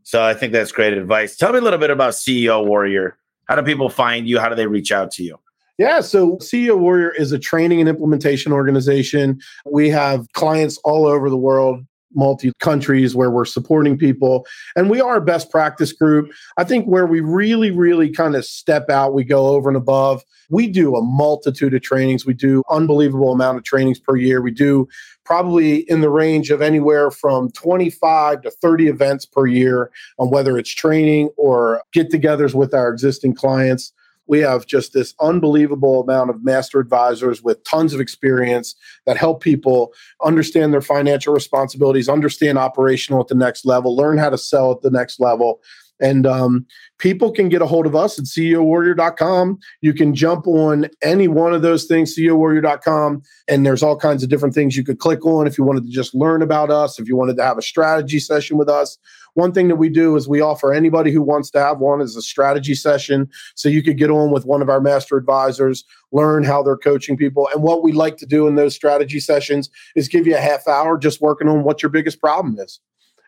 So 0.04 0.24
I 0.24 0.34
think 0.34 0.54
that's 0.54 0.72
great 0.72 0.94
advice. 0.94 1.36
Tell 1.36 1.52
me 1.52 1.60
a 1.60 1.62
little 1.62 1.80
bit 1.80 1.90
about 1.90 2.14
CEO 2.14 2.66
Warrior. 2.66 3.18
How 3.46 3.56
do 3.56 3.62
people 3.62 3.90
find 3.90 4.28
you? 4.28 4.40
How 4.40 4.48
do 4.48 4.56
they 4.56 4.68
reach 4.68 4.92
out 4.94 5.12
to 5.12 5.24
you? 5.24 5.38
Yeah, 5.78 6.00
so 6.00 6.38
CEO 6.38 6.78
Warrior 6.78 7.10
is 7.12 7.34
a 7.34 7.40
training 7.40 7.82
and 7.82 7.90
implementation 7.90 8.54
organization. 8.54 9.42
We 9.70 9.90
have 9.90 10.32
clients 10.32 10.78
all 10.86 11.06
over 11.06 11.30
the 11.30 11.38
world 11.38 11.86
multi 12.18 12.52
countries 12.60 13.16
where 13.16 13.32
we're 13.32 13.46
supporting 13.46 13.98
people. 13.98 14.46
And 14.76 14.90
we 14.90 15.00
are 15.00 15.18
a 15.18 15.22
best 15.22 15.50
practice 15.50 15.94
group. 15.94 16.32
I 16.58 16.64
think 16.64 16.86
where 16.86 17.06
we 17.06 17.22
really, 17.22 17.72
really 17.72 18.10
kind 18.10 18.36
of 18.36 18.44
step 18.44 18.90
out, 18.90 19.14
we 19.14 19.24
go 19.24 19.48
over 19.48 19.70
and 19.70 19.78
above. 19.78 20.24
We 20.50 20.68
do 20.68 20.96
a 20.96 21.02
multitude 21.02 21.74
of 21.74 21.82
trainings. 21.82 22.26
We 22.26 22.34
do 22.34 22.64
unbelievable 22.70 23.32
amount 23.32 23.58
of 23.58 23.64
trainings 23.64 24.00
per 24.00 24.16
year. 24.16 24.42
We 24.42 24.52
do 24.52 24.88
probably 25.26 25.80
in 25.90 26.02
the 26.02 26.10
range 26.10 26.52
of 26.52 26.62
anywhere 26.62 27.12
from 27.12 27.52
25 27.52 28.42
to 28.44 28.52
30 28.52 28.88
events 28.88 29.26
per 29.26 29.46
year 29.46 29.92
on 30.20 30.30
whether 30.30 30.58
it's 30.58 30.74
training 30.74 31.30
or 31.38 31.82
get 31.92 32.10
togethers 32.10 32.54
with 32.54 32.74
our 32.74 32.90
existing 32.90 33.36
clients 33.36 33.92
we 34.28 34.40
have 34.40 34.66
just 34.66 34.94
this 34.94 35.14
unbelievable 35.20 36.02
amount 36.02 36.30
of 36.30 36.44
master 36.44 36.80
advisors 36.80 37.42
with 37.42 37.64
tons 37.64 37.94
of 37.94 38.00
experience 38.00 38.76
that 39.06 39.18
help 39.18 39.42
people 39.42 39.94
understand 40.24 40.74
their 40.74 40.82
financial 40.82 41.34
responsibilities, 41.34 42.10
understand 42.10 42.58
operational 42.58 43.22
at 43.22 43.28
the 43.28 43.36
next 43.36 43.66
level, 43.66 43.96
learn 43.96 44.18
how 44.18 44.30
to 44.30 44.38
sell 44.38 44.72
at 44.72 44.82
the 44.82 44.92
next 44.92 45.20
level. 45.20 45.62
And 46.00 46.28
um, 46.28 46.66
people 47.00 47.32
can 47.32 47.50
get 47.50 47.62
a 47.62 47.66
hold 47.66 47.86
of 47.86 47.96
us 47.96 48.20
at 48.20 48.26
CEOwarrior.com. 48.26 49.58
You 49.82 49.94
can 49.94 50.14
jump 50.14 50.48
on 50.48 50.88
any 51.02 51.28
one 51.28 51.54
of 51.54 51.62
those 51.62 51.86
things, 51.86 52.16
CEOwarrior.com, 52.16 53.22
and 53.48 53.66
there's 53.66 53.84
all 53.84 53.98
kinds 53.98 54.24
of 54.24 54.30
different 54.30 54.54
things 54.54 54.78
you 54.78 54.84
could 54.84 55.00
click 55.00 55.26
on 55.26 55.48
if 55.48 55.58
you 55.58 55.64
wanted 55.64 55.84
to 55.86 55.90
just 55.90 56.14
learn 56.14 56.42
about 56.42 56.70
us, 56.70 57.00
if 57.00 57.08
you 57.08 57.16
wanted 57.16 57.38
to 57.38 57.44
have 57.44 57.58
a 57.58 57.64
strategy 57.64 58.20
session 58.20 58.58
with 58.58 58.70
us, 58.70 58.98
one 59.38 59.52
thing 59.52 59.68
that 59.68 59.76
we 59.76 59.90
do 59.90 60.16
is 60.16 60.28
we 60.28 60.42
offer 60.42 60.74
anybody 60.74 61.12
who 61.12 61.22
wants 61.22 61.52
to 61.52 61.60
have 61.60 61.78
one 61.78 62.02
is 62.02 62.16
a 62.16 62.24
strategy 62.24 62.74
session. 62.74 63.30
So 63.54 63.70
you 63.70 63.84
could 63.84 63.96
get 63.96 64.10
on 64.10 64.32
with 64.32 64.48
one 64.48 64.64
of 64.64 64.70
our 64.70 64.82
master 64.82 65.16
advisors, 65.16 65.84
learn 66.12 66.44
how 66.44 66.64
they're 66.64 66.76
coaching 66.76 67.16
people. 67.16 67.48
And 67.54 67.62
what 67.62 67.84
we 67.84 67.92
like 67.92 68.18
to 68.18 68.26
do 68.26 68.48
in 68.48 68.56
those 68.56 68.74
strategy 68.74 69.20
sessions 69.20 69.70
is 69.96 70.08
give 70.08 70.26
you 70.26 70.36
a 70.36 70.40
half 70.40 70.68
hour 70.68 70.98
just 70.98 71.22
working 71.22 71.48
on 71.48 71.64
what 71.64 71.84
your 71.84 71.92
biggest 71.92 72.20
problem 72.20 72.58
is. 72.58 72.80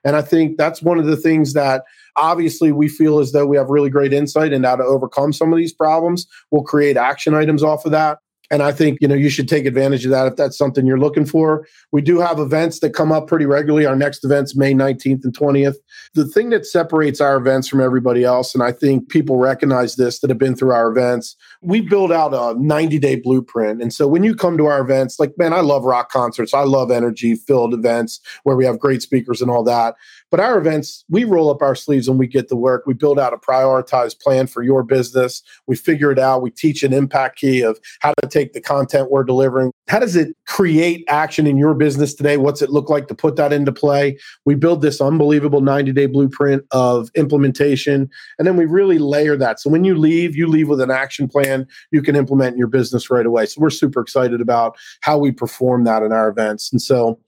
And 0.04 0.16
I 0.16 0.22
think 0.22 0.58
that's 0.58 0.82
one 0.82 1.00
of 1.00 1.06
the 1.06 1.18
things 1.18 1.54
that 1.54 1.84
obviously 2.16 2.72
we 2.72 2.88
feel 2.88 3.20
as 3.20 3.32
though 3.32 3.46
we 3.46 3.58
have 3.58 3.70
really 3.70 3.90
great 3.90 4.14
insight 4.14 4.54
and 4.54 4.66
how 4.66 4.76
to 4.76 4.84
overcome 4.84 5.34
some 5.34 5.52
of 5.52 5.58
these 5.58 5.74
problems. 5.74 6.28
We'll 6.52 6.64
create 6.64 6.98
action 6.98 7.34
items 7.34 7.64
off 7.64 7.86
of 7.86 7.92
that. 7.92 8.20
And 8.52 8.64
I 8.64 8.72
think, 8.72 8.98
you 9.00 9.08
know, 9.08 9.16
you 9.16 9.30
should 9.30 9.48
take 9.48 9.66
advantage 9.66 10.06
of 10.06 10.12
that 10.12 10.28
if 10.28 10.36
that's 10.36 10.58
something 10.58 10.86
you're 10.86 11.00
looking 11.00 11.26
for. 11.26 11.68
We 11.92 12.02
do 12.02 12.20
have 12.20 12.40
events 12.40 12.80
that 12.80 12.92
come 12.92 13.12
up 13.12 13.28
pretty 13.28 13.46
regularly. 13.46 13.86
Our 13.86 13.96
next 13.96 14.26
event's 14.26 14.56
May 14.56 14.74
19th 14.74 15.24
and 15.24 15.38
20th. 15.38 15.76
The 16.16 16.26
thing 16.26 16.50
that 16.50 16.66
separates 16.66 17.22
our 17.22 17.38
events 17.38 17.68
from 17.68 17.80
everybody 17.80 18.24
else, 18.24 18.56
and 18.56 18.64
I 18.64 18.72
think 18.72 19.10
people 19.10 19.38
recognize 19.38 19.96
this 19.96 20.20
that 20.20 20.30
have 20.30 20.40
been 20.40 20.56
through 20.56 20.72
our 20.72 20.90
events, 20.90 21.36
we 21.62 21.82
build 21.82 22.12
out 22.12 22.34
a 22.34 22.60
90 22.60 22.98
day 22.98 23.18
blueprint. 23.18 23.82
And 23.82 23.94
so 23.94 24.08
when 24.08 24.24
you 24.24 24.34
come 24.34 24.58
to 24.58 24.66
our 24.66 24.82
events, 24.82 25.20
like, 25.20 25.38
man, 25.38 25.54
I 25.54 25.60
love 25.60 25.84
rock 25.84 26.10
concerts, 26.10 26.54
I 26.54 26.64
love 26.64 26.90
energy 26.90 27.36
filled 27.36 27.74
events 27.74 28.20
where 28.44 28.56
we 28.56 28.66
have 28.66 28.80
great 28.80 29.02
speakers 29.02 29.42
and 29.42 29.52
all 29.52 29.64
that. 29.66 29.96
But 30.32 30.40
our 30.40 30.58
events, 30.58 31.06
we 31.10 31.24
roll 31.24 31.50
up 31.50 31.62
our 31.62 31.76
sleeves 31.76 32.08
and 32.08 32.20
we 32.20 32.28
get 32.28 32.50
to 32.50 32.56
work. 32.56 32.84
We 32.86 32.94
build 32.94 33.20
out 33.20 33.34
a 33.34 33.38
prioritized 33.38 34.20
plan 34.20 34.48
for 34.48 34.62
your 34.62 34.84
business. 34.84 35.42
We 35.68 35.76
figure 35.76 36.12
it 36.12 36.20
out. 36.20 36.42
We 36.42 36.52
teach 36.52 36.84
an 36.84 36.94
impact 36.94 37.40
key 37.40 37.62
of 37.62 37.80
how 38.00 38.14
to 38.22 38.28
take 38.28 38.54
the 38.54 38.62
content 38.62 39.10
we're 39.10 39.24
delivering. 39.24 39.72
How 39.88 40.00
does 40.00 40.16
it 40.16 40.36
create 40.46 41.04
action 41.08 41.48
in 41.48 41.58
your 41.58 41.74
business 41.74 42.14
today? 42.14 42.38
What's 42.38 42.62
it 42.62 42.70
look 42.70 42.90
like 42.90 43.08
to 43.08 43.16
put 43.16 43.36
that 43.38 43.52
into 43.52 43.72
play? 43.72 44.20
We 44.46 44.56
build 44.56 44.82
this 44.82 45.02
unbelievable 45.02 45.62
90 45.62 45.94
day 45.94 46.06
blueprint 46.06 46.64
of 46.72 47.10
implementation. 47.16 48.10
And 48.38 48.48
then 48.48 48.56
we 48.56 48.66
really 48.66 49.00
layer 49.00 49.36
that. 49.38 49.60
So 49.60 49.70
when 49.70 49.84
you 49.84 49.96
leave, 49.96 50.36
you 50.36 50.48
leave 50.48 50.70
with 50.70 50.82
an 50.82 50.92
action 50.92 51.28
plan 51.28 51.68
you 51.92 52.02
can 52.02 52.16
implement 52.16 52.54
in 52.54 52.58
your 52.58 52.68
business 52.68 53.10
right 53.10 53.26
away. 53.26 53.46
So 53.46 53.62
we're 53.62 53.70
super 53.70 54.02
excited 54.02 54.42
about 54.42 54.78
how 55.02 55.18
we 55.18 55.32
perform 55.32 55.84
that 55.86 56.04
in 56.04 56.12
our 56.12 56.30
events. 56.30 56.72
And 56.72 56.82
so, 56.82 57.20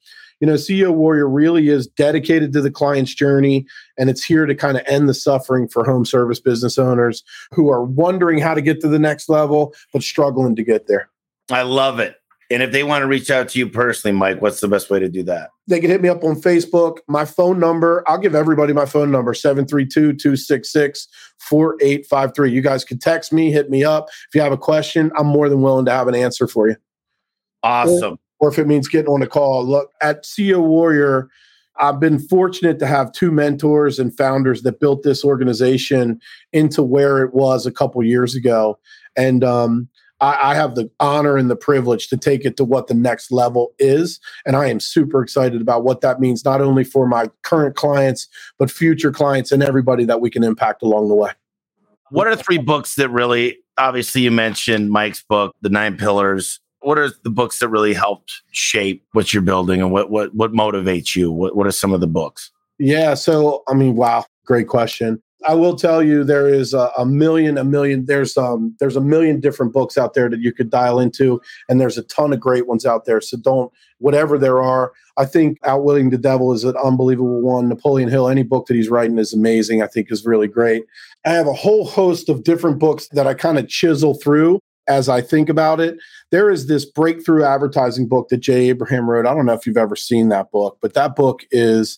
you 0.41 0.47
know, 0.47 0.55
CEO 0.55 0.91
Warrior 0.93 1.29
really 1.29 1.69
is 1.69 1.87
dedicated 1.87 2.51
to 2.53 2.61
the 2.61 2.71
client's 2.71 3.13
journey 3.13 3.65
and 3.97 4.09
it's 4.09 4.23
here 4.23 4.47
to 4.47 4.55
kind 4.55 4.75
of 4.75 4.83
end 4.87 5.07
the 5.07 5.13
suffering 5.13 5.67
for 5.67 5.85
home 5.85 6.03
service 6.03 6.39
business 6.39 6.79
owners 6.79 7.23
who 7.51 7.69
are 7.69 7.83
wondering 7.83 8.39
how 8.39 8.55
to 8.55 8.61
get 8.61 8.81
to 8.81 8.87
the 8.87 8.99
next 8.99 9.29
level, 9.29 9.73
but 9.93 10.01
struggling 10.01 10.55
to 10.55 10.63
get 10.63 10.87
there. 10.87 11.09
I 11.51 11.61
love 11.61 11.99
it. 11.99 12.15
And 12.49 12.61
if 12.61 12.73
they 12.73 12.83
want 12.83 13.03
to 13.03 13.07
reach 13.07 13.29
out 13.31 13.47
to 13.49 13.59
you 13.59 13.69
personally, 13.69 14.17
Mike, 14.17 14.41
what's 14.41 14.59
the 14.59 14.67
best 14.67 14.89
way 14.89 14.99
to 14.99 15.07
do 15.07 15.23
that? 15.23 15.51
They 15.67 15.79
can 15.79 15.89
hit 15.89 16.01
me 16.01 16.09
up 16.09 16.23
on 16.23 16.35
Facebook. 16.35 16.97
My 17.07 17.23
phone 17.23 17.59
number, 17.59 18.03
I'll 18.07 18.17
give 18.17 18.35
everybody 18.35 18.73
my 18.73 18.85
phone 18.85 19.09
number 19.09 19.33
732 19.33 20.13
266 20.13 21.07
4853. 21.39 22.51
You 22.51 22.61
guys 22.61 22.83
can 22.83 22.99
text 22.99 23.31
me, 23.31 23.51
hit 23.51 23.69
me 23.69 23.85
up. 23.85 24.09
If 24.09 24.35
you 24.35 24.41
have 24.41 24.51
a 24.51 24.57
question, 24.57 25.11
I'm 25.17 25.27
more 25.27 25.47
than 25.47 25.61
willing 25.61 25.85
to 25.85 25.91
have 25.91 26.09
an 26.09 26.15
answer 26.15 26.45
for 26.45 26.67
you. 26.67 26.75
Awesome. 27.63 28.17
Or, 28.41 28.49
if 28.49 28.57
it 28.57 28.67
means 28.67 28.87
getting 28.87 29.07
on 29.07 29.21
a 29.21 29.27
call, 29.27 29.63
look 29.63 29.91
at 30.01 30.23
CEO 30.23 30.61
Warrior. 30.61 31.29
I've 31.79 31.99
been 31.99 32.19
fortunate 32.19 32.79
to 32.79 32.87
have 32.87 33.11
two 33.11 33.31
mentors 33.31 33.99
and 33.99 34.15
founders 34.15 34.63
that 34.63 34.79
built 34.79 35.03
this 35.03 35.23
organization 35.23 36.19
into 36.51 36.83
where 36.83 37.23
it 37.23 37.33
was 37.33 37.65
a 37.65 37.71
couple 37.71 38.03
years 38.03 38.35
ago. 38.35 38.77
And 39.15 39.43
um, 39.43 39.89
I, 40.21 40.51
I, 40.51 40.55
have 40.55 40.75
the 40.75 40.89
honor 40.99 41.37
and 41.37 41.49
the 41.49 41.55
privilege 41.55 42.07
to 42.09 42.17
take 42.17 42.45
it 42.45 42.55
to 42.57 42.63
what 42.63 42.87
the 42.87 42.93
next 42.93 43.31
level 43.31 43.73
is. 43.79 44.19
And 44.45 44.55
I 44.55 44.67
am 44.67 44.79
super 44.79 45.21
excited 45.21 45.61
about 45.61 45.83
what 45.83 46.01
that 46.01 46.19
means, 46.19 46.45
not 46.45 46.61
only 46.61 46.83
for 46.83 47.07
my 47.07 47.29
current 47.41 47.75
clients, 47.75 48.27
but 48.59 48.69
future 48.69 49.11
clients 49.11 49.51
and 49.51 49.63
everybody 49.63 50.05
that 50.05 50.21
we 50.21 50.29
can 50.29 50.43
impact 50.43 50.83
along 50.83 51.09
the 51.09 51.15
way. 51.15 51.31
What 52.11 52.27
are 52.27 52.35
three 52.35 52.57
books 52.57 52.95
that 52.95 53.09
really, 53.09 53.57
obviously, 53.77 54.21
you 54.21 54.31
mentioned 54.31 54.91
Mike's 54.91 55.23
book, 55.23 55.55
The 55.61 55.69
Nine 55.69 55.97
Pillars. 55.97 56.59
What 56.81 56.97
are 56.97 57.09
the 57.23 57.29
books 57.29 57.59
that 57.59 57.69
really 57.69 57.93
helped 57.93 58.41
shape 58.51 59.05
what 59.13 59.33
you're 59.33 59.41
building 59.41 59.81
and 59.81 59.91
what 59.91 60.09
what 60.09 60.33
what 60.33 60.51
motivates 60.51 61.15
you? 61.15 61.31
What 61.31 61.55
what 61.55 61.67
are 61.67 61.71
some 61.71 61.93
of 61.93 62.01
the 62.01 62.07
books? 62.07 62.51
Yeah, 62.79 63.13
so 63.13 63.63
I 63.67 63.73
mean, 63.73 63.95
wow, 63.95 64.25
great 64.45 64.67
question. 64.67 65.21
I 65.47 65.55
will 65.55 65.75
tell 65.75 66.03
you 66.03 66.23
there 66.23 66.47
is 66.47 66.73
a, 66.73 66.91
a, 66.97 67.05
million, 67.05 67.57
a 67.57 67.63
million. 67.63 68.05
There's 68.05 68.37
um, 68.37 68.75
there's 68.79 68.95
a 68.95 69.01
million 69.01 69.39
different 69.39 69.73
books 69.73 69.97
out 69.97 70.13
there 70.13 70.29
that 70.29 70.39
you 70.39 70.53
could 70.53 70.69
dial 70.69 70.99
into, 70.99 71.41
and 71.67 71.81
there's 71.81 71.97
a 71.97 72.03
ton 72.03 72.31
of 72.33 72.39
great 72.39 72.67
ones 72.67 72.85
out 72.85 73.05
there. 73.05 73.21
So 73.21 73.37
don't 73.37 73.71
whatever 73.99 74.37
there 74.37 74.61
are. 74.61 74.93
I 75.17 75.25
think 75.25 75.57
Outwitting 75.63 76.09
the 76.09 76.17
Devil 76.17 76.53
is 76.53 76.63
an 76.63 76.75
unbelievable 76.83 77.41
one. 77.41 77.69
Napoleon 77.69 78.09
Hill, 78.09 78.27
any 78.27 78.43
book 78.43 78.67
that 78.67 78.75
he's 78.75 78.89
writing 78.89 79.17
is 79.17 79.33
amazing. 79.33 79.81
I 79.81 79.87
think 79.87 80.11
is 80.11 80.25
really 80.25 80.47
great. 80.47 80.83
I 81.25 81.31
have 81.31 81.47
a 81.47 81.53
whole 81.53 81.85
host 81.85 82.29
of 82.29 82.43
different 82.43 82.79
books 82.79 83.07
that 83.09 83.27
I 83.27 83.33
kind 83.33 83.57
of 83.57 83.67
chisel 83.67 84.15
through 84.15 84.59
as 84.91 85.07
I 85.07 85.21
think 85.21 85.49
about 85.49 85.79
it. 85.79 85.97
There 86.31 86.49
is 86.49 86.67
this 86.67 86.85
breakthrough 86.85 87.43
advertising 87.43 88.07
book 88.07 88.29
that 88.29 88.37
Jay 88.37 88.69
Abraham 88.69 89.09
wrote. 89.09 89.25
I 89.25 89.33
don't 89.33 89.45
know 89.45 89.53
if 89.53 89.65
you've 89.65 89.77
ever 89.77 89.95
seen 89.95 90.29
that 90.29 90.51
book, 90.51 90.77
but 90.81 90.93
that 90.93 91.15
book 91.15 91.45
is 91.51 91.97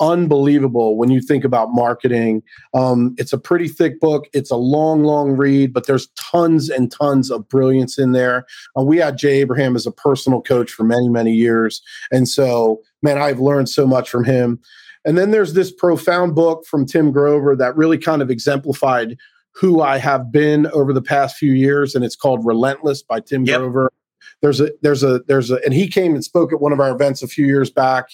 unbelievable 0.00 0.96
when 0.96 1.10
you 1.10 1.20
think 1.20 1.44
about 1.44 1.68
marketing. 1.72 2.42
Um, 2.72 3.14
it's 3.18 3.34
a 3.34 3.38
pretty 3.38 3.68
thick 3.68 4.00
book. 4.00 4.28
It's 4.32 4.50
a 4.50 4.56
long, 4.56 5.04
long 5.04 5.32
read, 5.32 5.74
but 5.74 5.86
there's 5.86 6.08
tons 6.18 6.70
and 6.70 6.90
tons 6.90 7.30
of 7.30 7.46
brilliance 7.50 7.98
in 7.98 8.12
there. 8.12 8.46
Uh, 8.78 8.82
we 8.82 8.96
had 8.96 9.18
Jay 9.18 9.40
Abraham 9.40 9.76
as 9.76 9.86
a 9.86 9.92
personal 9.92 10.40
coach 10.40 10.72
for 10.72 10.84
many, 10.84 11.10
many 11.10 11.32
years. 11.32 11.82
And 12.10 12.26
so, 12.26 12.80
man, 13.02 13.18
I've 13.18 13.40
learned 13.40 13.68
so 13.68 13.86
much 13.86 14.08
from 14.08 14.24
him. 14.24 14.58
And 15.04 15.18
then 15.18 15.30
there's 15.30 15.52
this 15.52 15.70
profound 15.70 16.34
book 16.34 16.64
from 16.66 16.86
Tim 16.86 17.10
Grover 17.10 17.54
that 17.56 17.76
really 17.76 17.98
kind 17.98 18.22
of 18.22 18.30
exemplified 18.30 19.18
who 19.60 19.82
I 19.82 19.98
have 19.98 20.32
been 20.32 20.66
over 20.68 20.92
the 20.92 21.02
past 21.02 21.36
few 21.36 21.52
years. 21.52 21.94
And 21.94 22.04
it's 22.04 22.16
called 22.16 22.44
Relentless 22.46 23.02
by 23.02 23.20
Tim 23.20 23.44
yep. 23.44 23.58
Grover. 23.60 23.92
There's 24.40 24.60
a, 24.60 24.70
there's 24.80 25.02
a, 25.02 25.20
there's 25.28 25.50
a, 25.50 25.58
and 25.64 25.74
he 25.74 25.86
came 25.86 26.14
and 26.14 26.24
spoke 26.24 26.52
at 26.52 26.60
one 26.60 26.72
of 26.72 26.80
our 26.80 26.90
events 26.90 27.22
a 27.22 27.28
few 27.28 27.46
years 27.46 27.70
back 27.70 28.08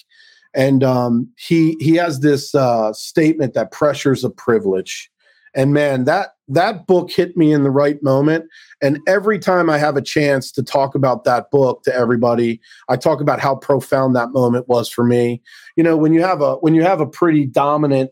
and 0.53 0.83
um, 0.83 1.29
he 1.37 1.77
he 1.79 1.95
has 1.95 2.19
this 2.19 2.53
uh, 2.55 2.91
statement 2.91 3.53
that 3.53 3.71
pressures 3.71 4.23
a 4.23 4.29
privilege 4.29 5.09
and 5.55 5.73
man 5.73 6.03
that 6.05 6.29
that 6.49 6.87
book 6.87 7.11
hit 7.11 7.37
me 7.37 7.53
in 7.53 7.63
the 7.63 7.71
right 7.71 8.01
moment 8.03 8.45
and 8.81 8.99
every 9.07 9.39
time 9.39 9.69
i 9.69 9.77
have 9.77 9.95
a 9.95 10.01
chance 10.01 10.51
to 10.51 10.61
talk 10.61 10.93
about 10.93 11.23
that 11.23 11.49
book 11.51 11.83
to 11.83 11.93
everybody 11.93 12.59
i 12.89 12.97
talk 12.97 13.21
about 13.21 13.39
how 13.39 13.55
profound 13.55 14.15
that 14.15 14.31
moment 14.31 14.67
was 14.67 14.89
for 14.89 15.05
me 15.05 15.41
you 15.77 15.83
know 15.83 15.95
when 15.95 16.13
you 16.13 16.21
have 16.21 16.41
a 16.41 16.55
when 16.57 16.75
you 16.75 16.83
have 16.83 16.99
a 16.99 17.07
pretty 17.07 17.45
dominant 17.45 18.11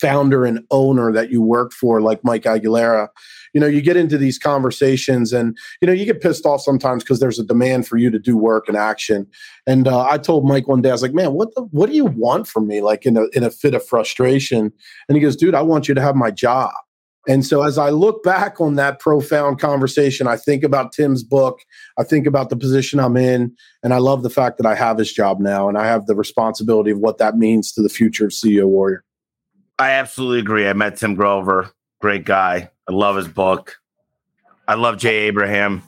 founder 0.00 0.44
and 0.44 0.64
owner 0.70 1.12
that 1.12 1.30
you 1.30 1.42
work 1.42 1.72
for 1.72 2.00
like 2.00 2.22
mike 2.24 2.44
Agugliaro 2.44 3.08
you 3.52 3.60
know, 3.60 3.66
you 3.66 3.80
get 3.80 3.96
into 3.96 4.16
these 4.16 4.38
conversations 4.38 5.32
and, 5.32 5.56
you 5.80 5.86
know, 5.86 5.92
you 5.92 6.04
get 6.04 6.20
pissed 6.20 6.46
off 6.46 6.60
sometimes 6.60 7.02
because 7.02 7.20
there's 7.20 7.38
a 7.38 7.44
demand 7.44 7.86
for 7.86 7.96
you 7.96 8.10
to 8.10 8.18
do 8.18 8.36
work 8.36 8.68
and 8.68 8.76
action. 8.76 9.26
And 9.66 9.88
uh, 9.88 10.06
I 10.08 10.18
told 10.18 10.46
Mike 10.46 10.68
one 10.68 10.82
day, 10.82 10.90
I 10.90 10.92
was 10.92 11.02
like, 11.02 11.14
man, 11.14 11.32
what 11.32 11.54
the, 11.54 11.62
what 11.64 11.88
do 11.88 11.96
you 11.96 12.06
want 12.06 12.46
from 12.46 12.66
me? 12.66 12.80
Like 12.80 13.06
in 13.06 13.16
a, 13.16 13.24
in 13.32 13.42
a 13.42 13.50
fit 13.50 13.74
of 13.74 13.84
frustration. 13.84 14.72
And 15.08 15.16
he 15.16 15.20
goes, 15.20 15.36
dude, 15.36 15.54
I 15.54 15.62
want 15.62 15.88
you 15.88 15.94
to 15.94 16.00
have 16.00 16.16
my 16.16 16.30
job. 16.30 16.72
And 17.28 17.44
so 17.44 17.62
as 17.62 17.76
I 17.76 17.90
look 17.90 18.22
back 18.22 18.62
on 18.62 18.76
that 18.76 18.98
profound 18.98 19.60
conversation, 19.60 20.26
I 20.26 20.36
think 20.36 20.64
about 20.64 20.92
Tim's 20.92 21.22
book, 21.22 21.60
I 21.98 22.04
think 22.04 22.26
about 22.26 22.48
the 22.48 22.56
position 22.56 22.98
I'm 22.98 23.16
in, 23.16 23.54
and 23.82 23.92
I 23.92 23.98
love 23.98 24.22
the 24.22 24.30
fact 24.30 24.56
that 24.56 24.64
I 24.64 24.74
have 24.74 24.96
his 24.96 25.12
job 25.12 25.38
now 25.38 25.68
and 25.68 25.76
I 25.76 25.86
have 25.86 26.06
the 26.06 26.14
responsibility 26.14 26.90
of 26.90 26.98
what 26.98 27.18
that 27.18 27.36
means 27.36 27.72
to 27.72 27.82
the 27.82 27.90
future 27.90 28.24
of 28.24 28.30
CEO 28.30 28.66
Warrior. 28.66 29.04
I 29.80 29.92
absolutely 29.92 30.40
agree. 30.40 30.68
I 30.68 30.74
met 30.74 30.98
Tim 30.98 31.14
Grover, 31.14 31.70
great 32.02 32.26
guy. 32.26 32.70
I 32.86 32.92
love 32.92 33.16
his 33.16 33.28
book. 33.28 33.78
I 34.68 34.74
love 34.74 34.98
Jay 34.98 35.20
Abraham, 35.20 35.82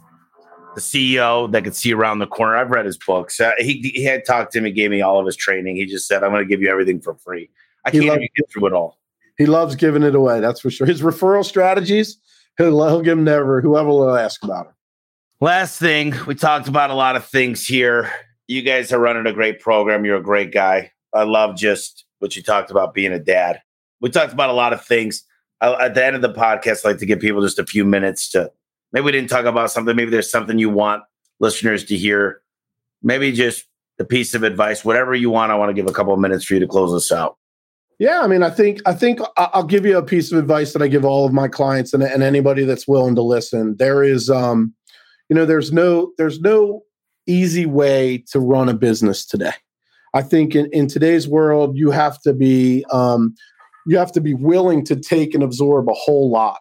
the 0.74 0.80
CEO 0.80 1.52
that 1.52 1.62
could 1.62 1.76
see 1.76 1.92
around 1.92 2.20
the 2.20 2.26
corner. 2.26 2.56
I've 2.56 2.70
read 2.70 2.86
his 2.86 2.96
books. 2.96 3.38
Uh, 3.38 3.50
he, 3.58 3.92
he 3.94 4.02
had 4.02 4.24
talked 4.24 4.50
to 4.54 4.62
me, 4.62 4.70
gave 4.70 4.90
me 4.90 5.02
all 5.02 5.20
of 5.20 5.26
his 5.26 5.36
training. 5.36 5.76
He 5.76 5.84
just 5.84 6.08
said, 6.08 6.24
I'm 6.24 6.30
going 6.30 6.42
to 6.42 6.48
give 6.48 6.62
you 6.62 6.70
everything 6.70 7.02
for 7.02 7.16
free. 7.16 7.50
I 7.84 7.90
can't 7.90 8.04
even 8.04 8.28
get 8.34 8.50
through 8.50 8.68
it 8.68 8.72
all. 8.72 8.98
He 9.36 9.44
loves 9.44 9.74
giving 9.76 10.02
it 10.04 10.14
away. 10.14 10.40
That's 10.40 10.60
for 10.60 10.70
sure. 10.70 10.86
His 10.86 11.02
referral 11.02 11.44
strategies, 11.44 12.16
he'll, 12.56 12.82
he'll 12.88 13.02
give 13.02 13.18
them 13.18 13.26
to 13.26 13.60
whoever 13.60 13.88
will 13.90 14.16
ask 14.16 14.42
about 14.42 14.68
it. 14.68 14.72
Last 15.42 15.78
thing, 15.78 16.14
we 16.26 16.34
talked 16.34 16.66
about 16.66 16.88
a 16.88 16.94
lot 16.94 17.14
of 17.14 17.26
things 17.26 17.66
here. 17.66 18.10
You 18.48 18.62
guys 18.62 18.90
are 18.90 18.98
running 18.98 19.26
a 19.26 19.34
great 19.34 19.60
program. 19.60 20.06
You're 20.06 20.16
a 20.16 20.22
great 20.22 20.50
guy. 20.50 20.92
I 21.12 21.24
love 21.24 21.56
just 21.56 22.06
what 22.20 22.36
you 22.36 22.42
talked 22.42 22.70
about 22.70 22.94
being 22.94 23.12
a 23.12 23.18
dad. 23.18 23.60
We 24.02 24.10
talked 24.10 24.32
about 24.32 24.50
a 24.50 24.54
lot 24.54 24.72
of 24.72 24.84
things. 24.84 25.24
I, 25.60 25.86
at 25.86 25.94
the 25.94 26.04
end 26.04 26.16
of 26.16 26.22
the 26.22 26.32
podcast, 26.32 26.84
I 26.84 26.90
like 26.90 26.98
to 26.98 27.06
give 27.06 27.20
people 27.20 27.40
just 27.40 27.58
a 27.58 27.64
few 27.64 27.84
minutes 27.84 28.28
to 28.32 28.50
maybe 28.92 29.04
we 29.04 29.12
didn't 29.12 29.30
talk 29.30 29.46
about 29.46 29.70
something. 29.70 29.96
Maybe 29.96 30.10
there's 30.10 30.30
something 30.30 30.58
you 30.58 30.68
want 30.68 31.04
listeners 31.40 31.84
to 31.84 31.96
hear. 31.96 32.42
Maybe 33.02 33.32
just 33.32 33.64
a 33.98 34.04
piece 34.04 34.34
of 34.34 34.42
advice, 34.42 34.84
whatever 34.84 35.14
you 35.14 35.30
want. 35.30 35.52
I 35.52 35.54
want 35.54 35.70
to 35.70 35.74
give 35.74 35.86
a 35.86 35.92
couple 35.92 36.12
of 36.12 36.20
minutes 36.20 36.44
for 36.44 36.54
you 36.54 36.60
to 36.60 36.66
close 36.66 36.92
this 36.92 37.12
out. 37.16 37.38
Yeah, 37.98 38.20
I 38.22 38.26
mean, 38.26 38.42
I 38.42 38.50
think 38.50 38.80
I 38.84 38.94
think 38.94 39.20
I'll 39.36 39.62
give 39.62 39.86
you 39.86 39.96
a 39.96 40.02
piece 40.02 40.32
of 40.32 40.38
advice 40.38 40.72
that 40.72 40.82
I 40.82 40.88
give 40.88 41.04
all 41.04 41.24
of 41.24 41.32
my 41.32 41.46
clients 41.46 41.94
and, 41.94 42.02
and 42.02 42.22
anybody 42.22 42.64
that's 42.64 42.88
willing 42.88 43.14
to 43.14 43.22
listen. 43.22 43.76
There 43.78 44.02
is, 44.02 44.28
um, 44.28 44.74
you 45.28 45.36
know, 45.36 45.46
there's 45.46 45.72
no 45.72 46.10
there's 46.18 46.40
no 46.40 46.82
easy 47.28 47.66
way 47.66 48.24
to 48.32 48.40
run 48.40 48.68
a 48.68 48.74
business 48.74 49.24
today. 49.24 49.52
I 50.14 50.22
think 50.22 50.56
in, 50.56 50.66
in 50.72 50.88
today's 50.88 51.28
world, 51.28 51.76
you 51.76 51.90
have 51.90 52.20
to 52.22 52.32
be 52.32 52.84
um, 52.90 53.34
you 53.86 53.98
have 53.98 54.12
to 54.12 54.20
be 54.20 54.34
willing 54.34 54.84
to 54.86 54.96
take 54.96 55.34
and 55.34 55.42
absorb 55.42 55.88
a 55.88 55.94
whole 55.94 56.30
lot. 56.30 56.60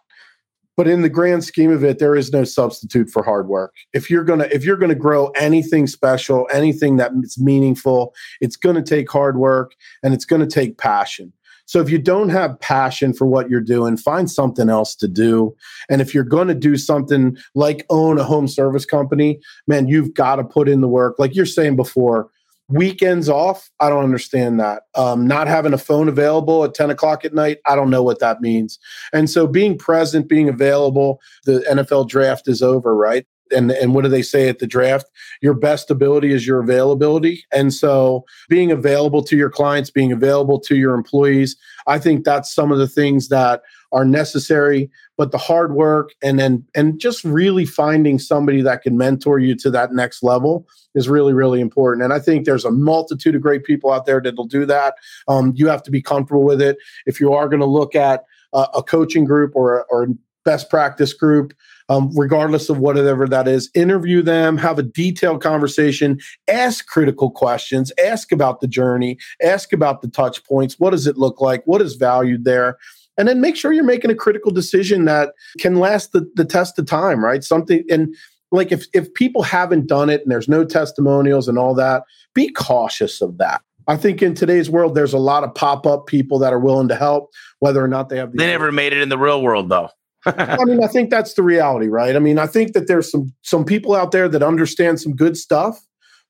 But 0.76 0.88
in 0.88 1.02
the 1.02 1.08
grand 1.08 1.44
scheme 1.44 1.70
of 1.70 1.84
it 1.84 1.98
there 1.98 2.16
is 2.16 2.32
no 2.32 2.44
substitute 2.44 3.10
for 3.10 3.22
hard 3.22 3.48
work. 3.48 3.74
If 3.92 4.10
you're 4.10 4.24
going 4.24 4.40
to 4.40 4.54
if 4.54 4.64
you're 4.64 4.76
going 4.76 4.88
to 4.88 4.94
grow 4.94 5.28
anything 5.38 5.86
special 5.86 6.48
anything 6.52 6.96
that's 6.96 7.38
meaningful 7.38 8.14
it's 8.40 8.56
going 8.56 8.76
to 8.76 8.82
take 8.82 9.10
hard 9.10 9.36
work 9.36 9.74
and 10.02 10.14
it's 10.14 10.24
going 10.24 10.40
to 10.40 10.46
take 10.46 10.78
passion. 10.78 11.32
So 11.66 11.80
if 11.80 11.88
you 11.88 11.98
don't 11.98 12.30
have 12.30 12.58
passion 12.58 13.12
for 13.12 13.26
what 13.26 13.50
you're 13.50 13.60
doing 13.60 13.96
find 13.96 14.30
something 14.30 14.68
else 14.68 14.94
to 14.96 15.08
do. 15.08 15.54
And 15.90 16.00
if 16.00 16.14
you're 16.14 16.24
going 16.24 16.48
to 16.48 16.54
do 16.54 16.76
something 16.76 17.36
like 17.54 17.84
own 17.90 18.18
a 18.18 18.24
home 18.24 18.48
service 18.48 18.86
company 18.86 19.40
man 19.66 19.88
you've 19.88 20.14
got 20.14 20.36
to 20.36 20.44
put 20.44 20.68
in 20.68 20.80
the 20.80 20.88
work. 20.88 21.18
Like 21.18 21.34
you're 21.34 21.46
saying 21.46 21.76
before 21.76 22.30
weekends 22.68 23.28
off 23.28 23.70
i 23.80 23.88
don't 23.88 24.04
understand 24.04 24.58
that. 24.60 24.82
Um, 24.94 25.26
not 25.26 25.46
having 25.46 25.72
a 25.72 25.78
phone 25.78 26.08
available 26.08 26.64
at 26.64 26.74
10 26.74 26.90
o'clock 26.90 27.24
at 27.24 27.34
night 27.34 27.58
i 27.66 27.74
don't 27.74 27.90
know 27.90 28.02
what 28.02 28.20
that 28.20 28.40
means. 28.40 28.78
And 29.12 29.28
so 29.28 29.46
being 29.46 29.76
present 29.76 30.28
being 30.28 30.48
available 30.48 31.20
the 31.44 31.64
nfl 31.70 32.08
draft 32.08 32.48
is 32.48 32.62
over 32.62 32.94
right? 32.94 33.26
And 33.50 33.70
and 33.70 33.94
what 33.94 34.02
do 34.02 34.08
they 34.08 34.22
say 34.22 34.48
at 34.48 34.60
the 34.60 34.66
draft? 34.66 35.06
Your 35.42 35.54
best 35.54 35.90
ability 35.90 36.32
is 36.32 36.46
your 36.46 36.60
availability. 36.60 37.44
And 37.52 37.74
so 37.74 38.24
being 38.48 38.72
available 38.72 39.22
to 39.24 39.36
your 39.36 39.50
clients 39.50 39.90
being 39.90 40.12
available 40.12 40.58
to 40.60 40.76
your 40.76 40.94
employees 40.94 41.56
i 41.86 41.98
think 41.98 42.24
that's 42.24 42.54
some 42.54 42.72
of 42.72 42.78
the 42.78 42.88
things 42.88 43.28
that 43.28 43.62
are 43.92 44.04
necessary 44.04 44.90
but 45.16 45.30
the 45.30 45.38
hard 45.38 45.74
work 45.74 46.10
and 46.22 46.38
then 46.38 46.64
and 46.74 47.00
just 47.00 47.24
really 47.24 47.64
finding 47.64 48.18
somebody 48.18 48.62
that 48.62 48.82
can 48.82 48.96
mentor 48.96 49.38
you 49.38 49.54
to 49.54 49.70
that 49.70 49.92
next 49.92 50.22
level 50.22 50.66
is 50.94 51.08
really 51.08 51.32
really 51.32 51.60
important 51.60 52.04
and 52.04 52.12
i 52.12 52.18
think 52.18 52.44
there's 52.44 52.64
a 52.64 52.70
multitude 52.70 53.34
of 53.34 53.42
great 53.42 53.64
people 53.64 53.92
out 53.92 54.06
there 54.06 54.20
that'll 54.20 54.46
do 54.46 54.64
that 54.66 54.94
um, 55.28 55.52
you 55.54 55.66
have 55.68 55.82
to 55.82 55.90
be 55.90 56.02
comfortable 56.02 56.44
with 56.44 56.60
it 56.60 56.76
if 57.06 57.20
you 57.20 57.32
are 57.32 57.48
going 57.48 57.60
to 57.60 57.66
look 57.66 57.94
at 57.94 58.24
a, 58.52 58.82
coaching 58.82 59.24
group 59.24 59.52
or 59.54 59.84
or 59.90 60.08
best 60.44 60.68
practice 60.68 61.14
group 61.14 61.54
um, 61.88 62.10
regardless 62.16 62.68
of 62.68 62.78
whatever 62.78 63.28
that 63.28 63.46
is. 63.46 63.70
Interview 63.74 64.22
them, 64.22 64.56
have 64.56 64.78
a 64.78 64.82
detailed 64.82 65.42
conversation, 65.42 66.18
ask 66.48 66.86
critical 66.86 67.30
questions, 67.30 67.92
ask 68.02 68.32
about 68.32 68.60
the 68.60 68.66
journey, 68.66 69.18
ask 69.42 69.72
about 69.72 70.00
the 70.00 70.08
touch 70.08 70.42
points. 70.44 70.78
What 70.78 70.90
does 70.90 71.06
it 71.06 71.18
look 71.18 71.40
like? 71.40 71.62
What 71.64 71.82
is 71.82 71.96
valued 71.96 72.44
there? 72.44 72.78
And 73.18 73.28
then 73.28 73.40
make 73.40 73.56
sure 73.56 73.72
you're 73.72 73.84
making 73.84 74.10
a 74.10 74.14
critical 74.14 74.50
decision 74.50 75.04
that 75.04 75.30
can 75.58 75.76
last 75.76 76.12
the, 76.12 76.30
the 76.34 76.44
test 76.44 76.78
of 76.78 76.86
time, 76.86 77.22
right? 77.24 77.44
Something 77.44 77.84
and 77.90 78.14
like 78.50 78.72
if 78.72 78.86
if 78.92 79.12
people 79.14 79.42
haven't 79.42 79.86
done 79.86 80.10
it 80.10 80.22
and 80.22 80.30
there's 80.30 80.48
no 80.48 80.64
testimonials 80.64 81.48
and 81.48 81.58
all 81.58 81.74
that, 81.74 82.04
be 82.34 82.48
cautious 82.50 83.20
of 83.20 83.38
that. 83.38 83.62
I 83.88 83.96
think 83.96 84.22
in 84.22 84.34
today's 84.34 84.70
world, 84.70 84.94
there's 84.94 85.12
a 85.12 85.18
lot 85.18 85.42
of 85.44 85.54
pop 85.54 85.86
up 85.86 86.06
people 86.06 86.38
that 86.38 86.52
are 86.52 86.58
willing 86.58 86.88
to 86.88 86.94
help, 86.94 87.32
whether 87.58 87.82
or 87.82 87.88
not 87.88 88.08
they 88.08 88.16
have. 88.16 88.32
The 88.32 88.38
they 88.38 88.46
never 88.46 88.70
made 88.70 88.92
it 88.92 89.02
in 89.02 89.08
the 89.08 89.18
real 89.18 89.42
world, 89.42 89.68
though. 89.68 89.88
I 90.26 90.64
mean, 90.64 90.82
I 90.84 90.86
think 90.86 91.10
that's 91.10 91.34
the 91.34 91.42
reality, 91.42 91.88
right? 91.88 92.14
I 92.14 92.20
mean, 92.20 92.38
I 92.38 92.46
think 92.46 92.74
that 92.74 92.86
there's 92.86 93.10
some 93.10 93.34
some 93.42 93.64
people 93.64 93.94
out 93.94 94.12
there 94.12 94.28
that 94.28 94.42
understand 94.42 95.00
some 95.00 95.16
good 95.16 95.36
stuff, 95.36 95.84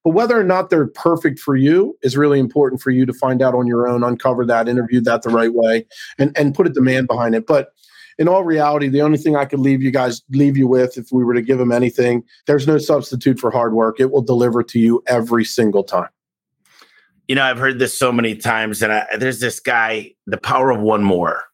but 0.05 0.11
whether 0.11 0.39
or 0.39 0.45
not 0.45 0.71
they're 0.71 0.87
perfect 0.87 1.39
for 1.39 1.55
you 1.55 1.97
is 2.03 2.17
really 2.17 2.41
important 2.41 2.83
for 2.83 2.91
you 2.91 3.07
to 3.07 3.13
find 3.13 3.41
out 3.41 3.55
on 3.55 3.67
your 3.67 3.87
own, 3.87 4.03
uncover 4.03 4.45
that, 4.47 4.69
interview 4.69 5.01
that 5.03 5.23
the 5.23 5.31
right 5.31 5.55
way, 5.55 5.87
and 6.19 6.37
and 6.37 6.55
put 6.55 6.67
a 6.67 6.71
demand 6.71 7.07
behind 7.07 7.35
it. 7.35 7.47
But 7.47 7.73
in 8.19 8.29
all 8.29 8.45
reality, 8.45 8.89
the 8.89 9.03
only 9.03 9.19
thing 9.19 9.37
I 9.37 9.45
could 9.45 9.61
leave 9.61 9.83
you 9.83 9.91
guys 9.91 10.23
leave 10.31 10.57
you 10.57 10.67
with, 10.67 10.99
if 10.99 11.13
we 11.13 11.25
were 11.25 11.35
to 11.35 11.43
give 11.43 11.59
them 11.59 11.73
anything, 11.73 12.25
there's 12.47 12.67
no 12.67 12.79
substitute 12.79 13.39
for 13.39 13.51
hard 13.51 13.75
work. 13.75 14.01
It 14.01 14.11
will 14.11 14.23
deliver 14.23 14.63
to 14.65 14.79
you 14.79 15.03
every 15.07 15.45
single 15.45 15.85
time. 15.85 16.11
You 17.29 17.37
know, 17.37 17.45
I've 17.45 17.59
heard 17.59 17.79
this 17.79 17.97
so 17.97 18.13
many 18.13 18.35
times, 18.35 18.83
and 18.83 18.93
I, 18.93 19.07
there's 19.17 19.41
this 19.41 19.61
guy, 19.61 20.13
the 20.27 20.37
power 20.37 20.71
of 20.71 20.81
one 20.81 21.03
more, 21.03 21.45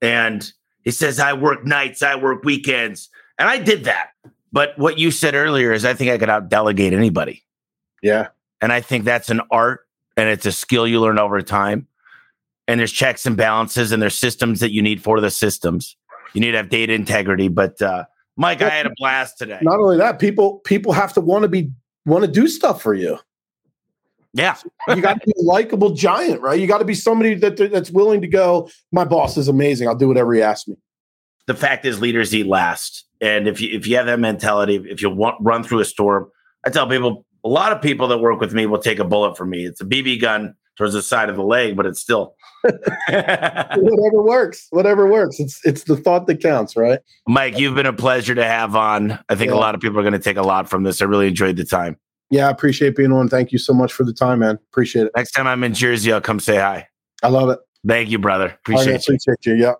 and 0.00 0.52
he 0.82 0.90
says, 0.90 1.20
"I 1.20 1.32
work 1.32 1.64
nights, 1.64 2.02
I 2.02 2.16
work 2.16 2.44
weekends," 2.44 3.08
and 3.38 3.48
I 3.48 3.58
did 3.58 3.84
that. 3.84 4.10
But 4.52 4.78
what 4.78 4.98
you 4.98 5.10
said 5.10 5.34
earlier 5.34 5.72
is, 5.72 5.84
I 5.84 5.94
think 5.94 6.10
I 6.10 6.18
could 6.18 6.28
out 6.28 6.50
delegate 6.50 6.92
anybody. 6.92 7.42
Yeah, 8.02 8.28
and 8.60 8.72
I 8.72 8.80
think 8.80 9.04
that's 9.04 9.30
an 9.30 9.40
art, 9.50 9.86
and 10.16 10.28
it's 10.28 10.46
a 10.46 10.52
skill 10.52 10.86
you 10.86 11.00
learn 11.00 11.18
over 11.18 11.40
time 11.40 11.86
and 12.68 12.78
there's 12.80 12.92
checks 12.92 13.26
and 13.26 13.36
balances 13.36 13.92
and 13.92 14.00
there's 14.00 14.14
systems 14.14 14.60
that 14.60 14.72
you 14.72 14.82
need 14.82 15.02
for 15.02 15.20
the 15.20 15.30
systems. 15.30 15.96
You 16.32 16.40
need 16.40 16.52
to 16.52 16.56
have 16.58 16.68
data 16.68 16.92
integrity. 16.92 17.48
But 17.48 17.80
uh, 17.82 18.04
Mike, 18.36 18.62
I 18.62 18.70
had 18.70 18.86
a 18.86 18.92
blast 18.96 19.38
today. 19.38 19.58
Not 19.62 19.78
only 19.78 19.98
that, 19.98 20.18
people 20.18 20.60
people 20.60 20.92
have 20.92 21.12
to 21.14 21.20
want 21.20 21.42
to 21.42 21.48
be 21.48 21.70
want 22.06 22.24
to 22.24 22.30
do 22.30 22.48
stuff 22.48 22.82
for 22.82 22.94
you. 22.94 23.18
Yeah, 24.34 24.56
you 24.88 25.02
got 25.02 25.20
to 25.20 25.26
be 25.26 25.32
a 25.38 25.42
likable 25.42 25.90
giant, 25.90 26.40
right? 26.40 26.58
You 26.58 26.66
got 26.66 26.78
to 26.78 26.86
be 26.86 26.94
somebody 26.94 27.34
that 27.34 27.58
that's 27.70 27.90
willing 27.90 28.22
to 28.22 28.28
go. 28.28 28.70
My 28.90 29.04
boss 29.04 29.36
is 29.36 29.48
amazing. 29.48 29.88
I'll 29.88 29.94
do 29.94 30.08
whatever 30.08 30.32
he 30.32 30.40
asks 30.40 30.68
me. 30.68 30.76
The 31.46 31.54
fact 31.54 31.84
is, 31.84 32.00
leaders 32.00 32.34
eat 32.34 32.46
last, 32.46 33.04
and 33.20 33.46
if 33.46 33.60
you 33.60 33.76
if 33.76 33.86
you 33.86 33.96
have 33.96 34.06
that 34.06 34.20
mentality, 34.20 34.76
if 34.88 35.02
you 35.02 35.10
want 35.10 35.36
run 35.40 35.62
through 35.62 35.80
a 35.80 35.84
storm, 35.84 36.30
I 36.64 36.70
tell 36.70 36.88
people 36.88 37.26
a 37.44 37.48
lot 37.48 37.72
of 37.72 37.82
people 37.82 38.08
that 38.08 38.18
work 38.18 38.40
with 38.40 38.54
me 38.54 38.66
will 38.66 38.78
take 38.78 38.98
a 38.98 39.04
bullet 39.04 39.36
from 39.36 39.50
me. 39.50 39.64
It's 39.64 39.80
a 39.80 39.84
BB 39.84 40.20
gun 40.20 40.54
towards 40.76 40.94
the 40.94 41.02
side 41.02 41.28
of 41.28 41.36
the 41.36 41.42
leg, 41.42 41.76
but 41.76 41.86
it's 41.86 42.00
still 42.00 42.34
whatever 42.62 44.22
works. 44.22 44.66
Whatever 44.70 45.06
works. 45.06 45.40
It's 45.40 45.60
it's 45.64 45.84
the 45.84 45.96
thought 45.96 46.26
that 46.26 46.40
counts, 46.40 46.76
right? 46.76 47.00
Mike, 47.26 47.58
you've 47.58 47.74
been 47.74 47.86
a 47.86 47.92
pleasure 47.92 48.34
to 48.34 48.44
have 48.44 48.76
on. 48.76 49.18
I 49.28 49.34
think 49.34 49.50
yeah. 49.50 49.56
a 49.56 49.58
lot 49.58 49.74
of 49.74 49.80
people 49.80 49.98
are 49.98 50.02
going 50.02 50.12
to 50.12 50.18
take 50.18 50.36
a 50.36 50.42
lot 50.42 50.68
from 50.68 50.82
this. 50.84 51.02
I 51.02 51.06
really 51.06 51.28
enjoyed 51.28 51.56
the 51.56 51.64
time. 51.64 51.96
Yeah, 52.30 52.48
I 52.48 52.50
appreciate 52.50 52.96
being 52.96 53.12
on. 53.12 53.28
Thank 53.28 53.52
you 53.52 53.58
so 53.58 53.74
much 53.74 53.92
for 53.92 54.04
the 54.04 54.12
time, 54.12 54.38
man. 54.38 54.58
Appreciate 54.70 55.06
it. 55.06 55.12
Next 55.14 55.32
time 55.32 55.46
I'm 55.46 55.62
in 55.64 55.74
Jersey, 55.74 56.12
I'll 56.12 56.20
come 56.20 56.40
say 56.40 56.56
hi. 56.56 56.88
I 57.22 57.28
love 57.28 57.50
it. 57.50 57.58
Thank 57.86 58.10
you, 58.10 58.18
brother. 58.18 58.46
Appreciate, 58.46 58.92
I 58.92 58.96
appreciate 58.96 59.44
you. 59.44 59.54
Yeah. 59.54 59.74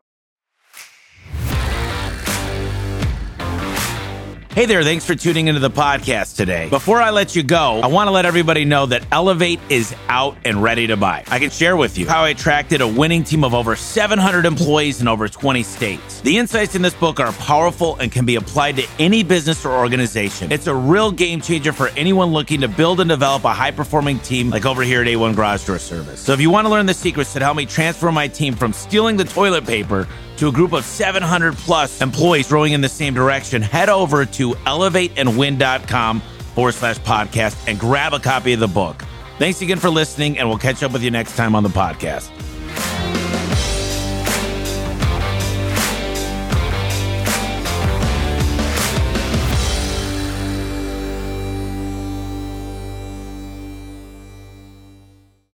Hey 4.54 4.66
there, 4.66 4.82
thanks 4.82 5.06
for 5.06 5.14
tuning 5.14 5.48
into 5.48 5.60
the 5.60 5.70
podcast 5.70 6.36
today. 6.36 6.68
Before 6.68 7.00
I 7.00 7.08
let 7.08 7.34
you 7.34 7.42
go, 7.42 7.80
I 7.80 7.86
want 7.86 8.08
to 8.08 8.10
let 8.10 8.26
everybody 8.26 8.66
know 8.66 8.84
that 8.84 9.02
Elevate 9.10 9.58
is 9.70 9.96
out 10.08 10.36
and 10.44 10.62
ready 10.62 10.86
to 10.88 10.96
buy. 10.98 11.24
I 11.28 11.38
can 11.38 11.48
share 11.48 11.74
with 11.74 11.96
you 11.96 12.06
how 12.06 12.24
I 12.24 12.28
attracted 12.28 12.82
a 12.82 12.86
winning 12.86 13.24
team 13.24 13.44
of 13.44 13.54
over 13.54 13.74
700 13.74 14.44
employees 14.44 15.00
in 15.00 15.08
over 15.08 15.26
20 15.26 15.62
states. 15.62 16.20
The 16.20 16.36
insights 16.36 16.74
in 16.74 16.82
this 16.82 16.92
book 16.92 17.18
are 17.18 17.32
powerful 17.32 17.96
and 17.96 18.12
can 18.12 18.26
be 18.26 18.36
applied 18.36 18.76
to 18.76 18.86
any 18.98 19.22
business 19.22 19.64
or 19.64 19.72
organization. 19.72 20.52
It's 20.52 20.66
a 20.66 20.74
real 20.74 21.12
game 21.12 21.40
changer 21.40 21.72
for 21.72 21.88
anyone 21.96 22.34
looking 22.34 22.60
to 22.60 22.68
build 22.68 23.00
and 23.00 23.08
develop 23.08 23.44
a 23.44 23.54
high 23.54 23.70
performing 23.70 24.18
team 24.18 24.50
like 24.50 24.66
over 24.66 24.82
here 24.82 25.00
at 25.00 25.06
A1 25.06 25.34
Garage 25.34 25.66
Door 25.66 25.78
Service. 25.78 26.20
So 26.20 26.34
if 26.34 26.42
you 26.42 26.50
want 26.50 26.66
to 26.66 26.70
learn 26.70 26.84
the 26.84 26.92
secrets 26.92 27.32
that 27.32 27.40
help 27.40 27.56
me 27.56 27.64
transfer 27.64 28.12
my 28.12 28.28
team 28.28 28.54
from 28.54 28.74
stealing 28.74 29.16
the 29.16 29.24
toilet 29.24 29.66
paper 29.66 30.06
to 30.42 30.48
a 30.48 30.52
group 30.52 30.72
of 30.72 30.84
700 30.84 31.54
plus 31.54 32.00
employees 32.00 32.50
rowing 32.50 32.72
in 32.72 32.80
the 32.80 32.88
same 32.88 33.14
direction, 33.14 33.62
head 33.62 33.88
over 33.88 34.26
to 34.26 34.54
elevateandwin.com 34.54 36.20
forward 36.20 36.72
slash 36.72 36.98
podcast 36.98 37.68
and 37.68 37.78
grab 37.78 38.12
a 38.12 38.18
copy 38.18 38.52
of 38.52 38.58
the 38.58 38.66
book. 38.66 39.04
Thanks 39.38 39.62
again 39.62 39.78
for 39.78 39.88
listening, 39.88 40.38
and 40.38 40.48
we'll 40.48 40.58
catch 40.58 40.82
up 40.82 40.92
with 40.92 41.04
you 41.04 41.12
next 41.12 41.36
time 41.36 41.54
on 41.54 41.62
the 41.62 41.68
podcast. 41.68 42.28